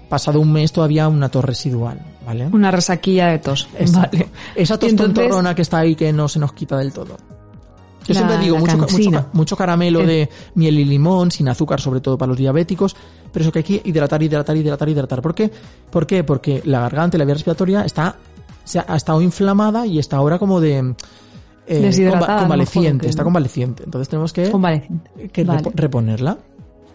pasado 0.08 0.40
un 0.40 0.52
mes 0.52 0.72
todavía 0.72 1.08
una 1.08 1.30
tos 1.30 1.44
residual, 1.44 2.00
¿vale? 2.28 2.46
Una 2.46 2.70
resaquilla 2.70 3.28
de 3.28 3.40
tos. 3.40 3.68
Exacto. 3.80 4.18
Vale. 4.18 4.30
Esa 4.56 4.78
tos 4.78 4.90
entonces- 4.92 5.16
tontorrona 5.16 5.56
que 5.56 5.64
está 5.64 5.80
ahí 5.80 5.96
que 5.96 6.14
no 6.14 6.28
se 6.28 6.38
nos 6.38 6.54
quita 6.54 6.78
del 6.78 6.94
todo. 6.94 7.18
Yo 8.06 8.14
La- 8.14 8.20
siempre 8.20 8.38
digo, 8.40 8.58
mucho, 9.34 9.56
caramelo 9.56 10.00
de 10.06 10.30
miel 10.56 10.80
y 10.80 10.86
limón, 10.86 11.32
sin 11.32 11.48
azúcar, 11.50 11.80
sobre 11.82 12.02
todo 12.02 12.18
para 12.18 12.30
los 12.30 12.38
diabéticos, 12.38 12.96
pero 13.32 13.44
eso 13.44 13.52
que 13.52 13.60
hay 13.60 13.64
que 13.64 13.82
hidratar, 13.86 14.22
hidratar, 14.22 14.58
hidratar, 14.58 14.90
hidratar. 14.90 15.22
¿Por 15.22 15.34
qué? 15.34 15.52
¿Por 15.90 16.06
qué? 16.06 16.24
Porque 16.24 16.62
la 16.66 16.82
garganta 16.82 17.18
y 17.18 17.20
la 17.20 17.26
vía 17.26 17.36
respiratoria 17.36 17.84
está, 17.84 18.16
se 18.72 18.80
ha, 18.80 18.86
ha 18.88 18.96
estado 18.96 19.22
inflamada 19.22 19.86
y 19.86 20.00
está 20.00 20.18
ahora 20.18 20.40
como 20.40 20.62
de... 20.62 20.96
eh, 21.68 22.12
convaleciente, 22.40 23.08
está 23.08 23.24
convaleciente. 23.24 23.84
Entonces 23.84 24.10
tenemos 24.10 24.34
que, 24.34 24.52
que 25.32 25.44
Vale. 25.44 25.62
reponerla. 25.74 26.38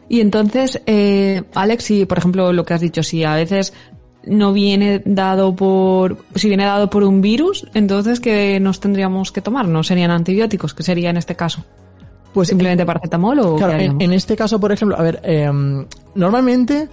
Y 0.08 0.20
entonces, 0.20 0.80
eh, 0.86 1.42
Alex, 1.54 1.84
si 1.84 2.06
por 2.06 2.18
ejemplo 2.18 2.52
lo 2.52 2.64
que 2.64 2.74
has 2.74 2.80
dicho, 2.80 3.02
si 3.02 3.24
a 3.24 3.34
veces 3.34 3.72
no 4.24 4.52
viene 4.52 5.02
dado 5.04 5.54
por, 5.54 6.24
si 6.34 6.48
viene 6.48 6.64
dado 6.64 6.90
por 6.90 7.04
un 7.04 7.20
virus, 7.20 7.66
entonces 7.74 8.20
¿qué 8.20 8.58
nos 8.60 8.80
tendríamos 8.80 9.32
que 9.32 9.40
tomar? 9.40 9.68
¿No 9.68 9.82
serían 9.82 10.10
antibióticos? 10.10 10.74
¿Qué 10.74 10.82
sería 10.82 11.10
en 11.10 11.16
este 11.16 11.36
caso? 11.36 11.64
Pues 12.32 12.48
¿Simplemente 12.48 12.84
paracetamol 12.84 13.38
o 13.40 13.56
Claro, 13.56 13.78
en, 13.78 14.12
este 14.12 14.36
caso, 14.36 14.60
por 14.60 14.70
ejemplo, 14.70 14.98
a 14.98 15.02
ver, 15.02 15.20
eh, 15.24 15.50
normalmente 16.14 16.88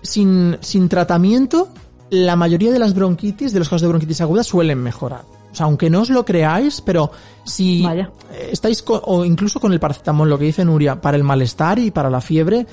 sin, 0.00 0.56
sin 0.60 0.88
tratamiento, 0.88 1.68
la 2.10 2.36
mayoría 2.36 2.72
de 2.72 2.78
las 2.78 2.94
bronquitis, 2.94 3.52
de 3.52 3.58
los 3.58 3.68
casos 3.68 3.82
de 3.82 3.88
bronquitis 3.88 4.20
aguda, 4.20 4.42
suelen 4.44 4.78
mejorar. 4.82 5.22
O 5.50 5.54
sea, 5.54 5.66
aunque 5.66 5.88
no 5.90 6.02
os 6.02 6.10
lo 6.10 6.24
creáis, 6.24 6.80
pero 6.80 7.10
si 7.44 7.82
Vaya. 7.82 8.10
eh, 8.32 8.50
estáis, 8.52 8.82
co- 8.82 9.02
o 9.04 9.24
incluso 9.24 9.58
con 9.58 9.72
el 9.72 9.80
paracetamol, 9.80 10.28
lo 10.28 10.38
que 10.38 10.44
dice 10.44 10.64
Nuria, 10.64 11.00
para 11.00 11.16
el 11.16 11.24
malestar 11.24 11.78
y 11.78 11.90
para 11.90 12.10
la 12.10 12.20
fiebre, 12.20 12.66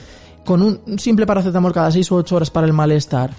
con 0.46 0.62
un, 0.62 1.00
simple 1.00 1.26
paracetamol 1.26 1.72
cada 1.74 1.92
6 1.92 2.12
o 2.12 2.16
8 2.18 2.36
horas 2.36 2.50
para 2.52 2.68
el 2.68 2.74
malestar, 2.74 3.32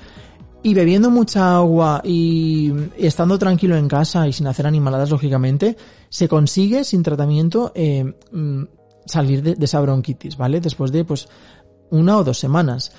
y 0.62 0.73
bebiendo 0.73 1.11
mucha 1.11 1.57
agua 1.57 2.01
y, 2.03 2.73
y 2.97 3.07
estando 3.07 3.39
tranquilo 3.39 3.77
en 3.77 3.87
casa 3.87 4.27
y 4.27 4.33
sin 4.33 4.47
hacer 4.47 4.66
animaladas, 4.66 5.11
lógicamente, 5.11 5.77
se 6.09 6.27
consigue 6.27 6.85
sin 6.85 7.03
tratamiento 7.03 7.71
eh, 7.75 8.15
mm, 8.33 8.62
salir 9.05 9.43
de, 9.43 9.57
de 9.57 9.65
esa 9.66 9.79
bronquitis, 9.81 10.39
¿vale? 10.39 10.61
Después 10.62 10.91
de, 10.91 11.05
pues, 11.05 11.29
una 11.91 12.16
o 12.16 12.25
dos 12.25 12.39
semanas. 12.39 12.93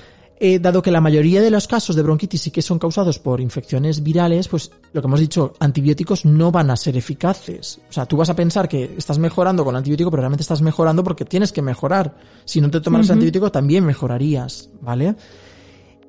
Eh, 0.47 0.59
dado 0.59 0.83
que 0.83 0.91
la 0.91 1.01
mayoría 1.01 1.41
de 1.41 1.49
los 1.49 1.67
casos 1.67 1.95
de 1.95 2.03
bronquitis 2.03 2.39
sí 2.39 2.51
que 2.51 2.61
son 2.61 2.77
causados 2.77 3.17
por 3.17 3.41
infecciones 3.41 4.03
virales, 4.03 4.47
pues 4.47 4.69
lo 4.93 5.01
que 5.01 5.07
hemos 5.07 5.19
dicho, 5.19 5.53
antibióticos 5.59 6.23
no 6.23 6.51
van 6.51 6.69
a 6.69 6.77
ser 6.77 6.95
eficaces. 6.95 7.79
O 7.89 7.91
sea, 7.91 8.05
tú 8.05 8.15
vas 8.15 8.29
a 8.29 8.35
pensar 8.35 8.69
que 8.69 8.93
estás 8.95 9.17
mejorando 9.17 9.65
con 9.65 9.75
antibiótico, 9.75 10.11
pero 10.11 10.21
realmente 10.21 10.43
estás 10.43 10.61
mejorando 10.61 11.03
porque 11.03 11.25
tienes 11.25 11.51
que 11.51 11.63
mejorar. 11.63 12.15
Si 12.45 12.61
no 12.61 12.69
te 12.69 12.79
tomaras 12.79 13.09
antibiótico, 13.09 13.51
también 13.51 13.83
mejorarías, 13.85 14.69
¿vale? 14.81 15.15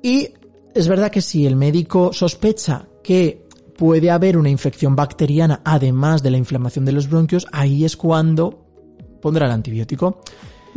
Y 0.03 0.29
es 0.75 0.87
verdad 0.87 1.09
que 1.09 1.21
si 1.21 1.47
el 1.47 1.55
médico 1.55 2.13
sospecha 2.13 2.85
que 3.03 3.47
puede 3.75 4.11
haber 4.11 4.37
una 4.37 4.51
infección 4.51 4.95
bacteriana 4.95 5.61
además 5.65 6.21
de 6.21 6.29
la 6.29 6.37
inflamación 6.37 6.85
de 6.85 6.91
los 6.91 7.09
bronquios, 7.09 7.47
ahí 7.51 7.85
es 7.85 7.97
cuando 7.97 8.63
pondrá 9.19 9.47
el 9.47 9.51
antibiótico. 9.51 10.21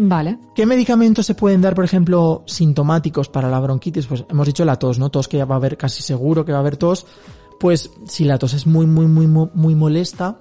Vale. 0.02 0.38
¿Qué 0.54 0.64
medicamentos 0.64 1.26
se 1.26 1.34
pueden 1.34 1.60
dar, 1.60 1.74
por 1.74 1.84
ejemplo, 1.84 2.42
sintomáticos 2.46 3.28
para 3.28 3.50
la 3.50 3.60
bronquitis? 3.60 4.06
Pues 4.06 4.24
hemos 4.30 4.46
dicho 4.46 4.64
la 4.64 4.76
tos, 4.76 4.98
¿no? 4.98 5.10
Tos 5.10 5.28
que 5.28 5.36
ya 5.36 5.44
va 5.44 5.56
a 5.56 5.58
haber 5.58 5.76
casi 5.76 6.02
seguro 6.02 6.42
que 6.42 6.52
va 6.52 6.58
a 6.58 6.62
haber 6.62 6.78
tos. 6.78 7.06
Pues 7.58 7.90
si 8.06 8.24
la 8.24 8.38
tos 8.38 8.54
es 8.54 8.66
muy, 8.66 8.86
muy, 8.86 9.04
muy, 9.06 9.26
muy, 9.26 9.74
molesta 9.74 10.40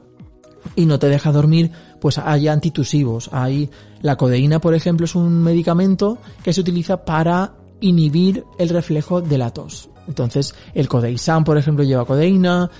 y 0.78 0.86
no 0.86 0.98
te 0.98 1.10
deja 1.10 1.34
dormir, 1.34 1.72
pues 2.00 2.18
hay 2.18 2.48
antitusivos. 2.48 3.30
Hay 3.34 3.70
la 4.02 4.16
codeína, 4.16 4.62
por 4.62 4.76
ejemplo, 4.76 5.04
es 5.04 5.14
un 5.14 5.44
medicamento 5.44 6.20
que 6.42 6.54
se 6.54 6.62
utiliza 6.62 7.04
para 7.04 7.56
inhibir 7.82 8.46
el 8.60 8.70
reflejo 8.70 9.20
de 9.20 9.38
la 9.38 9.50
tos. 9.50 9.90
Entonces, 10.08 10.56
el 10.74 10.88
Codeisan, 10.88 11.44
por 11.44 11.58
ejemplo, 11.58 11.84
lleva 11.84 12.06
codeína. 12.06 12.72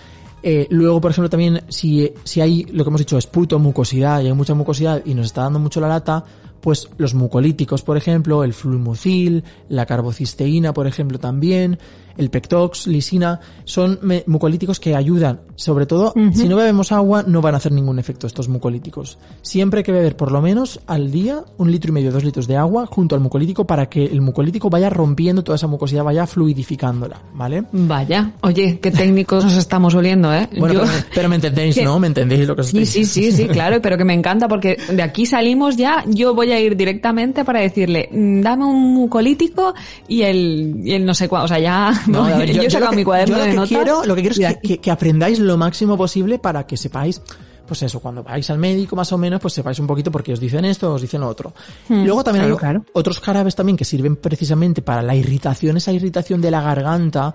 Eh, 0.42 0.66
luego, 0.70 1.02
por 1.02 1.12
ejemplo, 1.12 1.30
también 1.30 1.62
si, 1.68 2.10
si 2.24 2.40
hay 2.40 2.64
lo 2.72 2.86
que 2.86 2.90
hemos 2.90 3.02
dicho, 3.02 3.18
esputo, 3.18 3.60
mucosidad, 3.60 4.22
y 4.22 4.28
hay 4.28 4.34
mucha 4.34 4.54
mucosidad 4.54 5.02
y 5.06 5.14
nos 5.14 5.26
está 5.26 5.42
dando 5.42 5.60
mucho 5.60 5.82
la 5.82 5.90
lata, 5.90 6.24
pues 6.62 6.90
los 6.98 7.14
mucolíticos, 7.14 7.82
por 7.82 7.98
ejemplo, 7.98 8.44
el 8.44 8.54
fluimucil, 8.54 9.44
la 9.70 9.86
carbocisteína, 9.86 10.74
por 10.74 10.88
ejemplo, 10.88 11.20
también, 11.20 11.80
el 12.20 12.30
pectox, 12.30 12.86
lisina, 12.88 13.40
son 13.66 14.00
mucolíticos 14.28 14.80
que 14.80 14.96
ayudan. 14.96 15.40
Sobre 15.56 15.86
todo, 15.86 16.14
si 16.34 16.48
no 16.48 16.56
bebemos 16.58 16.92
agua, 16.92 17.24
no 17.26 17.42
van 17.42 17.54
a 17.54 17.58
hacer 17.58 17.72
ningún 17.72 17.98
efecto 18.00 18.28
estos 18.28 18.48
mucolíticos. 18.48 19.18
Siempre 19.42 19.80
hay 19.80 19.84
que 19.84 19.92
beber 19.92 20.16
por 20.16 20.32
lo 20.32 20.42
menos 20.42 20.80
al 20.88 21.12
día 21.12 21.44
un 21.58 21.72
litro 21.72 21.90
y 21.90 21.94
medio, 21.94 22.12
dos 22.12 22.24
litros 22.24 22.48
de 22.48 22.56
agua 22.56 22.86
junto 22.86 23.16
al 23.16 23.22
mucolítico 23.22 23.66
para 23.66 23.88
que 23.90 24.06
el 24.06 24.22
mucolítico 24.22 24.70
vaya 24.70 24.90
rompiendo 24.90 25.44
toda 25.44 25.56
esa 25.56 25.68
mucosidad, 25.68 26.04
vaya 26.04 26.26
fluidificándola, 26.28 27.22
¿vale? 27.34 27.64
Vaya. 27.72 28.34
Oye, 28.42 28.80
qué 28.82 28.92
técnicos 28.92 29.44
nos 29.44 29.56
estamos 29.58 29.96
oliendo, 29.96 30.34
¿eh? 30.34 30.48
Bueno, 30.58 30.74
Yo- 30.76 30.82
pero, 30.82 30.94
pero 31.16 31.30
me 31.30 31.36
entendéis, 31.36 31.82
¿no? 31.84 32.00
¿Me 32.00 32.08
entendéis 32.08 32.48
lo 32.48 32.56
que 32.56 32.62
os 32.62 32.68
Sí, 32.68 32.80
estoy 32.82 33.06
sí, 33.06 33.32
sí, 33.32 33.32
sí, 33.32 33.48
claro, 33.48 33.82
pero 33.82 33.98
que 33.98 34.04
me 34.06 34.14
encanta 34.14 34.48
porque 34.48 34.78
de 34.90 35.02
aquí 35.02 35.26
salimos 35.26 35.78
ya, 35.78 36.04
yo 36.08 36.34
voy 36.36 36.52
a 36.52 36.60
ir 36.60 36.76
directamente 36.76 37.44
para 37.46 37.62
decirle, 37.62 38.10
mm, 38.12 38.42
dame 38.42 38.66
un 38.66 38.94
mucolítico 38.94 39.74
y 40.08 40.22
el, 40.24 40.82
y 40.84 40.92
el 40.94 41.06
no 41.06 41.14
sé 41.14 41.28
cuál, 41.30 41.46
o 41.46 41.48
sea, 41.48 41.60
ya, 41.60 41.92
No, 42.10 42.24
ver, 42.26 42.52
yo, 42.54 42.62
he 42.62 42.70
sacado 42.70 42.86
lo 42.86 42.90
que- 42.92 42.96
mi 42.98 43.04
cuaderno 43.04 43.36
yo 43.36 43.40
lo 43.40 43.44
de 43.46 43.50
que 43.52 43.56
notas. 43.56 43.70
Quiero, 43.70 44.06
lo 44.06 44.16
que 44.16 44.22
quiero 44.22 44.36
y 44.40 44.44
es 44.46 44.80
que, 44.80 44.92
aprendáis 44.92 45.40
lo 45.40 45.58
máximo 45.58 45.98
posible 45.98 46.40
para 46.40 46.66
que 46.68 46.78
sepáis, 46.78 47.22
pues 47.68 47.84
eso, 47.84 48.00
cuando 48.00 48.24
vais 48.24 48.50
al 48.50 48.58
médico 48.58 48.96
más 48.96 49.12
o 49.14 49.18
menos, 49.18 49.40
pues 49.40 49.54
sepáis 49.54 49.78
un 49.80 49.88
poquito 49.88 50.12
porque 50.12 50.34
os 50.34 50.40
dicen 50.40 50.66
esto, 50.66 50.94
os 50.94 51.02
dicen 51.02 51.22
lo 51.22 51.28
otro. 51.28 51.54
Luego 51.88 52.24
también 52.24 52.46
claro, 52.46 52.56
hay 52.56 52.60
claro. 52.60 52.86
otros 52.94 53.20
jarabes 53.20 53.56
también 53.56 53.78
que 53.78 53.86
sirven 53.86 54.16
precisamente 54.16 54.82
para 54.82 55.02
la 55.04 55.16
irritación, 55.16 55.78
esa 55.78 55.92
irritación 55.92 56.42
de 56.42 56.50
la 56.52 56.62
garganta, 56.62 57.34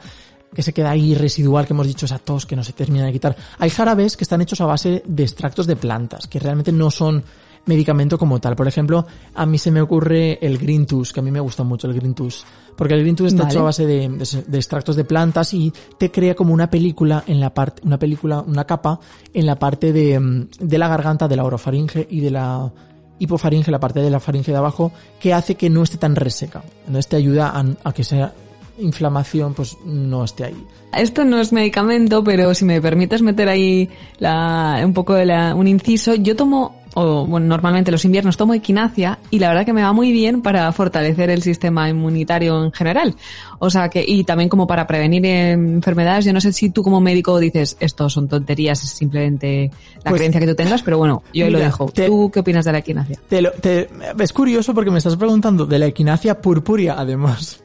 que 0.52 0.62
se 0.62 0.72
queda 0.72 0.90
ahí 0.90 1.14
residual, 1.14 1.66
que 1.66 1.72
hemos 1.72 1.86
dicho, 1.86 2.06
esa 2.06 2.18
tos 2.18 2.46
que 2.46 2.56
no 2.56 2.62
se 2.64 2.72
termina 2.72 3.06
de 3.06 3.12
quitar. 3.12 3.36
Hay 3.59 3.70
jarabes 3.70 4.16
que 4.16 4.24
están 4.24 4.40
hechos 4.40 4.60
a 4.60 4.66
base 4.66 5.02
de 5.06 5.22
extractos 5.22 5.66
de 5.66 5.76
plantas, 5.76 6.26
que 6.26 6.38
realmente 6.38 6.70
no 6.72 6.90
son 6.90 7.22
medicamento 7.66 8.19
como 8.19 8.41
tal. 8.41 8.57
Por 8.57 8.69
ejemplo, 8.69 9.07
a 9.35 9.47
mí 9.47 9.59
se 9.59 9.70
me 9.70 9.81
ocurre 9.81 10.39
el 10.45 10.59
Green 10.59 10.86
Tus, 10.86 11.12
que 11.12 11.20
a 11.20 11.23
mí 11.23 11.31
me 11.31 11.41
gusta 11.41 11.65
mucho 11.65 11.86
el 11.86 11.95
Green 11.95 12.15
Tus, 12.15 12.45
porque 12.77 12.95
el 12.95 13.01
Green 13.01 13.16
Tus 13.16 13.28
está 13.28 13.45
Vale. 13.45 13.53
hecho 13.55 13.61
a 13.61 13.65
base 13.65 13.86
de, 13.86 14.09
de- 14.09 14.45
de 14.47 14.59
extractos 14.59 14.97
de 14.97 15.05
plantas 15.05 15.55
y 15.55 15.73
te 15.99 16.11
crea 16.11 16.35
como 16.35 16.53
una 16.53 16.69
película 16.70 17.24
en 17.27 17.41
la 17.41 17.53
parte, 17.55 17.82
una 17.85 17.99
película, 17.99 18.41
una 18.41 18.65
capa 18.65 19.01
en 19.32 19.47
la 19.47 19.59
parte 19.59 19.93
de, 19.93 20.19
mm, 20.20 20.49
de 20.61 20.78
la 20.78 20.89
garganta, 20.89 21.27
de 21.28 21.36
la 21.36 21.45
orofaringe 21.45 22.07
y 22.11 22.20
de 22.20 22.31
la 22.31 22.73
hipofaringe, 23.19 23.70
la 23.70 23.78
parte 23.81 24.01
de 24.01 24.11
la 24.11 24.19
faringe 24.20 24.51
de 24.51 24.59
abajo, 24.59 24.91
que 25.20 25.32
hace 25.32 25.55
que 25.55 25.70
no 25.70 25.82
esté 25.85 25.97
tan 25.99 26.16
reseca. 26.16 26.62
Entonces 26.81 27.09
te 27.09 27.16
ayuda 27.16 27.49
a, 27.55 27.65
a 27.89 27.93
que 27.93 28.03
esa 28.03 28.32
inflamación 28.78 29.55
pues 29.55 29.77
no 29.86 30.24
esté 30.24 30.45
ahí. 30.45 30.66
Esto 30.93 31.24
no 31.24 31.41
es 31.41 31.53
medicamento, 31.53 32.23
pero 32.24 32.53
si 32.55 32.65
me 32.65 32.81
permites 32.81 33.23
meter 33.23 33.49
ahí 33.49 33.89
la, 34.19 34.82
un 34.85 34.93
poco 34.93 35.15
de 35.15 35.27
la, 35.27 35.55
un 35.55 35.69
inciso, 35.69 36.15
yo 36.16 36.35
tomo, 36.36 36.82
o 36.96 37.26
bueno, 37.26 37.46
normalmente 37.46 37.90
los 37.90 38.04
inviernos 38.04 38.36
tomo 38.36 38.54
equinacia 38.54 39.18
y 39.30 39.40
la 39.40 39.48
verdad 39.48 39.64
que 39.66 39.72
me 39.72 39.82
va 39.82 39.92
muy 39.92 40.12
bien 40.12 40.42
para 40.42 40.70
fortalecer 40.72 41.28
el 41.30 41.42
sistema 41.42 41.88
inmunitario 41.88 42.64
en 42.64 42.72
general. 42.72 43.16
O 43.58 43.68
sea 43.68 43.88
que, 43.88 44.04
y 44.06 44.22
también 44.24 44.48
como 44.48 44.66
para 44.66 44.86
prevenir 44.86 45.26
enfermedades, 45.26 46.24
yo 46.24 46.32
no 46.32 46.40
sé 46.40 46.52
si 46.52 46.70
tú 46.70 46.82
como 46.82 47.00
médico 47.00 47.38
dices, 47.40 47.76
esto 47.80 48.08
son 48.08 48.28
tonterías, 48.28 48.82
es 48.84 48.90
simplemente 48.90 49.70
la 50.04 50.10
Pues- 50.10 50.20
creencia 50.20 50.40
que 50.40 50.46
tú 50.46 50.54
tengas, 50.54 50.82
pero 50.82 50.98
bueno, 50.98 51.22
yo 51.34 51.44
ahí 51.46 51.50
lo 51.50 51.58
Mira, 51.58 51.66
dejo. 51.68 51.86
te- 51.86 52.06
¿Tú 52.06 52.30
qué 52.32 52.40
opinas 52.40 52.64
de 52.64 52.72
la 52.72 52.78
equinacia? 52.78 53.18
Te 53.28 53.42
lo- 53.42 53.50
te- 53.52 53.88
es 54.20 54.32
curioso 54.32 54.72
porque 54.72 54.90
me 54.90 54.98
estás 54.98 55.16
preguntando 55.16 55.66
de 55.66 55.78
la 55.80 55.86
equinacia 55.86 56.40
purpúrea, 56.40 56.94
además. 56.98 57.60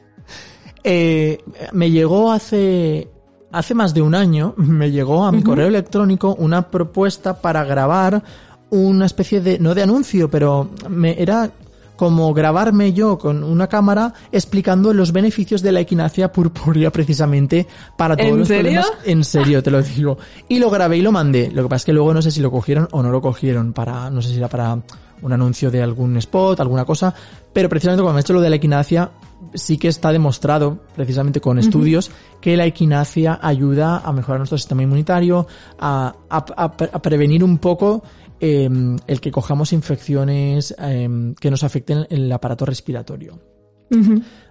Eh, 0.82 1.38
me 1.72 1.90
llegó 1.90 2.32
hace, 2.32 3.08
hace 3.52 3.74
más 3.74 3.92
de 3.94 4.02
un 4.02 4.14
año, 4.14 4.54
me 4.56 4.90
llegó 4.90 5.24
a 5.24 5.32
mi 5.32 5.42
correo 5.42 5.66
electrónico 5.68 6.34
una 6.38 6.70
propuesta 6.70 7.40
para 7.40 7.64
grabar 7.64 8.22
una 8.70 9.06
especie 9.06 9.40
de, 9.40 9.58
no 9.58 9.74
de 9.74 9.82
anuncio, 9.82 10.30
pero 10.30 10.70
me, 10.88 11.20
era 11.20 11.50
como 11.96 12.32
grabarme 12.32 12.94
yo 12.94 13.18
con 13.18 13.44
una 13.44 13.66
cámara 13.66 14.14
explicando 14.32 14.94
los 14.94 15.12
beneficios 15.12 15.60
de 15.60 15.70
la 15.72 15.80
equinacia 15.80 16.32
purpúrea 16.32 16.90
precisamente 16.90 17.66
para 17.98 18.16
todos 18.16 18.30
¿En 18.30 18.38
los 18.38 18.48
serio? 18.48 18.62
problemas. 18.80 18.90
En 19.04 19.24
serio, 19.24 19.62
te 19.62 19.70
lo 19.70 19.82
digo. 19.82 20.16
Y 20.48 20.58
lo 20.60 20.70
grabé 20.70 20.96
y 20.96 21.02
lo 21.02 21.12
mandé. 21.12 21.50
Lo 21.52 21.62
que 21.64 21.68
pasa 21.68 21.82
es 21.82 21.84
que 21.86 21.92
luego 21.92 22.14
no 22.14 22.22
sé 22.22 22.30
si 22.30 22.40
lo 22.40 22.50
cogieron 22.50 22.88
o 22.92 23.02
no 23.02 23.10
lo 23.10 23.20
cogieron 23.20 23.74
para, 23.74 24.08
no 24.08 24.22
sé 24.22 24.30
si 24.30 24.38
era 24.38 24.48
para 24.48 24.78
un 25.22 25.32
anuncio 25.34 25.70
de 25.70 25.82
algún 25.82 26.16
spot, 26.16 26.58
alguna 26.60 26.86
cosa. 26.86 27.12
Pero 27.52 27.68
precisamente 27.68 28.00
cuando 28.02 28.14
me 28.14 28.20
he 28.20 28.22
hecho 28.22 28.32
lo 28.32 28.40
de 28.40 28.48
la 28.48 28.56
equinacia, 28.56 29.10
sí 29.52 29.76
que 29.76 29.88
está 29.88 30.10
demostrado, 30.10 30.78
precisamente 30.96 31.42
con 31.42 31.58
estudios, 31.58 32.10
que 32.40 32.56
la 32.56 32.64
equinacia 32.64 33.38
ayuda 33.42 33.98
a 33.98 34.10
mejorar 34.14 34.38
nuestro 34.38 34.56
sistema 34.56 34.82
inmunitario, 34.82 35.46
a, 35.78 36.14
a- 36.30 36.44
a 36.56 36.64
a 36.64 37.02
prevenir 37.02 37.44
un 37.44 37.58
poco 37.58 38.02
eh, 38.40 38.68
el 39.06 39.20
que 39.20 39.30
cojamos 39.30 39.72
infecciones 39.72 40.74
eh, 40.78 41.34
que 41.38 41.50
nos 41.50 41.62
afecten 41.62 42.06
el 42.08 42.32
aparato 42.32 42.64
respiratorio. 42.64 43.38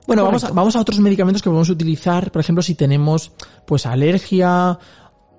Bueno, 0.05 0.23
vamos 0.23 0.43
a, 0.43 0.51
vamos 0.51 0.75
a 0.75 0.81
otros 0.81 0.99
medicamentos 0.99 1.41
que 1.41 1.49
podemos 1.49 1.69
utilizar, 1.69 2.31
por 2.31 2.41
ejemplo, 2.41 2.61
si 2.61 2.75
tenemos 2.75 3.31
pues 3.65 3.85
alergia, 3.85 4.77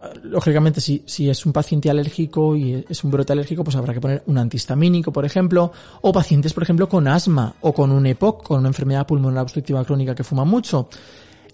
eh, 0.02 0.06
lógicamente 0.22 0.80
si, 0.80 1.02
si 1.06 1.28
es 1.28 1.44
un 1.44 1.52
paciente 1.52 1.90
alérgico 1.90 2.56
y 2.56 2.84
es 2.88 3.04
un 3.04 3.10
brote 3.10 3.32
alérgico, 3.32 3.62
pues 3.62 3.76
habrá 3.76 3.92
que 3.92 4.00
poner 4.00 4.22
un 4.26 4.38
antihistamínico, 4.38 5.12
por 5.12 5.24
ejemplo, 5.24 5.72
o 6.00 6.12
pacientes, 6.12 6.54
por 6.54 6.62
ejemplo, 6.62 6.88
con 6.88 7.08
asma 7.08 7.54
o 7.60 7.74
con 7.74 7.92
un 7.92 8.06
EPOC, 8.06 8.42
con 8.42 8.60
una 8.60 8.68
enfermedad 8.68 9.06
pulmonar 9.06 9.42
obstructiva 9.42 9.84
crónica 9.84 10.14
que 10.14 10.24
fuma 10.24 10.44
mucho. 10.44 10.88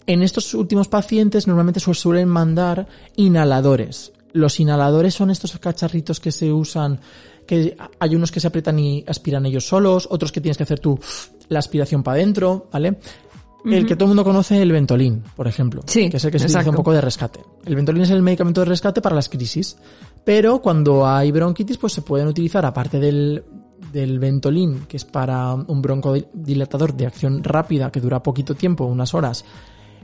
En 0.06 0.22
estos 0.22 0.54
últimos 0.54 0.86
pacientes 0.86 1.48
normalmente 1.48 1.80
suelen 1.80 2.28
mandar 2.28 2.86
inhaladores. 3.16 4.12
Los 4.36 4.60
inhaladores 4.60 5.14
son 5.14 5.30
estos 5.30 5.58
cacharritos 5.58 6.20
que 6.20 6.30
se 6.30 6.52
usan, 6.52 7.00
que 7.46 7.76
hay 7.98 8.14
unos 8.14 8.30
que 8.30 8.40
se 8.40 8.46
aprietan 8.46 8.78
y 8.78 9.04
aspiran 9.06 9.46
ellos 9.46 9.66
solos, 9.66 10.06
otros 10.10 10.30
que 10.30 10.40
tienes 10.40 10.56
que 10.56 10.64
hacer 10.64 10.78
tú 10.78 10.98
la 11.48 11.58
aspiración 11.58 12.02
para 12.02 12.16
adentro, 12.16 12.68
¿vale? 12.72 12.98
El 13.64 13.86
que 13.86 13.96
todo 13.96 14.04
el 14.04 14.10
mundo 14.10 14.24
conoce, 14.24 14.60
el 14.62 14.70
Ventolin, 14.70 15.24
por 15.34 15.48
ejemplo, 15.48 15.82
Sí, 15.86 16.08
que 16.08 16.18
es 16.18 16.24
el 16.24 16.30
que 16.30 16.38
se 16.38 16.46
utiliza 16.46 16.70
un 16.70 16.76
poco 16.76 16.92
de 16.92 17.00
rescate. 17.00 17.40
El 17.64 17.74
Ventolin 17.74 18.02
es 18.02 18.10
el 18.10 18.22
medicamento 18.22 18.60
de 18.60 18.66
rescate 18.66 19.00
para 19.00 19.16
las 19.16 19.28
crisis, 19.28 19.76
pero 20.24 20.60
cuando 20.60 21.06
hay 21.06 21.32
bronquitis, 21.32 21.78
pues 21.78 21.92
se 21.92 22.02
pueden 22.02 22.28
utilizar, 22.28 22.64
aparte 22.64 23.00
del, 23.00 23.42
del 23.92 24.18
Ventolin, 24.20 24.86
que 24.86 24.98
es 24.98 25.04
para 25.04 25.54
un 25.54 25.82
broncodilatador 25.82 26.94
de 26.94 27.06
acción 27.06 27.42
rápida 27.42 27.90
que 27.90 28.00
dura 28.00 28.22
poquito 28.22 28.54
tiempo, 28.54 28.84
unas 28.84 29.14
horas, 29.14 29.44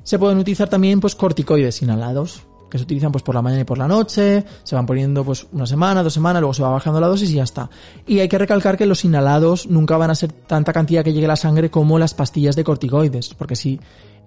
se 0.03 0.19
pueden 0.19 0.39
utilizar 0.39 0.69
también 0.69 1.01
pues 1.01 1.15
corticoides 1.15 1.83
inhalados, 1.83 2.43
que 2.73 2.79
se 2.79 2.85
utilizan 2.85 3.13
pues 3.13 3.23
por 3.23 3.35
la 3.35 3.43
mañana 3.43 3.61
y 3.61 3.65
por 3.65 3.77
la 3.77 3.87
noche, 3.87 4.43
se 4.63 4.75
van 4.75 4.87
poniendo 4.87 5.23
pues 5.25 5.47
una 5.53 5.67
semana, 5.67 6.03
dos 6.03 6.15
semanas, 6.15 6.41
luego 6.41 6.55
se 6.55 6.63
va 6.63 6.71
bajando 6.71 6.99
la 7.01 7.07
dosis 7.07 7.31
y 7.31 7.35
ya 7.35 7.43
está. 7.43 7.69
Y 8.07 8.21
hay 8.21 8.29
que 8.29 8.39
recalcar 8.39 8.79
que 8.79 8.87
los 8.87 9.05
inhalados 9.05 9.67
nunca 9.69 9.99
van 9.99 10.11
a 10.11 10.15
ser 10.15 10.33
tanta 10.33 10.73
cantidad 10.73 11.05
que 11.05 11.13
llegue 11.13 11.27
a 11.27 11.29
la 11.29 11.37
sangre 11.37 11.71
como 11.71 11.99
las 11.99 12.15
pastillas 12.15 12.57
de 12.57 12.65
corticoides, 12.65 13.35
porque 13.35 13.57
si 13.57 13.79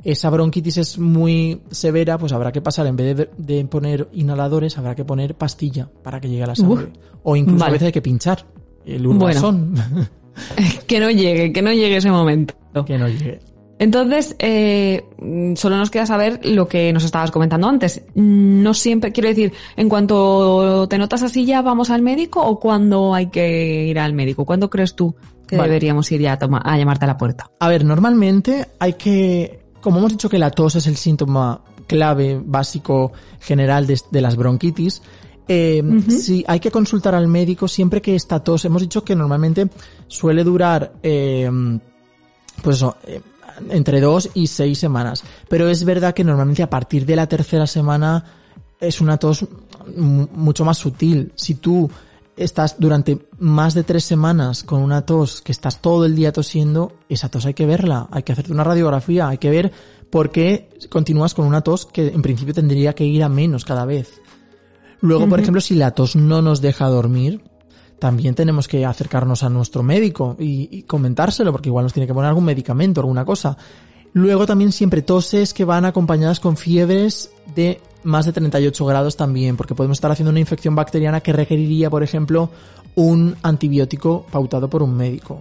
esa 0.03 0.29
bronquitis 0.29 0.77
es 0.77 0.99
muy 0.99 1.59
severa, 1.71 2.19
pues 2.19 2.31
habrá 2.33 2.51
que 2.51 2.61
pasar, 2.61 2.85
en 2.85 2.95
vez 2.95 3.17
de, 3.17 3.29
de 3.37 3.65
poner 3.65 4.07
inhaladores, 4.13 4.77
habrá 4.77 4.93
que 4.93 5.03
poner 5.03 5.33
pastilla 5.33 5.89
para 6.03 6.21
que 6.21 6.29
llegue 6.29 6.43
a 6.43 6.47
la 6.47 6.55
sangre. 6.55 6.93
o 7.23 7.35
incluso 7.35 7.65
a 7.65 7.69
veces 7.71 7.87
hay 7.87 7.91
que 7.91 8.03
pinchar 8.03 8.45
el 8.85 9.07
Bueno. 9.07 9.25
urbasón, 9.25 9.73
que 10.87 10.99
no 10.99 11.09
llegue, 11.09 11.51
que 11.51 11.61
no 11.63 11.71
llegue 11.71 11.97
ese 11.97 12.11
momento. 12.11 12.53
que 12.85 12.97
no 12.99 13.07
llegue. 13.07 13.39
Entonces, 13.77 14.35
eh, 14.39 15.03
solo 15.55 15.77
nos 15.77 15.89
queda 15.91 16.05
saber 16.05 16.39
lo 16.45 16.67
que 16.67 16.93
nos 16.93 17.03
estabas 17.03 17.31
comentando 17.31 17.67
antes. 17.67 18.01
No 18.15 18.73
siempre, 18.73 19.11
quiero 19.11 19.27
decir, 19.29 19.51
en 19.75 19.89
cuanto 19.89 20.87
te 20.87 20.97
notas 20.97 21.23
así 21.23 21.45
ya 21.45 21.61
vamos 21.61 21.89
al 21.89 22.01
médico 22.01 22.41
o 22.41 22.59
cuándo 22.59 23.13
hay 23.13 23.27
que 23.27 23.85
ir 23.87 23.99
al 23.99 24.13
médico. 24.13 24.45
¿Cuándo 24.45 24.69
crees 24.69 24.95
tú 24.95 25.15
que 25.45 25.57
Vale. 25.57 25.69
deberíamos 25.69 26.11
ir 26.11 26.21
ya 26.21 26.33
a, 26.33 26.39
toma- 26.39 26.61
a 26.63 26.77
llamarte 26.77 27.05
a 27.05 27.07
la 27.09 27.17
puerta. 27.17 27.51
A 27.59 27.67
ver, 27.69 27.83
normalmente 27.85 28.65
hay 28.79 28.93
que, 28.93 29.59
como 29.81 29.99
hemos 29.99 30.11
dicho 30.13 30.29
que 30.29 30.39
la 30.39 30.49
tos 30.51 30.75
es 30.75 30.87
el 30.87 30.95
síntoma 30.95 31.61
clave, 31.85 32.41
básico, 32.43 33.11
general 33.41 33.85
de, 33.85 33.99
de 34.09 34.21
las 34.21 34.37
bronquitis, 34.37 35.03
eh, 35.47 35.83
sí, 36.09 36.43
hay 36.47 36.59
que 36.59 36.71
consultar 36.71 37.13
al 37.13 37.27
médico 37.27 37.67
siempre 37.67 38.01
que 38.01 38.15
esta 38.15 38.39
tos, 38.43 38.65
hemos 38.65 38.81
dicho 38.81 39.03
que 39.03 39.15
normalmente 39.15 39.67
suele 40.07 40.43
durar, 40.43 40.93
eh, 41.03 41.47
pues 42.63 42.77
eso, 42.77 42.95
eh, 43.05 43.21
entre 43.69 44.01
dos 44.01 44.29
y 44.33 44.47
seis 44.47 44.77
semanas. 44.79 45.23
Pero 45.49 45.69
es 45.69 45.83
verdad 45.83 46.13
que 46.13 46.23
normalmente 46.23 46.63
a 46.63 46.69
partir 46.69 47.05
de 47.05 47.15
la 47.15 47.27
tercera 47.27 47.67
semana 47.67 48.23
es 48.79 49.01
una 49.01 49.17
tos 49.17 49.45
mu- 49.95 50.27
mucho 50.33 50.65
más 50.65 50.77
sutil. 50.77 51.31
Si 51.35 51.55
tú 51.55 51.89
estás 52.37 52.75
durante 52.79 53.27
más 53.39 53.73
de 53.73 53.83
tres 53.83 54.03
semanas 54.03 54.63
con 54.63 54.81
una 54.81 55.05
tos 55.05 55.41
que 55.41 55.51
estás 55.53 55.81
todo 55.81 56.05
el 56.05 56.15
día 56.15 56.33
tosiendo, 56.33 56.91
esa 57.07 57.29
tos 57.29 57.45
hay 57.45 57.53
que 57.53 57.65
verla, 57.65 58.07
hay 58.11 58.23
que 58.23 58.33
hacerte 58.33 58.51
una 58.51 58.63
radiografía, 58.65 59.29
hay 59.29 59.37
que 59.37 59.49
ver 59.49 59.71
por 60.09 60.31
qué 60.31 60.69
continúas 60.89 61.33
con 61.33 61.45
una 61.45 61.61
tos 61.61 61.85
que 61.85 62.07
en 62.09 62.21
principio 62.21 62.53
tendría 62.53 62.93
que 62.93 63.05
ir 63.05 63.23
a 63.23 63.29
menos 63.29 63.63
cada 63.63 63.85
vez. 63.85 64.21
Luego, 65.01 65.27
por 65.29 65.39
ejemplo, 65.39 65.61
si 65.61 65.75
la 65.75 65.91
tos 65.91 66.15
no 66.15 66.41
nos 66.41 66.61
deja 66.61 66.87
dormir, 66.87 67.41
también 68.05 68.35
tenemos 68.35 68.67
que 68.67 68.85
acercarnos 68.85 69.41
a 69.41 69.49
nuestro 69.49 69.81
médico 69.81 70.35
y, 70.37 70.83
comentárselo, 70.83 71.51
porque 71.51 71.69
igual 71.69 71.85
nos 71.85 71.93
tiene 71.93 72.05
que 72.05 72.13
poner 72.13 72.29
algún 72.29 72.45
medicamento, 72.45 73.01
alguna 73.01 73.25
cosa. 73.25 73.57
Luego 74.13 74.45
también 74.45 74.71
siempre 74.71 75.01
toses 75.01 75.55
que 75.55 75.65
van 75.65 75.85
acompañadas 75.85 76.39
con 76.39 76.55
fiebres 76.55 77.31
de 77.55 77.81
más 78.03 78.27
de 78.27 78.33
38 78.33 78.85
grados 78.85 79.17
también, 79.17 79.57
porque 79.57 79.73
podemos 79.73 79.97
estar 79.97 80.11
haciendo 80.11 80.29
una 80.29 80.39
infección 80.39 80.75
bacteriana 80.75 81.19
que 81.21 81.33
requeriría, 81.33 81.89
por 81.89 82.03
ejemplo, 82.03 82.51
un 82.93 83.35
antibiótico 83.41 84.27
pautado 84.31 84.69
por 84.69 84.83
un 84.83 84.95
médico. 84.95 85.39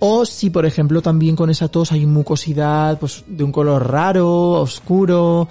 O 0.00 0.24
si, 0.24 0.50
por 0.50 0.66
ejemplo, 0.66 1.00
también 1.00 1.36
con 1.36 1.48
esa 1.48 1.68
tos 1.68 1.92
hay 1.92 2.06
mucosidad 2.06 2.98
pues, 2.98 3.22
de 3.28 3.44
un 3.44 3.52
color 3.52 3.88
raro, 3.88 4.50
oscuro. 4.50 5.46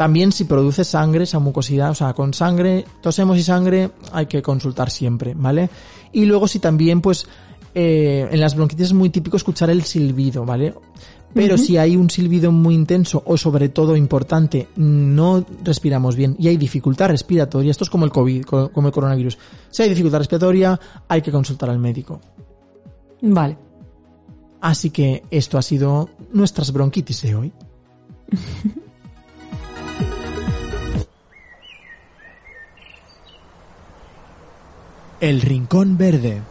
También 0.00 0.32
si 0.32 0.44
produce 0.44 0.82
sangre, 0.82 1.24
esa 1.24 1.40
mucosidad, 1.40 1.90
o 1.90 1.94
sea, 1.94 2.14
con 2.14 2.32
sangre, 2.32 2.86
tosemos 3.02 3.36
y 3.36 3.42
sangre, 3.42 3.90
hay 4.12 4.24
que 4.24 4.40
consultar 4.40 4.90
siempre, 4.90 5.34
¿vale? 5.36 5.68
Y 6.10 6.24
luego 6.24 6.48
si 6.48 6.58
también, 6.58 7.02
pues, 7.02 7.26
eh, 7.74 8.26
en 8.30 8.40
las 8.40 8.54
bronquitis 8.56 8.86
es 8.86 8.92
muy 8.94 9.10
típico 9.10 9.36
escuchar 9.36 9.68
el 9.68 9.82
silbido, 9.82 10.46
¿vale? 10.46 10.72
Pero 11.34 11.58
si 11.58 11.76
hay 11.76 11.96
un 11.96 12.08
silbido 12.08 12.50
muy 12.50 12.74
intenso 12.74 13.22
o 13.26 13.36
sobre 13.36 13.68
todo 13.68 13.94
importante, 13.94 14.68
no 14.76 15.44
respiramos 15.62 16.16
bien 16.16 16.34
y 16.38 16.48
hay 16.48 16.56
dificultad 16.56 17.08
respiratoria, 17.10 17.70
esto 17.70 17.84
es 17.84 17.90
como 17.90 18.06
el 18.06 18.10
COVID, 18.10 18.44
co- 18.44 18.72
como 18.72 18.88
el 18.88 18.94
coronavirus. 18.94 19.36
Si 19.68 19.82
hay 19.82 19.90
dificultad 19.90 20.20
respiratoria, 20.20 20.80
hay 21.08 21.20
que 21.20 21.30
consultar 21.30 21.68
al 21.68 21.78
médico. 21.78 22.22
Vale. 23.20 23.58
Así 24.62 24.88
que 24.88 25.24
esto 25.30 25.58
ha 25.58 25.62
sido 25.62 26.08
nuestras 26.32 26.72
bronquitis 26.72 27.20
de 27.20 27.34
hoy. 27.34 27.52
El 35.20 35.40
Rincón 35.42 35.96
Verde. 35.96 36.42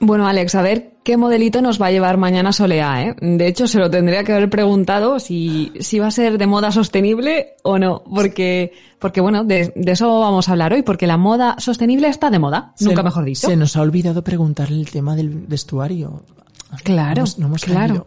Bueno, 0.00 0.28
Alex, 0.28 0.54
a 0.54 0.62
ver 0.62 0.92
qué 1.02 1.16
modelito 1.16 1.60
nos 1.60 1.82
va 1.82 1.86
a 1.86 1.90
llevar 1.90 2.18
mañana 2.18 2.52
Soleá, 2.52 3.02
¿eh? 3.02 3.16
De 3.20 3.48
hecho, 3.48 3.66
se 3.66 3.80
lo 3.80 3.90
tendría 3.90 4.22
que 4.22 4.32
haber 4.32 4.48
preguntado 4.48 5.18
si, 5.18 5.72
si 5.80 5.98
va 5.98 6.06
a 6.06 6.10
ser 6.12 6.38
de 6.38 6.46
moda 6.46 6.70
sostenible 6.70 7.56
o 7.64 7.80
no, 7.80 8.04
porque, 8.04 8.72
porque 9.00 9.20
bueno, 9.20 9.42
de, 9.42 9.72
de 9.74 9.92
eso 9.92 10.20
vamos 10.20 10.48
a 10.48 10.52
hablar 10.52 10.72
hoy, 10.72 10.82
porque 10.82 11.08
la 11.08 11.16
moda 11.16 11.56
sostenible 11.58 12.06
está 12.08 12.30
de 12.30 12.38
moda, 12.38 12.74
nunca 12.78 12.96
Se- 12.98 13.02
mejor 13.02 13.24
dicho. 13.24 13.48
Se 13.48 13.56
nos 13.56 13.76
ha 13.76 13.82
olvidado 13.82 14.22
preguntarle 14.22 14.78
el 14.78 14.88
tema 14.88 15.16
del 15.16 15.30
vestuario. 15.30 16.22
Claro, 16.84 17.14
No 17.14 17.20
hemos- 17.22 17.38
no 17.40 17.46
hemos 17.48 17.64
claro. 17.64 18.06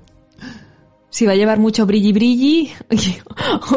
Si 1.12 1.28
va 1.28 1.34
a 1.34 1.36
llevar 1.36 1.60
mucho 1.60 1.86
brilli 1.86 2.12
brilli 2.14 2.72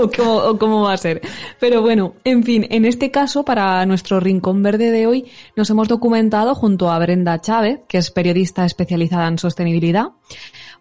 o 0.01 0.11
cómo, 0.17 0.37
o 0.37 0.59
cómo 0.59 0.83
va 0.83 0.95
a 0.95 0.97
ser. 0.97 1.21
Pero 1.61 1.83
bueno, 1.83 2.15
en 2.25 2.43
fin, 2.45 2.67
en 2.71 2.87
este 2.87 3.11
caso, 3.11 3.45
para 3.45 3.85
nuestro 3.85 4.21
rincón 4.21 4.63
verde 4.63 4.91
de 4.91 5.07
hoy, 5.07 5.27
nos 5.57 5.69
hemos 5.69 5.89
documentado 5.89 6.55
junto 6.55 6.91
a 6.91 6.99
Brenda 6.99 7.41
Chávez, 7.41 7.81
que 7.89 7.99
es 7.99 8.11
periodista 8.11 8.65
especializada 8.65 9.29
en 9.29 9.39
sostenibilidad, 9.39 10.13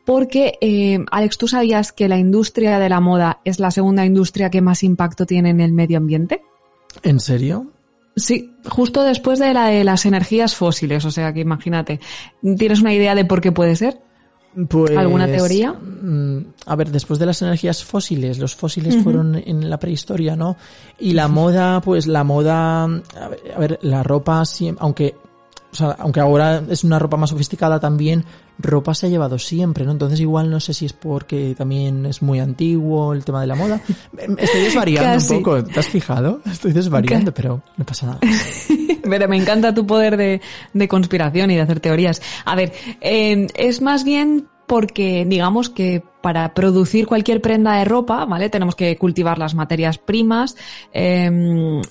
porque, 0.06 0.54
eh, 0.62 1.00
Alex, 1.12 1.38
¿tú 1.38 1.48
sabías 1.48 1.92
que 1.92 2.08
la 2.08 2.18
industria 2.18 2.80
de 2.80 2.90
la 2.90 3.00
moda 3.00 3.42
es 3.46 3.60
la 3.60 3.72
segunda 3.72 4.06
industria 4.06 4.50
que 4.50 4.62
más 4.62 4.84
impacto 4.84 5.26
tiene 5.26 5.50
en 5.50 5.60
el 5.60 5.74
medio 5.74 5.98
ambiente? 5.98 6.42
¿En 7.02 7.20
serio? 7.20 7.72
Sí, 8.16 8.54
justo 8.70 9.04
después 9.04 9.40
de 9.40 9.54
la 9.54 9.68
de 9.68 9.84
las 9.84 10.06
energías 10.06 10.56
fósiles, 10.56 11.04
o 11.06 11.10
sea 11.12 11.34
que 11.34 11.40
imagínate, 11.40 12.00
¿tienes 12.58 12.82
una 12.82 12.94
idea 12.94 13.16
de 13.16 13.26
por 13.26 13.42
qué 13.42 13.52
puede 13.52 13.76
ser? 13.76 14.00
Pues, 14.68 14.96
¿Alguna 14.96 15.26
teoría? 15.26 15.74
mm, 15.74 16.46
A 16.68 16.76
ver, 16.76 16.92
después 16.92 17.20
de 17.20 17.26
las 17.26 17.42
energías 17.42 17.84
fósiles, 17.84 18.38
los 18.38 18.56
fósiles 18.56 18.96
fueron 19.04 19.36
en 19.36 19.70
la 19.70 19.78
prehistoria, 19.78 20.36
¿no? 20.36 20.58
Y 21.00 21.14
la 21.14 21.28
moda, 21.28 21.82
pues 21.82 22.06
la 22.08 22.24
moda, 22.24 22.84
a 22.84 23.60
ver, 23.60 23.80
la 23.82 24.04
ropa, 24.04 24.44
aunque, 24.80 25.16
o 25.74 25.76
sea, 25.76 25.96
aunque 26.00 26.20
ahora 26.20 26.62
es 26.70 26.84
una 26.84 27.00
ropa 27.00 27.18
más 27.18 27.32
sofisticada 27.32 27.80
también, 27.80 28.24
ropa 28.60 28.94
se 28.94 29.08
ha 29.08 29.10
llevado 29.10 29.40
siempre, 29.40 29.86
¿no? 29.86 29.92
Entonces 29.92 30.20
igual 30.20 30.52
no 30.52 30.60
sé 30.60 30.76
si 30.76 30.86
es 30.86 30.94
porque 30.94 31.56
también 31.58 32.06
es 32.06 32.22
muy 32.22 32.40
antiguo 32.40 33.12
el 33.14 33.26
tema 33.26 33.42
de 33.42 33.48
la 33.48 33.56
moda. 33.56 33.82
Estoy 34.38 34.62
desvariando 34.62 35.14
Casi. 35.14 35.34
un 35.34 35.44
poco, 35.44 35.64
¿te 35.64 35.80
has 35.80 35.88
fijado? 35.88 36.42
Estoy 36.46 36.74
desvariando, 36.74 37.34
pero 37.34 37.64
no 37.76 37.86
pasa 37.86 38.06
nada. 38.06 38.20
Pero 39.04 39.28
me 39.28 39.36
encanta 39.36 39.74
tu 39.74 39.86
poder 39.86 40.16
de, 40.16 40.40
de 40.74 40.88
conspiración 40.88 41.52
y 41.52 41.56
de 41.56 41.62
hacer 41.62 41.82
teorías. 41.82 42.22
A 42.46 42.56
ver, 42.56 42.72
eh, 43.02 43.48
es 43.54 43.82
más 43.82 44.06
bien 44.06 44.48
porque 44.66 45.26
digamos 45.28 45.70
que 45.70 46.04
para 46.24 46.54
producir 46.54 47.06
cualquier 47.06 47.42
prenda 47.42 47.74
de 47.78 47.84
ropa, 47.84 48.24
¿vale? 48.24 48.50
Tenemos 48.50 48.76
que 48.76 48.96
cultivar 48.98 49.38
las 49.38 49.56
materias 49.56 49.98
primas, 49.98 50.56
eh, 50.94 51.30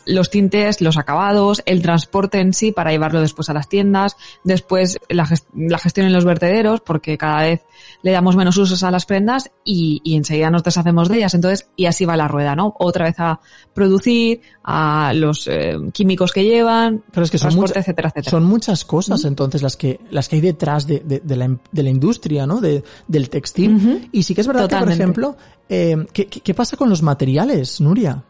los 0.07 0.31
tintes, 0.31 0.81
los 0.81 0.97
acabados, 0.97 1.63
el 1.67 1.83
transporte 1.83 2.41
en 2.41 2.55
sí 2.55 2.73
para 2.73 2.91
llevarlo 2.93 3.21
después 3.21 3.51
a 3.51 3.53
las 3.53 3.69
tiendas, 3.69 4.17
después 4.43 4.99
la, 5.11 5.27
ges- 5.27 5.45
la 5.55 5.77
gestión 5.77 6.07
en 6.07 6.15
los 6.15 6.25
vertederos, 6.25 6.81
porque 6.81 7.19
cada 7.19 7.43
vez 7.43 7.61
le 8.01 8.11
damos 8.13 8.35
menos 8.35 8.57
usos 8.57 8.83
a 8.83 8.91
las 8.91 9.05
prendas 9.05 9.51
y, 9.65 10.01
y 10.03 10.17
enseguida 10.17 10.51
nos 10.51 10.65
deshacemos 10.65 11.11
de 11.11 11.17
ellas. 11.19 11.35
Entonces, 11.35 11.69
y 11.77 11.85
así 11.85 12.07
va 12.07 12.17
la 12.17 12.27
rueda, 12.27 12.57
¿no? 12.57 12.75
Otra 12.79 13.05
vez 13.05 13.17
a 13.19 13.39
producir, 13.75 14.41
a 14.65 15.13
los 15.15 15.49
eh, 15.49 15.77
químicos 15.93 16.33
que 16.33 16.45
llevan, 16.45 17.03
Pero 17.13 17.25
es 17.25 17.31
que 17.31 17.39
son, 17.39 17.49
transporte, 17.51 17.71
mucha- 17.73 17.81
etcétera, 17.81 18.09
etcétera. 18.11 18.31
son 18.31 18.45
muchas 18.45 18.85
cosas 18.85 19.25
entonces 19.25 19.61
las 19.63 19.77
que 19.77 20.01
las 20.11 20.29
que 20.29 20.37
hay 20.37 20.43
detrás 20.43 20.87
de, 20.87 21.01
de- 21.01 21.21
de 21.21 21.37
la, 21.37 21.57
de 21.71 21.83
la 21.83 21.91
industria, 21.91 22.47
¿no? 22.47 22.61
De, 22.61 22.83
del 23.09 23.29
textil. 23.29 24.09
Y 24.13 24.22
sí 24.23 24.35
que 24.35 24.41
es 24.43 24.47
verdad 24.47 24.63
que, 24.63 24.69
Totalmente. 24.75 24.97
por 24.97 25.03
ejemplo, 25.03 25.37
eh, 25.69 26.07
¿qué, 26.13 26.27
qué- 26.27 26.55
pasa 26.55 26.77
con 26.77 26.89
los 26.91 27.03
materiales, 27.03 27.81
Nuria? 27.81 28.23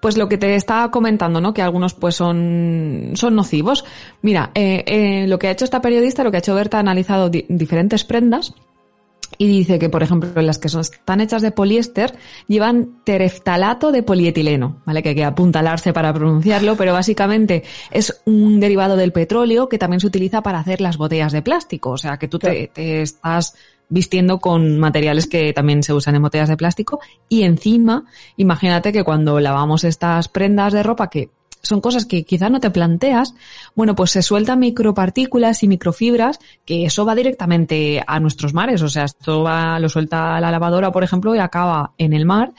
Pues 0.00 0.16
lo 0.16 0.28
que 0.28 0.38
te 0.38 0.54
estaba 0.54 0.90
comentando, 0.90 1.40
¿no? 1.40 1.52
Que 1.52 1.60
algunos 1.62 1.92
pues 1.94 2.14
son, 2.14 3.10
son 3.14 3.34
nocivos. 3.34 3.84
Mira, 4.22 4.50
eh, 4.54 4.82
eh, 4.86 5.26
lo 5.26 5.38
que 5.38 5.48
ha 5.48 5.50
hecho 5.50 5.64
esta 5.66 5.82
periodista, 5.82 6.24
lo 6.24 6.30
que 6.30 6.38
ha 6.38 6.40
hecho 6.40 6.54
Berta, 6.54 6.78
ha 6.78 6.80
analizado 6.80 7.28
di- 7.28 7.44
diferentes 7.48 8.02
prendas 8.04 8.54
y 9.36 9.46
dice 9.46 9.78
que, 9.78 9.90
por 9.90 10.02
ejemplo, 10.02 10.40
las 10.40 10.58
que 10.58 10.70
son, 10.70 10.80
están 10.80 11.20
hechas 11.20 11.42
de 11.42 11.50
poliéster 11.50 12.16
llevan 12.48 13.02
tereftalato 13.04 13.92
de 13.92 14.02
polietileno, 14.02 14.80
¿vale? 14.86 15.02
Que 15.02 15.10
hay 15.10 15.14
que 15.16 15.24
apuntalarse 15.24 15.92
para 15.92 16.14
pronunciarlo, 16.14 16.76
pero 16.76 16.94
básicamente 16.94 17.62
es 17.90 18.22
un 18.24 18.60
derivado 18.60 18.96
del 18.96 19.12
petróleo 19.12 19.68
que 19.68 19.78
también 19.78 20.00
se 20.00 20.06
utiliza 20.06 20.42
para 20.42 20.60
hacer 20.60 20.80
las 20.80 20.96
botellas 20.96 21.32
de 21.32 21.42
plástico. 21.42 21.90
O 21.90 21.98
sea, 21.98 22.16
que 22.16 22.26
tú 22.28 22.38
te, 22.38 22.68
te 22.72 23.02
estás 23.02 23.54
vistiendo 23.88 24.38
con 24.38 24.78
materiales 24.78 25.26
que 25.26 25.52
también 25.52 25.82
se 25.82 25.92
usan 25.92 26.14
en 26.14 26.22
botellas 26.22 26.48
de 26.48 26.56
plástico. 26.56 27.00
Y 27.28 27.42
encima, 27.42 28.04
imagínate 28.36 28.92
que 28.92 29.04
cuando 29.04 29.40
lavamos 29.40 29.84
estas 29.84 30.28
prendas 30.28 30.72
de 30.72 30.82
ropa 30.82 31.10
que 31.10 31.30
son 31.62 31.80
cosas 31.80 32.06
que 32.06 32.24
quizás 32.24 32.50
no 32.50 32.60
te 32.60 32.70
planteas, 32.70 33.34
bueno, 33.74 33.94
pues 33.94 34.12
se 34.12 34.22
sueltan 34.22 34.60
micropartículas 34.60 35.62
y 35.62 35.68
microfibras 35.68 36.38
que 36.64 36.84
eso 36.84 37.04
va 37.04 37.14
directamente 37.14 38.02
a 38.06 38.20
nuestros 38.20 38.54
mares, 38.54 38.82
o 38.82 38.88
sea, 38.88 39.04
esto 39.04 39.42
va, 39.42 39.78
lo 39.80 39.88
suelta 39.88 40.40
la 40.40 40.50
lavadora, 40.50 40.92
por 40.92 41.04
ejemplo, 41.04 41.34
y 41.34 41.38
acaba 41.38 41.92
en 41.98 42.12
el 42.12 42.24
mar 42.24 42.52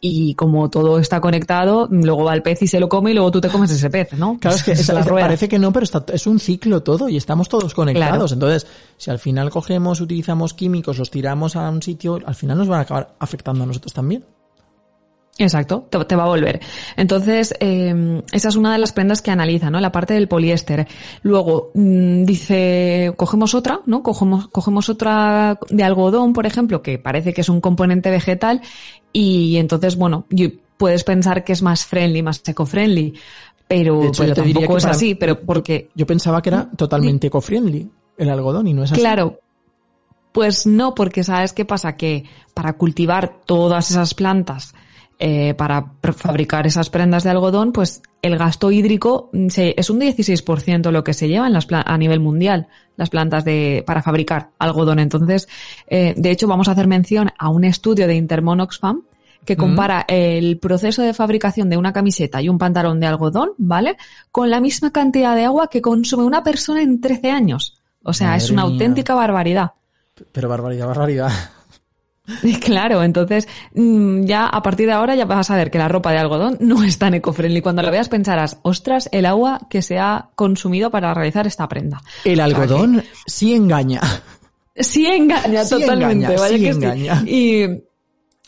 y 0.00 0.34
como 0.34 0.68
todo 0.70 0.98
está 0.98 1.20
conectado, 1.20 1.88
luego 1.90 2.24
va 2.24 2.34
el 2.34 2.42
pez 2.42 2.62
y 2.62 2.66
se 2.66 2.78
lo 2.78 2.88
come 2.88 3.10
y 3.10 3.14
luego 3.14 3.30
tú 3.30 3.40
te 3.40 3.48
comes 3.48 3.70
ese 3.70 3.88
pez, 3.90 4.12
¿no? 4.12 4.38
Claro, 4.38 4.56
es 4.56 4.62
que 4.62 4.72
Esa 4.72 4.82
es- 4.82 4.88
la 4.94 5.00
es- 5.00 5.06
rueda. 5.06 5.24
parece 5.26 5.48
que 5.48 5.58
no, 5.58 5.72
pero 5.72 5.84
está, 5.84 6.04
es 6.12 6.26
un 6.26 6.38
ciclo 6.38 6.82
todo 6.82 7.08
y 7.08 7.16
estamos 7.16 7.48
todos 7.48 7.74
conectados. 7.74 8.32
Claro. 8.32 8.32
Entonces, 8.34 8.66
si 8.98 9.10
al 9.10 9.18
final 9.18 9.50
cogemos, 9.50 10.00
utilizamos 10.00 10.54
químicos, 10.54 10.98
los 10.98 11.10
tiramos 11.10 11.56
a 11.56 11.68
un 11.70 11.82
sitio, 11.82 12.18
al 12.26 12.34
final 12.34 12.58
nos 12.58 12.68
van 12.68 12.80
a 12.80 12.82
acabar 12.82 13.14
afectando 13.18 13.64
a 13.64 13.66
nosotros 13.66 13.92
también. 13.92 14.24
Exacto, 15.38 15.86
te, 15.90 16.02
te 16.06 16.16
va 16.16 16.24
a 16.24 16.28
volver. 16.28 16.60
Entonces, 16.96 17.54
eh, 17.60 18.22
esa 18.32 18.48
es 18.48 18.56
una 18.56 18.72
de 18.72 18.78
las 18.78 18.92
prendas 18.92 19.20
que 19.20 19.30
analiza, 19.30 19.68
¿no? 19.70 19.80
La 19.80 19.92
parte 19.92 20.14
del 20.14 20.28
poliéster. 20.28 20.88
Luego, 21.22 21.70
mm, 21.74 22.24
dice, 22.24 23.12
cogemos 23.16 23.54
otra, 23.54 23.80
¿no? 23.84 24.02
Cogemos, 24.02 24.48
cogemos 24.48 24.88
otra 24.88 25.58
de 25.68 25.84
algodón, 25.84 26.32
por 26.32 26.46
ejemplo, 26.46 26.80
que 26.80 26.98
parece 26.98 27.34
que 27.34 27.42
es 27.42 27.48
un 27.50 27.60
componente 27.60 28.10
vegetal, 28.10 28.62
y 29.12 29.56
entonces, 29.58 29.96
bueno, 29.96 30.24
yo 30.30 30.48
puedes 30.78 31.04
pensar 31.04 31.44
que 31.44 31.52
es 31.52 31.60
más 31.62 31.84
friendly, 31.84 32.22
más 32.22 32.42
eco-friendly, 32.46 33.14
pero, 33.68 34.04
hecho, 34.04 34.22
pero 34.22 34.28
yo 34.28 34.34
te 34.34 34.40
diría 34.42 34.54
tampoco 34.54 34.74
que 34.74 34.78
es 34.78 34.84
para- 34.84 34.94
así, 34.94 35.14
pero 35.16 35.40
porque 35.40 35.90
Yo 35.94 36.06
pensaba 36.06 36.40
que 36.40 36.48
era 36.50 36.70
totalmente 36.70 37.26
eco-friendly 37.26 37.90
el 38.16 38.30
algodón 38.30 38.68
y 38.68 38.72
no 38.74 38.84
es 38.84 38.92
así. 38.92 39.00
Claro. 39.00 39.40
Pues 40.32 40.66
no, 40.66 40.94
porque 40.94 41.24
¿sabes 41.24 41.52
qué 41.52 41.64
pasa? 41.64 41.96
Que 41.96 42.24
para 42.54 42.74
cultivar 42.74 43.40
todas 43.46 43.90
esas 43.90 44.12
plantas, 44.14 44.74
eh, 45.18 45.54
para 45.54 45.92
fabricar 46.14 46.66
esas 46.66 46.90
prendas 46.90 47.24
de 47.24 47.30
algodón, 47.30 47.72
pues 47.72 48.02
el 48.22 48.36
gasto 48.36 48.70
hídrico 48.70 49.30
mm, 49.32 49.48
se- 49.48 49.74
es 49.78 49.88
un 49.90 50.00
16% 50.00 50.90
lo 50.90 51.04
que 51.04 51.14
se 51.14 51.28
lleva 51.28 51.46
en 51.46 51.52
las 51.54 51.66
a 51.70 51.96
nivel 51.98 52.20
mundial, 52.20 52.68
las 52.96 53.08
plantas 53.10 53.44
de, 53.44 53.82
para 53.86 54.02
fabricar 54.02 54.50
algodón. 54.58 54.98
Entonces, 54.98 55.48
eh, 55.86 56.14
de 56.16 56.30
hecho, 56.30 56.46
vamos 56.48 56.68
a 56.68 56.72
hacer 56.72 56.86
mención 56.86 57.30
a 57.38 57.48
un 57.48 57.64
estudio 57.64 58.06
de 58.06 58.14
Intermon 58.16 58.60
Oxfam 58.60 59.02
que 59.44 59.56
compara 59.56 60.04
el 60.08 60.58
proceso 60.58 61.02
de 61.02 61.14
fabricación 61.14 61.70
de 61.70 61.76
una 61.76 61.92
camiseta 61.92 62.42
y 62.42 62.48
un 62.48 62.58
pantalón 62.58 62.98
de 62.98 63.06
algodón, 63.06 63.50
¿vale? 63.58 63.96
Con 64.32 64.50
la 64.50 64.60
misma 64.60 64.90
cantidad 64.90 65.36
de 65.36 65.44
agua 65.44 65.68
que 65.68 65.80
consume 65.80 66.24
una 66.24 66.42
persona 66.42 66.82
en 66.82 67.00
13 67.00 67.30
años. 67.30 67.80
O 68.02 68.12
sea, 68.12 68.34
es 68.34 68.50
una 68.50 68.64
mía. 68.64 68.72
auténtica 68.72 69.14
barbaridad. 69.14 69.70
Pero 70.32 70.48
barbaridad, 70.48 70.88
barbaridad. 70.88 71.30
Claro, 72.60 73.02
entonces 73.02 73.48
mm, 73.74 74.24
ya 74.24 74.46
a 74.46 74.62
partir 74.62 74.86
de 74.86 74.92
ahora 74.92 75.14
ya 75.14 75.24
vas 75.24 75.50
a 75.50 75.56
ver 75.56 75.70
que 75.70 75.78
la 75.78 75.88
ropa 75.88 76.12
de 76.12 76.18
algodón 76.18 76.56
no 76.60 76.82
es 76.82 76.98
tan 76.98 77.14
eco-friendly. 77.14 77.60
Cuando 77.60 77.82
la 77.82 77.90
veas 77.90 78.08
pensarás, 78.08 78.58
ostras, 78.62 79.08
el 79.12 79.26
agua 79.26 79.60
que 79.70 79.82
se 79.82 79.98
ha 79.98 80.30
consumido 80.34 80.90
para 80.90 81.14
realizar 81.14 81.46
esta 81.46 81.68
prenda. 81.68 82.02
El 82.24 82.40
algodón 82.40 83.02
sí 83.26 83.54
engaña. 83.54 84.00
Sí 84.78 85.06
engaña 85.06 85.64
Sí 85.64 85.80
totalmente, 85.80 86.36
sí 86.36 86.60
que 86.60 86.68
engaña. 86.68 87.22
Y, 87.26 87.64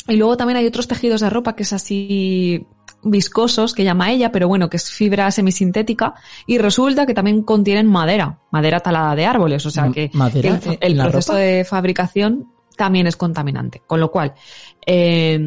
y 0.09 0.16
luego 0.16 0.36
también 0.36 0.59
hay 0.59 0.66
otros 0.66 0.86
tejidos 0.86 1.20
de 1.20 1.30
ropa 1.30 1.56
que 1.56 1.62
es 1.62 1.72
así 1.72 2.66
viscosos, 3.02 3.74
que 3.74 3.84
llama 3.84 4.10
ella, 4.10 4.32
pero 4.32 4.48
bueno, 4.48 4.68
que 4.68 4.76
es 4.76 4.90
fibra 4.90 5.30
semisintética, 5.30 6.14
y 6.46 6.59
resulta 6.59 7.06
que 7.06 7.14
también 7.14 7.42
contienen 7.42 7.86
madera, 7.86 8.40
madera 8.50 8.80
talada 8.80 9.14
de 9.14 9.26
árboles, 9.26 9.64
o 9.66 9.70
sea 9.70 9.90
que 9.90 10.10
¿madera 10.14 10.60
el, 10.80 10.96
proceso 10.96 11.32
ropa? 11.32 11.40
de 11.42 11.64
fabricación 11.64 12.48
también 12.78 13.06
es 13.06 13.16
contaminante. 13.16 13.82
Con 13.86 14.00
lo 14.00 14.10
cual, 14.10 14.32
eh, 14.86 15.38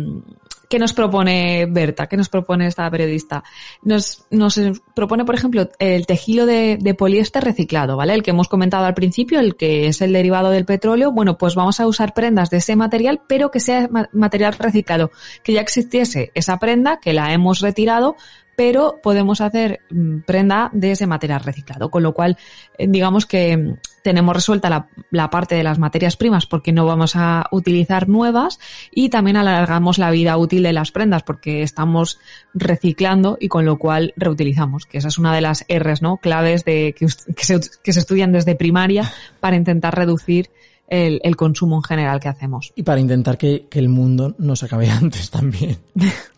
¿qué 0.69 0.77
nos 0.79 0.93
propone 0.93 1.65
Berta? 1.65 2.07
¿Qué 2.07 2.15
nos 2.15 2.29
propone 2.29 2.67
esta 2.67 2.89
periodista? 2.89 3.43
Nos, 3.81 4.25
nos 4.29 4.59
propone, 4.95 5.25
por 5.25 5.35
ejemplo, 5.35 5.67
el 5.79 6.05
tejido 6.05 6.45
de, 6.45 6.77
de 6.79 6.93
poliéster 6.93 7.43
reciclado, 7.43 7.97
¿vale? 7.97 8.13
El 8.13 8.23
que 8.23 8.29
hemos 8.31 8.47
comentado 8.47 8.85
al 8.85 8.93
principio, 8.93 9.39
el 9.39 9.55
que 9.55 9.87
es 9.87 10.01
el 10.01 10.13
derivado 10.13 10.49
del 10.49 10.65
petróleo. 10.65 11.11
Bueno, 11.11 11.37
pues 11.37 11.55
vamos 11.55 11.79
a 11.79 11.87
usar 11.87 12.13
prendas 12.13 12.49
de 12.51 12.57
ese 12.57 12.75
material, 12.75 13.21
pero 13.27 13.49
que 13.51 13.59
sea 13.59 13.87
ma- 13.89 14.09
material 14.13 14.53
reciclado. 14.53 15.11
Que 15.43 15.53
ya 15.53 15.61
existiese 15.61 16.31
esa 16.35 16.57
prenda, 16.59 16.99
que 17.01 17.13
la 17.13 17.33
hemos 17.33 17.59
retirado, 17.59 18.15
pero 18.55 18.99
podemos 19.01 19.41
hacer 19.41 19.79
mm, 19.89 20.19
prenda 20.19 20.69
de 20.73 20.91
ese 20.91 21.07
material 21.07 21.41
reciclado. 21.41 21.89
Con 21.89 22.03
lo 22.03 22.13
cual, 22.13 22.37
eh, 22.77 22.87
digamos 22.87 23.25
que 23.25 23.57
mm, 23.57 23.77
tenemos 24.03 24.35
resuelta 24.35 24.69
la, 24.69 24.87
la 25.09 25.29
parte 25.29 25.55
de 25.55 25.63
las 25.63 25.79
materias 25.79 26.17
primas 26.17 26.45
porque 26.45 26.71
no 26.71 26.85
vamos 26.85 27.15
a 27.15 27.45
utilizar 27.51 28.09
nuevas 28.09 28.59
y 28.91 29.09
también 29.09 29.37
alargamos 29.37 29.97
la 29.97 30.11
vida 30.11 30.37
útil 30.37 30.63
de 30.63 30.73
las 30.73 30.91
prendas 30.91 31.23
porque 31.23 31.63
estamos 31.63 32.19
reciclando 32.53 33.37
y 33.39 33.47
con 33.47 33.65
lo 33.65 33.77
cual 33.77 34.13
reutilizamos, 34.15 34.85
que 34.85 34.97
esa 34.97 35.07
es 35.07 35.17
una 35.17 35.33
de 35.33 35.41
las 35.41 35.65
R's, 35.69 36.01
¿no? 36.01 36.17
Claves 36.17 36.65
de, 36.65 36.95
que, 36.97 37.07
que 37.35 37.43
se, 37.43 37.59
que 37.83 37.93
se 37.93 37.99
estudian 37.99 38.31
desde 38.31 38.55
primaria 38.55 39.11
para 39.39 39.55
intentar 39.55 39.95
reducir 39.95 40.49
el, 40.91 41.21
el 41.23 41.35
consumo 41.35 41.77
en 41.77 41.83
general 41.83 42.19
que 42.19 42.27
hacemos. 42.27 42.73
Y 42.75 42.83
para 42.83 42.99
intentar 42.99 43.37
que, 43.37 43.67
que 43.69 43.79
el 43.79 43.89
mundo 43.89 44.35
no 44.37 44.55
se 44.55 44.65
acabe 44.65 44.89
antes 44.91 45.31
también. 45.31 45.77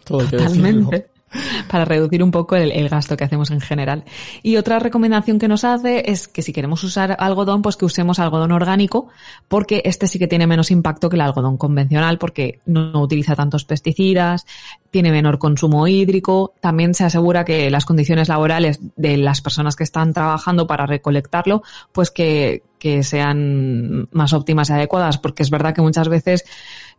Todo. 0.05 0.27
Totalmente. 0.27 1.12
Para 1.69 1.85
reducir 1.85 2.23
un 2.23 2.31
poco 2.31 2.55
el, 2.55 2.89
gasto 2.89 3.17
que 3.17 3.23
hacemos 3.23 3.51
en 3.51 3.61
general. 3.61 4.03
Y 4.41 4.57
otra 4.57 4.79
recomendación 4.79 5.39
que 5.39 5.47
nos 5.47 5.63
hace 5.63 6.11
es 6.11 6.27
que 6.27 6.41
si 6.41 6.53
queremos 6.53 6.83
usar 6.83 7.15
algodón, 7.19 7.61
pues 7.61 7.77
que 7.77 7.85
usemos 7.85 8.19
algodón 8.19 8.51
orgánico, 8.51 9.07
porque 9.47 9.81
este 9.85 10.07
sí 10.07 10.19
que 10.19 10.27
tiene 10.27 10.47
menos 10.47 10.71
impacto 10.71 11.09
que 11.09 11.15
el 11.15 11.21
algodón 11.21 11.57
convencional, 11.57 12.17
porque 12.17 12.59
no 12.65 13.01
utiliza 13.01 13.35
tantos 13.35 13.65
pesticidas, 13.65 14.45
tiene 14.91 15.11
menor 15.11 15.39
consumo 15.39 15.87
hídrico, 15.87 16.53
también 16.59 16.93
se 16.93 17.03
asegura 17.03 17.45
que 17.45 17.71
las 17.71 17.85
condiciones 17.85 18.27
laborales 18.27 18.79
de 18.95 19.17
las 19.17 19.41
personas 19.41 19.75
que 19.75 19.83
están 19.83 20.13
trabajando 20.13 20.67
para 20.67 20.85
recolectarlo, 20.85 21.63
pues 21.91 22.11
que, 22.11 22.63
que 22.77 23.01
sean 23.01 24.07
más 24.11 24.33
óptimas 24.33 24.69
y 24.69 24.73
adecuadas, 24.73 25.17
porque 25.17 25.41
es 25.41 25.49
verdad 25.49 25.73
que 25.73 25.81
muchas 25.81 26.09
veces 26.09 26.43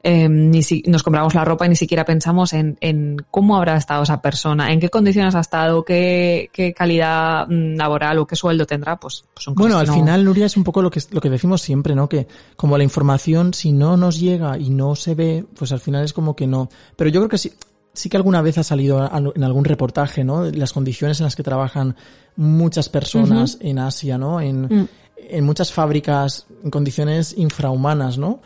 eh, 0.06 0.28
ni 0.28 0.62
si, 0.62 0.82
nos 0.86 1.02
compramos 1.02 1.34
la 1.34 1.44
ropa 1.46 1.64
y 1.64 1.70
ni 1.70 1.76
siquiera 1.76 2.04
pensamos 2.04 2.52
en, 2.52 2.76
en 2.82 3.16
cómo 3.30 3.56
habrá 3.56 3.76
estado 3.78 4.02
esa 4.02 4.20
persona, 4.20 4.70
en 4.70 4.78
qué 4.78 4.90
condiciones 4.90 5.34
ha 5.34 5.40
estado, 5.40 5.82
qué, 5.82 6.50
qué 6.52 6.74
calidad 6.74 7.46
mm, 7.48 7.76
laboral 7.76 8.18
o 8.18 8.26
qué 8.26 8.36
sueldo 8.36 8.66
tendrá, 8.66 8.96
pues, 9.00 9.24
pues 9.32 9.44
son 9.44 9.54
cosas 9.54 9.64
Bueno, 9.72 9.78
al 9.80 9.86
no- 9.86 9.94
final, 9.94 10.24
Nuria, 10.24 10.46
es 10.46 10.56
un 10.58 10.62
poco 10.64 10.82
lo 10.82 10.90
que, 10.90 11.00
lo 11.10 11.20
que 11.22 11.30
decimos 11.30 11.62
siempre, 11.62 11.94
¿no? 11.94 12.08
Que 12.08 12.28
como 12.54 12.76
la 12.78 12.84
información, 12.84 13.54
si 13.54 13.72
no 13.72 13.96
nos 13.96 14.20
llega 14.20 14.58
y 14.58 14.68
no 14.70 14.94
se 14.94 15.14
ve, 15.14 15.44
pues 15.58 15.72
al 15.72 15.80
final 15.80 16.04
es 16.04 16.12
como 16.12 16.36
que 16.36 16.46
no. 16.46 16.68
Pero 16.96 17.08
yo 17.08 17.20
creo 17.20 17.28
que 17.30 17.38
sí, 17.38 17.52
sí 17.94 18.10
que 18.10 18.16
alguna 18.18 18.42
vez 18.42 18.58
ha 18.58 18.62
salido 18.62 19.10
en 19.34 19.42
algún 19.44 19.64
reportaje, 19.64 20.22
¿no? 20.22 20.44
Las 20.50 20.74
condiciones 20.74 21.18
en 21.20 21.24
las 21.24 21.34
que 21.34 21.42
trabajan 21.42 21.96
muchas 22.36 22.88
personas 22.90 23.56
en 23.60 23.78
Asia, 23.78 24.18
¿no? 24.18 24.40
En, 24.40 24.62
Mm. 24.64 24.88
en 25.16 25.44
muchas 25.44 25.72
fábricas, 25.72 26.46
en 26.62 26.70
condiciones 26.70 27.34
infrahumanas, 27.38 28.18
¿no? 28.18 28.40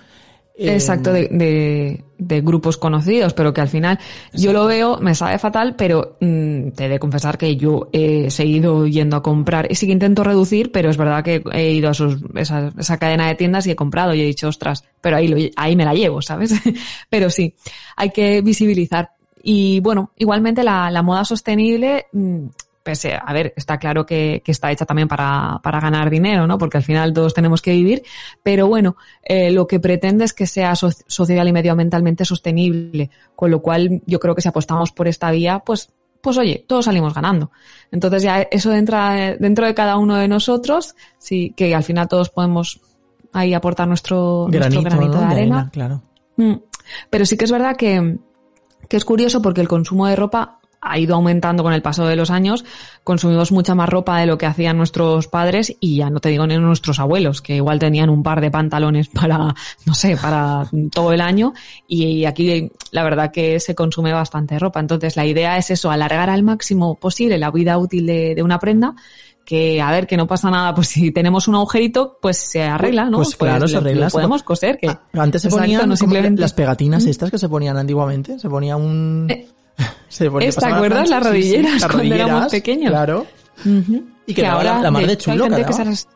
Exacto, 0.58 1.12
de, 1.12 1.28
de, 1.28 2.04
de 2.18 2.40
grupos 2.40 2.76
conocidos, 2.76 3.32
pero 3.32 3.54
que 3.54 3.60
al 3.60 3.68
final 3.68 3.98
yo 4.32 4.52
lo 4.52 4.66
veo, 4.66 4.98
me 4.98 5.14
sabe 5.14 5.38
fatal, 5.38 5.76
pero 5.76 6.16
mm, 6.20 6.70
te 6.70 6.86
he 6.86 6.88
de 6.88 6.98
confesar 6.98 7.38
que 7.38 7.56
yo 7.56 7.88
he 7.92 8.28
seguido 8.30 8.86
yendo 8.88 9.16
a 9.16 9.22
comprar 9.22 9.70
y 9.70 9.76
sí 9.76 9.86
que 9.86 9.92
intento 9.92 10.24
reducir, 10.24 10.72
pero 10.72 10.90
es 10.90 10.96
verdad 10.96 11.22
que 11.22 11.44
he 11.52 11.70
ido 11.72 11.88
a 11.88 11.94
sus, 11.94 12.18
esa, 12.34 12.72
esa 12.76 12.98
cadena 12.98 13.28
de 13.28 13.36
tiendas 13.36 13.66
y 13.66 13.70
he 13.70 13.76
comprado 13.76 14.14
y 14.14 14.20
he 14.20 14.24
dicho, 14.24 14.48
ostras, 14.48 14.84
pero 15.00 15.16
ahí, 15.16 15.28
lo, 15.28 15.36
ahí 15.56 15.76
me 15.76 15.84
la 15.84 15.94
llevo, 15.94 16.20
¿sabes? 16.22 16.52
pero 17.08 17.30
sí, 17.30 17.54
hay 17.96 18.10
que 18.10 18.42
visibilizar. 18.42 19.10
Y 19.40 19.78
bueno, 19.80 20.10
igualmente 20.16 20.64
la, 20.64 20.90
la 20.90 21.02
moda 21.02 21.24
sostenible, 21.24 22.06
mm, 22.12 22.46
pese, 22.88 23.12
a 23.22 23.32
ver, 23.34 23.52
está 23.54 23.76
claro 23.76 24.06
que, 24.06 24.40
que 24.42 24.50
está 24.50 24.72
hecha 24.72 24.86
también 24.86 25.08
para, 25.08 25.60
para 25.62 25.78
ganar 25.78 26.08
dinero, 26.08 26.46
¿no? 26.46 26.56
Porque 26.56 26.78
al 26.78 26.82
final 26.82 27.12
todos 27.12 27.34
tenemos 27.34 27.60
que 27.60 27.72
vivir, 27.72 28.02
pero 28.42 28.66
bueno, 28.66 28.96
eh, 29.22 29.50
lo 29.50 29.66
que 29.66 29.78
pretende 29.78 30.24
es 30.24 30.32
que 30.32 30.46
sea 30.46 30.74
so- 30.74 30.88
social 31.06 31.46
y 31.46 31.52
medioambientalmente 31.52 32.24
sostenible, 32.24 33.10
con 33.36 33.50
lo 33.50 33.60
cual 33.60 34.00
yo 34.06 34.18
creo 34.18 34.34
que 34.34 34.40
si 34.40 34.48
apostamos 34.48 34.90
por 34.90 35.06
esta 35.06 35.30
vía, 35.30 35.58
pues, 35.58 35.90
pues 36.22 36.38
oye, 36.38 36.64
todos 36.66 36.86
salimos 36.86 37.12
ganando. 37.12 37.50
Entonces 37.92 38.22
ya 38.22 38.40
eso 38.50 38.72
entra 38.72 39.36
dentro 39.38 39.66
de 39.66 39.74
cada 39.74 39.98
uno 39.98 40.16
de 40.16 40.28
nosotros, 40.28 40.94
sí, 41.18 41.52
que 41.54 41.74
al 41.74 41.82
final 41.84 42.08
todos 42.08 42.30
podemos 42.30 42.80
ahí 43.34 43.52
aportar 43.52 43.86
nuestro 43.86 44.46
nuestro 44.50 44.80
granito, 44.80 44.96
granito 44.96 45.12
¿no? 45.12 45.20
de 45.20 45.26
arena. 45.26 45.68
claro. 45.70 46.02
Mm. 46.38 46.54
Pero 47.10 47.26
sí 47.26 47.36
que 47.36 47.44
es 47.44 47.52
verdad 47.52 47.76
que, 47.76 48.16
que 48.88 48.96
es 48.96 49.04
curioso 49.04 49.42
porque 49.42 49.60
el 49.60 49.68
consumo 49.68 50.06
de 50.06 50.16
ropa 50.16 50.58
ha 50.80 50.98
ido 50.98 51.14
aumentando 51.16 51.62
con 51.62 51.72
el 51.72 51.82
paso 51.82 52.06
de 52.06 52.16
los 52.16 52.30
años. 52.30 52.64
Consumimos 53.04 53.52
mucha 53.52 53.74
más 53.74 53.88
ropa 53.88 54.18
de 54.20 54.26
lo 54.26 54.38
que 54.38 54.46
hacían 54.46 54.76
nuestros 54.76 55.26
padres 55.28 55.74
y 55.80 55.96
ya 55.96 56.10
no 56.10 56.20
te 56.20 56.28
digo 56.28 56.46
ni 56.46 56.56
nuestros 56.56 57.00
abuelos, 57.00 57.42
que 57.42 57.56
igual 57.56 57.78
tenían 57.78 58.10
un 58.10 58.22
par 58.22 58.40
de 58.40 58.50
pantalones 58.50 59.08
para, 59.14 59.54
no 59.86 59.94
sé, 59.94 60.16
para 60.16 60.68
todo 60.92 61.12
el 61.12 61.20
año. 61.20 61.52
Y 61.86 62.24
aquí 62.26 62.70
la 62.92 63.02
verdad 63.02 63.30
que 63.32 63.58
se 63.60 63.74
consume 63.74 64.12
bastante 64.12 64.58
ropa. 64.58 64.80
Entonces 64.80 65.16
la 65.16 65.26
idea 65.26 65.56
es 65.58 65.70
eso, 65.70 65.90
alargar 65.90 66.30
al 66.30 66.42
máximo 66.42 66.94
posible 66.94 67.38
la 67.38 67.50
vida 67.50 67.76
útil 67.78 68.06
de, 68.06 68.34
de 68.34 68.42
una 68.42 68.58
prenda 68.58 68.94
que 69.44 69.80
a 69.80 69.90
ver 69.90 70.06
que 70.06 70.18
no 70.18 70.26
pasa 70.26 70.50
nada 70.50 70.74
pues 70.74 70.88
si 70.88 71.10
tenemos 71.10 71.48
un 71.48 71.54
agujerito 71.54 72.18
pues 72.20 72.36
se 72.36 72.62
arregla 72.64 73.06
no 73.08 73.16
Pues 73.16 73.34
claro, 73.34 73.66
se 73.66 73.72
lo- 73.72 73.80
arregla. 73.80 74.10
podemos 74.10 74.42
coser 74.42 74.76
que 74.76 74.88
Ah, 74.88 75.00
Antes 75.14 75.40
se 75.40 75.48
Exacto, 75.48 75.62
ponían 75.64 75.88
no 75.88 75.96
simplemente- 75.96 76.42
las 76.42 76.52
pegatinas 76.52 77.06
estas 77.06 77.30
que 77.30 77.38
se 77.38 77.48
ponían 77.48 77.78
antiguamente. 77.78 78.38
Se 78.38 78.50
ponía 78.50 78.76
un... 78.76 79.26
Eh, 79.30 79.48
se 80.08 80.30
ponía, 80.30 80.50
¿te 80.50 80.66
acuerdas? 80.66 81.08
Las 81.08 81.22
sí, 81.24 81.42
sí, 81.42 81.56
rodilleras, 81.56 81.80
las 81.82 81.90
cuando 81.92 82.14
éramos 82.14 82.30
rodilleras, 82.30 82.50
pequeños. 82.52 82.90
Claro. 82.90 83.26
Y 84.26 84.34
quedaba 84.34 84.62
la- 84.64 84.80
la 84.80 84.90
mar 84.90 85.04
de 85.04 85.10
hay 85.10 85.16
chulo 85.16 85.44
que 85.44 85.50
quedaba. 85.56 85.72
se 85.72 85.84
las, 85.84 86.08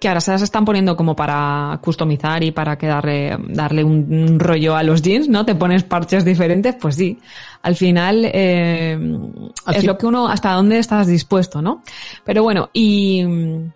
que 0.00 0.08
ahora 0.08 0.20
se 0.20 0.32
las 0.32 0.42
están 0.42 0.64
poniendo 0.64 0.96
como 0.96 1.16
para 1.16 1.78
customizar 1.82 2.42
y 2.44 2.50
para 2.50 2.76
que 2.76 2.86
darle, 2.86 3.38
darle 3.48 3.82
un, 3.84 4.38
rollo 4.38 4.76
a 4.76 4.82
los 4.82 5.00
jeans, 5.00 5.28
¿no? 5.28 5.46
Te 5.46 5.54
pones 5.54 5.82
parches 5.82 6.24
diferentes, 6.24 6.74
pues 6.78 6.96
sí. 6.96 7.18
Al 7.62 7.74
final, 7.74 8.24
eh, 8.26 8.98
es 9.72 9.84
lo 9.84 9.96
que 9.96 10.06
uno, 10.06 10.28
hasta 10.28 10.52
dónde 10.52 10.78
estás 10.78 11.06
dispuesto, 11.06 11.62
¿no? 11.62 11.82
Pero 12.22 12.42
bueno, 12.42 12.68
y 12.74 13.24
mm, 13.24 13.72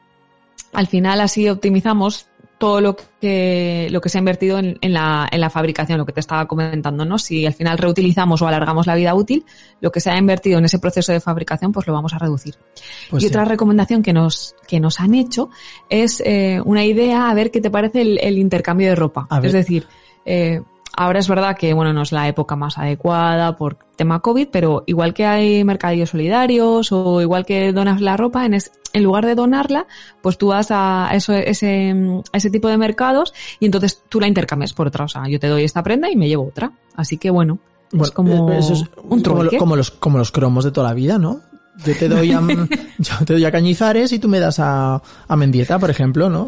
al 0.75 0.87
final 0.87 1.23
así 1.23 1.49
optimizamos 1.49 2.27
todo 2.59 2.81
lo 2.81 2.97
que, 3.21 3.89
lo 3.91 4.01
que 4.01 4.09
se 4.09 4.19
ha 4.19 4.21
invertido 4.21 4.59
en, 4.59 4.77
en 4.81 4.93
la, 4.93 5.29
en 5.31 5.41
la 5.41 5.49
fabricación, 5.49 5.99
lo 5.99 6.05
que 6.05 6.13
te 6.13 6.21
estaba 6.21 6.47
comentando, 6.47 7.05
¿no? 7.05 7.19
Si 7.19 7.47
al 7.47 7.55
final 7.55 7.79
reutilizamos 7.79 8.43
o 8.43 8.49
alargamos 8.49 8.87
la 8.87 8.97
vida 8.97 9.15
útil, 9.15 9.45
lo 9.81 9.93
que 9.93 10.01
se 10.01 10.11
ha 10.11 10.19
invertido 10.19 10.59
en 10.59 10.65
ese 10.65 10.79
proceso 10.79 11.13
de 11.13 11.21
fabricación, 11.21 11.73
pues 11.73 11.87
lo 11.87 11.93
vamos 11.93 12.13
a 12.15 12.19
reducir. 12.19 12.57
Pues 13.11 13.23
y 13.23 13.27
sí. 13.27 13.33
otra 13.33 13.45
recomendación 13.45 14.03
que 14.03 14.13
nos, 14.13 14.57
que 14.67 14.81
nos 14.81 14.99
han 14.99 15.15
hecho 15.15 15.51
es 15.89 16.21
eh, 16.27 16.61
una 16.65 16.85
idea, 16.85 17.31
a 17.31 17.35
ver 17.35 17.51
qué 17.51 17.61
te 17.61 17.71
parece 17.71 18.03
el, 18.03 18.19
el 18.19 18.39
intercambio 18.39 18.89
de 18.89 18.97
ropa. 18.97 19.27
A 19.31 19.39
ver. 19.39 19.47
Es 19.47 19.53
decir, 19.53 19.87
eh, 20.25 20.61
ahora 20.97 21.19
es 21.19 21.29
verdad 21.29 21.57
que, 21.57 21.73
bueno, 21.75 21.93
no 21.93 22.03
es 22.03 22.13
la 22.13 22.29
época 22.29 22.57
más 22.57 22.79
adecuada 22.79 23.57
por 23.57 23.77
tema 23.97 24.21
COVID, 24.21 24.49
pero 24.51 24.85
igual 24.87 25.15
que 25.15 25.27
hay 25.27 25.65
mercadillos 25.65 26.11
solidarios 26.11 26.91
o 26.93 27.21
igual 27.21 27.45
que 27.47 27.73
donas 27.73 28.01
la 28.01 28.17
ropa, 28.17 28.45
en, 28.47 28.55
es- 28.55 28.73
en 28.93 29.03
lugar 29.03 29.27
de 29.27 29.35
donarla, 29.35 29.87
pues 30.23 30.39
tú 30.39 30.49
vas 30.49 30.69
a 30.71 31.11
eso, 31.13 31.33
ese, 31.35 31.95
a 32.33 32.37
ese 32.37 32.51
tipo 32.51 32.69
de 32.69 32.79
mercados 32.79 33.35
y 33.61 33.67
entonces 33.67 34.03
tú 34.09 34.21
la 34.21 34.27
intercambias 34.29 34.73
por 34.73 34.87
otra. 34.89 35.05
O 35.05 35.09
sea, 35.09 35.29
yo 35.29 35.39
te 35.39 35.47
doy 35.49 35.65
esta 35.65 35.83
prenda 35.83 36.11
y 36.11 36.17
me 36.17 36.27
llevo 36.29 36.47
otra. 36.49 36.73
Así 36.97 37.19
que 37.19 37.31
bueno, 37.31 37.59
es 37.93 37.99
Bueno, 37.99 38.15
como 38.15 38.53
eh, 38.53 38.59
eso 38.59 38.73
es 38.73 38.81
un 39.03 39.23
como, 39.23 39.43
lo- 39.43 39.49
trueque. 39.51 39.59
como 39.59 39.77
los, 39.77 39.91
como 39.91 40.19
los 40.19 40.31
cromos 40.33 40.65
de 40.65 40.71
toda 40.73 40.89
la 40.89 40.95
vida, 40.95 41.19
¿no? 41.19 41.41
Yo 41.85 41.95
te 41.97 42.09
doy 42.09 42.33
a, 42.33 42.41
yo 42.99 43.13
te 43.25 43.35
doy 43.35 43.45
a 43.45 43.53
Cañizares 43.53 44.11
y 44.13 44.19
tú 44.19 44.29
me 44.29 44.41
das 44.41 44.59
a, 44.59 45.01
a 45.29 45.37
Mendieta, 45.37 45.79
por 45.79 45.91
ejemplo, 45.91 46.29
¿no? 46.29 46.47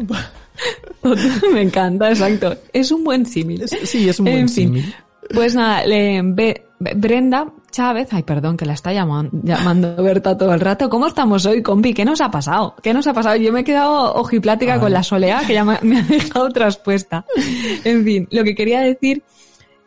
Me 1.53 1.61
encanta, 1.61 2.09
exacto. 2.09 2.55
Es 2.73 2.91
un 2.91 3.03
buen 3.03 3.25
símil. 3.25 3.67
Sí, 3.67 4.07
es 4.09 4.19
un 4.19 4.25
buen 4.25 4.37
En 4.39 4.49
fin, 4.49 4.67
símil. 4.67 4.95
Pues 5.33 5.55
nada, 5.55 5.85
le- 5.85 6.21
Be- 6.23 6.65
Be- 6.79 6.93
Brenda 6.95 7.47
Chávez, 7.71 8.09
ay 8.11 8.23
perdón, 8.23 8.57
que 8.57 8.65
la 8.65 8.73
está 8.73 8.91
llaman- 8.91 9.29
llamando 9.43 9.95
Berta 10.03 10.37
todo 10.37 10.53
el 10.53 10.59
rato. 10.59 10.89
¿Cómo 10.89 11.07
estamos 11.07 11.45
hoy, 11.45 11.61
compi? 11.61 11.93
¿Qué 11.93 12.03
nos 12.03 12.19
ha 12.19 12.29
pasado? 12.29 12.75
¿Qué 12.83 12.93
nos 12.93 13.07
ha 13.07 13.13
pasado? 13.13 13.37
Yo 13.37 13.53
me 13.53 13.61
he 13.61 13.63
quedado 13.63 14.13
ojiplática 14.15 14.79
con 14.79 14.91
la 14.91 15.03
soleá, 15.03 15.41
que 15.47 15.53
ya 15.53 15.63
me, 15.63 15.77
me 15.83 15.99
ha 15.99 16.03
dejado 16.03 16.49
traspuesta. 16.49 17.23
En 17.85 18.03
fin, 18.03 18.27
lo 18.31 18.43
que 18.43 18.55
quería 18.55 18.81
decir 18.81 19.23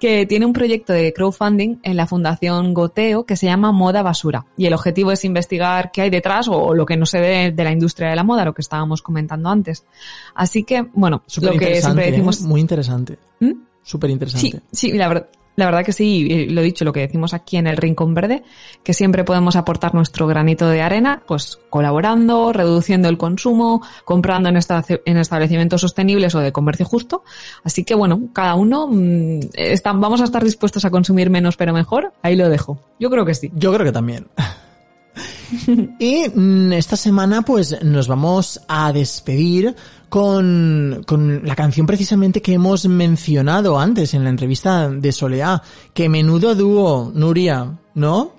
que 0.05 0.27
tiene 0.27 0.45
un 0.45 0.53
proyecto 0.53 0.93
de 0.93 1.15
crowdfunding 1.15 1.79
en 1.83 1.97
la 1.97 2.07
Fundación 2.07 2.75
Goteo 2.75 3.25
que 3.25 3.37
se 3.37 3.47
llama 3.47 3.73
Moda 3.73 4.03
Basura. 4.03 4.45
Y 4.55 4.67
el 4.67 4.75
objetivo 4.75 5.13
es 5.13 5.25
investigar 5.25 5.93
qué 5.93 6.03
hay 6.03 6.11
detrás 6.11 6.47
o 6.47 6.75
lo 6.75 6.85
que 6.85 6.99
no 6.99 7.07
se 7.07 7.21
ve 7.21 7.53
de 7.53 7.65
la 7.65 7.73
industria 7.73 8.11
de 8.11 8.17
la 8.17 8.23
moda, 8.23 8.45
lo 8.45 8.53
que 8.53 8.61
estábamos 8.61 9.01
comentando 9.01 9.49
antes. 9.49 9.87
Así 10.35 10.63
que, 10.63 10.83
bueno, 10.93 11.23
Súper 11.25 11.55
lo 11.55 11.59
que 11.59 11.81
siempre 11.81 12.09
¿eh? 12.09 12.11
decimos... 12.11 12.43
Muy 12.43 12.61
interesante. 12.61 13.17
¿Mm? 13.41 13.53
Súper 13.83 14.11
interesante. 14.11 14.51
Sí, 14.51 14.91
sí, 14.91 14.93
la 14.93 15.09
verdad. 15.09 15.29
La 15.57 15.67
verdad 15.67 15.85
que 15.85 15.93
sí, 15.93 16.27
y 16.29 16.47
lo 16.49 16.63
dicho, 16.63 16.85
lo 16.85 16.93
que 16.93 17.01
decimos 17.01 17.33
aquí 17.33 17.57
en 17.57 17.67
el 17.69 17.77
Rincón 17.77 18.13
Verde, 18.15 18.43
que 18.83 18.93
siempre 18.93 19.23
podemos 19.23 19.55
aportar 19.55 19.95
nuestro 19.95 20.27
granito 20.27 20.69
de 20.69 20.83
arena, 20.83 21.23
pues 21.27 21.59
colaborando, 21.71 22.53
reduciendo 22.53 23.09
el 23.09 23.19
consumo, 23.19 23.81
comprando 24.05 24.49
en, 24.49 24.57
esta- 24.57 24.85
en 25.05 25.17
establecimientos 25.17 25.81
sostenibles 25.81 26.35
o 26.35 26.41
de 26.41 26.51
comercio 26.53 26.85
justo. 26.87 27.23
Así 27.63 27.85
que 27.85 27.95
bueno, 27.95 28.21
cada 28.33 28.55
uno 28.57 28.89
mm, 28.91 29.41
está- 29.55 29.93
vamos 29.93 30.21
a 30.21 30.25
estar 30.25 30.43
dispuestos 30.43 30.85
a 30.85 30.91
consumir 30.91 31.31
menos 31.31 31.57
pero 31.57 31.73
mejor. 31.73 32.13
Ahí 32.23 32.35
lo 32.35 32.49
dejo. 32.49 32.79
Yo 32.99 33.09
creo 33.11 33.25
que 33.25 33.35
sí. 33.35 33.51
Yo 33.55 33.73
creo 33.73 33.85
que 33.87 33.93
también. 33.93 34.27
y 35.99 36.25
mm, 36.35 36.73
esta 36.73 36.97
semana 36.97 37.43
pues 37.43 37.81
nos 37.83 38.09
vamos 38.09 38.61
a 38.69 38.93
despedir 38.93 39.75
con, 40.15 41.03
con 41.09 41.45
la 41.45 41.57
canción 41.57 41.89
precisamente 41.89 42.41
que 42.41 42.53
hemos 42.53 42.87
mencionado 42.87 43.81
antes 43.81 44.15
en 44.15 44.23
la 44.23 44.31
entrevista 44.31 44.89
de 44.89 45.11
Soleá. 45.11 45.61
Que 45.93 46.09
menudo 46.09 46.55
dúo, 46.55 47.11
Nuria, 47.13 47.81
¿no? 47.97 48.31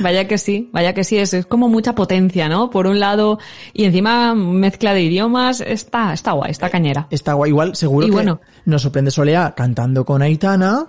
Vaya 0.00 0.26
que 0.26 0.36
sí, 0.36 0.70
vaya 0.72 0.92
que 0.92 1.04
sí, 1.04 1.16
es, 1.16 1.32
es 1.32 1.46
como 1.46 1.68
mucha 1.68 1.94
potencia, 1.94 2.48
¿no? 2.48 2.70
Por 2.70 2.88
un 2.88 2.98
lado, 2.98 3.38
y 3.72 3.84
encima 3.84 4.34
mezcla 4.34 4.94
de 4.94 5.02
idiomas, 5.02 5.60
está, 5.60 6.12
está 6.12 6.32
guay, 6.32 6.50
está 6.50 6.68
cañera. 6.70 7.06
Está 7.08 7.34
guay, 7.34 7.50
igual 7.50 7.76
seguro 7.76 8.08
Y 8.08 8.10
que 8.10 8.16
bueno. 8.16 8.40
nos 8.64 8.82
sorprende 8.82 9.12
Soleá 9.12 9.54
cantando 9.56 10.04
con 10.04 10.22
Aitana. 10.22 10.88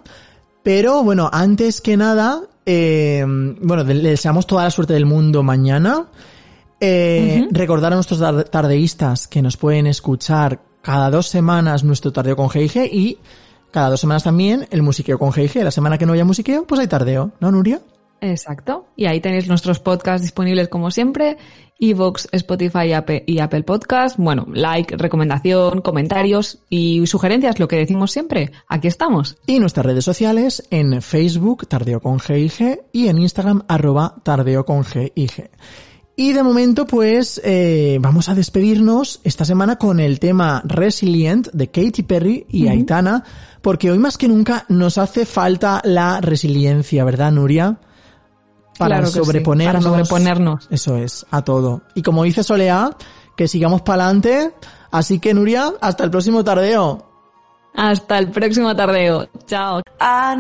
Pero 0.64 1.04
bueno, 1.04 1.30
antes 1.32 1.80
que 1.80 1.96
nada, 1.96 2.42
eh, 2.66 3.24
bueno, 3.62 3.84
le 3.84 4.10
deseamos 4.10 4.48
toda 4.48 4.64
la 4.64 4.72
suerte 4.72 4.94
del 4.94 5.06
mundo 5.06 5.44
mañana. 5.44 6.08
Eh, 6.80 7.48
Recordar 7.52 7.92
a 7.94 7.96
nuestros 7.96 8.20
tar- 8.20 8.44
tardeístas 8.46 9.28
que 9.28 9.42
nos 9.42 9.58
pueden 9.58 9.88
escuchar 9.88 10.60
cada 10.82 11.10
dos 11.10 11.28
semanas 11.28 11.84
nuestro 11.84 12.12
tardeo 12.12 12.36
con 12.36 12.50
GIG 12.50 12.90
y 12.92 13.18
cada 13.72 13.90
dos 13.90 14.00
semanas 14.00 14.24
también 14.24 14.68
el 14.72 14.82
musiqueo 14.84 15.18
con 15.18 15.32
GIG. 15.34 15.64
La 15.64 15.72
semana 15.72 15.98
que 15.98 16.06
no 16.06 16.14
haya 16.14 16.26
musiqueo, 16.26 16.66
pues 16.68 16.80
hay 16.82 16.88
tardeo, 16.88 17.32
¿no, 17.40 17.52
Nuria? 17.52 17.82
Exacto. 18.22 18.88
Y 18.96 19.06
ahí 19.06 19.20
tenéis 19.20 19.48
nuestros 19.48 19.80
podcasts 19.80 20.22
disponibles 20.22 20.68
como 20.70 20.90
siempre. 20.92 21.38
Evox, 21.78 22.30
Spotify 22.32 22.94
y 23.26 23.40
Apple 23.40 23.64
Podcast. 23.64 24.18
Bueno, 24.18 24.48
like, 24.54 24.96
recomendación, 24.96 25.82
comentarios 25.82 26.60
y 26.70 27.06
sugerencias, 27.08 27.60
lo 27.60 27.68
que 27.68 27.76
decimos 27.76 28.12
siempre. 28.14 28.52
Aquí 28.70 28.88
estamos. 28.88 29.38
Y 29.46 29.60
nuestras 29.60 29.86
redes 29.86 30.06
sociales 30.06 30.64
en 30.72 31.02
Facebook, 31.02 31.68
Tardeo 31.68 32.00
con 32.00 32.20
GIG, 32.22 32.80
y 32.94 33.10
en 33.10 33.18
Instagram, 33.20 33.64
arroba 33.68 34.16
Tardeo 34.24 34.66
con 34.66 34.86
GIG. 34.86 35.50
Y 36.18 36.32
de 36.32 36.44
momento, 36.44 36.86
pues, 36.86 37.42
eh, 37.44 37.98
vamos 38.00 38.30
a 38.30 38.36
despedirnos 38.36 39.20
esta 39.26 39.44
semana 39.44 39.76
con 39.76 40.00
el 40.00 40.20
tema 40.20 40.62
Resilient 40.66 41.50
de 41.52 41.68
Katy 41.68 42.04
Perry 42.04 42.46
y 42.50 42.70
Aitana, 42.70 43.24
porque 43.62 43.92
hoy 43.92 44.00
más 44.00 44.18
que 44.18 44.30
nunca 44.30 44.66
nos 44.70 44.98
hace 44.98 45.26
falta 45.26 45.82
la 45.84 46.22
resiliencia, 46.22 47.04
¿verdad, 47.04 47.34
Nuria? 47.34 47.80
Para 48.78 48.96
Claro 48.96 49.08
que 49.08 49.20
sí, 49.20 49.26
sobreponernos. 49.26 49.84
para 49.84 49.92
sobreponernos. 50.06 50.68
Eso 50.72 50.96
es, 50.96 51.26
a 51.32 51.44
todo. 51.44 51.82
Y 51.96 52.02
como 52.02 52.24
dice 52.24 52.44
Soleá, 52.44 52.96
que 53.36 53.50
sigamos 53.50 53.82
para 53.82 54.06
adelante. 54.06 54.54
Así 54.92 55.20
que, 55.20 55.34
Nuria, 55.34 55.74
hasta 55.82 56.06
el 56.06 56.12
próximo 56.12 56.46
tardeo. 56.46 57.12
Hasta 57.74 58.20
el 58.20 58.32
próximo 58.32 58.74
tardeo. 58.74 59.28
Chao. 59.48 59.82
I 60.00 60.36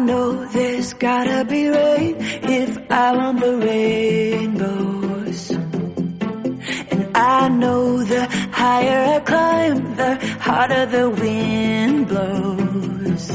I 7.18 7.48
know 7.48 8.04
the 8.04 8.28
higher 8.52 9.16
I 9.16 9.20
climb, 9.22 9.96
the 9.96 10.12
harder 10.42 10.86
the 10.86 11.10
wind 11.10 12.08
blows. 12.10 13.26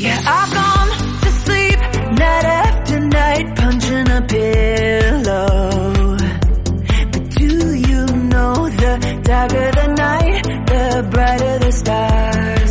Yeah, 0.00 0.18
I've 0.36 0.52
gone 0.60 0.90
to 1.22 1.30
sleep 1.44 1.78
night 2.18 2.46
after 2.64 3.00
night, 3.00 3.46
punching 3.56 4.08
a 4.18 4.22
pillow. 4.32 6.16
But 7.12 7.24
do 7.40 7.74
you 7.88 8.06
know 8.32 8.54
the 8.82 8.92
darker 9.22 9.70
the 9.80 9.88
night, 10.04 10.42
the 10.72 11.08
brighter 11.10 11.58
the 11.58 11.72
stars 11.72 12.61